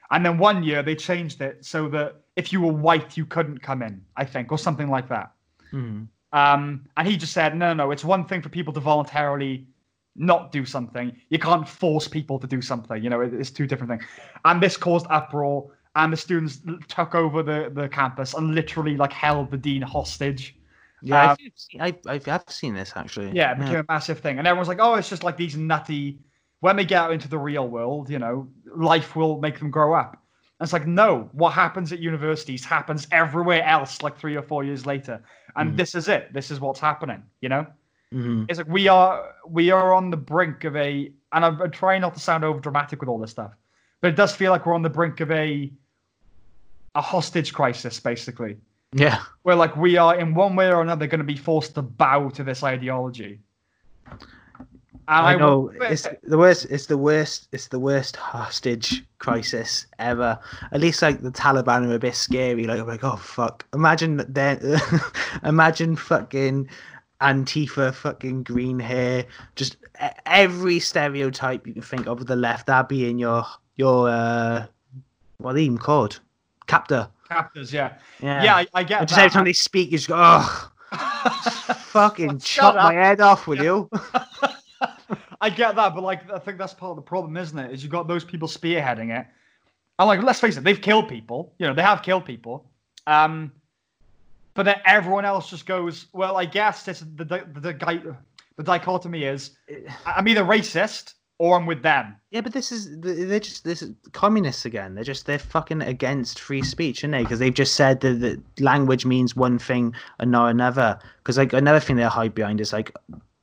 And 0.10 0.26
then 0.26 0.40
one 0.40 0.64
year 0.64 0.82
they 0.82 0.96
changed 0.96 1.42
it 1.42 1.64
so 1.64 1.88
that 1.90 2.16
if 2.36 2.52
you 2.52 2.60
were 2.62 2.74
white, 2.74 3.16
you 3.16 3.26
couldn't 3.28 3.60
come 3.60 3.84
in, 3.84 4.04
I 4.18 4.26
think, 4.26 4.52
or 4.52 4.58
something 4.58 4.90
like 4.90 5.08
that. 5.10 5.32
Mhm. 5.72 6.08
Um, 6.34 6.88
and 6.98 7.08
he 7.08 7.18
just 7.18 7.34
said, 7.34 7.56
no, 7.56 7.70
no, 7.74 7.86
no, 7.86 7.92
it's 7.92 8.04
one 8.06 8.26
thing 8.26 8.42
for 8.42 8.50
people 8.50 8.74
to 8.74 8.82
voluntarily 8.82 9.68
not 10.16 10.52
do 10.52 10.66
something. 10.66 11.16
You 11.30 11.40
can't 11.40 11.68
force 11.68 12.08
people 12.08 12.40
to 12.40 12.48
do 12.48 12.62
something. 12.62 13.04
You 13.04 13.10
know, 13.10 13.22
it- 13.22 13.34
it's 13.34 13.52
two 13.52 13.68
different 13.68 13.92
things. 13.92 14.06
And 14.46 14.62
this 14.62 14.78
caused 14.78 15.08
uproar, 15.10 15.72
and 15.96 16.12
the 16.12 16.18
students 16.18 16.60
took 16.88 17.16
over 17.16 17.44
the, 17.44 17.72
the 17.74 17.88
campus 17.90 18.34
and 18.34 18.56
literally 18.56 18.98
like 18.98 19.14
held 19.14 19.52
the 19.52 19.58
dean 19.58 19.84
hostage. 19.84 20.56
Yeah, 21.02 21.32
Um, 21.32 21.38
I've, 21.80 21.98
I've, 22.08 22.28
I've 22.28 22.50
seen 22.50 22.74
this 22.74 22.94
actually. 22.96 23.32
Yeah, 23.34 23.52
it 23.52 23.60
became 23.60 23.80
a 23.80 23.86
massive 23.90 24.20
thing. 24.20 24.40
And 24.40 24.48
everyone's 24.48 24.68
like, 24.70 24.80
oh, 24.82 24.96
it's 24.96 25.10
just 25.10 25.24
like 25.24 25.38
these 25.38 25.56
nutty. 25.56 26.20
When 26.62 26.78
they 26.78 26.86
get 26.86 26.98
out 27.04 27.12
into 27.12 27.28
the 27.28 27.38
real 27.38 27.68
world, 27.68 28.10
you 28.10 28.20
know, 28.20 28.48
life 28.74 29.16
will 29.16 29.40
make 29.42 29.60
them 29.60 29.70
grow 29.70 29.94
up. 29.94 30.23
And 30.64 30.68
it's 30.68 30.72
like, 30.72 30.88
no, 30.88 31.30
what 31.34 31.52
happens 31.52 31.92
at 31.92 32.00
universities 32.00 32.64
happens 32.64 33.06
everywhere 33.12 33.64
else 33.66 34.02
like 34.02 34.18
three 34.18 34.38
or 34.38 34.42
four 34.42 34.64
years 34.64 34.86
later. 34.86 35.22
And 35.58 35.74
Mhm. 35.74 35.76
this 35.76 35.94
is 35.94 36.08
it. 36.08 36.32
This 36.32 36.52
is 36.52 36.62
what's 36.62 36.80
happening, 36.80 37.22
you 37.42 37.50
know? 37.50 37.68
Mhm. 38.14 38.46
It's 38.48 38.60
like 38.60 38.70
we 38.70 38.88
are 38.88 39.34
we 39.46 39.72
are 39.72 39.94
on 39.94 40.10
the 40.10 40.16
brink 40.16 40.64
of 40.64 40.78
a 40.78 41.12
and 41.34 41.44
I'm, 41.44 41.62
I'm 41.62 41.70
trying 41.70 42.00
not 42.00 42.14
to 42.14 42.22
sound 42.22 42.46
over 42.46 42.62
dramatic 42.62 43.02
with 43.02 43.10
all 43.10 43.20
this 43.20 43.32
stuff, 43.32 43.52
but 44.00 44.08
it 44.08 44.16
does 44.16 44.34
feel 44.34 44.54
like 44.54 44.66
we're 44.66 44.74
on 44.74 44.84
the 44.84 44.90
brink 44.90 45.20
of 45.20 45.32
a 45.32 45.70
a 46.96 47.02
hostage 47.02 47.52
crisis, 47.54 48.00
basically. 48.00 48.56
Yeah. 48.94 49.20
Where 49.42 49.58
like 49.58 49.76
we 49.76 49.98
are 49.98 50.18
in 50.18 50.34
one 50.34 50.56
way 50.56 50.72
or 50.72 50.82
another 50.82 51.08
going 51.08 51.20
to 51.20 51.26
be 51.26 51.36
forced 51.36 51.76
to 51.76 51.82
bow 51.82 52.30
to 52.30 52.42
this 52.46 52.64
ideology. 52.64 53.42
And 55.08 55.26
I 55.28 55.36
know 55.36 55.72
it's 55.82 56.08
the 56.24 56.38
worst. 56.38 56.66
It's 56.70 56.86
the 56.88 56.98
worst. 56.98 57.48
It's 57.52 57.68
the 57.68 57.80
worst 57.80 58.16
hostage 58.16 59.04
crisis 59.20 59.86
ever. 60.00 60.40
At 60.72 60.80
least 60.82 61.02
like 61.02 61.22
the 61.22 61.32
Taliban 61.32 61.90
are 61.90 61.96
a 61.96 62.00
bit 62.00 62.16
scary. 62.16 62.66
Like 62.66 62.80
I'm 62.80 62.88
like, 62.88 63.04
oh 63.04 63.16
fuck. 63.18 63.66
Imagine 63.74 64.24
then. 64.30 64.80
imagine 65.44 65.96
fucking 65.96 66.70
Antifa, 67.22 67.94
fucking 67.94 68.44
green 68.44 68.80
hair, 68.80 69.26
just 69.56 69.78
every 70.26 70.80
stereotype 70.80 71.66
you 71.68 71.74
can 71.74 71.82
think 71.82 72.06
of 72.08 72.20
with 72.20 72.28
the 72.28 72.36
left. 72.36 72.68
That 72.68 72.90
be 72.90 73.10
in 73.10 73.18
your 73.18 73.46
your 73.76 74.10
uh, 74.10 74.66
what 75.38 75.52
are 75.52 75.54
they 75.54 75.64
even 75.64 75.78
called? 75.78 76.20
Captor. 76.68 77.10
captors, 77.28 77.74
yeah, 77.74 77.94
Yeah. 78.22 78.44
yeah, 78.44 78.56
I, 78.56 78.68
I 78.74 78.84
get 78.84 79.00
And 79.02 79.08
just 79.10 79.18
that. 79.18 79.26
every 79.26 79.34
time 79.34 79.46
they 79.46 79.54
speak, 79.54 79.92
you 79.92 79.98
just 79.98 80.08
go, 80.08 80.16
oh, 80.18 80.72
fucking 81.78 82.40
chop 82.40 82.76
up. 82.76 82.84
my 82.86 82.94
head 82.94 83.20
off, 83.22 83.48
will 83.48 83.62
you? 83.62 83.90
I 85.44 85.50
get 85.50 85.76
that, 85.76 85.94
but 85.94 86.04
like 86.04 86.32
I 86.32 86.40
think 86.40 86.58
that's 86.58 86.74
part 86.74 86.92
of 86.92 86.96
the 86.96 87.02
problem, 87.02 87.36
isn't 87.36 87.60
it? 87.60 87.70
Is 87.72 87.84
you've 87.84 87.92
got 87.92 88.08
those 88.08 88.24
people 88.24 88.48
spearheading 88.48 89.20
it. 89.20 89.28
And 90.00 90.08
like, 90.08 90.24
let's 90.24 90.40
face 90.40 90.56
it, 90.56 90.64
they've 90.64 90.82
killed 90.82 91.10
people. 91.10 91.54
You 91.60 91.68
know, 91.68 91.74
they 91.74 91.82
have 91.82 92.02
killed 92.02 92.24
people. 92.24 92.72
Um, 93.08 93.52
but 94.54 94.64
then 94.64 94.78
everyone 94.86 95.26
else 95.26 95.50
just 95.50 95.66
goes, 95.66 96.06
well, 96.14 96.38
I 96.38 96.46
guess 96.46 96.84
this 96.86 97.02
the 97.18 97.26
the, 97.26 97.60
the 97.60 97.74
guy 97.74 98.00
the 98.56 98.64
dichotomy 98.64 99.26
is 99.26 99.58
I'm 100.06 100.30
either 100.30 100.46
racist 100.46 101.16
or 101.40 101.58
I'm 101.58 101.66
with 101.66 101.82
them. 101.84 102.16
Yeah, 102.32 102.40
but 102.40 102.54
this 102.54 102.72
is 102.72 102.98
they're 103.02 103.42
just 103.42 103.66
this 103.66 103.82
is 103.82 103.94
communists 104.14 104.64
again. 104.64 104.96
They're 104.96 105.04
just 105.04 105.26
they're 105.26 105.40
fucking 105.40 105.82
against 105.82 106.40
free 106.40 106.62
speech, 106.62 107.04
aren't 107.04 107.12
they? 107.12 107.24
Because 107.24 107.40
they've 107.40 107.54
just 107.54 107.76
said 107.76 108.00
that, 108.00 108.22
that 108.22 108.42
language 108.62 109.06
means 109.06 109.36
one 109.36 109.60
thing 109.60 109.94
and 110.20 110.32
not 110.32 110.48
another. 110.48 110.98
Because 111.18 111.38
like 111.38 111.52
another 111.52 111.82
thing 111.82 111.98
they 111.98 112.04
hide 112.04 112.34
behind 112.34 112.62
is 112.62 112.72
like 112.72 112.96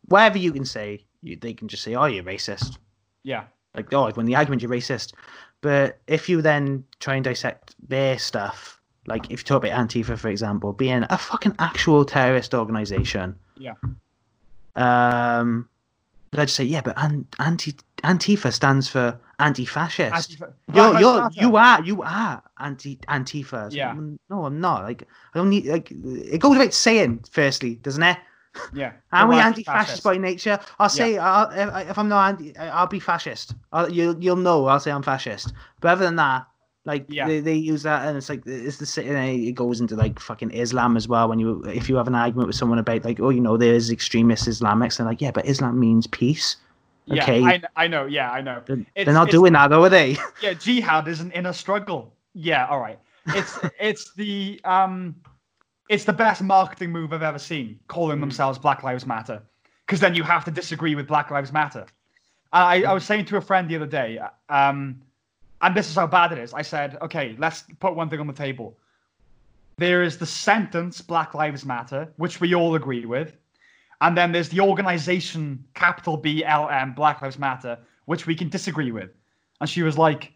whatever 0.09 0.38
you 0.38 0.51
can 0.51 0.64
say, 0.64 1.05
you, 1.22 1.36
they 1.36 1.52
can 1.54 1.68
just 1.68 1.82
say, 1.82 1.94
"Oh, 1.94 2.06
you're 2.06 2.24
racist." 2.24 2.78
Yeah. 3.22 3.44
Like, 3.74 3.92
oh, 3.92 4.10
when 4.12 4.26
the 4.26 4.34
argument 4.36 4.62
you're 4.62 4.70
racist. 4.70 5.12
But 5.60 5.98
if 6.06 6.28
you 6.28 6.40
then 6.42 6.84
try 7.00 7.16
and 7.16 7.24
dissect 7.24 7.74
their 7.86 8.18
stuff, 8.18 8.80
like 9.06 9.26
if 9.30 9.40
you 9.40 9.44
talk 9.44 9.64
about 9.64 9.78
Antifa, 9.88 10.18
for 10.18 10.28
example, 10.28 10.72
being 10.72 11.04
a 11.10 11.18
fucking 11.18 11.54
actual 11.58 12.04
terrorist 12.04 12.54
organization. 12.54 13.36
Yeah. 13.58 13.74
Um, 14.76 15.68
they'd 16.32 16.48
say, 16.48 16.64
yeah, 16.64 16.80
but 16.80 16.94
an- 16.96 17.26
anti 17.38 17.74
Antifa 18.02 18.52
stands 18.52 18.88
for 18.88 19.20
anti-fascist. 19.38 20.30
Antifa- 20.38 20.52
You're, 20.74 20.98
you're, 21.00 21.16
Lives 21.16 21.36
you 21.36 21.56
are, 21.56 21.82
you 21.82 22.02
are 22.02 22.42
anti 22.58 22.96
Antifa. 23.08 23.68
Yeah. 23.72 23.94
"Mm, 23.94 24.18
no, 24.30 24.46
I'm 24.46 24.60
not. 24.60 24.84
Like, 24.84 25.06
I 25.34 25.38
don't 25.38 25.50
need. 25.50 25.66
Like, 25.66 25.90
it 25.90 26.40
goes 26.40 26.52
without 26.56 26.72
saying. 26.72 27.24
Firstly, 27.30 27.74
doesn't 27.76 28.02
it? 28.02 28.16
Yeah. 28.72 28.92
Are 29.12 29.28
we 29.28 29.36
anti-fascist 29.36 30.03
by 30.03 30.16
nature? 30.16 30.59
I'll 30.78 30.88
say 30.88 31.18
I'll, 31.18 31.51
if, 31.51 31.98
I'm 31.98 32.09
not 32.09 32.28
anti, 32.28 32.57
I'll 32.57 32.86
be 32.86 33.01
fascist. 33.01 33.55
I'll, 33.72 33.90
you'll 33.90 34.22
you'll 34.22 34.36
know. 34.36 34.66
I'll 34.66 34.80
say 34.80 34.90
I'm 34.90 35.03
fascist. 35.03 35.53
But 35.80 35.92
other 35.92 36.05
than 36.05 36.16
that, 36.16 36.46
like 36.84 37.07
Yeah. 37.09 37.26
they, 37.28 37.40
they 37.40 37.55
use 37.55 37.82
that, 37.82 38.07
and 38.09 38.16
it's 38.16 38.28
like 38.28 38.42
it's 38.46 38.78
the 38.78 38.86
same. 38.86 39.14
It 39.14 39.53
goes 39.55 39.80
into 39.80 39.96
like 39.96 40.18
fucking 40.18 40.51
Islam 40.51 40.96
as 40.96 41.07
well. 41.07 41.28
When 41.28 41.38
you 41.38 41.62
if 41.64 41.88
you 41.88 41.96
have 41.96 42.09
an 42.09 42.14
argument 42.14 42.46
with 42.48 42.57
someone 42.57 42.78
about 42.78 43.05
like 43.05 43.20
oh 43.20 43.30
you 43.30 43.40
know 43.40 43.57
there's 43.57 43.90
extremist 43.90 44.48
Islamics, 44.48 44.98
and 44.98 45.07
like 45.07 45.20
yeah, 45.20 45.30
but 45.30 45.46
Islam 45.46 45.78
means 45.78 46.07
peace. 46.07 46.57
Yeah, 47.07 47.22
Okay. 47.22 47.42
I, 47.44 47.62
I 47.76 47.88
know. 47.88 48.07
Yeah, 48.07 48.30
I 48.30 48.40
know. 48.40 48.62
They're, 48.66 48.84
they're 48.94 49.14
not 49.14 49.30
doing 49.30 49.53
that 49.55 49.68
though, 49.68 49.82
are 49.84 49.88
they? 49.88 50.16
Yeah, 50.42 50.55
jihad 50.55 51.09
is 51.09 51.20
an 51.20 51.32
inner 51.32 51.53
struggle. 51.53 52.14
Yeah, 52.34 52.66
all 52.66 52.80
right. 52.80 52.98
It's 53.26 53.59
it's 53.80 54.14
the 54.14 54.61
um, 54.64 55.16
it's 55.91 56.05
the 56.05 56.12
best 56.24 56.41
marketing 56.43 56.91
move 56.91 57.12
I've 57.12 57.28
ever 57.32 57.43
seen. 57.53 57.78
Calling 57.88 58.18
Mm. 58.18 58.22
themselves 58.26 58.59
Black 58.59 58.80
Lives 58.88 59.07
Matter, 59.07 59.43
because 59.84 60.01
then 60.01 60.14
you 60.14 60.22
have 60.34 60.45
to 60.45 60.53
disagree 60.61 60.95
with 60.95 61.07
Black 61.07 61.30
Lives 61.30 61.53
Matter. 61.53 61.84
I 62.53 62.84
I 62.91 62.93
was 62.99 63.05
saying 63.05 63.26
to 63.26 63.36
a 63.36 63.41
friend 63.41 63.68
the 63.68 63.76
other 63.76 63.93
day, 64.03 64.11
um, 64.49 65.03
and 65.62 65.74
this 65.74 65.88
is 65.91 65.97
how 65.97 66.07
bad 66.07 66.32
it 66.32 66.38
is. 66.38 66.55
I 66.55 66.62
said, 66.62 66.97
okay, 67.03 67.26
let's 67.38 67.64
put 67.80 67.95
one 67.95 68.09
thing 68.09 68.20
on 68.20 68.26
the 68.26 68.41
table. 68.47 68.78
There 69.76 70.03
is 70.03 70.16
the 70.16 70.26
sentence 70.26 71.01
Black 71.12 71.34
Lives 71.34 71.64
Matter, 71.64 72.03
which 72.16 72.41
we 72.41 72.55
all 72.55 72.74
agree 72.76 73.07
with. 73.07 73.36
And 74.03 74.16
then 74.16 74.32
there's 74.32 74.49
the 74.49 74.61
organization, 74.61 75.64
capital 75.74 76.16
B 76.16 76.45
L 76.45 76.68
M, 76.70 76.95
Black 76.95 77.20
Lives 77.22 77.38
Matter, 77.38 77.78
which 78.07 78.26
we 78.26 78.34
can 78.34 78.49
disagree 78.49 78.93
with. 78.93 79.11
And 79.61 79.68
she 79.68 79.82
was 79.82 79.99
like, 79.99 80.32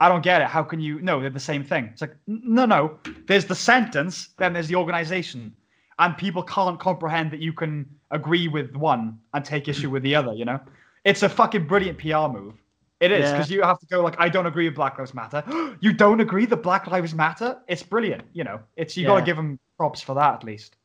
I 0.00 0.08
don't 0.08 0.22
get 0.22 0.40
it. 0.42 0.46
How 0.48 0.62
can 0.62 0.80
you? 0.80 1.00
No, 1.00 1.20
they're 1.20 1.30
the 1.30 1.40
same 1.40 1.64
thing. 1.64 1.86
It's 1.92 2.00
like, 2.02 2.14
"N- 2.28 2.42
no, 2.44 2.66
no. 2.66 2.98
There's 3.26 3.46
the 3.46 3.54
sentence, 3.54 4.28
then 4.38 4.52
there's 4.52 4.68
the 4.68 4.76
organization. 4.76 5.54
And 5.98 6.16
people 6.16 6.44
can't 6.44 6.78
comprehend 6.78 7.32
that 7.32 7.40
you 7.40 7.52
can 7.52 7.84
agree 8.12 8.46
with 8.46 8.76
one 8.76 9.18
and 9.34 9.44
take 9.44 9.66
issue 9.66 9.90
with 9.90 10.04
the 10.04 10.14
other, 10.14 10.32
you 10.32 10.44
know? 10.44 10.60
It's 11.04 11.24
a 11.24 11.28
fucking 11.28 11.66
brilliant 11.66 11.98
PR 11.98 12.28
move. 12.28 12.54
It 13.00 13.10
is, 13.10 13.24
Yeah. 13.24 13.32
because 13.32 13.50
you 13.50 13.62
have 13.62 13.80
to 13.80 13.86
go, 13.86 14.00
like, 14.02 14.14
I 14.20 14.28
don't 14.28 14.46
agree 14.46 14.66
with 14.68 14.76
Black 14.76 14.96
Lives 14.98 15.12
Matter. 15.14 15.42
you 15.80 15.92
don't 15.92 16.20
agree 16.20 16.46
that 16.46 16.58
Black 16.62 16.86
Lives 16.86 17.14
Matter? 17.14 17.58
It's 17.66 17.82
brilliant, 17.82 18.22
you 18.32 18.44
know? 18.44 18.60
It's 18.76 18.96
You 18.96 19.06
got 19.06 19.20
to 19.20 19.24
give 19.26 19.36
them 19.36 19.58
props 19.76 20.00
for 20.00 20.14
that, 20.14 20.34
at 20.34 20.44
least. 20.44 20.76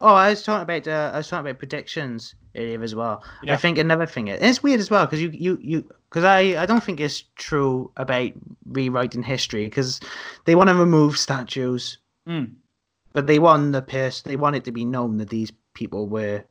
Oh, 0.00 0.14
I 0.14 0.30
was 0.30 0.42
talking 0.42 0.62
about 0.62 0.88
uh, 0.88 1.10
I 1.14 1.18
was 1.18 1.28
talking 1.28 1.46
about 1.48 1.58
predictions 1.58 2.34
earlier 2.56 2.82
as 2.82 2.94
well. 2.94 3.22
Yeah. 3.42 3.54
I 3.54 3.56
think 3.56 3.78
another 3.78 4.06
thing 4.06 4.28
and 4.30 4.42
it's 4.42 4.62
weird 4.62 4.80
as 4.80 4.90
well 4.90 5.06
because 5.06 5.20
you 5.22 5.30
you 5.30 5.58
you 5.62 5.84
because 6.08 6.24
I 6.24 6.60
I 6.62 6.66
don't 6.66 6.82
think 6.82 7.00
it's 7.00 7.24
true 7.36 7.90
about 7.96 8.30
rewriting 8.66 9.22
history 9.22 9.64
because 9.64 10.00
they 10.44 10.54
want 10.54 10.68
to 10.68 10.74
remove 10.74 11.16
statues, 11.18 11.98
Mm. 12.28 12.52
but 13.12 13.26
they 13.26 13.38
want 13.38 13.72
the 13.72 13.82
person 13.82 14.28
they 14.30 14.36
want 14.36 14.56
it 14.56 14.64
to 14.64 14.72
be 14.72 14.84
known 14.84 15.16
that 15.18 15.30
these 15.30 15.52
people 15.74 16.06
were 16.08 16.44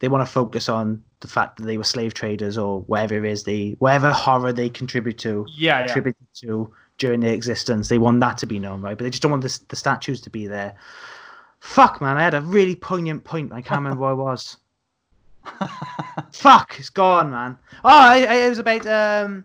they 0.00 0.08
want 0.08 0.26
to 0.26 0.32
focus 0.32 0.68
on 0.68 1.02
the 1.20 1.28
fact 1.28 1.56
that 1.58 1.64
they 1.64 1.78
were 1.78 1.84
slave 1.84 2.14
traders 2.14 2.56
or 2.58 2.80
whatever 2.82 3.14
it 3.24 3.24
is 3.24 3.44
they 3.44 3.76
whatever 3.78 4.10
horror 4.12 4.52
they 4.52 4.68
contribute 4.68 5.18
to 5.18 5.46
Yeah, 5.56 5.86
yeah. 5.86 6.12
to 6.42 6.72
during 6.98 7.20
their 7.20 7.32
existence. 7.34 7.88
They 7.88 7.98
want 7.98 8.20
that 8.20 8.36
to 8.38 8.46
be 8.46 8.58
known, 8.58 8.82
right? 8.82 8.96
But 8.96 9.04
they 9.04 9.10
just 9.10 9.22
don't 9.22 9.30
want 9.32 9.42
the, 9.42 9.58
the 9.68 9.76
statues 9.76 10.20
to 10.20 10.28
be 10.30 10.46
there. 10.46 10.74
Fuck, 11.60 12.00
man, 12.00 12.18
I 12.18 12.22
had 12.22 12.34
a 12.34 12.42
really 12.42 12.76
poignant 12.76 13.24
point. 13.24 13.52
I 13.52 13.62
can't 13.62 13.78
remember 13.82 14.02
what 14.02 14.12
it 14.12 14.16
was. 14.16 14.58
Fuck, 16.32 16.76
it's 16.78 16.90
gone, 16.90 17.30
man. 17.30 17.58
Oh, 17.84 17.88
I, 17.88 18.24
I, 18.24 18.34
it 18.36 18.48
was 18.48 18.58
about 18.58 18.86
um. 18.86 19.44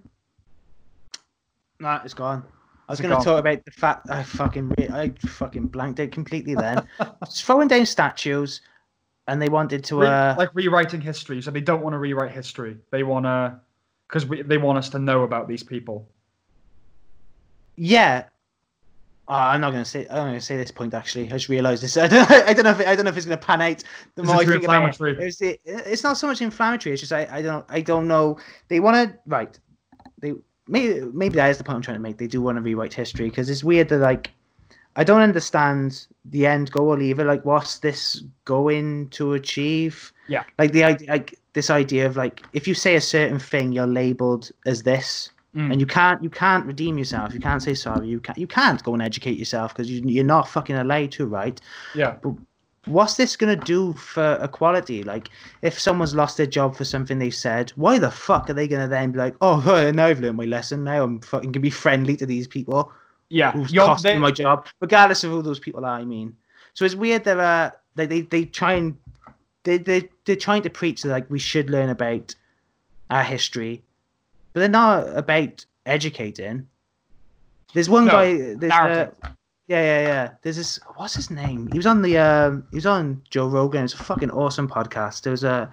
No, 1.80 2.00
it's 2.04 2.14
gone. 2.14 2.44
I 2.88 2.92
was 2.92 3.02
going 3.02 3.18
to 3.18 3.24
talk 3.24 3.40
about 3.40 3.66
the 3.66 3.72
fact 3.72 4.10
I 4.10 4.22
fucking 4.24 4.70
re- 4.78 4.90
I 4.90 5.10
fucking 5.28 5.68
blanked 5.68 6.00
it 6.00 6.12
completely. 6.12 6.54
Then 6.56 6.88
Just 7.26 7.44
throwing 7.44 7.68
down 7.68 7.86
statues, 7.86 8.62
and 9.28 9.42
they 9.42 9.50
wanted 9.50 9.84
to 9.86 10.02
Re- 10.02 10.08
uh. 10.08 10.36
like 10.38 10.52
rewriting 10.54 11.02
history. 11.02 11.42
So 11.42 11.52
they 11.52 11.62
don't 11.62 11.82
want 11.82 11.94
to 11.94 11.98
rewrite 11.98 12.32
history. 12.32 12.78
They 12.92 13.04
want 13.04 13.26
to, 13.26 13.60
because 14.08 14.28
they 14.48 14.58
want 14.58 14.78
us 14.78 14.90
to 14.90 15.00
know 15.00 15.24
about 15.24 15.48
these 15.48 15.64
people. 15.64 16.08
Yeah. 17.76 18.26
Oh, 19.28 19.34
I'm 19.34 19.62
not 19.62 19.72
gonna 19.72 19.86
say. 19.86 20.02
I'm 20.10 20.18
not 20.18 20.26
gonna 20.26 20.42
say 20.42 20.56
this 20.58 20.72
point. 20.72 20.94
Actually, 20.94 21.26
I 21.26 21.30
just 21.30 21.50
realised 21.50 21.82
this. 21.82 21.98
I 21.98 22.08
don't. 22.08 22.32
I 22.32 22.54
don't 22.54 22.64
know 22.64 22.72
if. 22.72 22.80
It, 22.80 22.88
I 22.88 22.96
don't 22.96 23.06
know 23.06 23.10
if 23.12 23.18
it's 23.18 23.26
gonna 23.26 23.38
pan 23.38 23.62
out. 23.62 23.84
The 24.16 24.22
Is 24.22 24.28
more 24.28 24.36
I 24.36 24.46
think 24.46 24.64
about 24.64 24.84
it, 24.84 24.88
inflammatory? 24.88 25.28
it's, 25.28 25.38
the, 25.38 25.60
it's 25.66 26.04
not 26.04 26.18
so 26.18 26.28
much 26.28 26.42
inflammatory. 26.42 26.94
It's 26.94 27.02
just 27.02 27.12
I. 27.12 27.28
I 27.32 27.42
don't. 27.42 27.66
I 27.70 27.82
don't 27.82 28.08
know. 28.08 28.38
They 28.68 28.80
want 28.80 28.96
to 29.12 29.18
right. 29.26 29.58
They 30.20 30.34
maybe 30.68 31.02
maybe 31.14 31.36
that 31.36 31.50
is 31.50 31.58
the 31.58 31.64
point 31.64 31.78
I'm 31.78 31.82
trying 31.82 31.98
to 31.98 32.02
make. 32.02 32.18
They 32.18 32.28
do 32.28 32.42
want 32.42 32.58
to 32.58 32.62
rewrite 32.62 32.94
history 32.94 33.30
because 33.30 33.50
it's 33.50 33.64
weird 33.64 33.90
that 33.90 33.98
like 33.98 34.32
I 34.96 35.04
don't 35.04 35.22
understand 35.22 36.08
the 36.24 36.46
end 36.46 36.72
goal 36.72 37.02
either. 37.02 37.26
Like, 37.26 37.44
what's 37.46 37.80
this 37.80 38.24
going 38.46 39.10
to 39.10 39.34
achieve? 39.34 40.14
Yeah. 40.28 40.44
Like 40.58 40.72
the 40.72 40.84
idea, 40.84 41.10
like 41.10 41.40
this 41.54 41.70
idea 41.70 42.06
of 42.06 42.16
like 42.16 42.44
if 42.54 42.68
you 42.68 42.74
say 42.74 42.96
a 42.96 43.02
certain 43.02 43.40
thing, 43.40 43.72
you're 43.72 43.88
labeled 43.88 44.52
as 44.66 44.84
this 44.84 45.32
Mm. 45.56 45.72
and 45.72 45.80
you 45.80 45.88
can't 45.88 46.22
you 46.22 46.30
can't 46.30 46.66
redeem 46.66 46.98
yourself. 46.98 47.34
You 47.34 47.40
can't 47.40 47.64
say 47.64 47.74
sorry. 47.74 48.08
You 48.08 48.20
can't 48.20 48.38
you 48.38 48.48
can't 48.48 48.84
go 48.84 48.94
and 48.94 49.02
educate 49.02 49.38
yourself 49.40 49.74
because 49.74 49.90
you, 49.90 50.02
you're 50.06 50.24
not 50.26 50.50
fucking 50.50 50.76
allowed 50.76 51.12
to, 51.14 51.26
right? 51.26 51.60
Yeah. 51.96 52.16
But 52.22 52.34
What's 52.88 53.16
this 53.16 53.36
gonna 53.36 53.56
do 53.56 53.94
for 53.94 54.38
equality? 54.44 55.02
Like, 55.02 55.30
if 55.64 55.80
someone's 55.80 56.14
lost 56.14 56.38
their 56.38 56.46
job 56.46 56.76
for 56.76 56.84
something 56.86 57.18
they 57.18 57.32
said, 57.32 57.72
why 57.78 57.98
the 57.98 58.12
fuck 58.12 58.48
are 58.50 58.54
they 58.54 58.68
gonna 58.68 58.88
then 58.88 59.12
be 59.12 59.18
like, 59.18 59.36
oh, 59.42 59.60
now 59.96 60.06
I've 60.06 60.20
learned 60.20 60.38
my 60.38 60.44
lesson. 60.46 60.84
Now 60.84 61.04
I'm 61.04 61.20
fucking 61.22 61.52
gonna 61.52 61.62
be 61.62 61.72
friendly 61.72 62.16
to 62.18 62.26
these 62.28 62.48
people 62.48 62.92
Yeah. 63.30 63.54
who's 63.54 63.72
You're- 63.74 63.88
costing 63.88 64.16
they- 64.16 64.20
my 64.20 64.32
job, 64.32 64.68
regardless 64.82 65.24
of 65.24 65.32
who 65.32 65.42
those 65.42 65.58
people 65.60 65.84
are. 65.84 65.98
I 65.98 66.06
mean, 66.06 66.36
so 66.76 66.86
it's 66.86 66.94
weird 66.96 67.24
that 67.24 67.40
uh, 67.40 67.72
They 67.96 68.06
they, 68.06 68.22
they 68.22 68.46
try 68.46 68.74
and 68.74 68.98
they 69.64 69.78
they 69.80 70.10
they're 70.26 70.36
trying 70.36 70.62
to 70.64 70.70
preach 70.70 71.02
that 71.02 71.10
like 71.10 71.28
we 71.32 71.40
should 71.40 71.70
learn 71.72 71.90
about 71.90 72.36
our 73.10 73.24
history, 73.24 73.82
but 74.56 74.62
they're 74.62 74.70
not 74.70 75.10
about 75.18 75.66
educating. 75.86 76.66
There's 77.74 77.90
one 77.90 78.06
No, 78.06 78.12
guy. 78.14 78.56
There's 78.56 78.72
uh, 78.72 79.12
yeah, 79.68 79.82
yeah, 79.82 80.02
yeah. 80.08 80.30
There's 80.42 80.56
this. 80.56 80.80
What's 80.96 81.14
his 81.16 81.30
name? 81.30 81.68
He 81.74 81.78
was 81.78 81.86
on 81.86 82.02
the. 82.02 82.18
Um, 82.18 82.64
he 82.72 82.78
was 82.78 82.86
on 82.86 83.22
Joe 83.30 83.48
Rogan. 83.50 83.84
It's 83.84 83.94
a 83.94 83.98
fucking 83.98 84.32
awesome 84.32 84.70
podcast. 84.70 85.24
There 85.24 85.32
was 85.32 85.44
a 85.44 85.70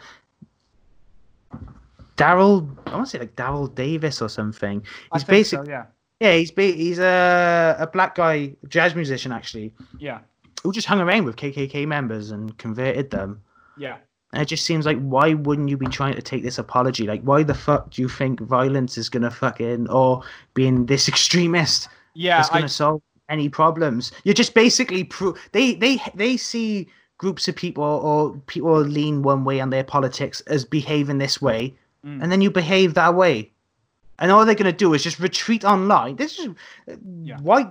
Daryl. 2.17 2.69
I 2.87 2.95
want 2.95 3.07
to 3.07 3.11
say 3.11 3.19
like 3.19 3.37
Daryl 3.37 3.73
Davis 3.75 4.21
or 4.21 4.29
something. 4.29 4.83
He's 5.13 5.23
think 5.23 5.29
basic. 5.29 5.59
so, 5.65 5.71
yeah. 5.71 5.85
Yeah, 6.21 6.35
he's 6.37 6.51
ba- 6.51 6.63
he's 6.73 6.99
a 6.99 7.77
a 7.79 7.87
black 7.87 8.15
guy, 8.15 8.55
jazz 8.69 8.95
musician 8.95 9.33
actually, 9.33 9.73
Yeah. 9.99 10.21
who 10.63 10.73
just 10.73 10.87
hung 10.87 11.01
around 11.01 11.25
with 11.25 11.37
KKK 11.37 11.87
members 11.87 12.31
and 12.31 12.57
converted 12.59 13.11
them. 13.11 13.43
Yeah. 13.77 13.97
And 14.33 14.41
it 14.43 14.47
just 14.47 14.65
seems 14.65 14.87
like 14.87 14.99
why 15.01 15.35
wouldn't 15.35 15.69
you 15.69 15.77
be 15.77 15.87
trying 15.87 16.15
to 16.15 16.23
take 16.23 16.43
this 16.43 16.59
apology? 16.59 17.07
Like, 17.07 17.21
why 17.23 17.43
the 17.43 17.55
fuck 17.55 17.91
do 17.91 18.01
you 18.01 18.09
think 18.09 18.41
violence 18.41 18.97
is 18.97 19.09
gonna 19.11 19.31
fucking 19.31 19.89
or 19.91 20.23
being 20.55 20.87
this 20.87 21.09
extremist 21.13 21.89
Yeah. 22.15 22.41
is 22.41 22.49
gonna 22.49 22.65
I, 22.65 22.69
solve 22.69 23.03
any 23.29 23.49
problems? 23.49 24.11
You're 24.25 24.35
just 24.35 24.55
basically 24.55 25.05
pro- 25.05 25.35
they 25.53 25.75
they 25.75 26.01
they 26.15 26.37
see 26.39 26.89
groups 27.19 27.47
of 27.47 27.55
people 27.57 27.85
or 27.85 28.35
people 28.47 28.81
lean 28.81 29.23
one 29.23 29.45
way 29.45 29.61
on 29.61 29.71
their 29.71 29.85
politics 29.85 30.41
as 30.49 30.65
behaving 30.65 31.19
this 31.19 31.41
way, 31.43 31.75
Mm. 32.05 32.21
and 32.23 32.33
then 32.33 32.41
you 32.41 32.51
behave 32.51 32.95
that 32.95 33.15
way. 33.15 33.49
And 34.19 34.33
all 34.33 34.45
they're 34.45 34.55
gonna 34.57 34.73
do 34.73 34.93
is 34.95 35.03
just 35.05 35.21
retreat 35.21 35.65
online. 35.65 36.17
This 36.17 36.39
is 36.39 36.49
Yeah. 37.23 37.39
white 37.41 37.69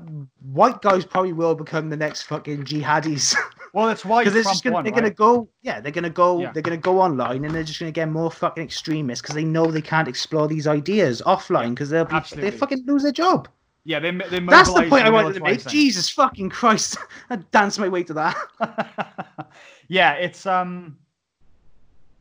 white 0.53 0.81
guys 0.81 1.05
probably 1.05 1.33
will 1.33 1.55
become 1.55 1.89
the 1.89 1.97
next 1.97 2.23
fucking 2.23 2.63
jihadis. 2.65 3.35
well, 3.73 3.87
that's 3.87 4.03
why 4.03 4.21
Because 4.21 4.33
they're 4.33 4.43
Trump 4.43 4.55
just 4.55 4.63
gonna, 4.63 4.73
won, 4.75 4.83
they're 4.83 4.93
right? 4.93 5.01
gonna 5.03 5.13
go, 5.13 5.49
yeah, 5.61 5.79
they're 5.79 5.91
gonna 5.91 6.09
go, 6.09 6.41
Yeah. 6.41 6.51
they're 6.51 6.61
gonna 6.61 6.77
go 6.77 6.99
online, 6.99 7.45
and 7.45 7.53
they're 7.55 7.63
just 7.63 7.79
gonna 7.79 7.91
get 7.91 8.09
more 8.09 8.29
fucking 8.29 8.63
extremists 8.63 9.21
because 9.21 9.35
they 9.35 9.43
know 9.45 9.71
they 9.71 9.81
can't 9.81 10.07
explore 10.07 10.47
these 10.47 10.67
ideas 10.67 11.21
offline 11.25 11.69
because 11.69 11.89
they'll 11.89 12.05
be, 12.05 12.11
they 12.11 12.17
Absolutely. 12.17 12.51
fucking 12.51 12.83
lose 12.85 13.03
their 13.03 13.11
job. 13.11 13.47
Yeah, 13.83 13.99
they, 13.99 14.11
they 14.11 14.39
That's 14.39 14.73
the 14.73 14.83
point 14.83 15.05
I 15.05 15.09
wanted 15.09 15.33
to 15.33 15.39
make. 15.39 15.65
Jesus 15.67 16.09
fucking 16.09 16.49
Christ, 16.49 16.97
I 17.29 17.37
danced 17.37 17.79
my 17.79 17.87
way 17.87 18.03
to 18.03 18.13
that. 18.13 19.47
yeah, 19.87 20.13
it's 20.13 20.45
um. 20.45 20.97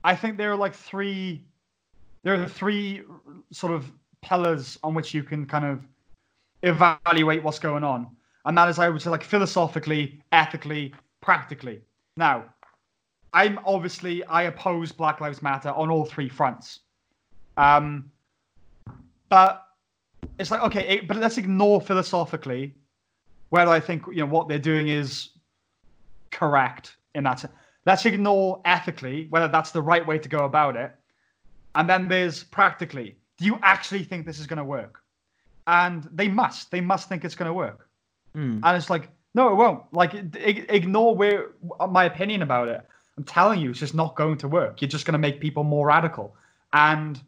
I 0.03 0.17
think 0.17 0.39
there 0.39 0.51
are 0.53 0.57
like 0.57 0.75
three. 0.75 1.45
There 2.23 2.33
are 2.35 2.39
the 2.39 2.49
three 2.49 3.03
sort 3.53 3.73
of 3.75 3.91
pillars 4.23 4.79
on 4.83 4.95
which 4.95 5.13
you 5.13 5.23
can 5.23 5.45
kind 5.47 5.65
of 5.67 5.81
evaluate 6.63 7.43
what's 7.43 7.59
going 7.59 7.85
on, 7.85 8.07
and 8.47 8.57
that 8.57 8.69
is, 8.69 8.79
I 8.79 8.89
would 8.89 9.03
say, 9.03 9.11
like 9.11 9.23
philosophically, 9.25 10.23
ethically, 10.33 10.95
practically. 11.31 11.81
Now, 12.16 12.36
I'm 13.32 13.61
obviously 13.65 14.24
I 14.24 14.43
oppose 14.52 14.90
Black 14.90 15.20
Lives 15.20 15.43
Matter 15.43 15.69
on 15.69 15.89
all 15.89 16.05
three 16.05 16.28
fronts, 16.28 16.81
um, 17.57 18.11
but 19.28 19.65
it's 20.40 20.51
like 20.51 20.62
okay, 20.62 20.85
it, 20.94 21.07
but 21.07 21.19
let's 21.19 21.39
ignore 21.39 21.81
philosophically 21.81 22.74
whether 23.51 23.70
I 23.70 23.78
think 23.78 24.02
you 24.09 24.23
know 24.23 24.27
what 24.27 24.48
they're 24.48 24.66
doing 24.73 24.89
is 24.89 25.28
correct 26.32 26.97
in 27.15 27.23
that 27.23 27.39
sense. 27.39 27.55
Let's 27.86 28.05
ignore 28.07 28.61
ethically 28.65 29.28
whether 29.31 29.47
that's 29.47 29.70
the 29.70 29.82
right 29.82 30.05
way 30.05 30.19
to 30.19 30.28
go 30.28 30.40
about 30.47 30.74
it. 30.74 30.90
And 31.77 31.89
then 31.89 32.09
there's 32.09 32.43
practically, 32.43 33.15
do 33.39 33.44
you 33.44 33.57
actually 33.62 34.02
think 34.02 34.27
this 34.27 34.40
is 34.40 34.48
going 34.48 34.62
to 34.65 34.65
work? 34.65 35.01
And 35.69 36.09
they 36.12 36.27
must. 36.27 36.73
They 36.73 36.81
must 36.81 37.09
think 37.09 37.24
it's 37.24 37.36
going 37.36 37.52
to 37.55 37.55
work. 37.55 37.89
Hmm. 38.35 38.59
And 38.65 38.77
it's 38.77 38.90
like, 38.90 39.11
no, 39.35 39.52
it 39.52 39.55
won't. 39.55 39.82
Like, 39.93 40.15
ignore 40.15 41.15
where 41.15 41.51
my 41.89 42.05
opinion 42.05 42.43
about 42.43 42.69
it. 42.69 42.85
I'm 43.16 43.24
telling 43.24 43.61
you, 43.61 43.70
it's 43.70 43.81
just 43.81 43.94
not 43.94 44.16
going 44.16 44.39
to 44.39 44.48
work. 44.48 44.81
You're 44.81 44.89
just 44.89 45.05
going 45.05 45.12
to 45.12 45.19
make 45.19 45.40
people 45.40 45.62
more 45.62 45.86
radical. 45.86 46.35
And, 46.73 47.20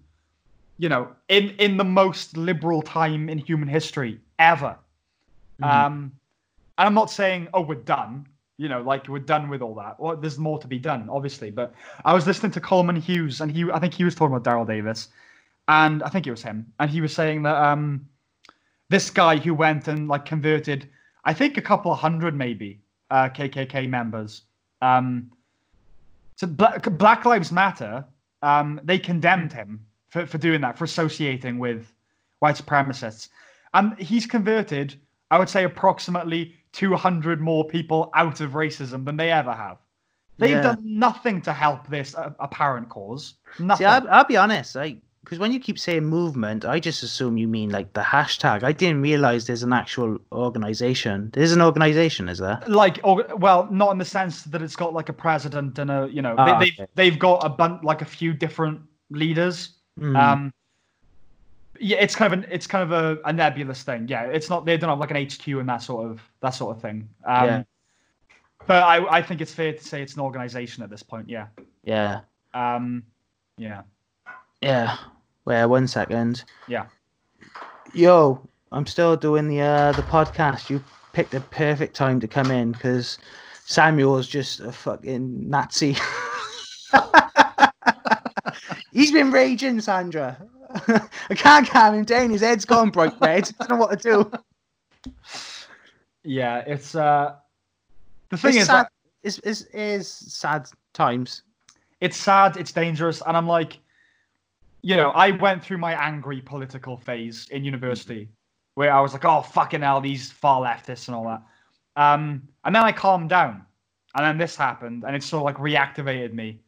you 0.78 0.88
know, 0.88 1.08
in 1.28 1.50
in 1.58 1.76
the 1.76 1.84
most 1.84 2.36
liberal 2.36 2.82
time 2.82 3.28
in 3.28 3.38
human 3.38 3.68
history 3.68 4.20
ever. 4.38 4.76
Mhm. 5.60 5.70
Um, 5.70 6.12
and 6.78 6.86
I'm 6.88 6.94
not 6.94 7.10
saying, 7.10 7.48
oh, 7.54 7.60
we're 7.60 7.74
done. 7.74 8.26
You 8.56 8.68
know, 8.68 8.82
like 8.82 9.08
we're 9.08 9.18
done 9.18 9.48
with 9.48 9.60
all 9.60 9.74
that. 9.76 9.98
Well, 9.98 10.16
there's 10.16 10.38
more 10.38 10.58
to 10.60 10.68
be 10.68 10.78
done, 10.78 11.08
obviously. 11.10 11.50
But 11.50 11.74
I 12.04 12.14
was 12.14 12.26
listening 12.26 12.52
to 12.52 12.60
Coleman 12.60 12.96
Hughes, 12.96 13.40
and 13.40 13.50
he, 13.50 13.70
I 13.70 13.78
think 13.78 13.94
he 13.94 14.04
was 14.04 14.14
talking 14.14 14.34
about 14.34 14.50
Daryl 14.50 14.66
Davis, 14.66 15.08
and 15.68 16.02
I 16.02 16.08
think 16.08 16.26
it 16.26 16.30
was 16.30 16.42
him, 16.42 16.72
and 16.78 16.90
he 16.90 17.00
was 17.00 17.12
saying 17.14 17.42
that 17.42 17.56
um, 17.56 18.06
this 18.88 19.10
guy 19.10 19.36
who 19.36 19.54
went 19.54 19.88
and 19.88 20.06
like 20.06 20.24
converted, 20.24 20.88
I 21.24 21.32
think 21.32 21.56
a 21.56 21.62
couple 21.62 21.92
of 21.92 21.98
hundred 21.98 22.34
maybe 22.34 22.80
uh, 23.10 23.28
KKK 23.28 23.88
members. 23.88 24.42
Um, 24.80 25.30
so 26.36 26.46
Black, 26.46 26.82
Black 26.98 27.24
Lives 27.24 27.52
Matter, 27.52 28.04
um, 28.42 28.80
they 28.82 28.98
condemned 28.98 29.52
him 29.52 29.84
for, 30.08 30.26
for 30.26 30.38
doing 30.38 30.60
that, 30.62 30.76
for 30.76 30.84
associating 30.84 31.58
with 31.58 31.92
white 32.40 32.56
supremacists. 32.56 33.28
And 33.74 33.96
he's 33.98 34.26
converted, 34.26 34.96
I 35.30 35.38
would 35.38 35.48
say, 35.48 35.64
approximately 35.64 36.54
200 36.72 37.40
more 37.40 37.64
people 37.66 38.10
out 38.14 38.40
of 38.40 38.52
racism 38.52 39.04
than 39.04 39.16
they 39.16 39.30
ever 39.30 39.52
have. 39.52 39.78
They've 40.38 40.50
Yeah. 40.56 40.62
done 40.62 40.82
nothing 40.82 41.40
to 41.42 41.52
help 41.52 41.86
this 41.88 42.14
uh, 42.16 42.32
apparent 42.40 42.88
cause. 42.88 43.34
Nothing. 43.58 43.84
See, 43.84 43.84
I'll, 43.84 44.08
I'll 44.08 44.24
be 44.24 44.36
honest, 44.36 44.74
like, 44.74 44.98
because 45.24 45.38
when 45.38 45.52
you 45.52 45.60
keep 45.60 45.78
saying 45.78 46.04
movement, 46.04 46.64
I 46.64 46.80
just 46.80 47.02
assume 47.02 47.36
you 47.38 47.46
mean 47.46 47.70
like 47.70 47.92
the 47.92 48.00
hashtag. 48.00 48.64
I 48.64 48.72
didn't 48.72 49.02
realize 49.02 49.46
there's 49.46 49.62
an 49.62 49.72
actual 49.72 50.18
organization. 50.32 51.30
There's 51.32 51.52
an 51.52 51.62
organization, 51.62 52.28
is 52.28 52.38
there? 52.38 52.60
like 52.66 52.98
or, 53.04 53.24
well 53.36 53.68
not 53.70 53.92
in 53.92 53.98
the 53.98 54.04
sense 54.04 54.42
that 54.44 54.62
it's 54.62 54.76
got 54.76 54.92
like 54.92 55.08
a 55.08 55.12
president 55.12 55.78
and 55.78 55.90
a 55.90 56.08
you 56.12 56.22
know 56.22 56.34
Ah, 56.38 56.58
they, 56.58 56.64
they've, 56.66 56.80
okay. 56.80 56.86
they've 56.96 57.18
got 57.18 57.44
a 57.46 57.48
bunch 57.48 57.82
like 57.84 58.02
a 58.02 58.04
few 58.06 58.32
different 58.32 58.80
leaders 59.10 59.76
Hmm. 59.98 60.16
um 60.16 60.52
yeah 61.78 61.98
it's 62.00 62.16
kind 62.16 62.32
of 62.32 62.38
an 62.38 62.46
it's 62.50 62.66
kind 62.66 62.82
of 62.82 62.92
a, 62.92 63.20
a 63.28 63.32
nebulous 63.32 63.82
thing 63.82 64.08
yeah 64.08 64.22
it's 64.24 64.48
not 64.48 64.64
they 64.64 64.78
don't 64.78 64.88
have 64.88 64.98
like 64.98 65.10
an 65.10 65.18
hq 65.28 65.46
and 65.48 65.68
that 65.68 65.82
sort 65.82 66.10
of 66.10 66.20
that 66.40 66.50
sort 66.50 66.74
of 66.74 66.80
thing 66.80 67.06
um 67.26 67.46
Yeah. 67.46 67.62
but 68.66 68.82
i 68.82 69.18
i 69.18 69.22
think 69.22 69.42
it's 69.42 69.52
fair 69.52 69.74
to 69.74 69.84
say 69.84 70.00
it's 70.00 70.14
an 70.14 70.20
organization 70.20 70.82
at 70.82 70.88
this 70.88 71.02
point 71.02 71.28
yeah 71.28 71.48
yeah, 71.84 72.20
um 72.54 73.02
yeah 73.58 73.82
yeah. 74.62 74.96
Wait, 75.44 75.64
one 75.66 75.86
second. 75.88 76.44
Yeah. 76.68 76.86
Yo, 77.92 78.40
I'm 78.70 78.86
still 78.86 79.16
doing 79.16 79.48
the 79.48 79.60
uh 79.60 79.92
the 79.92 80.02
podcast. 80.02 80.70
You 80.70 80.82
picked 81.12 81.32
the 81.32 81.40
perfect 81.40 81.94
time 81.94 82.20
to 82.20 82.28
come 82.28 82.50
in 82.50 82.72
because 82.72 83.18
Samuel's 83.64 84.28
just 84.28 84.60
a 84.60 84.72
fucking 84.72 85.48
Nazi. 85.48 85.96
He's 88.92 89.10
been 89.12 89.30
raging, 89.30 89.80
Sandra. 89.80 90.36
I 90.88 91.34
can't 91.34 91.66
calm 91.68 91.94
him 91.94 92.04
down. 92.04 92.30
His 92.30 92.40
head's 92.40 92.64
gone 92.64 92.90
bright 92.90 93.14
red. 93.20 93.50
I 93.60 93.66
don't 93.66 93.78
know 93.78 93.84
what 93.86 94.00
to 94.00 94.10
do. 94.12 94.30
yeah 96.24 96.58
it's 96.66 96.94
uh 96.94 97.34
the 98.30 98.36
thing 98.36 98.54
It's 98.54 98.62
is 98.62 98.66
sad. 98.66 98.84
that 98.84 98.92
It's, 99.22 99.38
it's, 99.44 99.62
it's 99.72 100.08
sad 100.08 100.66
times. 100.92 101.42
it's 102.00 102.16
sad, 102.16 102.56
it's 102.56 102.72
dangerous, 102.72 103.22
and 103.26 103.36
I'm 103.36 103.46
like, 103.46 103.78
you 104.82 104.96
know, 104.96 105.10
I 105.10 105.30
went 105.30 105.64
through 105.64 105.78
my 105.78 105.94
angry 105.94 106.40
political 106.40 106.96
phase 106.96 107.48
in 107.50 107.64
university 107.64 108.28
where 108.74 108.92
I 108.92 109.00
was 109.00 109.12
like, 109.12 109.24
oh 109.24 109.42
fucking 109.42 109.82
hell, 109.82 110.00
these 110.00 110.30
far 110.30 110.60
leftists 110.60 111.08
and 111.08 111.14
all 111.14 111.24
that. 111.24 111.42
Um, 111.94 112.48
and 112.64 112.74
then 112.74 112.82
I 112.82 112.92
calmed 112.92 113.28
down, 113.28 113.64
and 114.14 114.24
then 114.24 114.38
this 114.38 114.56
happened, 114.56 115.04
and 115.06 115.14
it 115.14 115.22
sort 115.22 115.40
of 115.40 115.44
like 115.44 115.56
reactivated 115.56 116.32
me. 116.32 116.60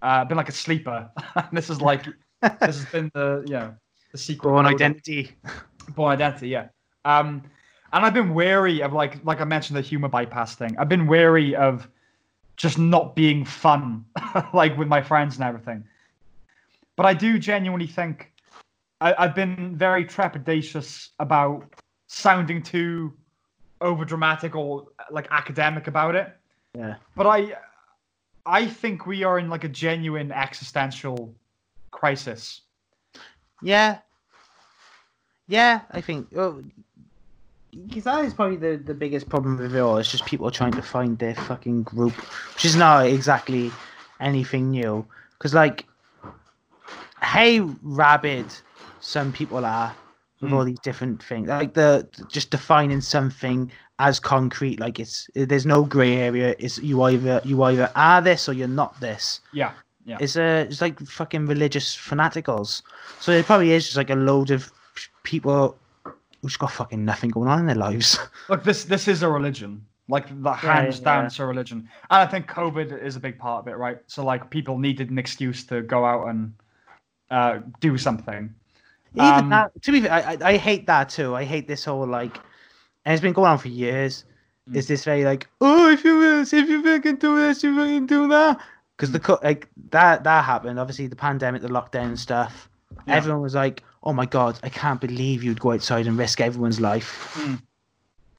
Uh, 0.00 0.24
been 0.24 0.36
like 0.36 0.48
a 0.48 0.52
sleeper. 0.52 1.10
this 1.52 1.68
is 1.68 1.80
like 1.80 2.04
this 2.42 2.52
has 2.60 2.84
been 2.86 3.10
the 3.14 3.42
you 3.46 3.54
know 3.54 3.74
the 4.12 4.18
secret 4.18 4.48
Bourne 4.48 4.66
identity. 4.66 5.32
Bourne 5.94 6.12
Identity, 6.12 6.48
yeah. 6.48 6.68
Um, 7.04 7.42
and 7.92 8.04
I've 8.04 8.14
been 8.14 8.34
wary 8.34 8.82
of 8.82 8.92
like 8.92 9.24
like 9.24 9.40
I 9.40 9.44
mentioned 9.44 9.76
the 9.76 9.82
humor 9.82 10.08
bypass 10.08 10.54
thing. 10.54 10.76
I've 10.78 10.88
been 10.88 11.06
wary 11.06 11.56
of 11.56 11.88
just 12.56 12.78
not 12.78 13.16
being 13.16 13.44
fun, 13.44 14.04
like 14.52 14.76
with 14.76 14.88
my 14.88 15.02
friends 15.02 15.36
and 15.36 15.44
everything. 15.44 15.84
But 16.98 17.06
I 17.06 17.14
do 17.14 17.38
genuinely 17.38 17.86
think 17.86 18.32
I, 19.00 19.14
I've 19.16 19.34
been 19.34 19.76
very 19.76 20.04
trepidatious 20.04 21.10
about 21.20 21.64
sounding 22.08 22.60
too 22.60 23.14
over 23.80 24.04
dramatic 24.04 24.56
or 24.56 24.88
like 25.12 25.28
academic 25.30 25.86
about 25.86 26.16
it. 26.16 26.36
Yeah. 26.76 26.96
But 27.14 27.28
I 27.28 27.54
I 28.44 28.66
think 28.66 29.06
we 29.06 29.22
are 29.22 29.38
in 29.38 29.48
like 29.48 29.62
a 29.62 29.68
genuine 29.68 30.32
existential 30.32 31.32
crisis. 31.92 32.62
Yeah. 33.62 33.98
Yeah, 35.46 35.82
I 35.92 36.00
think. 36.00 36.26
Well, 36.32 36.64
because 37.86 38.04
that 38.04 38.24
is 38.24 38.34
probably 38.34 38.56
the, 38.56 38.76
the 38.76 38.94
biggest 38.94 39.28
problem 39.28 39.56
with 39.56 39.74
it 39.74 39.78
all. 39.78 39.98
It's 39.98 40.10
just 40.10 40.26
people 40.26 40.50
trying 40.50 40.72
to 40.72 40.82
find 40.82 41.16
their 41.16 41.36
fucking 41.36 41.84
group, 41.84 42.14
which 42.54 42.64
is 42.64 42.74
not 42.74 43.06
exactly 43.06 43.70
anything 44.20 44.70
new. 44.70 45.06
Because, 45.38 45.54
like, 45.54 45.86
hey, 47.22 47.60
rabid 47.82 48.46
some 49.00 49.32
people 49.32 49.64
are 49.64 49.94
with 50.40 50.50
Mm. 50.50 50.54
all 50.54 50.64
these 50.64 50.78
different 50.80 51.22
things, 51.22 51.48
like 51.48 51.74
the 51.74 52.06
just 52.28 52.50
defining 52.50 53.00
something 53.00 53.70
as 53.98 54.20
concrete. 54.20 54.78
Like 54.78 55.00
it's 55.00 55.28
there's 55.34 55.66
no 55.66 55.84
grey 55.84 56.16
area. 56.16 56.54
It's 56.58 56.78
you 56.78 57.02
either 57.02 57.40
you 57.44 57.62
either 57.62 57.90
are 57.96 58.20
this 58.22 58.48
or 58.48 58.52
you're 58.52 58.68
not 58.68 59.00
this. 59.00 59.40
Yeah. 59.52 59.72
Yeah. 60.04 60.18
It's 60.20 60.36
a 60.36 60.60
it's 60.62 60.80
like 60.80 60.98
fucking 61.00 61.46
religious 61.46 61.96
fanaticals. 61.96 62.82
So 63.20 63.32
it 63.32 63.46
probably 63.46 63.72
is 63.72 63.84
just 63.84 63.96
like 63.96 64.10
a 64.10 64.14
load 64.14 64.50
of 64.50 64.70
people 65.22 65.76
who's 66.40 66.56
got 66.56 66.72
fucking 66.72 67.04
nothing 67.04 67.30
going 67.30 67.48
on 67.48 67.58
in 67.60 67.66
their 67.66 67.76
lives. 67.76 68.18
Look, 68.48 68.64
this 68.64 68.84
this 68.84 69.08
is 69.08 69.22
a 69.22 69.28
religion. 69.28 69.84
Like 70.10 70.26
the 70.42 70.52
hands 70.52 71.00
yeah, 71.00 71.04
down, 71.04 71.22
yeah. 71.22 71.26
it's 71.26 71.38
a 71.38 71.44
religion, 71.44 71.86
and 72.10 72.20
I 72.22 72.24
think 72.24 72.46
COVID 72.46 73.02
is 73.02 73.16
a 73.16 73.20
big 73.20 73.38
part 73.38 73.66
of 73.66 73.68
it, 73.68 73.76
right? 73.76 73.98
So 74.06 74.24
like 74.24 74.48
people 74.48 74.78
needed 74.78 75.10
an 75.10 75.18
excuse 75.18 75.64
to 75.64 75.82
go 75.82 76.06
out 76.06 76.28
and 76.28 76.54
uh, 77.30 77.58
do 77.80 77.98
something. 77.98 78.54
Even 79.14 79.26
Um, 79.26 79.48
that, 79.50 79.82
to 79.82 79.92
be 79.92 80.00
fair, 80.02 80.12
I, 80.12 80.20
I, 80.20 80.38
I 80.50 80.56
hate 80.56 80.86
that 80.86 81.08
too. 81.08 81.34
I 81.34 81.44
hate 81.44 81.66
this 81.66 81.84
whole 81.84 82.06
like, 82.06 82.38
and 83.04 83.12
it's 83.14 83.22
been 83.22 83.32
going 83.32 83.50
on 83.50 83.58
for 83.58 83.68
years. 83.68 84.24
Mm. 84.70 84.76
Is 84.76 84.86
this 84.86 85.04
very 85.04 85.24
like, 85.24 85.48
oh, 85.60 85.90
if 85.90 86.04
you 86.04 86.20
this, 86.20 86.52
if 86.52 86.68
you 86.68 86.82
fucking 86.82 87.16
do 87.16 87.36
this, 87.38 87.62
you 87.62 87.74
fucking 87.74 88.06
do 88.06 88.28
that, 88.28 88.60
because 88.96 89.12
the 89.12 89.20
co- 89.20 89.40
like 89.42 89.68
that 89.90 90.24
that 90.24 90.44
happened. 90.44 90.78
Obviously, 90.78 91.06
the 91.06 91.16
pandemic, 91.16 91.62
the 91.62 91.68
lockdown 91.68 92.06
and 92.06 92.18
stuff. 92.20 92.68
Yeah. 93.06 93.16
Everyone 93.16 93.40
was 93.42 93.54
like, 93.54 93.82
oh 94.02 94.12
my 94.12 94.26
god, 94.26 94.58
I 94.62 94.68
can't 94.68 95.00
believe 95.00 95.42
you'd 95.42 95.60
go 95.60 95.72
outside 95.72 96.06
and 96.06 96.18
risk 96.18 96.40
everyone's 96.40 96.80
life. 96.80 97.34
Mm. 97.38 97.62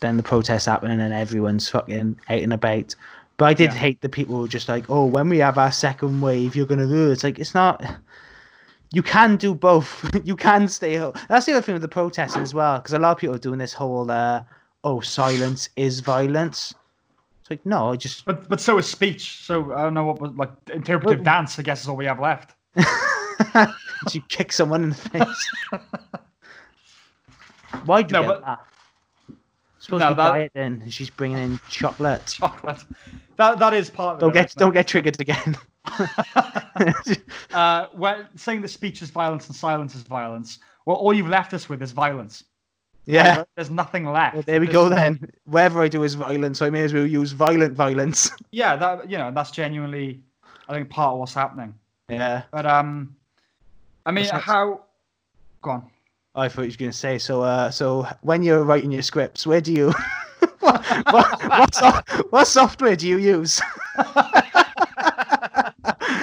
Then 0.01 0.17
the 0.17 0.23
protests 0.23 0.65
happen, 0.65 0.91
and 0.91 1.01
then 1.01 1.11
everyone's 1.11 1.67
fucking 1.67 2.17
out 2.29 2.39
and 2.41 2.53
about. 2.53 2.95
But 3.37 3.45
I 3.45 3.53
did 3.53 3.71
Yeah. 3.71 3.77
hate 3.77 4.01
the 4.01 4.09
people 4.09 4.35
who 4.35 4.41
were 4.41 4.47
just 4.47 4.69
like, 4.69 4.85
oh, 4.89 5.05
when 5.05 5.29
we 5.29 5.39
have 5.39 5.57
our 5.57 5.71
second 5.71 6.21
wave, 6.21 6.55
you're 6.55 6.67
gonna 6.67 6.87
do. 6.87 7.09
it." 7.09 7.13
It's 7.13 7.23
like 7.23 7.39
it's 7.39 7.55
not 7.55 7.83
you 8.91 9.03
can 9.03 9.35
do 9.37 9.53
both. 9.53 10.09
you 10.25 10.35
can 10.35 10.67
stay 10.67 10.95
home. 10.95 11.13
That's 11.29 11.45
the 11.45 11.53
other 11.53 11.61
thing 11.61 11.73
with 11.73 11.81
the 11.81 11.87
protesting 11.87 12.41
as 12.41 12.53
well, 12.53 12.77
because 12.79 12.93
a 12.93 12.99
lot 12.99 13.11
of 13.11 13.17
people 13.17 13.35
are 13.35 13.39
doing 13.39 13.59
this 13.59 13.73
whole, 13.73 14.09
uh, 14.09 14.43
oh, 14.83 14.99
silence 15.01 15.69
is 15.75 15.99
violence. 15.99 16.73
It's 17.41 17.49
like, 17.49 17.65
no, 17.65 17.91
I 17.91 17.95
just. 17.95 18.25
But 18.25 18.49
but 18.49 18.59
so 18.59 18.77
is 18.77 18.87
speech. 18.89 19.43
So 19.45 19.73
I 19.73 19.83
don't 19.83 19.93
know 19.93 20.05
what 20.05 20.19
was 20.21 20.31
like 20.35 20.51
interpretive 20.73 21.19
Well- 21.19 21.23
dance. 21.25 21.59
I 21.59 21.61
guess 21.63 21.81
is 21.81 21.87
all 21.87 21.95
we 21.95 22.05
have 22.05 22.19
left. 22.19 22.55
you 24.13 24.21
kick 24.29 24.51
someone 24.51 24.83
in 24.83 24.89
the 24.89 24.95
face. 24.95 25.51
Why 27.85 28.01
do 28.01 28.13
No, 28.13 28.21
you 28.21 28.27
but- 28.27 28.45
that? 28.45 28.59
Supposed 29.81 30.01
No, 30.01 30.09
to 30.09 30.15
be 30.15 30.17
that- 30.17 30.29
quiet 30.29 30.51
then, 30.53 30.81
and 30.83 30.93
she's 30.93 31.09
bringing 31.09 31.37
in 31.37 31.59
chocolate. 31.69 32.25
Chocolate. 32.27 32.83
That 33.37 33.59
that 33.59 33.73
is 33.73 33.89
part 33.89 34.15
of 34.15 34.19
Don't 34.19 34.31
it. 34.31 34.33
get, 34.33 34.55
don't 34.55 34.73
get 34.73 34.87
triggered 34.87 35.19
again. 35.21 35.55
uh, 37.53 37.87
saying 38.35 38.61
that 38.61 38.67
speech 38.69 39.01
is 39.01 39.09
violence 39.09 39.47
and 39.47 39.55
silence 39.55 39.95
is 39.95 40.01
violence. 40.03 40.59
Well, 40.85 40.97
all 40.97 41.13
you've 41.13 41.27
left 41.29 41.53
us 41.53 41.69
with 41.69 41.81
is 41.81 41.91
violence. 41.91 42.43
yeah. 43.05 43.43
There's 43.55 43.69
nothing 43.69 44.05
left. 44.05 44.35
Well, 44.35 44.43
there 44.45 44.59
we 44.59 44.67
There's- 44.67 44.73
go 44.73 44.89
then. 44.89 45.31
Whatever 45.45 45.81
I 45.81 45.87
do 45.87 46.03
is 46.03 46.15
violent, 46.15 46.57
so 46.57 46.65
I 46.65 46.69
may 46.69 46.83
as 46.83 46.93
well 46.93 47.05
use 47.05 47.31
violent 47.31 47.73
violence. 47.73 48.31
Yeah, 48.51 48.75
that 48.77 49.09
you 49.09 49.17
know 49.17 49.31
that's 49.31 49.51
genuinely, 49.51 50.21
I 50.67 50.73
think 50.73 50.89
part 50.89 51.13
of 51.13 51.19
what's 51.19 51.33
happening. 51.35 51.73
Yeah. 52.09 52.41
But 52.51 52.65
um, 52.65 53.15
I 54.05 54.11
mean, 54.11 54.23
What's 54.23 54.31
that? 54.31 54.41
how? 54.41 54.81
Go 55.61 55.69
on. 55.71 55.91
I 56.35 56.47
thought 56.49 56.61
you 56.63 56.67
was 56.67 56.77
going 56.77 56.91
to 56.91 56.97
say 56.97 57.17
so. 57.19 57.41
Uh, 57.43 57.69
so 57.69 58.07
when 58.21 58.41
you're 58.43 58.63
writing 58.63 58.91
your 58.91 59.01
scripts, 59.03 59.45
where 59.45 59.61
do 59.61 59.71
you? 59.73 59.87
what, 60.61 60.83
what, 61.11 61.43
what, 61.49 61.75
soft, 61.75 62.09
what 62.31 62.45
software 62.47 62.95
do 62.95 63.07
you 63.07 63.17
use? 63.17 63.61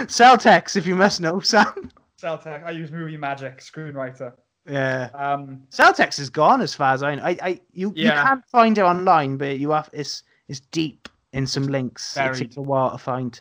Celtx, 0.04 0.76
if 0.76 0.86
you 0.86 0.94
must 0.94 1.20
know, 1.20 1.40
Sam. 1.40 1.90
Celtx. 2.20 2.64
I 2.64 2.70
use 2.70 2.90
Movie 2.90 3.16
Magic 3.16 3.58
Screenwriter. 3.58 4.32
Yeah. 4.68 5.10
Um, 5.14 5.62
Celtx 5.70 6.18
is 6.18 6.30
gone 6.30 6.60
as 6.60 6.74
far 6.74 6.94
as 6.94 7.02
I 7.02 7.14
know. 7.14 7.22
I, 7.22 7.38
I 7.42 7.60
you, 7.72 7.92
you 7.94 8.10
can't 8.10 8.44
find 8.46 8.76
it 8.78 8.82
online, 8.82 9.36
but 9.36 9.58
you 9.58 9.70
have 9.70 9.88
it's 9.92 10.22
it's 10.48 10.60
deep 10.60 11.08
in 11.32 11.46
some 11.46 11.66
links. 11.66 12.16
It 12.16 12.34
takes 12.34 12.56
a 12.56 12.62
while 12.62 12.90
to 12.90 12.98
find. 12.98 13.40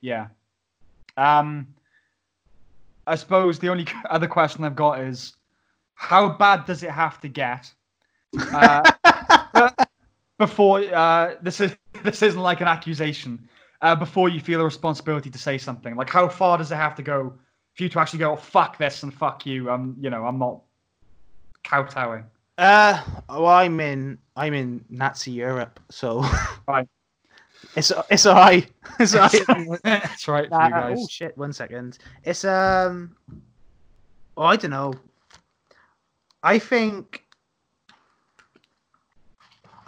yeah. 0.00 0.28
Um, 1.16 1.66
I 3.08 3.16
suppose 3.16 3.58
the 3.58 3.68
only 3.68 3.86
other 4.10 4.28
question 4.28 4.64
I've 4.64 4.76
got 4.76 5.00
is, 5.00 5.34
how 5.94 6.28
bad 6.28 6.64
does 6.66 6.82
it 6.82 6.90
have 6.90 7.20
to 7.22 7.28
get? 7.28 7.72
Uh, 8.52 8.88
before 10.38 10.80
uh, 10.94 11.34
this 11.42 11.60
is 11.60 11.76
this 12.04 12.22
isn't 12.22 12.40
like 12.40 12.60
an 12.60 12.68
accusation. 12.68 13.48
Uh, 13.80 13.94
before 13.94 14.28
you 14.28 14.40
feel 14.40 14.60
a 14.60 14.64
responsibility 14.64 15.30
to 15.30 15.38
say 15.38 15.56
something, 15.56 15.94
like 15.94 16.10
how 16.10 16.28
far 16.28 16.58
does 16.58 16.72
it 16.72 16.76
have 16.76 16.94
to 16.96 17.02
go 17.02 17.32
for 17.74 17.82
you 17.84 17.88
to 17.88 18.00
actually 18.00 18.18
go, 18.18 18.34
fuck 18.34 18.76
this 18.76 19.04
and 19.04 19.14
fuck 19.14 19.46
you? 19.46 19.70
I'm, 19.70 19.96
you 20.00 20.10
know, 20.10 20.26
I'm 20.26 20.38
not 20.38 20.62
kowtowing. 21.62 22.24
Uh, 22.58 23.00
well, 23.28 23.46
I'm 23.46 23.78
in 23.78 24.18
I'm 24.34 24.52
in 24.52 24.84
Nazi 24.90 25.30
Europe, 25.30 25.78
so 25.90 26.24
Right. 26.66 26.88
it's 27.76 27.92
it's 28.10 28.26
alright. 28.26 28.68
It's 28.98 29.14
alright. 29.14 29.80
That's 29.84 30.26
right, 30.28 30.48
for 30.48 30.58
Nah, 30.58 30.66
you 30.68 30.74
uh, 30.74 30.80
guys. 30.80 30.98
oh 31.00 31.06
shit! 31.08 31.38
One 31.38 31.52
second. 31.52 31.98
It's 32.24 32.44
um. 32.44 33.14
Oh, 34.36 34.42
I 34.42 34.56
don't 34.56 34.72
know. 34.72 34.92
I 36.42 36.58
think. 36.58 37.24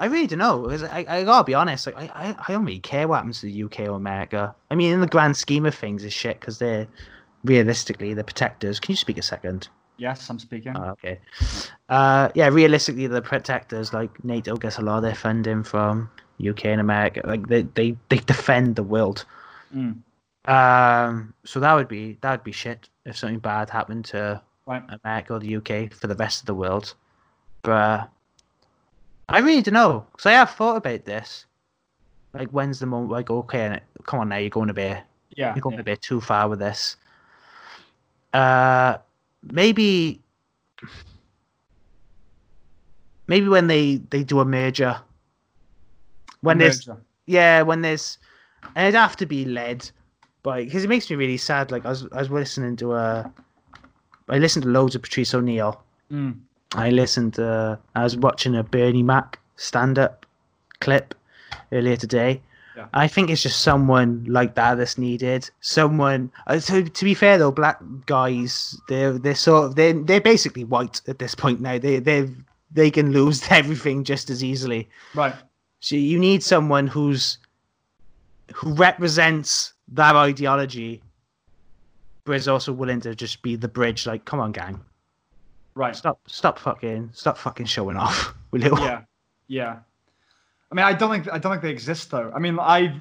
I 0.01 0.06
really 0.06 0.27
don't 0.27 0.39
know. 0.39 0.70
I, 0.70 1.05
I 1.09 1.24
gotta 1.24 1.44
be 1.44 1.55
honest. 1.55 1.86
Like, 1.86 1.97
I, 1.97 2.10
I, 2.14 2.36
I 2.48 2.52
don't 2.52 2.64
really 2.64 2.81
care 2.81 3.06
what 3.06 3.16
happens 3.16 3.40
to 3.40 3.47
the 3.47 3.62
UK 3.64 3.81
or 3.81 3.97
America. 3.97 4.55
I 4.70 4.74
mean, 4.74 4.93
in 4.93 5.01
the 5.01 5.06
grand 5.06 5.36
scheme 5.36 5.66
of 5.66 5.74
things, 5.74 6.02
it's 6.02 6.14
shit 6.14 6.40
because 6.40 6.59
they're 6.59 6.89
realistically 7.44 8.14
the 8.14 8.24
protectors. 8.24 8.81
Can 8.81 8.93
you 8.93 8.97
speak 8.97 9.18
a 9.18 9.22
second? 9.22 9.68
Yes, 9.98 10.28
I'm 10.31 10.39
speaking. 10.39 10.74
Oh, 10.77 10.90
okay. 10.90 11.20
Uh, 11.89 12.31
yeah, 12.35 12.48
realistically, 12.48 13.06
the 13.06 13.22
protectors 13.22 13.93
like 13.93 14.24
NATO 14.24 14.56
gets 14.56 14.78
a 14.78 14.82
lot 14.82 14.97
of 14.97 15.02
their 15.02 15.14
funding 15.14 15.62
from 15.62 16.10
UK 16.44 16.66
and 16.66 16.81
America. 16.81 17.20
Like 17.24 17.47
they, 17.48 17.62
they, 17.62 17.97
they 18.09 18.18
defend 18.18 18.77
the 18.77 18.82
world. 18.82 19.27
Mm. 19.77 19.98
Um, 20.47 21.35
so 21.44 21.60
that 21.60 21.74
would 21.74 21.89
be 21.89 22.16
that 22.22 22.31
would 22.31 22.44
be 22.44 22.52
shit 22.52 22.89
if 23.05 23.18
something 23.18 23.39
bad 23.39 23.68
happened 23.68 24.06
to 24.06 24.40
Right. 24.70 24.82
America 25.02 25.35
or 25.35 25.40
the 25.40 25.56
UK 25.56 25.93
for 25.93 26.06
the 26.06 26.14
rest 26.14 26.40
of 26.40 26.47
the 26.47 26.55
world. 26.55 26.94
But 27.62 28.09
I 29.31 29.39
really 29.39 29.62
don't 29.62 29.74
know 29.74 30.07
because 30.12 30.27
I 30.27 30.32
have 30.32 30.51
thought 30.51 30.77
about 30.77 31.05
this. 31.05 31.47
Like, 32.32 32.48
when's 32.51 32.78
the 32.78 32.86
moment? 32.86 33.11
Like, 33.12 33.31
okay, 33.31 33.81
come 34.05 34.20
on 34.20 34.28
now, 34.28 34.36
you're 34.36 34.51
going 34.51 34.70
a 34.70 34.74
bit, 34.74 35.02
Yeah. 35.36 35.55
you're 35.55 35.62
going 35.62 35.74
yeah. 35.74 35.81
a 35.81 35.85
bit 35.85 36.02
too 36.02 36.20
far 36.20 36.48
with 36.48 36.59
this. 36.59 36.97
Uh, 38.32 38.98
maybe, 39.52 40.20
maybe 43.27 43.48
when 43.48 43.66
they 43.66 43.97
they 44.11 44.23
do 44.23 44.40
a 44.40 44.44
merger. 44.44 45.01
When 46.43 46.59
there's 46.59 46.86
Merger. 46.86 47.01
yeah, 47.27 47.62
when 47.62 47.82
there's, 47.82 48.19
and 48.74 48.86
it'd 48.89 48.98
have 48.98 49.16
to 49.16 49.27
be 49.27 49.44
led 49.44 49.90
by 50.43 50.65
because 50.65 50.85
it 50.85 50.89
makes 50.89 51.11
me 51.11 51.16
really 51.16 51.36
sad. 51.36 51.70
Like 51.70 51.85
I 51.85 51.90
was, 51.90 52.07
I 52.12 52.19
was 52.20 52.31
listening 52.31 52.77
to 52.77 52.94
a, 52.94 53.31
I 54.28 54.39
listened 54.39 54.62
to 54.62 54.69
loads 54.70 54.94
of 54.94 55.02
Patrice 55.02 55.35
O'Neal. 55.35 55.82
Mm. 56.12 56.39
I 56.74 56.90
listened 56.90 57.34
to, 57.34 57.78
I 57.94 58.05
was 58.05 58.16
watching 58.16 58.56
a 58.56 58.62
Bernie 58.62 59.02
Mac 59.02 59.38
stand-up 59.56 60.26
clip 60.80 61.14
earlier 61.72 61.97
today. 61.97 62.40
Yeah. 62.76 62.86
I 62.94 63.09
think 63.09 63.30
it's 63.30 63.42
just 63.42 63.60
someone 63.60 64.24
like 64.28 64.55
that 64.55 64.76
that's 64.76 64.97
needed. 64.97 65.51
Someone. 65.60 66.30
Uh, 66.47 66.60
to, 66.60 66.84
to 66.84 67.05
be 67.05 67.14
fair 67.14 67.36
though, 67.36 67.51
black 67.51 67.80
guys, 68.06 68.80
they're 68.88 69.18
they're 69.18 69.34
sort 69.34 69.64
of 69.64 69.74
they're 69.74 69.92
they're 69.92 70.20
basically 70.20 70.64
white 70.64 71.01
at 71.09 71.18
this 71.18 71.34
point 71.34 71.60
now. 71.60 71.78
They 71.78 71.98
they 71.98 72.28
they 72.70 72.90
can 72.90 73.12
lose 73.12 73.42
everything 73.51 74.05
just 74.05 74.30
as 74.30 74.44
easily. 74.44 74.88
Right. 75.14 75.34
So 75.80 75.97
you 75.97 76.18
need 76.18 76.42
someone 76.42 76.86
who's 76.86 77.38
who 78.55 78.72
represents 78.74 79.72
that 79.88 80.14
ideology, 80.14 81.02
but 82.24 82.36
is 82.36 82.48
also 82.48 82.72
willing 82.72 83.01
to 83.01 83.14
just 83.14 83.42
be 83.42 83.56
the 83.56 83.68
bridge. 83.68 84.06
Like, 84.06 84.24
come 84.24 84.40
on, 84.40 84.52
gang, 84.52 84.80
Right. 85.74 85.94
stop, 85.94 86.20
stop 86.26 86.59
fucking, 86.59 87.10
stop 87.12 87.38
fucking 87.38 87.66
showing 87.66 87.97
off, 87.97 88.34
will 88.51 88.62
you? 88.62 88.76
Yeah. 88.78 89.02
Yeah. 89.47 89.78
I 90.70 90.74
mean, 90.74 90.84
I 90.84 90.92
don't 90.92 91.10
think 91.10 91.32
I 91.32 91.38
don't 91.38 91.52
think 91.52 91.62
they 91.62 91.70
exist 91.70 92.10
though. 92.10 92.30
I 92.34 92.38
mean, 92.38 92.59
I've 92.59 92.94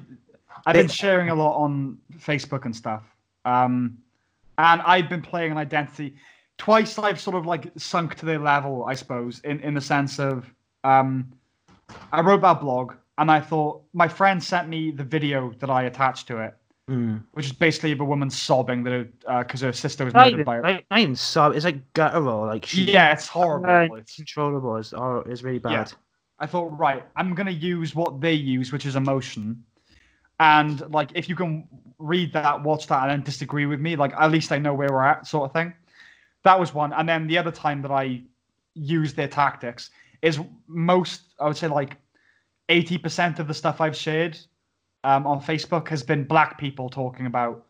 I've 0.66 0.74
been 0.74 0.88
sharing 0.88 1.28
a 1.28 1.34
lot 1.34 1.56
on 1.56 1.98
Facebook 2.18 2.64
and 2.64 2.74
stuff. 2.74 3.04
Um, 3.44 3.98
and 4.58 4.82
I've 4.82 5.08
been 5.08 5.22
playing 5.22 5.52
an 5.52 5.58
identity. 5.58 6.16
Twice 6.58 6.98
I've 6.98 7.20
sort 7.20 7.36
of 7.36 7.46
like 7.46 7.70
sunk 7.76 8.16
to 8.16 8.26
their 8.26 8.38
level, 8.38 8.84
I 8.84 8.94
suppose, 8.94 9.40
in 9.40 9.60
in 9.60 9.74
the 9.74 9.80
sense 9.80 10.18
of 10.18 10.52
um, 10.84 11.32
I 12.12 12.20
wrote 12.20 12.42
that 12.42 12.60
blog 12.60 12.94
and 13.18 13.30
I 13.30 13.40
thought 13.40 13.82
my 13.92 14.08
friend 14.08 14.42
sent 14.42 14.68
me 14.68 14.90
the 14.90 15.04
video 15.04 15.52
that 15.60 15.70
I 15.70 15.84
attached 15.84 16.26
to 16.28 16.38
it, 16.38 16.54
Mm. 16.90 17.22
which 17.34 17.46
is 17.46 17.52
basically 17.52 17.92
of 17.92 18.00
a 18.00 18.04
woman 18.04 18.28
sobbing 18.28 18.82
that 18.82 19.08
because 19.38 19.60
her 19.60 19.72
sister 19.72 20.04
was 20.04 20.12
murdered 20.12 20.32
even, 20.32 20.44
by. 20.44 20.60
not, 20.60 20.82
not 20.90 20.98
even 20.98 21.14
sob. 21.14 21.54
It's 21.54 21.64
like 21.64 21.92
guttural. 21.92 22.46
Like 22.46 22.66
she, 22.66 22.82
Yeah, 22.82 23.12
it's 23.12 23.28
horrible. 23.28 23.68
It's- 23.96 24.18
uncontrollable. 24.18 24.76
It's, 24.76 24.92
oh, 24.92 25.22
it's 25.24 25.44
really 25.44 25.60
Yeah. 25.64 25.84
bad. 25.84 25.92
I 26.40 26.46
thought, 26.46 26.76
right, 26.76 27.04
I'm 27.14 27.34
gonna 27.36 27.52
use 27.52 27.94
what 27.94 28.20
they 28.20 28.32
use, 28.32 28.72
which 28.72 28.86
is 28.86 28.96
emotion. 28.96 29.62
And 30.40 30.80
like, 30.92 31.12
if 31.14 31.28
you 31.28 31.36
can 31.36 31.68
read 31.98 32.32
that, 32.32 32.60
watch 32.62 32.88
that, 32.88 33.02
and 33.02 33.10
then 33.12 33.22
disagree 33.22 33.66
with 33.66 33.78
me, 33.78 33.94
like 33.94 34.12
at 34.18 34.32
least 34.32 34.50
I 34.50 34.58
know 34.58 34.74
where 34.74 34.88
we're 34.90 35.04
at, 35.04 35.26
sort 35.28 35.44
of 35.44 35.52
thing. 35.52 35.72
That 36.42 36.58
was 36.58 36.74
one. 36.74 36.92
And 36.94 37.08
then 37.08 37.28
the 37.28 37.38
other 37.38 37.52
time 37.52 37.82
that 37.82 37.92
I 37.92 38.22
use 38.74 39.14
their 39.14 39.28
tactics 39.28 39.90
is 40.22 40.40
most 40.66 41.34
I 41.38 41.46
would 41.46 41.56
say 41.56 41.68
like 41.68 41.96
eighty 42.68 42.98
percent 42.98 43.38
of 43.38 43.46
the 43.46 43.54
stuff 43.54 43.80
I've 43.80 43.96
shared 43.96 44.36
um, 45.04 45.26
on 45.26 45.40
Facebook 45.40 45.88
has 45.88 46.02
been 46.02 46.24
black 46.24 46.58
people 46.58 46.88
talking 46.88 47.26
about 47.26 47.64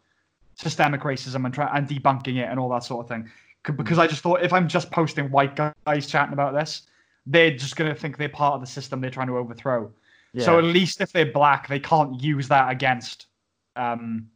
systemic 0.54 1.02
racism 1.02 1.44
and 1.44 1.54
try 1.54 1.70
and 1.76 1.88
debunking 1.88 2.36
it 2.36 2.48
and 2.50 2.58
all 2.58 2.68
that 2.70 2.84
sort 2.84 3.04
of 3.04 3.08
thing. 3.08 3.30
C- 3.66 3.72
Because 3.72 3.98
I 3.98 4.06
just 4.06 4.22
thought 4.22 4.42
if 4.42 4.52
I'm 4.52 4.68
just 4.68 4.90
posting 4.90 5.30
white 5.30 5.56
guys 5.56 6.06
chatting 6.06 6.32
about 6.32 6.54
this, 6.54 6.82
they're 7.26 7.56
just 7.56 7.76
gonna 7.76 7.94
think 7.94 8.16
they're 8.18 8.28
part 8.28 8.54
of 8.54 8.60
the 8.60 8.66
system 8.66 9.00
they're 9.00 9.10
trying 9.10 9.28
to 9.28 9.36
overthrow. 9.36 9.90
So 10.38 10.58
at 10.58 10.64
least 10.64 11.00
if 11.00 11.10
they're 11.12 11.32
black, 11.32 11.66
they 11.66 11.80
can't 11.80 12.22
use 12.22 12.46
that 12.48 12.70
against 12.70 13.26
um, 13.74 14.28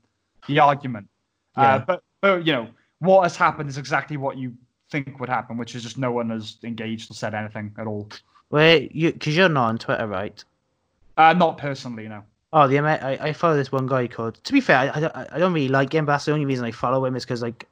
the 0.48 0.58
argument. 0.58 1.08
Yeah. 1.56 1.74
Uh, 1.74 1.78
but 1.86 2.02
but 2.20 2.46
you 2.46 2.52
know 2.52 2.68
what 2.98 3.22
has 3.22 3.36
happened 3.36 3.68
is 3.70 3.78
exactly 3.78 4.16
what 4.16 4.36
you 4.36 4.54
think 4.90 5.20
would 5.20 5.28
happen, 5.28 5.56
which 5.56 5.74
is 5.74 5.82
just 5.82 5.98
no 5.98 6.10
one 6.10 6.30
has 6.30 6.56
engaged 6.64 7.10
or 7.10 7.14
said 7.14 7.34
anything 7.34 7.72
at 7.78 7.86
all. 7.86 8.08
Wait, 8.50 8.94
you 8.94 9.12
because 9.12 9.36
you're 9.36 9.48
not 9.48 9.68
on 9.68 9.78
Twitter, 9.78 10.06
right? 10.06 10.42
Uh, 11.16 11.32
not 11.32 11.58
personally, 11.58 12.08
no. 12.08 12.24
Oh, 12.56 12.68
the 12.68 12.78
I, 12.78 13.18
I 13.20 13.32
follow 13.32 13.56
this 13.56 13.72
one 13.72 13.88
guy 13.88 14.06
called. 14.06 14.42
To 14.44 14.52
be 14.52 14.60
fair, 14.60 14.78
I, 14.78 14.86
I, 14.86 15.26
I 15.32 15.38
don't 15.40 15.52
really 15.52 15.66
like 15.66 15.92
him, 15.92 16.06
but 16.06 16.12
that's 16.12 16.26
the 16.26 16.32
only 16.32 16.46
reason 16.46 16.64
I 16.64 16.70
follow 16.70 17.04
him 17.04 17.16
is 17.16 17.24
because 17.24 17.42
like 17.42 17.66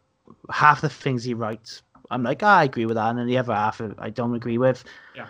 half 0.51 0.81
the 0.81 0.89
things 0.89 1.23
he 1.23 1.35
writes, 1.35 1.83
I'm 2.11 2.25
like, 2.25 2.43
ah, 2.43 2.59
I 2.59 2.65
agree 2.65 2.85
with 2.87 2.97
that, 2.97 3.09
and 3.11 3.19
then 3.19 3.29
the 3.29 3.39
other 3.39 3.55
half 3.55 3.81
I 3.99 4.11
don't 4.11 4.35
agree 4.35 4.59
with. 4.59 4.83
Yeah. 5.15 5.29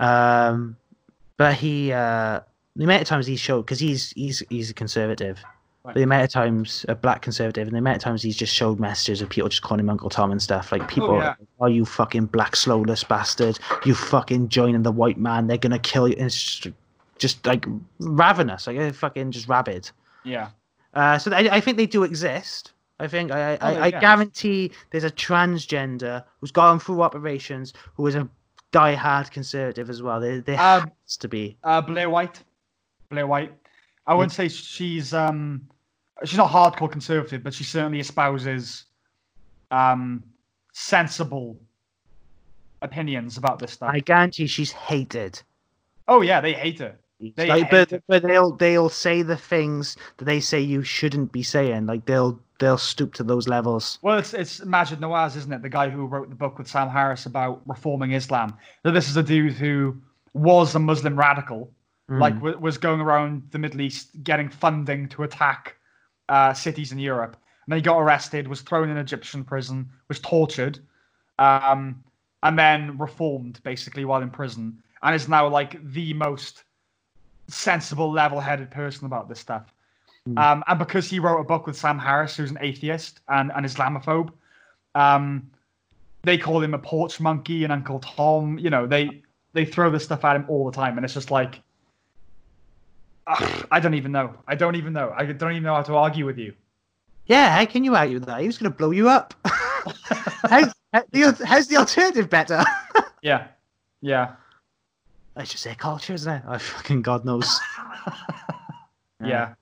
Um, 0.00 0.76
but 1.36 1.54
he, 1.54 1.92
uh, 1.92 2.40
the 2.74 2.84
amount 2.84 3.02
of 3.02 3.06
times 3.06 3.28
he's 3.28 3.38
showed, 3.38 3.62
because 3.62 3.78
he's 3.78 4.10
he's 4.10 4.42
he's 4.50 4.68
a 4.68 4.74
conservative. 4.74 5.38
Right. 5.84 5.94
The 5.94 6.02
amount 6.02 6.24
of 6.24 6.30
times 6.30 6.84
a 6.88 6.96
black 6.96 7.22
conservative, 7.22 7.68
and 7.68 7.74
the 7.74 7.78
amount 7.78 7.98
of 7.98 8.02
times 8.02 8.20
he's 8.20 8.36
just 8.36 8.52
showed 8.52 8.80
messages 8.80 9.22
of 9.22 9.28
people 9.28 9.48
just 9.48 9.62
calling 9.62 9.78
him 9.78 9.90
Uncle 9.90 10.10
Tom 10.10 10.32
and 10.32 10.42
stuff. 10.42 10.72
Like 10.72 10.88
people, 10.88 11.12
oh, 11.12 11.18
yeah. 11.18 11.34
oh 11.60 11.66
you 11.66 11.84
fucking 11.84 12.26
black 12.26 12.56
slowless 12.56 13.04
bastard, 13.04 13.60
you 13.84 13.94
fucking 13.94 14.48
joining 14.48 14.82
the 14.82 14.90
white 14.90 15.18
man, 15.18 15.46
they're 15.46 15.56
gonna 15.56 15.78
kill 15.78 16.08
you. 16.08 16.16
And 16.16 16.26
it's 16.26 16.58
just, 16.58 16.74
just 17.18 17.44
like 17.46 17.66
ravenous, 17.98 18.66
like 18.66 18.94
fucking 18.94 19.30
just 19.32 19.48
rabid. 19.48 19.90
Yeah. 20.24 20.50
Uh, 20.94 21.18
so 21.18 21.30
I, 21.32 21.56
I 21.56 21.60
think 21.60 21.76
they 21.76 21.86
do 21.86 22.02
exist. 22.04 22.72
I 23.00 23.06
think 23.06 23.30
I, 23.30 23.52
I, 23.54 23.58
Oh, 23.60 23.66
I 23.80 23.86
yeah. 23.88 24.00
guarantee 24.00 24.72
there's 24.90 25.04
a 25.04 25.10
transgender 25.10 26.24
who's 26.40 26.50
gone 26.50 26.80
through 26.80 27.02
operations 27.02 27.72
who 27.94 28.06
is 28.06 28.14
a 28.16 28.28
die-hard 28.72 29.30
conservative 29.30 29.88
as 29.88 30.02
well. 30.02 30.20
There, 30.20 30.40
there 30.40 30.60
Um, 30.60 30.90
has 31.04 31.16
to 31.18 31.28
be. 31.28 31.56
Uh, 31.62 31.80
Blair 31.80 32.10
White. 32.10 32.42
Blair 33.10 33.26
White. 33.26 33.52
I 34.06 34.14
wouldn't 34.14 34.32
say 34.32 34.48
she's 34.48 35.12
um 35.14 35.68
she's 36.24 36.38
not 36.38 36.50
hardcore 36.50 36.90
conservative, 36.90 37.42
but 37.44 37.52
she 37.54 37.62
certainly 37.64 38.00
espouses 38.00 38.84
um 39.70 40.22
sensible 40.72 41.58
opinions 42.82 43.36
about 43.36 43.58
this 43.58 43.72
stuff. 43.72 43.90
I 43.92 44.00
guarantee 44.00 44.46
she's 44.46 44.72
hated. 44.72 45.40
Oh 46.06 46.22
yeah, 46.22 46.40
they 46.40 46.52
hate 46.54 46.78
her. 46.78 46.96
They 47.20 47.46
Like, 47.48 47.70
but 47.70 48.02
but 48.06 48.22
they'll 48.22 48.52
they'll 48.56 48.88
say 48.88 49.22
the 49.22 49.36
things 49.36 49.96
that 50.18 50.24
they 50.24 50.40
say 50.40 50.60
you 50.60 50.82
shouldn't 50.82 51.32
be 51.32 51.42
saying. 51.42 51.86
Like 51.86 52.06
they'll 52.06 52.38
they'll 52.60 52.78
stoop 52.78 53.14
to 53.14 53.24
those 53.24 53.48
levels. 53.48 53.98
Well, 54.02 54.18
it's 54.18 54.34
it's 54.34 54.60
Maajid 54.60 54.98
Nawaz, 55.00 55.36
isn't 55.36 55.52
it? 55.52 55.62
The 55.62 55.68
guy 55.68 55.88
who 55.90 56.06
wrote 56.06 56.28
the 56.28 56.36
book 56.36 56.58
with 56.58 56.68
Sam 56.68 56.88
Harris 56.88 57.26
about 57.26 57.62
reforming 57.66 58.12
Islam. 58.12 58.56
So 58.84 58.92
this 58.92 59.08
is 59.08 59.16
a 59.16 59.22
dude 59.22 59.52
who 59.54 59.96
was 60.34 60.74
a 60.74 60.78
Muslim 60.78 61.18
radical, 61.18 61.72
Mm. 62.10 62.20
like 62.20 62.34
w- 62.36 62.58
was 62.58 62.78
going 62.78 63.00
around 63.00 63.42
the 63.50 63.58
Middle 63.58 63.82
East 63.82 64.22
getting 64.22 64.48
funding 64.48 65.08
to 65.10 65.24
attack 65.24 65.76
uh, 66.30 66.54
cities 66.54 66.90
in 66.92 66.98
Europe. 66.98 67.36
And 67.66 67.72
then 67.72 67.78
he 67.78 67.82
got 67.82 67.98
arrested, 67.98 68.48
was 68.48 68.62
thrown 68.62 68.88
in 68.88 68.96
Egyptian 68.96 69.44
prison, 69.44 69.90
was 70.08 70.18
tortured, 70.20 70.78
um, 71.38 72.02
and 72.42 72.58
then 72.58 72.96
reformed 72.96 73.60
basically 73.62 74.04
while 74.06 74.22
in 74.22 74.30
prison, 74.30 74.82
and 75.02 75.14
is 75.14 75.28
now 75.28 75.48
like 75.48 75.76
the 75.92 76.14
most 76.14 76.64
sensible, 77.48 78.10
level-headed 78.10 78.70
person 78.70 79.06
about 79.06 79.28
this 79.28 79.40
stuff. 79.40 79.72
Hmm. 80.26 80.38
Um, 80.38 80.64
and 80.66 80.78
because 80.78 81.08
he 81.08 81.18
wrote 81.18 81.40
a 81.40 81.44
book 81.44 81.66
with 81.66 81.76
Sam 81.76 81.98
Harris, 81.98 82.36
who's 82.36 82.50
an 82.50 82.58
atheist 82.60 83.20
and 83.28 83.50
an 83.54 83.64
Islamophobe, 83.64 84.30
um, 84.94 85.50
they 86.22 86.38
call 86.38 86.62
him 86.62 86.74
a 86.74 86.78
porch 86.78 87.20
monkey 87.20 87.64
and 87.64 87.72
Uncle 87.72 88.00
Tom. 88.00 88.58
You 88.58 88.70
know, 88.70 88.86
they 88.86 89.22
they 89.52 89.64
throw 89.64 89.90
this 89.90 90.04
stuff 90.04 90.24
at 90.24 90.36
him 90.36 90.44
all 90.48 90.66
the 90.70 90.72
time, 90.72 90.98
and 90.98 91.04
it's 91.04 91.14
just 91.14 91.30
like, 91.30 91.62
ugh, 93.26 93.66
I 93.70 93.80
don't 93.80 93.94
even 93.94 94.12
know. 94.12 94.34
I 94.46 94.54
don't 94.54 94.76
even 94.76 94.92
know. 94.92 95.12
I 95.16 95.24
don't 95.24 95.52
even 95.52 95.62
know 95.62 95.74
how 95.74 95.82
to 95.82 95.94
argue 95.94 96.26
with 96.26 96.38
you. 96.38 96.54
Yeah, 97.26 97.54
how 97.56 97.64
can 97.66 97.84
you 97.84 97.94
argue 97.94 98.16
with 98.16 98.26
that? 98.26 98.40
He's 98.40 98.58
going 98.58 98.72
to 98.72 98.76
blow 98.76 98.90
you 98.90 99.08
up. 99.08 99.34
how, 99.44 100.72
how, 100.92 101.02
how's 101.44 101.68
the 101.68 101.76
alternative 101.76 102.30
better? 102.30 102.64
Yeah, 103.20 103.48
yeah, 104.00 104.32
That's 105.38 105.52
just 105.52 105.62
their 105.62 105.76
culture, 105.76 106.14
isn't 106.14 106.32
it? 106.32 106.42
I 106.48 106.58
fucking 106.58 107.02
God 107.02 107.24
knows. 107.24 107.60
yeah. 109.24 109.54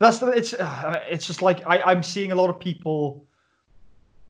That's 0.00 0.18
the. 0.18 0.26
It's 0.26 0.52
uh, 0.52 1.00
it's 1.08 1.28
just 1.28 1.42
like 1.42 1.64
I 1.64 1.80
I'm 1.82 2.02
seeing 2.02 2.32
a 2.32 2.34
lot 2.34 2.50
of 2.50 2.58
people. 2.58 3.24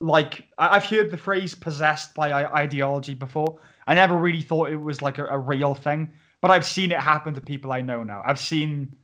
Like 0.00 0.46
I, 0.58 0.76
I've 0.76 0.84
heard 0.84 1.10
the 1.10 1.16
phrase 1.16 1.54
"possessed 1.54 2.14
by 2.14 2.44
ideology" 2.44 3.14
before. 3.14 3.58
I 3.86 3.94
never 3.94 4.18
really 4.18 4.42
thought 4.42 4.70
it 4.70 4.76
was 4.76 5.00
like 5.00 5.16
a, 5.16 5.24
a 5.28 5.38
real 5.38 5.74
thing, 5.74 6.12
but 6.42 6.50
I've 6.50 6.66
seen 6.66 6.92
it 6.92 7.00
happen 7.00 7.32
to 7.32 7.40
people 7.40 7.72
I 7.72 7.80
know 7.80 8.04
now. 8.04 8.22
I've 8.26 8.38
seen. 8.38 8.94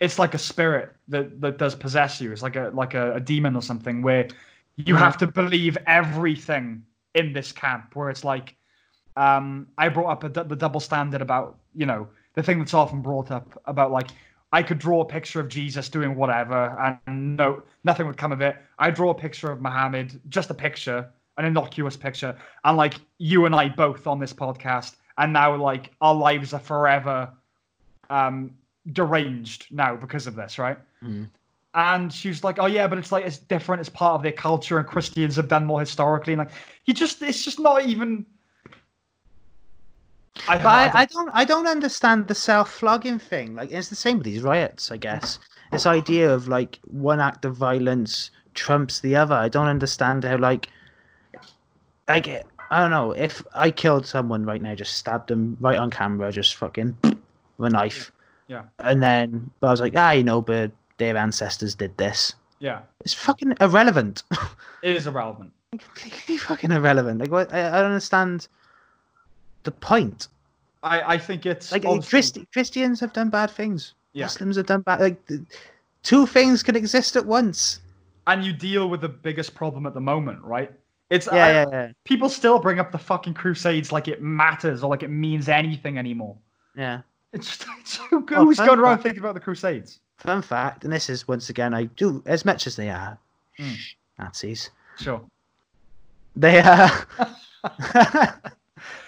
It's 0.00 0.18
like 0.18 0.34
a 0.34 0.38
spirit 0.38 0.96
that, 1.06 1.40
that 1.40 1.58
does 1.58 1.76
possess 1.76 2.20
you. 2.20 2.32
It's 2.32 2.42
like 2.42 2.56
a 2.56 2.72
like 2.74 2.94
a, 2.94 3.14
a 3.14 3.20
demon 3.20 3.54
or 3.54 3.62
something 3.62 4.02
where 4.02 4.26
you 4.74 4.96
Mhm. 4.96 4.98
have 4.98 5.16
to 5.18 5.28
believe 5.28 5.78
everything 5.86 6.82
in 7.14 7.32
this 7.32 7.52
camp. 7.52 7.94
Where 7.94 8.10
it's 8.10 8.24
like, 8.24 8.56
um, 9.16 9.68
I 9.78 9.88
brought 9.88 10.10
up 10.10 10.24
a, 10.24 10.44
the 10.44 10.56
double 10.56 10.80
standard 10.80 11.22
about 11.22 11.56
you 11.74 11.86
know 11.86 12.08
the 12.34 12.42
thing 12.42 12.58
that's 12.58 12.74
often 12.74 13.00
brought 13.00 13.30
up 13.30 13.60
about 13.66 13.90
like 13.90 14.08
I 14.52 14.62
could 14.62 14.78
draw 14.78 15.00
a 15.00 15.04
picture 15.04 15.40
of 15.40 15.48
Jesus 15.48 15.88
doing 15.88 16.14
whatever 16.14 16.98
and 17.06 17.36
no 17.36 17.62
nothing 17.84 18.06
would 18.06 18.16
come 18.16 18.32
of 18.32 18.40
it. 18.40 18.56
I 18.78 18.90
draw 18.90 19.10
a 19.10 19.14
picture 19.14 19.50
of 19.50 19.60
Muhammad, 19.60 20.20
just 20.28 20.50
a 20.50 20.54
picture, 20.54 21.08
an 21.38 21.44
innocuous 21.44 21.96
picture, 21.96 22.36
and 22.64 22.76
like 22.76 22.94
you 23.18 23.46
and 23.46 23.54
I 23.54 23.68
both 23.68 24.06
on 24.06 24.18
this 24.18 24.32
podcast, 24.32 24.96
and 25.18 25.32
now 25.32 25.56
like 25.56 25.92
our 26.00 26.14
lives 26.14 26.52
are 26.52 26.60
forever 26.60 27.30
um 28.10 28.52
deranged 28.92 29.68
now 29.70 29.96
because 29.96 30.26
of 30.26 30.34
this, 30.34 30.58
right? 30.58 30.78
Mm. 31.02 31.28
And 31.74 32.12
she 32.12 32.28
was 32.28 32.44
like, 32.44 32.58
"Oh 32.60 32.66
yeah, 32.66 32.86
but 32.86 32.98
it's 32.98 33.10
like 33.10 33.24
it's 33.24 33.38
different. 33.38 33.80
It's 33.80 33.88
part 33.88 34.14
of 34.14 34.22
their 34.22 34.32
culture, 34.32 34.78
and 34.78 34.86
Christians 34.86 35.34
have 35.36 35.48
done 35.48 35.64
more 35.64 35.80
historically." 35.80 36.34
And 36.34 36.38
like, 36.38 36.52
you 36.84 36.94
just, 36.94 37.20
it's 37.22 37.44
just 37.44 37.58
not 37.58 37.84
even. 37.86 38.24
I, 40.48 40.58
But 40.58 40.66
I, 40.66 40.90
I 40.94 41.04
don't 41.06 41.30
I 41.32 41.44
don't 41.44 41.66
understand 41.66 42.28
the 42.28 42.34
self 42.34 42.70
flogging 42.70 43.18
thing. 43.18 43.54
Like 43.54 43.70
it's 43.70 43.88
the 43.88 43.94
same 43.96 44.18
with 44.18 44.24
these 44.24 44.42
riots, 44.42 44.90
I 44.90 44.96
guess. 44.96 45.38
This 45.72 45.86
idea 45.86 46.32
of 46.32 46.48
like 46.48 46.78
one 46.84 47.20
act 47.20 47.44
of 47.44 47.56
violence 47.56 48.30
trumps 48.54 49.00
the 49.00 49.16
other. 49.16 49.34
I 49.34 49.48
don't 49.48 49.66
understand 49.68 50.24
how 50.24 50.36
like 50.38 50.68
like 52.08 52.28
I 52.70 52.80
don't 52.80 52.90
know, 52.90 53.12
if 53.12 53.44
I 53.54 53.70
killed 53.70 54.06
someone 54.06 54.44
right 54.44 54.60
now, 54.60 54.74
just 54.74 54.96
stabbed 54.96 55.28
them 55.28 55.56
right 55.60 55.78
on 55.78 55.90
camera, 55.90 56.32
just 56.32 56.56
fucking 56.56 56.96
with 57.58 57.68
a 57.68 57.70
knife. 57.70 58.10
Yeah. 58.48 58.64
And 58.80 59.02
then 59.02 59.50
but 59.60 59.68
I 59.68 59.70
was 59.70 59.80
like, 59.80 59.94
ah, 59.96 60.10
you 60.12 60.24
know, 60.24 60.40
but 60.42 60.72
their 60.98 61.16
ancestors 61.16 61.74
did 61.74 61.96
this. 61.96 62.34
yeah, 62.60 62.80
It's 63.00 63.14
fucking 63.14 63.54
irrelevant. 63.60 64.22
it 64.82 64.96
is 64.96 65.06
irrelevant. 65.06 65.52
Completely 65.72 66.36
fucking 66.38 66.70
irrelevant. 66.70 67.20
Like 67.20 67.30
what 67.30 67.52
I, 67.52 67.68
I 67.68 67.76
don't 67.80 67.86
understand 67.92 68.48
the 69.64 69.72
point. 69.72 70.28
I, 70.82 71.14
I 71.14 71.18
think 71.18 71.46
it's 71.46 71.72
Like 71.72 71.84
obviously- 71.84 72.10
Christi- 72.10 72.48
Christians 72.52 73.00
have 73.00 73.12
done 73.12 73.30
bad 73.30 73.50
things. 73.50 73.94
Yeah. 74.12 74.26
Muslims 74.26 74.56
have 74.56 74.66
done 74.66 74.82
bad. 74.82 75.00
Like 75.00 75.26
th- 75.26 75.40
two 76.02 76.26
things 76.26 76.62
can 76.62 76.76
exist 76.76 77.16
at 77.16 77.24
once. 77.26 77.80
and 78.26 78.44
you 78.44 78.52
deal 78.54 78.88
with 78.88 79.00
the 79.02 79.08
biggest 79.08 79.54
problem 79.54 79.84
at 79.86 79.92
the 79.94 80.00
moment, 80.00 80.42
right? 80.42 80.72
It's 81.10 81.26
Yeah, 81.26 81.32
I- 81.44 81.50
yeah, 81.50 81.64
yeah, 81.72 81.92
people 82.04 82.28
still 82.30 82.58
bring 82.58 82.78
up 82.78 82.90
the 82.92 82.98
fucking 82.98 83.34
Crusades 83.34 83.92
like 83.92 84.08
it 84.08 84.22
matters 84.22 84.82
or 84.82 84.88
like 84.90 85.02
it 85.02 85.10
means 85.10 85.48
anything 85.48 85.98
anymore. 85.98 86.36
yeah. 86.76 87.00
It's 87.32 87.48
just 87.48 87.66
it's 87.80 87.96
who, 87.96 88.24
Oh, 88.30 88.44
who's 88.44 88.56
fun 88.58 88.66
going 88.66 88.78
around 88.78 88.96
fact. 88.98 89.02
thinking 89.04 89.20
about 89.20 89.34
the 89.34 89.40
Crusades? 89.40 90.00
Fun 90.18 90.40
fact, 90.40 90.84
and 90.84 90.92
this 90.92 91.10
is 91.10 91.26
once 91.26 91.50
again, 91.50 91.74
I 91.74 91.84
do 91.84 92.22
as 92.26 92.44
much 92.44 92.66
as 92.66 92.76
they 92.76 92.88
are 92.90 93.18
Mm. 93.58 93.76
Nazis. 94.18 94.70
Sure. 94.98 95.20
They 96.36 96.60
are. 96.60 96.90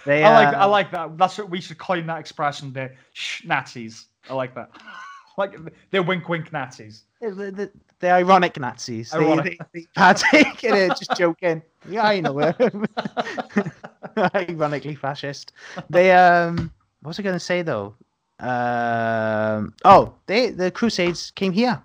they 0.07 0.23
I 0.23 0.33
like. 0.45 0.55
I 0.55 0.65
like 0.65 0.91
that. 0.91 1.17
That's 1.17 1.37
what 1.37 1.49
we 1.49 1.59
should 1.59 1.77
coin 1.77 2.07
that 2.07 2.19
expression 2.19 2.71
The 2.71 2.91
Shh, 3.13 3.43
Nazis. 3.43 4.05
I 4.29 4.33
like 4.33 4.55
that. 4.55 4.71
like 5.37 5.57
they're 5.91 6.01
wink 6.01 6.29
wink 6.29 6.51
Nazis. 6.53 7.03
They're, 7.21 7.51
they're- 7.51 7.71
they're 7.99 8.13
ironic 8.13 8.59
Nazis. 8.59 9.11
Ironic. 9.11 9.59
they, 9.73 9.81
they 9.81 9.87
partake 9.95 10.63
in 10.63 10.75
it, 10.75 10.89
just 10.89 11.17
joking. 11.17 11.63
Yeah, 11.89 12.05
I 12.05 12.19
know 12.19 12.37
it. 12.39 12.55
Ironically 14.35 14.93
fascist. 14.93 15.51
They 15.89 16.11
um, 16.11 16.71
what 17.01 17.09
was 17.09 17.19
I 17.19 17.23
going 17.23 17.35
to 17.35 17.39
say 17.39 17.63
though? 17.63 17.95
Um, 18.39 19.73
oh, 19.83 20.13
they 20.27 20.51
the 20.51 20.69
Crusades 20.69 21.31
came 21.31 21.51
here. 21.51 21.81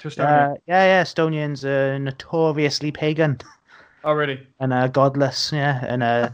To 0.00 0.08
Estonia. 0.08 0.54
Uh, 0.54 0.56
yeah, 0.66 0.84
yeah. 0.84 1.02
Estonians 1.04 1.64
are 1.64 1.96
notoriously 2.00 2.90
pagan. 2.90 3.38
Oh, 4.02 4.18
and 4.60 4.72
uh, 4.72 4.88
godless, 4.88 5.50
yeah, 5.52 5.82
and 5.88 6.02
uh, 6.02 6.28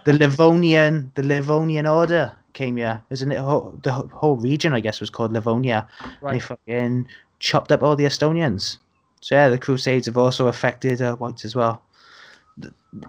the 0.04 0.12
Livonian, 0.14 1.10
the 1.14 1.22
Livonian 1.22 1.86
Order 1.86 2.32
came 2.52 2.76
here. 2.76 3.02
Isn't 3.10 3.32
it? 3.32 3.38
Whole, 3.38 3.78
the 3.82 3.92
whole- 3.92 4.36
region, 4.36 4.72
I 4.72 4.80
guess, 4.80 5.00
was 5.00 5.10
called 5.10 5.32
Livonia. 5.32 5.86
They 6.22 6.38
fucking 6.38 7.08
chopped 7.38 7.72
up 7.72 7.82
all 7.82 7.96
the 7.96 8.04
Estonians. 8.04 8.78
So 9.20 9.34
yeah, 9.34 9.48
the 9.48 9.58
Crusades 9.58 10.06
have 10.06 10.16
also 10.18 10.48
affected 10.48 11.00
uh, 11.00 11.16
whites 11.16 11.44
as 11.44 11.54
well. 11.54 11.82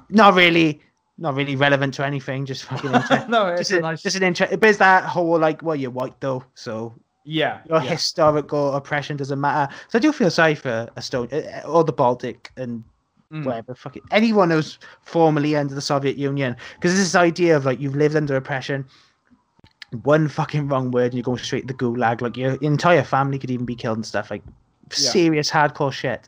Not 0.10 0.36
really, 0.36 0.82
not 1.18 1.36
really 1.36 1.56
relevant 1.56 1.94
to 1.96 2.06
anything. 2.06 2.46
Just 2.46 2.64
fucking 2.64 2.94
inter- 2.94 3.26
no, 3.28 3.48
it's 3.48 3.70
just, 3.70 3.72
a 3.72 3.82
nice. 3.82 4.02
just 4.02 4.16
an 4.16 4.24
interest. 4.24 4.60
But 4.60 4.70
it's 4.70 4.80
that 4.80 5.04
whole 5.04 5.38
like, 5.40 5.62
well, 5.62 5.76
you're 5.76 5.92
white 5.92 6.20
though, 6.22 6.44
so 6.56 6.94
Yeah. 7.26 7.62
your 7.68 7.82
yeah. 7.84 7.90
historical 7.92 8.74
oppression 8.76 9.18
doesn't 9.18 9.42
matter. 9.42 9.74
So 9.90 9.98
I 9.98 10.02
do 10.02 10.12
feel 10.14 10.30
sorry 10.32 10.56
for 10.56 10.88
Estonia 10.96 11.68
or 11.68 11.84
the 11.84 11.92
Baltic 11.94 12.52
and 12.58 12.84
Mm. 13.34 13.46
whatever 13.46 13.74
fucking 13.74 14.04
anyone 14.12 14.52
who's 14.52 14.78
formerly 15.02 15.56
under 15.56 15.74
the 15.74 15.82
Soviet 15.82 16.18
Union 16.18 16.56
because 16.76 16.96
this 16.96 17.16
idea 17.16 17.58
of 17.58 17.66
like 17.66 17.80
you've 17.80 17.96
lived 17.96 18.16
under 18.16 18.36
oppression. 18.36 18.86
One 20.04 20.28
fucking 20.28 20.68
wrong 20.68 20.92
word 20.92 21.06
and 21.06 21.14
you're 21.16 21.24
going 21.24 21.38
straight 21.40 21.68
to 21.68 21.74
the 21.74 21.80
gulag. 21.80 22.22
Like 22.22 22.38
your 22.38 22.54
entire 22.62 23.04
family 23.04 23.38
could 23.40 23.52
even 23.52 23.66
be 23.66 23.76
killed 23.76 23.98
and 23.98 24.06
stuff. 24.06 24.30
Like 24.32 24.44
Yeah. 24.46 25.10
serious 25.10 25.50
hardcore 25.52 25.92
shit. 25.92 26.28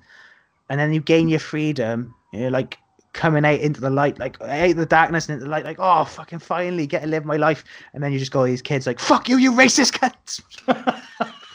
And 0.69 0.80
then 0.80 0.94
you 0.94 0.99
gain 1.02 1.27
your 1.27 1.40
freedom. 1.40 2.14
You're 2.34 2.52
like 2.52 2.77
coming 3.14 3.45
out 3.45 3.60
into 3.60 3.82
the 3.82 3.90
light, 3.90 4.19
like 4.19 4.41
out 4.41 4.69
of 4.72 4.76
the 4.77 4.86
darkness 4.86 5.27
and 5.30 5.34
into 5.36 5.45
the 5.45 5.52
light. 5.52 5.65
Like 5.65 5.77
oh 5.80 6.06
fucking 6.06 6.40
finally 6.40 6.86
get 6.88 7.02
to 7.02 7.07
live 7.07 7.26
my 7.26 7.38
life. 7.38 7.64
And 7.94 8.03
then 8.03 8.11
you 8.11 8.19
just 8.19 8.32
go 8.32 8.45
these 8.45 8.61
kids 8.61 8.88
like 8.88 8.99
fuck 8.99 9.30
you, 9.30 9.38
you 9.38 9.52
racist 9.52 9.94
cunts. 9.94 10.41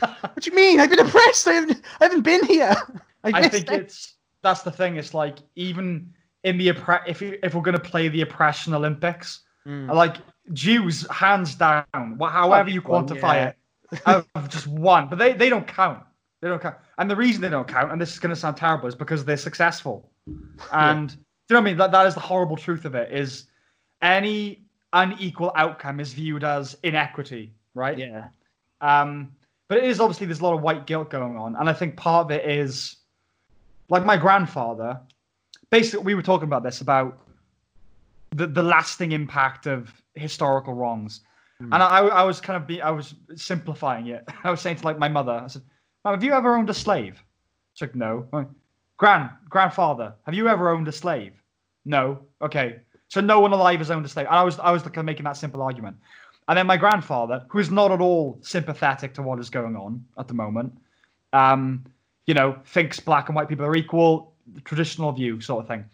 What 0.00 0.40
do 0.40 0.50
you 0.50 0.56
mean? 0.56 0.80
I've 0.80 0.88
been 0.90 1.00
oppressed. 1.00 1.46
I 1.46 1.52
haven't, 1.52 1.82
I 2.00 2.04
haven't 2.04 2.22
been 2.22 2.44
here. 2.46 2.74
I, 3.24 3.30
I 3.34 3.48
think 3.48 3.70
it. 3.70 3.80
it's 3.82 4.14
that's 4.42 4.62
the 4.62 4.70
thing. 4.70 4.96
It's 4.96 5.14
like 5.14 5.38
even 5.56 6.12
in 6.44 6.58
the 6.58 6.68
if 7.06 7.22
you, 7.22 7.38
if 7.42 7.54
we're 7.54 7.62
gonna 7.62 7.78
play 7.78 8.08
the 8.08 8.22
oppression 8.22 8.74
Olympics, 8.74 9.40
Mm. 9.66 9.94
like 9.94 10.16
Jews 10.54 11.06
hands 11.10 11.54
down, 11.54 11.84
however 12.18 12.70
you 12.70 12.80
quantify 12.80 13.34
yeah. 13.34 13.52
it, 13.98 14.26
have 14.34 14.48
just 14.48 14.66
one, 14.66 15.06
but 15.08 15.18
they 15.18 15.34
they 15.34 15.50
don't 15.50 15.66
count. 15.66 16.02
They 16.40 16.48
don't 16.48 16.62
count, 16.62 16.76
and 16.96 17.10
the 17.10 17.16
reason 17.16 17.42
they 17.42 17.50
don't 17.50 17.68
count, 17.68 17.92
and 17.92 18.00
this 18.00 18.12
is 18.12 18.18
gonna 18.18 18.36
sound 18.36 18.56
terrible, 18.56 18.88
is 18.88 18.94
because 18.94 19.24
they're 19.24 19.36
successful. 19.36 20.10
And 20.72 21.10
do 21.10 21.14
you 21.14 21.54
know 21.54 21.56
what 21.56 21.60
I 21.60 21.64
mean? 21.64 21.76
That 21.76 21.92
that 21.92 22.06
is 22.06 22.14
the 22.14 22.20
horrible 22.20 22.56
truth 22.56 22.86
of 22.86 22.94
it. 22.94 23.12
Is 23.12 23.48
any 24.00 24.64
unequal 24.94 25.52
outcome 25.56 26.00
is 26.00 26.14
viewed 26.14 26.42
as 26.42 26.76
inequity, 26.82 27.52
right? 27.74 27.98
Yeah. 27.98 28.28
Um, 28.80 29.32
but 29.68 29.76
it 29.78 29.84
is 29.84 30.00
obviously 30.00 30.26
there's 30.26 30.40
a 30.40 30.44
lot 30.44 30.54
of 30.54 30.62
white 30.62 30.86
guilt 30.86 31.10
going 31.10 31.36
on, 31.36 31.54
and 31.56 31.68
I 31.68 31.74
think 31.74 31.96
part 31.96 32.24
of 32.24 32.30
it 32.30 32.48
is 32.48 32.96
like 33.90 34.04
my 34.04 34.16
grandfather. 34.16 34.98
Basically, 35.70 36.04
we 36.04 36.14
were 36.14 36.22
talking 36.22 36.48
about 36.48 36.62
this 36.62 36.80
about 36.80 37.18
the 38.30 38.46
the 38.46 38.62
lasting 38.62 39.12
impact 39.12 39.66
of 39.66 39.92
historical 40.14 40.74
wrongs, 40.74 41.20
Hmm. 41.58 41.74
and 41.74 41.82
I, 41.82 41.98
I 41.98 42.22
was 42.22 42.40
kind 42.40 42.56
of 42.56 42.66
be 42.66 42.80
I 42.80 42.90
was 42.90 43.14
simplifying 43.36 44.06
it. 44.06 44.24
I 44.44 44.50
was 44.50 44.60
saying 44.60 44.76
to 44.76 44.84
like 44.84 44.98
my 44.98 45.08
mother, 45.08 45.32
I 45.32 45.46
said, 45.48 45.62
"Mum, 46.04 46.14
have 46.14 46.24
you 46.24 46.32
ever 46.32 46.56
owned 46.56 46.70
a 46.70 46.74
slave?" 46.74 47.22
She's 47.74 47.82
like, 47.88 47.94
"No." 47.94 48.26
Like, 48.32 48.48
Grand 48.96 49.30
grandfather, 49.48 50.14
have 50.26 50.34
you 50.34 50.46
ever 50.46 50.68
owned 50.68 50.86
a 50.86 50.92
slave? 50.92 51.32
No. 51.86 52.18
Okay. 52.42 52.80
So 53.08 53.22
no 53.22 53.40
one 53.40 53.52
alive 53.52 53.78
has 53.78 53.90
owned 53.90 54.04
a 54.04 54.08
slave. 54.08 54.26
And 54.26 54.36
I 54.36 54.42
was 54.42 54.58
I 54.58 54.70
was 54.70 54.82
kind 54.82 54.98
of 54.98 55.04
making 55.06 55.24
that 55.24 55.38
simple 55.38 55.62
argument. 55.62 55.96
And 56.48 56.58
then 56.58 56.66
my 56.66 56.76
grandfather, 56.76 57.46
who 57.48 57.60
is 57.60 57.70
not 57.70 57.92
at 57.92 58.00
all 58.02 58.38
sympathetic 58.42 59.14
to 59.14 59.22
what 59.22 59.38
is 59.38 59.48
going 59.48 59.74
on 59.74 60.04
at 60.18 60.28
the 60.28 60.34
moment, 60.34 60.76
um, 61.32 61.84
you 62.30 62.34
know, 62.34 62.56
thinks 62.64 63.00
black 63.00 63.28
and 63.28 63.34
white 63.34 63.48
people 63.48 63.66
are 63.66 63.74
equal, 63.74 64.32
traditional 64.62 65.10
view 65.10 65.40
sort 65.40 65.64
of 65.64 65.66
thing. 65.68 65.84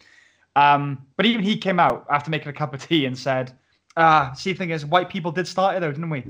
Um, 0.55 1.07
but 1.17 1.25
even 1.25 1.43
he 1.43 1.57
came 1.57 1.81
out 1.81 2.05
after 2.11 2.31
making 2.31 2.49
a 2.49 2.53
cup 2.53 2.75
of 2.75 2.87
tea 2.87 3.07
and 3.07 3.17
said, 3.17 3.55
uh, 3.97 4.35
see, 4.35 4.53
the 4.53 4.59
thing 4.59 4.69
is, 4.69 4.85
white 4.85 5.09
people 5.09 5.33
did 5.33 5.49
start 5.49 5.77
it 5.77 5.81
though, 5.81 5.93
didn't 5.93 6.11
we? 6.11 6.25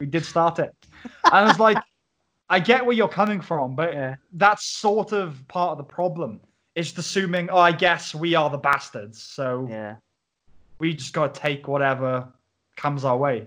We 0.00 0.06
did 0.06 0.24
start 0.24 0.58
it. 0.58 0.74
And 1.04 1.12
I 1.30 1.44
was 1.44 1.60
like, 1.60 1.78
I 2.50 2.58
get 2.58 2.84
where 2.84 2.96
you're 2.96 3.06
coming 3.06 3.40
from, 3.40 3.76
but 3.76 3.94
Yeah. 3.94 4.16
that's 4.32 4.66
sort 4.66 5.12
of 5.12 5.40
part 5.46 5.70
of 5.70 5.78
the 5.78 5.84
problem. 5.84 6.40
It's 6.74 6.88
just 6.88 6.98
assuming, 6.98 7.48
oh, 7.48 7.58
I 7.58 7.70
guess 7.70 8.12
we 8.12 8.34
are 8.34 8.50
the 8.50 8.58
bastards, 8.58 9.22
so 9.22 9.68
Yeah. 9.70 9.94
we 10.80 10.94
just 10.94 11.12
got 11.12 11.32
to 11.32 11.40
take 11.40 11.68
whatever 11.68 12.26
comes 12.76 13.04
our 13.04 13.16
way. 13.16 13.46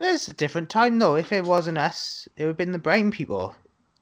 It's 0.00 0.28
a 0.28 0.34
different 0.34 0.68
time 0.68 0.98
though. 0.98 1.16
If 1.16 1.32
it 1.32 1.44
wasn't 1.46 1.78
us, 1.78 2.28
it 2.36 2.42
would 2.42 2.48
have 2.48 2.56
been 2.58 2.72
the 2.72 2.78
brain 2.78 3.10
people. 3.10 3.56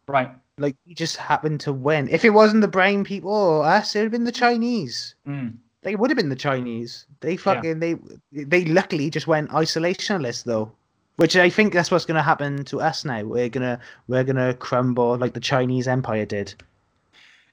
Right. 0.08 0.32
Like 0.58 0.76
we 0.86 0.94
just 0.94 1.16
happened 1.16 1.60
to 1.60 1.72
win. 1.72 2.08
If 2.08 2.24
it 2.24 2.30
wasn't 2.30 2.60
the 2.60 2.68
brain 2.68 3.04
people 3.04 3.32
or 3.32 3.64
us, 3.64 3.94
it 3.94 3.98
would 3.98 4.04
have 4.04 4.12
been 4.12 4.24
the 4.24 4.32
Chinese. 4.32 5.14
Mm. 5.26 5.56
They 5.82 5.96
would 5.96 6.10
have 6.10 6.16
been 6.16 6.28
the 6.28 6.36
Chinese. 6.36 7.06
They 7.20 7.36
fucking 7.36 7.80
they 7.80 7.96
they 8.32 8.64
luckily 8.64 9.10
just 9.10 9.26
went 9.26 9.50
isolationist 9.50 10.44
though. 10.44 10.72
Which 11.16 11.36
I 11.36 11.48
think 11.50 11.72
that's 11.72 11.90
what's 11.90 12.04
gonna 12.04 12.22
happen 12.22 12.64
to 12.64 12.80
us 12.80 13.04
now. 13.04 13.22
We're 13.22 13.48
gonna 13.48 13.80
we're 14.08 14.24
gonna 14.24 14.54
crumble 14.54 15.16
like 15.16 15.34
the 15.34 15.40
Chinese 15.40 15.88
Empire 15.88 16.24
did. 16.24 16.54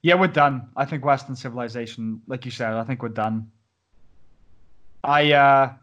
Yeah, 0.04 0.16
we're 0.16 0.28
done. 0.28 0.70
I 0.76 0.86
think 0.86 1.06
Western 1.06 1.36
civilization, 1.36 2.22
like 2.28 2.46
you 2.46 2.52
said, 2.52 2.74
I 2.74 2.84
think 2.84 3.04
we're 3.04 3.10
done. 3.10 3.52
I, 5.04 5.32
uh, 5.32 5.74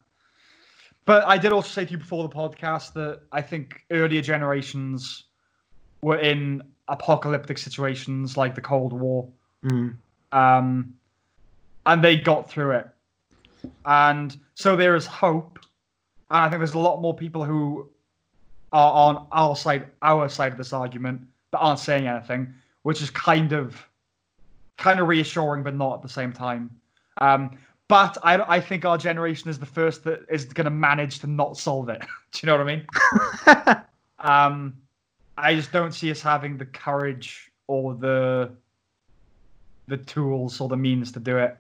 but 1.05 1.24
I 1.27 1.39
did 1.39 1.53
also 1.53 1.69
say 1.69 1.85
to 1.85 1.93
you 1.93 1.99
before 1.99 2.27
the 2.27 2.35
podcast 2.35 2.93
that 2.95 3.20
I 3.32 3.43
think 3.43 3.85
earlier 3.90 4.20
generations 4.20 5.24
were 6.03 6.19
in 6.19 6.62
apocalyptic 6.89 7.59
situations 7.59 8.36
like 8.36 8.55
the 8.55 8.60
Cold 8.60 8.93
War, 8.93 9.28
Mm. 9.65 9.97
um, 10.32 10.94
and 11.86 12.05
they 12.05 12.16
got 12.16 12.48
through 12.48 12.73
it. 12.73 12.89
And 13.85 14.36
so 14.55 14.77
there 14.77 14.94
is 14.94 15.06
hope. 15.06 15.59
And 16.31 16.39
I 16.44 16.48
think 16.48 16.60
there's 16.60 16.74
a 16.74 16.78
lot 16.78 17.01
more 17.01 17.15
people 17.15 17.44
who 17.44 17.89
are 18.73 18.93
on 18.93 19.27
our 19.32 19.56
side, 19.56 19.86
our 20.02 20.28
side 20.28 20.52
of 20.52 20.59
this 20.59 20.73
argument, 20.73 21.23
that 21.51 21.59
aren't 21.59 21.81
saying 21.81 22.06
anything, 22.06 22.52
which 22.82 23.02
is 23.02 23.10
kind 23.10 23.52
of, 23.52 23.77
kind 24.77 25.01
of 25.01 25.09
reassuring, 25.09 25.62
but 25.62 25.74
not 25.74 25.94
at 25.94 26.02
the 26.02 26.09
same 26.09 26.32
time. 26.32 26.70
Um, 27.20 27.59
but 27.89 28.19
I, 28.23 28.56
I 28.56 28.60
think 28.60 28.85
our 28.85 28.98
generation 28.98 29.48
is 29.48 29.59
the 29.59 29.66
first 29.66 30.05
that 30.05 30.20
is 30.28 30.44
going 30.44 30.66
to 30.66 30.70
manage 30.70 31.19
to 31.20 31.27
not 31.27 31.56
solve 31.56 31.89
it. 31.89 32.01
Do 32.32 32.40
you 32.43 32.47
know 32.47 32.59
what 32.59 32.69
I 32.69 33.66
mean? 33.66 33.82
Um, 34.20 34.74
I 35.39 35.55
just 35.55 35.73
don't 35.73 35.93
see 35.93 36.10
us 36.10 36.20
having 36.23 36.59
the 36.59 36.66
courage 36.66 37.51
or 37.66 37.94
the 37.94 38.51
the 39.86 39.97
tools 39.98 40.60
or 40.60 40.69
the 40.69 40.77
means 40.77 41.12
to 41.12 41.20
do 41.20 41.39
it. 41.39 41.56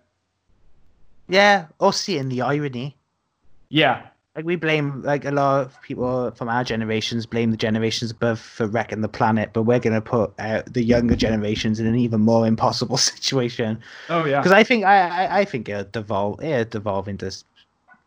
yeah, 1.28 1.66
or 1.78 1.92
seeing 1.92 2.28
the 2.28 2.42
irony. 2.42 2.96
Yeah, 3.70 4.06
Like 4.34 4.44
we 4.46 4.56
blame 4.56 5.02
like 5.02 5.24
a 5.26 5.30
lot 5.30 5.60
of 5.66 5.80
people 5.82 6.30
from 6.32 6.48
our 6.48 6.64
generations 6.64 7.26
blame 7.26 7.50
the 7.50 7.56
generations 7.56 8.10
above 8.10 8.40
for 8.40 8.66
wrecking 8.66 9.00
the 9.02 9.08
planet, 9.08 9.50
but 9.52 9.62
we're 9.64 9.78
gonna 9.80 10.00
put 10.00 10.32
uh, 10.38 10.62
the 10.66 10.82
younger 10.82 11.16
generations 11.16 11.80
in 11.80 11.86
an 11.86 11.96
even 11.96 12.20
more 12.20 12.46
impossible 12.46 12.96
situation. 13.12 13.80
Oh 14.08 14.24
yeah. 14.24 14.40
Because 14.40 14.52
I 14.52 14.64
think 14.64 14.84
I, 14.84 15.26
I 15.26 15.38
I 15.40 15.44
think 15.44 15.68
it'll 15.68 15.84
devolve 15.84 16.42
it'll 16.42 16.64
devolve 16.70 17.08
into 17.08 17.30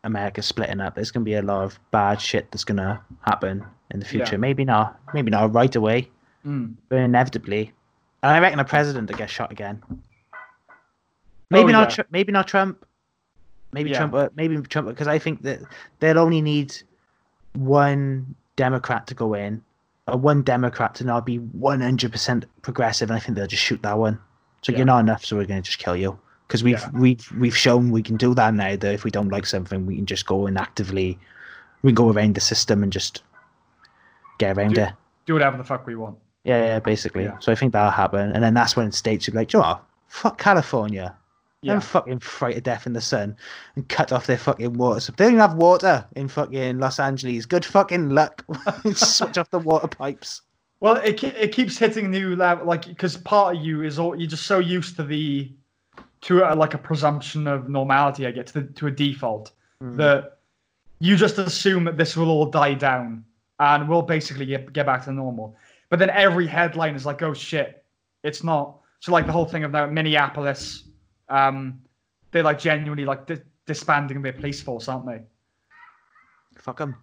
America 0.04 0.42
splitting 0.42 0.80
up. 0.80 0.94
There's 0.94 1.10
gonna 1.10 1.24
be 1.24 1.34
a 1.34 1.42
lot 1.42 1.64
of 1.64 1.78
bad 1.90 2.20
shit 2.20 2.50
that's 2.50 2.64
gonna 2.64 3.00
happen 3.22 3.64
in 3.90 4.00
the 4.00 4.06
future. 4.06 4.34
Yeah. 4.34 4.38
Maybe 4.38 4.64
not 4.64 4.98
maybe 5.14 5.30
not 5.30 5.52
right 5.54 5.74
away, 5.74 6.10
Mm. 6.44 6.74
but 6.88 6.98
inevitably. 6.98 7.72
And 8.22 8.32
I 8.32 8.38
reckon 8.40 8.58
a 8.60 8.64
president 8.64 9.08
to 9.08 9.14
get 9.14 9.30
shot 9.30 9.50
again. 9.52 9.82
Maybe 11.50 11.68
Oh, 11.70 11.72
not. 11.72 11.90
yeah. 11.90 11.94
Tr- 12.04 12.08
maybe 12.10 12.32
not 12.32 12.48
Trump. 12.48 12.84
Maybe 13.72 13.90
Yeah. 13.90 13.98
Trump. 13.98 14.14
uh, 14.14 14.28
Maybe 14.34 14.56
Trump. 14.62 14.88
Because 14.88 15.08
I 15.08 15.18
think 15.18 15.42
that 15.42 15.60
they'll 16.00 16.18
only 16.18 16.40
need 16.42 16.74
one 17.54 18.34
Democrat 18.56 19.06
to 19.08 19.14
go 19.14 19.34
in, 19.34 19.62
or 20.08 20.16
one 20.18 20.42
Democrat 20.42 20.94
to 20.96 21.04
not 21.04 21.24
be 21.26 21.36
one 21.38 21.80
hundred 21.80 22.12
percent 22.12 22.44
progressive, 22.62 23.10
and 23.10 23.16
I 23.16 23.20
think 23.20 23.36
they'll 23.36 23.46
just 23.46 23.62
shoot 23.62 23.82
that 23.82 23.98
one. 23.98 24.18
So 24.62 24.72
you're 24.72 24.86
not 24.86 25.00
enough, 25.00 25.24
so 25.24 25.36
we're 25.36 25.44
going 25.46 25.60
to 25.62 25.66
just 25.66 25.78
kill 25.78 25.96
you. 25.96 26.18
Because 26.52 26.62
we've 26.64 26.78
Yeah. 26.80 26.90
we've 26.92 27.32
we've 27.38 27.56
shown 27.56 27.90
we 27.92 28.02
can 28.02 28.18
do 28.18 28.34
that 28.34 28.52
now. 28.52 28.76
That 28.76 28.92
if 28.92 29.04
we 29.04 29.10
don't 29.10 29.30
like 29.30 29.46
something, 29.46 29.86
we 29.86 29.96
can 29.96 30.04
just 30.04 30.26
go 30.26 30.46
and 30.46 30.58
actively, 30.58 31.18
we 31.80 31.92
can 31.92 31.94
go 31.94 32.10
around 32.12 32.34
the 32.34 32.42
system 32.42 32.82
and 32.82 32.92
just 32.92 33.22
get 34.36 34.58
around 34.58 34.74
Do- 34.74 34.82
it. 34.82 34.90
Do 35.24 35.32
whatever 35.32 35.56
the 35.56 35.64
fuck 35.64 35.86
we 35.86 35.94
want. 35.94 36.18
Yeah, 36.44 36.62
yeah, 36.62 36.78
basically. 36.78 37.24
Yeah. 37.24 37.38
So 37.38 37.52
I 37.52 37.54
think 37.54 37.72
that'll 37.72 37.90
happen, 37.90 38.32
and 38.32 38.44
then 38.44 38.52
that's 38.52 38.76
when 38.76 38.92
states 38.92 39.26
will 39.26 39.32
be 39.32 39.38
like, 39.38 39.48
"Do 39.48 39.56
you 39.58 39.62
know 39.64 39.80
fuck 40.08 40.36
California, 40.36 41.16
Yeah. 41.62 41.72
them 41.72 41.80
fucking 41.80 42.18
fright 42.18 42.56
to 42.56 42.60
death 42.60 42.86
in 42.86 42.92
the 42.92 43.00
sun, 43.00 43.34
and 43.74 43.88
cut 43.88 44.12
off 44.12 44.26
their 44.26 44.36
fucking 44.36 44.74
water. 44.74 45.00
So 45.00 45.12
if 45.12 45.16
they 45.16 45.24
don't 45.24 45.32
even 45.32 45.40
have 45.48 45.54
water 45.56 46.04
in 46.16 46.28
fucking 46.28 46.80
Los 46.80 47.00
Angeles, 47.00 47.46
good 47.46 47.64
fucking 47.64 48.10
luck. 48.10 48.44
Switch 48.94 49.38
off 49.38 49.48
the 49.48 49.58
water 49.58 49.88
pipes. 49.88 50.42
Well, 50.80 50.96
it 50.96 51.24
it 51.24 51.52
keeps 51.52 51.78
hitting 51.78 52.10
new 52.10 52.36
level, 52.36 52.66
like 52.66 52.84
because 52.84 53.16
part 53.16 53.56
of 53.56 53.62
you 53.62 53.82
is 53.84 53.98
all 53.98 54.14
you're 54.14 54.28
just 54.28 54.44
so 54.44 54.58
used 54.58 54.96
to 54.96 55.02
the 55.04 55.50
to 56.22 56.42
a, 56.50 56.54
like 56.54 56.74
a 56.74 56.78
presumption 56.78 57.46
of 57.46 57.68
normality. 57.68 58.26
I 58.26 58.30
get 58.30 58.46
to 58.48 58.60
the, 58.60 58.62
to 58.74 58.86
a 58.86 58.90
default 58.90 59.52
Mm. 59.82 59.96
that 59.96 60.38
you 61.00 61.16
just 61.16 61.38
assume 61.38 61.82
that 61.84 61.96
this 61.96 62.16
will 62.16 62.28
all 62.30 62.46
die 62.46 62.74
down 62.74 63.24
and 63.58 63.88
we'll 63.88 64.00
basically 64.02 64.46
get 64.46 64.72
get 64.72 64.86
back 64.86 65.04
to 65.06 65.12
normal. 65.12 65.56
But 65.90 65.98
then 65.98 66.08
every 66.10 66.46
headline 66.46 66.94
is 66.94 67.04
like, 67.04 67.20
oh 67.22 67.34
shit, 67.34 67.84
it's 68.22 68.44
not. 68.44 68.76
So 69.00 69.10
like 69.10 69.26
the 69.26 69.32
whole 69.32 69.44
thing 69.44 69.64
of 69.64 69.72
now 69.72 69.86
Minneapolis, 69.86 70.84
um, 71.28 71.80
they're 72.30 72.44
like 72.44 72.60
genuinely 72.60 73.04
like 73.04 73.26
di- 73.26 73.42
disbanding 73.66 74.22
their 74.22 74.32
police 74.32 74.62
force, 74.62 74.86
aren't 74.88 75.06
they? 75.06 75.22
Fuck 76.56 76.78
them. 76.78 76.94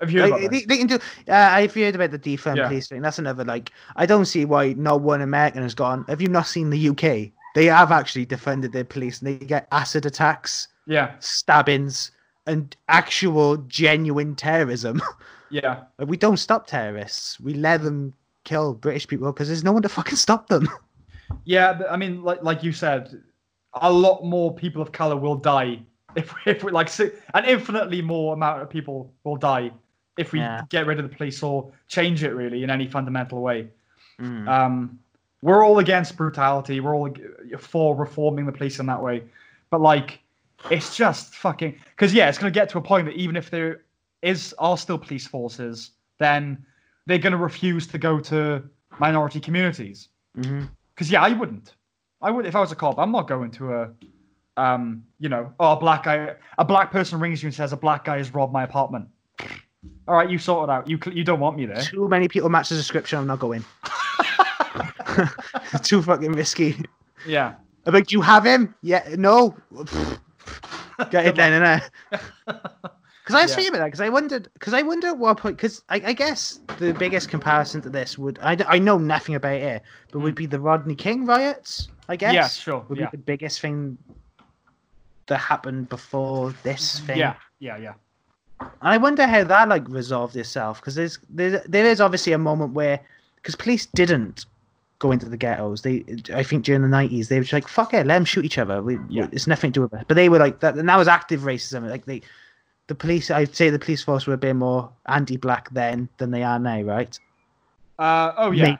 Have 0.00 0.10
you 0.10 0.20
heard 0.22 0.30
Like, 0.30 0.40
about 0.40 0.50
they, 0.50 0.64
they 0.64 0.78
can 0.78 0.86
do. 0.86 0.94
Uh, 1.28 1.32
I've 1.34 1.74
heard 1.74 1.94
about 1.94 2.10
the 2.10 2.18
defund 2.18 2.56
Yeah. 2.56 2.68
police 2.68 2.88
thing. 2.88 3.02
That's 3.02 3.18
another 3.18 3.44
like. 3.44 3.70
I 3.96 4.06
don't 4.06 4.24
see 4.24 4.46
why 4.46 4.72
not 4.72 5.02
one 5.02 5.20
American 5.20 5.62
has 5.62 5.74
gone. 5.74 6.04
Have 6.08 6.22
you 6.22 6.28
not 6.28 6.46
seen 6.46 6.70
the 6.70 6.88
UK? 6.88 7.32
They 7.54 7.66
have 7.66 7.90
actually 7.92 8.26
defended 8.26 8.72
their 8.72 8.84
police, 8.84 9.20
and 9.22 9.28
they 9.40 9.44
get 9.46 9.66
acid 9.72 10.06
attacks, 10.06 10.68
Yeah, 10.86 11.14
stabbings, 11.20 12.10
and 12.46 12.76
actual 12.88 13.56
genuine 13.68 14.34
terrorism. 14.36 15.00
yeah, 15.50 15.84
Like, 15.98 16.08
we 16.08 16.16
don't 16.16 16.36
stop 16.36 16.66
terrorists. 16.66 17.40
We 17.40 17.54
let 17.54 17.82
them 17.82 18.12
kill 18.44 18.74
British 18.74 19.06
people 19.08 19.32
because 19.32 19.48
there's 19.48 19.64
no 19.64 19.72
one 19.72 19.82
to 19.82 19.88
fucking 19.88 20.16
stop 20.16 20.48
them. 20.48 20.68
yeah. 21.44 21.72
but, 21.72 21.90
I 21.90 21.96
mean, 21.96 22.22
like 22.22 22.42
like 22.42 22.62
you 22.62 22.72
said, 22.72 23.22
a 23.74 23.90
lot 23.92 24.24
more 24.24 24.54
people 24.54 24.82
of 24.82 24.92
color 24.92 25.16
will 25.16 25.36
die 25.36 25.80
if 26.16 26.34
if 26.46 26.62
we 26.64 26.70
like 26.72 26.88
si- 26.88 27.10
an 27.34 27.44
infinitely 27.44 28.02
more 28.02 28.34
amount 28.34 28.62
of 28.62 28.68
people 28.70 29.12
will 29.24 29.36
die 29.36 29.70
if 30.16 30.32
we 30.32 30.40
Yeah. 30.40 30.62
get 30.68 30.86
rid 30.86 30.98
of 31.00 31.08
the 31.08 31.16
police 31.16 31.42
or 31.42 31.72
change 31.88 32.22
it 32.22 32.34
really 32.34 32.62
in 32.62 32.70
any 32.70 32.86
fundamental 32.88 33.40
way. 33.40 33.68
Mm. 34.20 34.48
Um, 34.48 34.98
we're 35.44 35.62
all 35.62 35.78
against 35.78 36.16
brutality. 36.16 36.80
We're 36.80 36.96
all 36.96 37.14
for 37.58 37.94
reforming 37.94 38.46
the 38.46 38.52
police 38.52 38.78
in 38.78 38.86
that 38.86 39.02
way. 39.02 39.24
But 39.68 39.82
like, 39.82 40.20
it's 40.70 40.96
just 40.96 41.34
fucking 41.34 41.78
because 41.90 42.14
yeah, 42.14 42.30
it's 42.30 42.38
gonna 42.38 42.50
get 42.50 42.70
to 42.70 42.78
a 42.78 42.80
point 42.80 43.04
that 43.04 43.14
even 43.14 43.36
if 43.36 43.50
there 43.50 43.82
is 44.22 44.54
are 44.58 44.78
still 44.78 44.96
police 44.96 45.26
forces, 45.26 45.90
then 46.18 46.64
they're 47.04 47.18
gonna 47.18 47.36
refuse 47.36 47.86
to 47.88 47.98
go 47.98 48.18
to 48.20 48.62
minority 48.98 49.38
communities. 49.38 50.08
Because 50.34 51.10
yeah, 51.10 51.22
I 51.22 51.34
wouldn't. 51.34 51.74
I 52.22 52.30
would 52.30 52.46
if 52.46 52.56
I 52.56 52.60
was 52.60 52.72
a 52.72 52.76
cop. 52.76 52.98
I'm 52.98 53.12
not 53.12 53.28
going 53.28 53.50
to 53.50 53.74
a, 53.74 53.90
um, 54.56 55.04
you 55.18 55.28
know, 55.28 55.52
oh, 55.60 55.72
a 55.72 55.76
black 55.76 56.04
guy, 56.04 56.36
a 56.56 56.64
black 56.64 56.90
person 56.90 57.20
rings 57.20 57.42
you 57.42 57.48
and 57.48 57.54
says 57.54 57.74
a 57.74 57.76
black 57.76 58.06
guy 58.06 58.16
has 58.16 58.32
robbed 58.32 58.54
my 58.54 58.62
apartment. 58.62 59.08
All 60.08 60.14
right, 60.14 60.30
you 60.30 60.38
sort 60.38 60.70
it 60.70 60.72
out. 60.72 60.88
You 60.88 60.98
you 61.12 61.22
don't 61.22 61.40
want 61.40 61.58
me 61.58 61.66
there. 61.66 61.82
Too 61.82 62.08
many 62.08 62.28
people 62.28 62.48
match 62.48 62.70
the 62.70 62.76
description. 62.76 63.18
I'm 63.18 63.26
not 63.26 63.40
going. 63.40 63.62
Too 65.82 66.02
fucking 66.02 66.32
risky. 66.32 66.76
Yeah. 67.26 67.54
I'm 67.86 67.94
like, 67.94 68.06
do 68.06 68.14
you 68.16 68.22
have 68.22 68.44
him? 68.44 68.74
Yeah, 68.82 69.04
no. 69.16 69.54
Get 71.10 71.26
it 71.26 71.36
then, 71.36 71.62
innit? 71.62 71.90
Because 73.24 73.36
I 73.36 73.42
was 73.42 73.52
Yeah. 73.52 73.56
thinking 73.56 73.72
about 73.72 73.78
that. 73.78 73.86
Because 73.86 74.00
I 74.02 74.08
wondered. 74.10 74.50
Because 74.52 74.74
I 74.74 74.82
wonder 74.82 75.06
at 75.06 75.16
what 75.16 75.38
point. 75.38 75.56
Because 75.56 75.82
I, 75.88 75.96
I 76.04 76.12
guess 76.12 76.60
the 76.76 76.92
biggest 76.92 77.30
comparison 77.30 77.80
to 77.80 77.88
this 77.88 78.18
would 78.18 78.38
I, 78.42 78.58
I 78.68 78.78
know 78.78 78.98
nothing 78.98 79.34
about 79.34 79.54
it, 79.54 79.82
but 80.12 80.18
would 80.18 80.34
mm. 80.34 80.36
be 80.36 80.44
the 80.44 80.60
Rodney 80.60 80.94
King 80.94 81.24
riots. 81.24 81.88
I 82.10 82.16
guess. 82.16 82.34
Yeah, 82.34 82.48
sure. 82.48 82.84
Would 82.90 82.98
Yeah. 82.98 83.06
be 83.06 83.16
the 83.16 83.22
biggest 83.22 83.62
thing 83.62 83.96
that 85.26 85.38
happened 85.38 85.88
before 85.88 86.52
this 86.62 87.00
thing. 87.00 87.16
Yeah, 87.18 87.36
yeah, 87.60 87.78
yeah. 87.78 87.94
And 88.60 88.70
I 88.82 88.98
wonder 88.98 89.26
how 89.26 89.44
that 89.44 89.68
like 89.68 89.88
resolved 89.88 90.36
itself 90.36 90.80
because 90.80 90.94
there's 90.94 91.18
there's 91.28 91.62
there 91.66 91.86
is 91.86 92.00
obviously 92.00 92.32
a 92.32 92.38
moment 92.38 92.72
where 92.72 93.00
because 93.36 93.56
police 93.56 93.86
didn't 93.86 94.46
go 95.04 95.12
into 95.12 95.28
the 95.28 95.36
ghettos. 95.36 95.82
They 95.82 96.04
I 96.32 96.42
think 96.42 96.64
during 96.64 96.82
the 96.82 96.88
nineties 96.88 97.28
they 97.28 97.36
were 97.38 97.42
just 97.44 97.52
like 97.52 97.68
fuck 97.68 97.92
it, 97.94 98.06
let 98.06 98.16
them 98.16 98.24
shoot 98.24 98.44
each 98.48 98.58
other. 98.58 98.82
We- 98.82 98.98
Yeah. 99.08 99.28
it's 99.36 99.46
nothing 99.46 99.70
to 99.72 99.78
do 99.78 99.82
with 99.82 99.94
it. 100.00 100.06
But 100.08 100.14
they 100.14 100.28
were 100.30 100.38
like 100.46 100.60
that, 100.60 100.76
and 100.76 100.88
that 100.88 100.96
was 100.98 101.08
active 101.08 101.42
racism. 101.42 101.88
Like 101.90 102.06
they, 102.06 102.22
the 102.86 102.94
police, 102.94 103.30
I'd 103.30 103.54
say 103.54 103.68
the 103.70 103.78
police 103.78 104.02
force 104.02 104.26
were 104.26 104.34
a 104.34 104.44
bit 104.46 104.56
more 104.56 104.90
anti-black 105.06 105.68
then 105.70 106.08
than 106.18 106.30
they 106.30 106.42
are 106.42 106.58
now, 106.58 106.80
right? 106.82 107.18
Uh, 107.98 108.32
oh 108.38 108.50
yeah. 108.50 108.64
Maybe. 108.64 108.78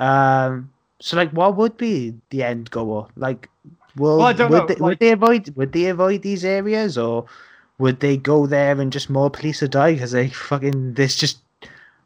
Um. 0.00 0.70
So 1.00 1.16
like, 1.16 1.30
what 1.30 1.56
would 1.56 1.76
be 1.76 2.14
the 2.30 2.42
end 2.44 2.70
goal? 2.70 3.08
Like, 3.16 3.48
will 3.96 4.18
Well, 4.18 4.26
I 4.26 4.32
don't 4.32 4.50
would 4.50 4.58
know, 4.58 4.66
They, 4.66 4.74
like- 4.74 4.82
would 4.82 4.98
they 5.00 5.12
avoid? 5.12 5.56
Would 5.56 5.72
they 5.72 5.86
avoid 5.86 6.22
these 6.22 6.44
areas, 6.44 6.96
or 6.98 7.26
would 7.78 8.00
they 8.00 8.16
go 8.16 8.46
there 8.46 8.80
and 8.80 8.92
just 8.92 9.10
more 9.10 9.30
police 9.30 9.60
would 9.62 9.70
die 9.72 9.94
because 9.94 10.12
they 10.12 10.28
fucking 10.28 10.94
this 10.94 11.16
just 11.16 11.38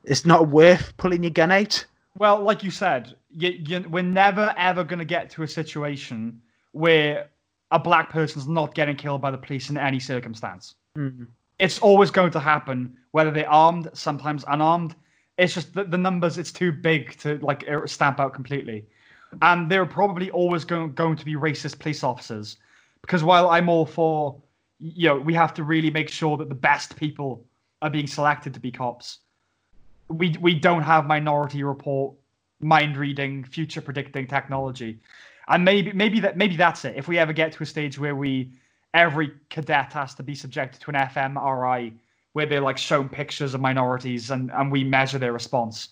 it's 0.04 0.24
not 0.24 0.48
worth 0.48 0.96
pulling 0.98 1.22
your 1.24 1.32
gun 1.40 1.50
out? 1.52 1.84
Well, 2.18 2.40
like 2.42 2.64
you 2.64 2.70
said, 2.70 3.14
you, 3.30 3.50
you, 3.50 3.86
we're 3.88 4.02
never 4.02 4.54
ever 4.56 4.84
going 4.84 4.98
to 4.98 5.04
get 5.04 5.30
to 5.30 5.42
a 5.42 5.48
situation 5.48 6.40
where 6.72 7.28
a 7.70 7.78
black 7.78 8.10
person's 8.10 8.46
not 8.46 8.74
getting 8.74 8.96
killed 8.96 9.20
by 9.20 9.30
the 9.30 9.38
police 9.38 9.70
in 9.70 9.76
any 9.76 10.00
circumstance. 10.00 10.74
Mm. 10.96 11.26
It's 11.58 11.78
always 11.78 12.10
going 12.10 12.30
to 12.32 12.40
happen, 12.40 12.96
whether 13.12 13.30
they're 13.30 13.50
armed, 13.50 13.90
sometimes 13.92 14.44
unarmed. 14.48 14.94
It's 15.38 15.54
just 15.54 15.74
that 15.74 15.90
the 15.90 15.98
numbers, 15.98 16.38
it's 16.38 16.52
too 16.52 16.72
big 16.72 17.18
to 17.18 17.38
like 17.38 17.64
er- 17.68 17.86
stamp 17.86 18.20
out 18.20 18.34
completely. 18.34 18.86
And 19.42 19.70
there 19.70 19.82
are 19.82 19.86
probably 19.86 20.30
always 20.30 20.64
going, 20.64 20.92
going 20.92 21.16
to 21.16 21.24
be 21.24 21.34
racist 21.34 21.78
police 21.78 22.02
officers. 22.02 22.56
Because 23.00 23.22
while 23.22 23.48
I'm 23.50 23.68
all 23.68 23.86
for, 23.86 24.40
you 24.78 25.08
know, 25.08 25.16
we 25.16 25.34
have 25.34 25.52
to 25.54 25.64
really 25.64 25.90
make 25.90 26.08
sure 26.08 26.36
that 26.36 26.48
the 26.48 26.54
best 26.54 26.96
people 26.96 27.44
are 27.82 27.90
being 27.90 28.06
selected 28.06 28.54
to 28.54 28.60
be 28.60 28.70
cops, 28.70 29.18
we 30.08 30.36
we 30.40 30.54
don't 30.54 30.82
have 30.82 31.06
minority 31.06 31.62
report 31.62 32.14
mind 32.60 32.96
reading 32.96 33.44
future 33.44 33.80
predicting 33.80 34.26
technology. 34.26 34.98
And 35.48 35.64
maybe 35.64 35.92
maybe 35.92 36.20
that 36.20 36.36
maybe 36.36 36.56
that's 36.56 36.84
it. 36.84 36.94
If 36.96 37.08
we 37.08 37.18
ever 37.18 37.32
get 37.32 37.52
to 37.52 37.62
a 37.62 37.66
stage 37.66 37.98
where 37.98 38.16
we 38.16 38.50
every 38.94 39.32
cadet 39.50 39.92
has 39.92 40.14
to 40.14 40.22
be 40.22 40.34
subjected 40.34 40.80
to 40.80 40.90
an 40.90 40.96
fMRI 40.96 41.92
where 42.32 42.46
they're 42.46 42.60
like 42.60 42.78
shown 42.78 43.08
pictures 43.08 43.54
of 43.54 43.60
minorities 43.60 44.30
and 44.30 44.50
and 44.52 44.72
we 44.72 44.84
measure 44.84 45.18
their 45.18 45.32
response 45.32 45.88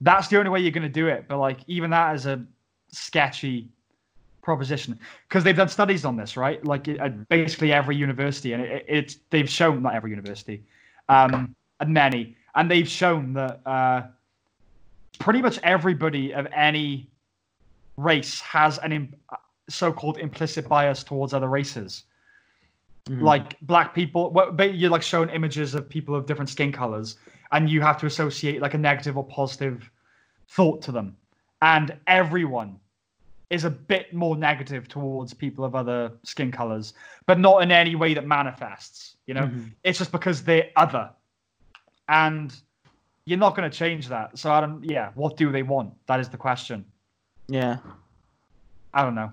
that's 0.00 0.28
the 0.28 0.38
only 0.38 0.50
way 0.50 0.60
you're 0.60 0.70
going 0.70 0.82
to 0.82 0.88
do 0.88 1.08
it. 1.08 1.26
But 1.28 1.38
like 1.38 1.60
even 1.66 1.90
that 1.90 2.14
is 2.14 2.26
a 2.26 2.44
sketchy 2.88 3.68
proposition. 4.42 4.98
Because 5.28 5.44
they've 5.44 5.56
done 5.56 5.68
studies 5.68 6.04
on 6.04 6.16
this 6.16 6.36
right? 6.36 6.64
Like 6.64 6.86
at 6.88 7.28
basically 7.28 7.72
every 7.72 7.96
university 7.96 8.52
and 8.52 8.62
it, 8.62 8.84
it's 8.86 9.18
they've 9.30 9.48
shown 9.48 9.82
not 9.82 9.94
every 9.94 10.10
university 10.10 10.62
um 11.08 11.54
many 11.86 12.36
and 12.54 12.70
they've 12.70 12.88
shown 12.88 13.32
that 13.34 13.60
uh, 13.66 14.02
pretty 15.18 15.42
much 15.42 15.58
everybody 15.62 16.32
of 16.34 16.46
any 16.52 17.08
race 17.96 18.40
has 18.40 18.78
an 18.78 18.92
Im- 18.92 19.14
so-called 19.68 20.18
implicit 20.18 20.68
bias 20.68 21.02
towards 21.04 21.32
other 21.32 21.48
races. 21.48 22.04
Mhm. 23.06 23.22
Like 23.22 23.60
black 23.60 23.94
people, 23.94 24.30
well, 24.30 24.50
but 24.52 24.74
you're 24.74 24.90
like 24.90 25.02
shown 25.02 25.28
images 25.30 25.74
of 25.74 25.88
people 25.88 26.14
of 26.14 26.26
different 26.26 26.48
skin 26.48 26.72
colors, 26.72 27.16
and 27.52 27.68
you 27.68 27.80
have 27.82 27.98
to 27.98 28.06
associate 28.06 28.60
like 28.62 28.74
a 28.74 28.78
negative 28.78 29.18
or 29.18 29.24
positive 29.26 29.90
thought 30.48 30.80
to 30.82 30.92
them, 30.92 31.16
and 31.62 31.96
everyone 32.06 32.78
is 33.50 33.64
a 33.64 33.70
bit 33.70 34.12
more 34.14 34.36
negative 34.36 34.88
towards 34.88 35.34
people 35.34 35.64
of 35.64 35.74
other 35.74 36.10
skin 36.24 36.50
colors, 36.50 36.94
but 37.26 37.38
not 37.38 37.62
in 37.62 37.70
any 37.70 37.94
way 37.94 38.14
that 38.14 38.26
manifests. 38.26 39.16
You 39.26 39.34
know, 39.34 39.42
Mhm. 39.46 39.70
it's 39.84 39.98
just 39.98 40.10
because 40.10 40.42
they're 40.42 40.70
other 40.76 41.10
and 42.08 42.54
you're 43.26 43.38
not 43.38 43.56
going 43.56 43.70
to 43.70 43.76
change 43.76 44.08
that. 44.08 44.38
So 44.38 44.52
i 44.52 44.60
don't 44.60 44.84
yeah 44.84 45.10
what 45.14 45.36
do 45.36 45.50
they 45.50 45.62
want? 45.62 45.92
That 46.06 46.20
is 46.20 46.28
the 46.28 46.36
question. 46.36 46.84
Yeah. 47.48 47.78
i 48.92 49.02
don't 49.02 49.14
know. 49.14 49.32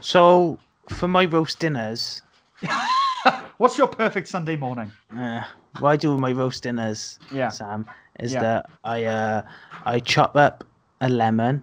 So 0.00 0.58
for 0.88 1.08
my 1.08 1.24
roast 1.24 1.58
dinners, 1.58 2.22
what's 3.58 3.76
your 3.78 3.88
perfect 3.88 4.28
sunday 4.28 4.56
morning? 4.56 4.90
Uh, 5.16 5.42
what 5.80 5.90
I 5.90 5.96
do 5.96 6.12
with 6.12 6.20
my 6.20 6.32
roast 6.32 6.62
dinners, 6.62 7.18
Yeah. 7.32 7.50
Sam, 7.50 7.86
is 8.20 8.32
Yeah. 8.32 8.40
that 8.40 8.70
I 8.84 9.04
uh 9.04 9.42
I 9.84 10.00
chop 10.00 10.36
up 10.36 10.64
a 11.00 11.08
lemon, 11.08 11.62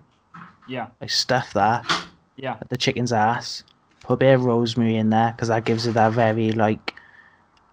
yeah. 0.67 0.87
I 1.01 1.07
stuff 1.07 1.53
that. 1.53 1.85
Yeah. 2.37 2.57
At 2.61 2.69
the 2.69 2.77
chicken's 2.77 3.13
ass, 3.13 3.63
put 4.01 4.13
a 4.13 4.17
bit 4.17 4.33
of 4.35 4.45
rosemary 4.45 4.95
in 4.97 5.09
there 5.09 5.31
because 5.31 5.47
that 5.49 5.65
gives 5.65 5.87
it 5.87 5.93
that 5.93 6.11
very 6.13 6.51
like, 6.51 6.93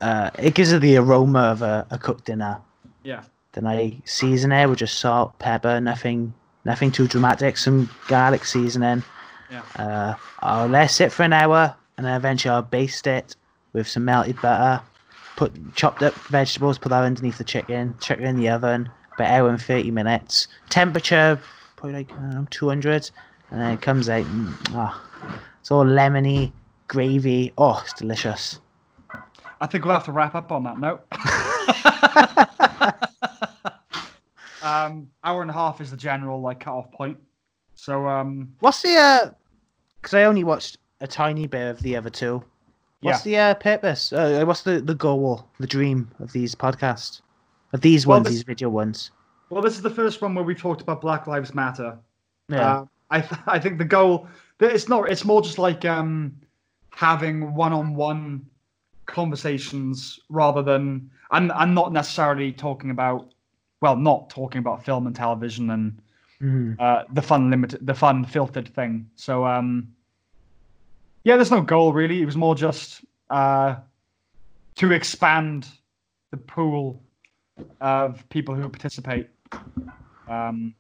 uh, 0.03 0.31
it 0.39 0.55
gives 0.55 0.73
it 0.73 0.81
the 0.83 0.97
aroma 0.97 1.41
of 1.55 1.62
a, 1.62 1.87
a 1.91 1.99
cooked 1.99 2.27
dinner. 2.27 2.59
yeah 3.05 3.23
Then 3.53 3.66
I 3.66 4.01
season 4.05 4.53
it 4.53 4.69
with 4.69 4.81
just 4.81 4.99
salt, 4.99 5.39
pepper, 5.39 5.81
nothing, 5.81 6.35
nothing 6.65 6.91
too 6.91 7.07
dramatic. 7.09 7.57
Some 7.57 7.89
garlic 8.09 8.45
seasoning. 8.45 9.03
yeah 9.51 9.62
Uh, 9.77 10.15
I'll 10.41 10.69
let 10.69 10.91
it 10.91 10.93
sit 10.93 11.12
for 11.12 11.23
an 11.23 11.33
hour, 11.33 11.74
and 11.97 12.07
then 12.07 12.15
eventually 12.16 12.53
I'll 12.55 12.62
baste 12.62 13.07
it 13.07 13.37
with 13.73 13.87
some 13.89 14.05
melted 14.05 14.41
butter. 14.43 14.83
Put 15.37 15.53
chopped 15.74 16.03
up 16.03 16.15
vegetables, 16.29 16.79
put 16.79 16.91
that 16.91 17.05
underneath 17.05 17.39
the 17.39 17.45
chicken. 17.45 17.95
Chuck 18.01 18.19
it 18.19 18.24
in 18.24 18.37
the 18.37 18.51
oven, 18.51 18.89
about 19.15 19.31
hour 19.31 19.49
and 19.49 19.61
thirty 19.61 19.91
minutes. 19.91 20.49
Temperature 20.69 21.41
probably 21.77 21.99
like 21.99 22.12
I 22.19 22.35
know, 22.35 22.47
two 22.51 22.69
hundred, 22.69 23.11
and 23.51 23.61
then 23.61 23.73
it 23.73 23.81
comes 23.83 24.09
out. 24.09 24.24
Mm, 24.27 24.55
ah, 24.74 24.95
it's 25.61 25.70
all 25.70 25.85
lemony, 25.87 26.53
gravy. 26.89 27.53
Oh, 27.57 27.81
it's 27.83 27.95
delicious. 27.95 28.61
I 29.63 29.67
think 29.67 29.85
we'll 29.85 29.95
have 29.95 30.05
to 30.05 30.13
wrap 30.13 30.35
up 30.35 30.53
on 30.53 30.65
that 30.65 30.79
note 30.79 31.01
um 34.63 35.09
hour 35.25 35.43
and 35.43 35.51
a 35.51 35.55
half 35.55 35.81
is 35.81 35.91
the 35.91 35.97
general 35.97 36.41
like 36.41 36.61
cut-off 36.61 36.91
point 36.93 37.17
so 37.75 38.07
um 38.07 38.49
What's 38.61 38.83
the? 38.83 38.95
uh 38.97 39.31
'cause 40.03 40.15
I 40.15 40.25
only 40.25 40.45
watched 40.45 40.79
a 41.01 41.07
tiny 41.07 41.47
bit 41.47 41.69
of 41.69 41.81
the 41.83 41.97
other 41.97 42.11
two. 42.11 42.43
What's 43.01 43.23
the 43.23 43.37
uh, 43.37 43.55
purpose? 43.55 44.13
Uh, 44.13 44.45
what's 44.47 44.63
the 44.63 44.81
the 44.81 44.95
goal, 44.95 45.49
the 45.59 45.67
dream 45.67 46.09
of 46.21 46.33
these 46.33 46.55
podcasts? 46.55 47.21
Of 47.73 47.81
these 47.81 48.07
Well, 48.07 48.19
ones, 48.19 48.27
this- 48.29 48.35
these 48.37 48.43
video 48.45 48.69
ones. 48.69 49.11
well 49.51 49.63
this 49.63 49.75
is 49.75 49.83
the 49.83 49.91
first 49.91 50.23
one 50.23 50.35
where 50.35 50.45
we 50.45 50.55
talked 50.55 50.81
about 50.83 51.01
black 51.01 51.27
lives 51.27 51.55
matter 51.55 51.99
Yeah. 52.49 52.73
Uh, 52.73 52.85
I 53.11 53.21
th- 53.21 53.41
I 53.47 53.59
think 53.59 53.79
the 53.79 53.85
goal 53.85 54.29
that 54.59 54.73
it's 54.73 54.89
not 54.89 55.11
it's 55.11 55.25
more 55.25 55.43
just 55.43 55.59
like 55.59 55.85
um 55.85 56.33
having 56.91 57.55
one-on-one 57.55 58.47
conversations 59.13 60.19
rather 60.29 60.63
than 60.63 61.11
I'm 61.31 61.51
I'm 61.53 61.75
not 61.75 61.93
necessarily 61.93 62.53
talking 62.53 62.91
about 62.91 63.33
well 63.81 63.97
not 63.97 64.31
talking 64.31 64.59
about 64.59 64.85
film 64.85 65.07
and 65.07 65.15
television 65.15 65.71
and 65.71 66.01
Mhm. 66.41 66.77
uh, 66.81 67.05
the 67.13 67.23
fun 67.23 67.51
limited 67.51 67.87
the 67.87 67.95
fun 67.95 68.25
filtered 68.25 68.69
thing. 68.75 69.09
So 69.15 69.47
um 69.47 69.95
yeah, 71.25 71.37
there's 71.37 71.53
no 71.53 71.61
goal 71.63 71.93
really. 71.93 72.21
It 72.21 72.27
was 72.27 72.37
more 72.37 72.57
just 72.57 73.05
uh 73.31 73.77
to 74.77 74.91
expand 74.93 75.69
the 76.33 76.39
pool 76.39 77.01
of 77.81 78.29
people 78.31 78.55
who 78.57 78.69
participate. 78.69 79.29
Um 80.29 80.75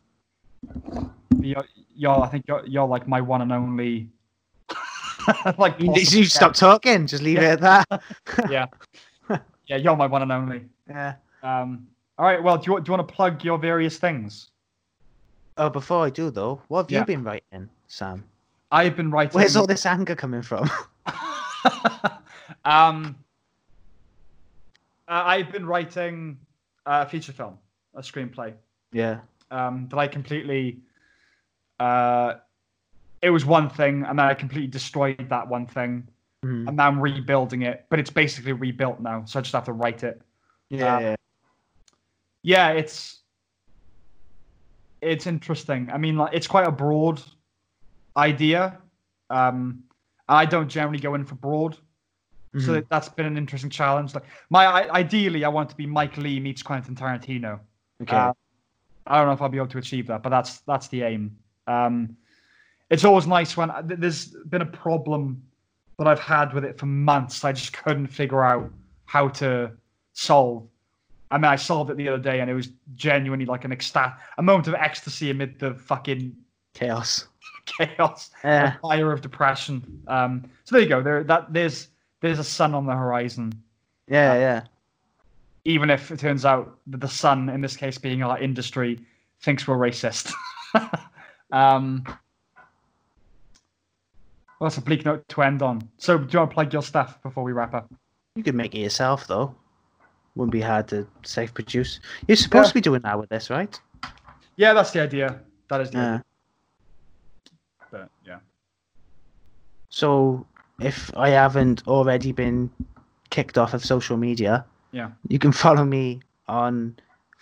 you're, 1.40 1.64
you're 1.94 2.20
I 2.20 2.28
think 2.28 2.44
you're, 2.48 2.64
you're 2.66 2.86
like 2.86 3.06
my 3.06 3.20
one 3.20 3.42
and 3.42 3.52
only 3.52 4.08
like 5.58 5.78
You, 5.80 5.92
you 5.94 6.24
stop 6.24 6.54
talking. 6.54 7.06
Just 7.06 7.22
leave 7.22 7.38
it 7.38 7.44
at 7.44 7.60
that. 7.60 8.02
yeah. 8.50 8.66
Yeah, 9.66 9.76
you're 9.76 9.96
my 9.96 10.06
one 10.06 10.22
and 10.22 10.32
only. 10.32 10.64
yeah. 10.88 11.14
Um 11.42 11.86
all 12.18 12.26
right, 12.26 12.42
well, 12.42 12.58
do 12.58 12.64
you, 12.66 12.72
want- 12.72 12.84
do 12.84 12.92
you 12.92 12.96
want 12.96 13.08
to 13.08 13.14
plug 13.14 13.42
your 13.42 13.58
various 13.58 13.98
things? 13.98 14.50
Oh, 15.56 15.70
before 15.70 16.04
I 16.04 16.10
do 16.10 16.30
though, 16.30 16.60
what 16.68 16.82
have 16.84 16.90
Yeah. 16.90 17.00
you 17.00 17.04
been 17.06 17.24
writing, 17.24 17.68
Sam? 17.86 18.24
I've 18.70 18.96
been 18.96 19.10
writing. 19.10 19.34
Where's 19.38 19.56
all 19.56 19.66
this 19.66 19.84
anger 19.86 20.14
coming 20.14 20.42
from? 20.42 20.70
um, 22.64 23.16
uh, 25.08 25.22
I've 25.24 25.50
been 25.52 25.66
writing 25.66 26.38
a 26.86 27.06
feature 27.06 27.32
film, 27.32 27.58
a 27.94 28.00
screenplay 28.02 28.54
yeah. 28.92 29.20
um, 29.50 29.88
that 29.90 29.98
I 29.98 30.08
completely. 30.08 30.78
Uh, 31.80 32.34
it 33.22 33.30
was 33.30 33.46
one 33.46 33.70
thing, 33.70 34.04
and 34.04 34.18
then 34.18 34.26
I 34.26 34.34
completely 34.34 34.66
destroyed 34.68 35.26
that 35.30 35.48
one 35.48 35.66
thing, 35.66 36.08
Mhm. 36.44 36.66
and 36.68 36.76
now 36.76 36.88
I'm 36.88 37.00
rebuilding 37.00 37.62
it. 37.62 37.86
But 37.88 37.98
it's 38.00 38.10
basically 38.10 38.52
rebuilt 38.52 39.00
now, 39.00 39.24
so 39.24 39.38
I 39.38 39.42
just 39.42 39.54
have 39.54 39.64
to 39.64 39.72
write 39.72 40.02
it. 40.02 40.20
Yeah. 40.70 40.96
Uh, 40.96 41.00
yeah. 41.00 41.16
Yeah, 42.42 42.68
it's 42.70 43.20
it's 45.00 45.26
interesting. 45.26 45.90
I 45.92 45.98
mean, 45.98 46.16
like 46.16 46.32
it's 46.32 46.46
quite 46.46 46.66
a 46.66 46.72
broad 46.72 47.20
idea. 48.16 48.78
Um, 49.30 49.84
I 50.28 50.44
don't 50.46 50.68
generally 50.68 50.98
go 51.00 51.14
in 51.14 51.24
for 51.24 51.34
broad, 51.36 51.74
so 52.58 52.80
Mhm. 52.80 52.88
that's 52.88 53.08
been 53.08 53.26
an 53.26 53.36
interesting 53.36 53.70
challenge. 53.70 54.14
Like 54.14 54.24
my 54.50 54.64
I, 54.66 54.90
ideally, 54.98 55.44
I 55.44 55.48
want 55.48 55.70
to 55.70 55.76
be 55.76 55.86
Mike 55.86 56.16
Leigh 56.16 56.40
meets 56.40 56.62
Quentin 56.62 56.94
Tarantino. 56.94 57.60
okay. 58.02 58.16
Uh, 58.16 58.32
I 59.06 59.16
don't 59.18 59.26
know 59.26 59.32
if 59.32 59.42
I'll 59.42 59.48
be 59.48 59.56
able 59.58 59.66
to 59.68 59.78
achieve 59.78 60.06
that, 60.08 60.22
but 60.22 60.30
that's 60.30 60.60
that's 60.60 60.88
the 60.88 61.02
aim. 61.02 61.36
Um, 61.66 62.16
it's 62.92 63.04
always 63.04 63.26
nice 63.26 63.56
when 63.56 63.70
th- 63.88 63.98
there's 64.00 64.26
been 64.48 64.62
a 64.62 64.66
problem 64.66 65.42
that 65.98 66.06
I've 66.06 66.20
had 66.20 66.52
with 66.52 66.64
it 66.64 66.78
for 66.78 66.86
months. 66.86 67.44
I 67.44 67.52
just 67.52 67.72
couldn't 67.72 68.06
figure 68.08 68.42
out 68.44 68.70
how 69.06 69.28
to 69.28 69.72
solve. 70.12 70.66
I 71.30 71.38
mean, 71.38 71.46
I 71.46 71.56
solved 71.56 71.90
it 71.90 71.96
the 71.96 72.08
other 72.08 72.22
day, 72.22 72.40
and 72.40 72.50
it 72.50 72.54
was 72.54 72.68
genuinely 72.94 73.46
like 73.46 73.64
an 73.64 73.70
ecsta- 73.70 74.14
a 74.36 74.42
moment 74.42 74.68
of 74.68 74.74
ecstasy 74.74 75.30
amid 75.30 75.58
the 75.58 75.74
fucking 75.74 76.36
Chaos. 76.74 77.26
chaos, 77.66 78.30
Yeah. 78.44 78.76
fire 78.82 79.12
of 79.12 79.20
depression. 79.20 80.02
Um, 80.08 80.50
so 80.64 80.74
there 80.74 80.82
you 80.82 80.88
go. 80.88 81.02
There, 81.02 81.22
that 81.24 81.52
there's 81.52 81.88
there's 82.20 82.38
a 82.38 82.44
sun 82.44 82.74
on 82.74 82.86
the 82.86 82.92
horizon. 82.94 83.52
Yeah. 84.08 84.34
Yeah. 84.34 84.62
even 85.64 85.90
if 85.90 86.10
it 86.10 86.18
turns 86.18 86.44
out 86.44 86.78
that 86.88 87.00
the 87.00 87.08
sun, 87.08 87.48
in 87.48 87.60
this 87.60 87.76
case 87.76 87.96
being 87.98 88.22
our 88.22 88.38
industry, 88.38 88.98
thinks 89.40 89.66
we're 89.68 89.76
racist. 89.76 90.32
um, 91.52 92.04
well, 94.62 94.68
that's 94.68 94.78
a 94.78 94.80
bleak 94.80 95.04
note 95.04 95.28
to 95.28 95.42
end 95.42 95.60
on. 95.60 95.82
So, 95.98 96.16
do 96.18 96.28
you 96.30 96.38
want 96.38 96.52
to 96.52 96.54
plug 96.54 96.72
your 96.72 96.82
stuff 96.82 97.20
before 97.20 97.42
we 97.42 97.50
wrap 97.50 97.74
up? 97.74 97.92
You 98.36 98.44
could 98.44 98.54
make 98.54 98.76
it 98.76 98.78
yourself 98.78 99.26
though. 99.26 99.52
Wouldn't 100.36 100.52
be 100.52 100.60
hard 100.60 100.86
to 100.88 101.04
self 101.24 101.52
produce. 101.52 101.98
You're 102.28 102.36
supposed 102.36 102.66
Yeah. 102.66 102.68
to 102.68 102.74
be 102.74 102.80
doing 102.80 103.00
that 103.02 103.18
with 103.18 103.28
this, 103.28 103.50
right? 103.50 103.76
Yeah, 104.54 104.72
that's 104.72 104.92
the 104.92 105.02
idea. 105.02 105.40
That 105.68 105.80
is 105.80 105.90
the 105.90 105.98
Yeah. 105.98 106.04
idea. 106.04 106.24
But, 107.90 108.08
yeah. 108.24 108.38
So 109.88 110.46
if 110.80 111.10
I 111.16 111.30
haven't 111.30 111.82
already 111.88 112.30
been 112.30 112.70
kicked 113.30 113.58
off 113.58 113.74
of 113.74 113.84
social 113.84 114.16
media, 114.16 114.64
Yeah. 114.92 115.10
you 115.26 115.40
can 115.40 115.50
follow 115.64 115.84
me 115.84 116.20
on 116.46 116.94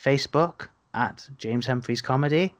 Facebook 0.02 0.68
at 0.94 1.28
James 1.36 1.66
Humphreys 1.66 2.00
Comedy. 2.00 2.54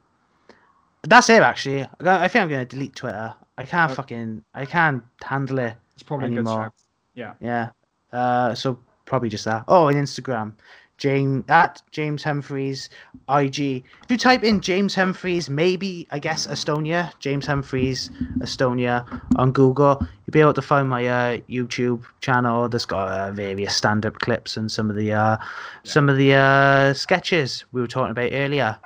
That's 1.01 1.31
it, 1.31 1.41
actually. 1.41 1.81
I 1.99 2.25
I 2.25 2.27
think 2.27 2.43
I'm 2.43 2.49
going 2.49 2.67
to 2.67 2.75
delete 2.75 2.95
Twitter. 2.95 3.33
I 3.61 3.65
can't 3.65 3.91
Okay. 3.91 3.95
fucking, 3.95 4.43
I 4.53 4.65
can't 4.65 5.03
handle 5.23 5.59
it. 5.59 5.75
It's 5.93 6.03
probably 6.03 6.27
a 6.27 6.29
good 6.29 6.37
Anymore. 6.39 6.71
Yeah. 7.13 7.33
Yeah. 7.39 7.69
Uh, 8.11 8.53
so 8.55 8.79
probably 9.05 9.29
just 9.29 9.45
that. 9.45 9.63
Oh, 9.67 9.87
and 9.87 9.97
Instagram, 9.97 10.53
James 10.97 11.43
at 11.49 11.81
James 11.91 12.23
Humphreys 12.23 12.89
IG. 13.27 13.83
If 14.03 14.09
you 14.09 14.17
type 14.17 14.43
in 14.43 14.61
James 14.61 14.93
Humphreys, 14.95 15.49
maybe 15.49 16.07
I 16.11 16.19
guess 16.19 16.45
Estonia, 16.47 17.11
James 17.19 17.45
Humphreys 17.47 18.09
Estonia 18.39 19.05
on 19.37 19.51
Google, 19.51 19.97
you'll 19.99 20.31
be 20.31 20.41
able 20.41 20.53
to 20.53 20.61
find 20.61 20.87
my 20.89 21.07
uh, 21.07 21.37
YouTube 21.49 22.03
channel. 22.21 22.69
That's 22.69 22.85
got 22.85 23.07
uh, 23.07 23.31
various 23.31 23.75
stand-up 23.75 24.19
clips 24.19 24.57
and 24.57 24.71
some 24.71 24.89
of 24.91 24.95
the 24.95 25.11
uh, 25.13 25.37
some 25.83 26.07
of 26.07 26.17
the 26.17 26.33
uh, 26.35 26.93
sketches 26.93 27.65
we 27.71 27.81
were 27.81 27.87
talking 27.87 28.11
about 28.11 28.29
earlier. 28.31 28.77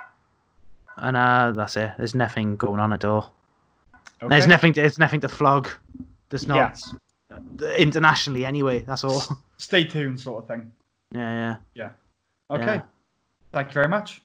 And 0.97 1.17
uh, 1.17 1.51
that's 1.53 1.75
it. 1.75 1.91
There's 1.97 2.15
nothing 2.15 2.55
going 2.55 2.79
on 2.79 2.93
at 2.93 3.03
all. 3.03 3.34
There's 4.21 4.43
Okay. 4.43 4.49
nothing. 4.51 4.73
There's 4.73 4.97
nothing 4.99 5.21
to 5.21 5.27
flog. 5.29 5.69
There's 6.29 6.47
not 6.47 6.55
Yes. 6.55 6.95
internationally 7.77 8.45
anyway. 8.45 8.79
That's 8.79 9.03
all. 9.03 9.21
Stay 9.57 9.83
tuned, 9.83 10.19
sort 10.19 10.43
of 10.43 10.47
thing. 10.47 10.71
Yeah, 11.11 11.31
Yeah. 11.33 11.55
yeah. 11.73 11.89
Okay. 12.55 12.75
Yeah. 12.75 12.81
Thank 13.51 13.67
you 13.69 13.73
very 13.73 13.87
much. 13.87 14.21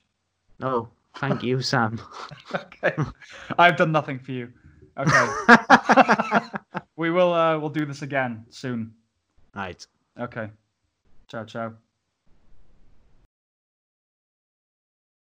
No, 0.59 0.89
thank 1.15 1.43
you, 1.43 1.61
Sam. 1.61 1.99
okay. 2.55 2.95
I've 3.57 3.77
done 3.77 3.91
nothing 3.91 4.19
for 4.19 4.31
you. 4.31 4.51
Okay. 4.97 5.27
we 6.95 7.09
will. 7.11 7.33
Uh, 7.33 7.57
we'll 7.57 7.69
do 7.69 7.85
this 7.85 8.01
again 8.01 8.45
soon. 8.49 8.93
right. 9.55 9.85
Okay. 10.19 10.49
Ciao, 11.27 11.45
ciao. 11.45 11.73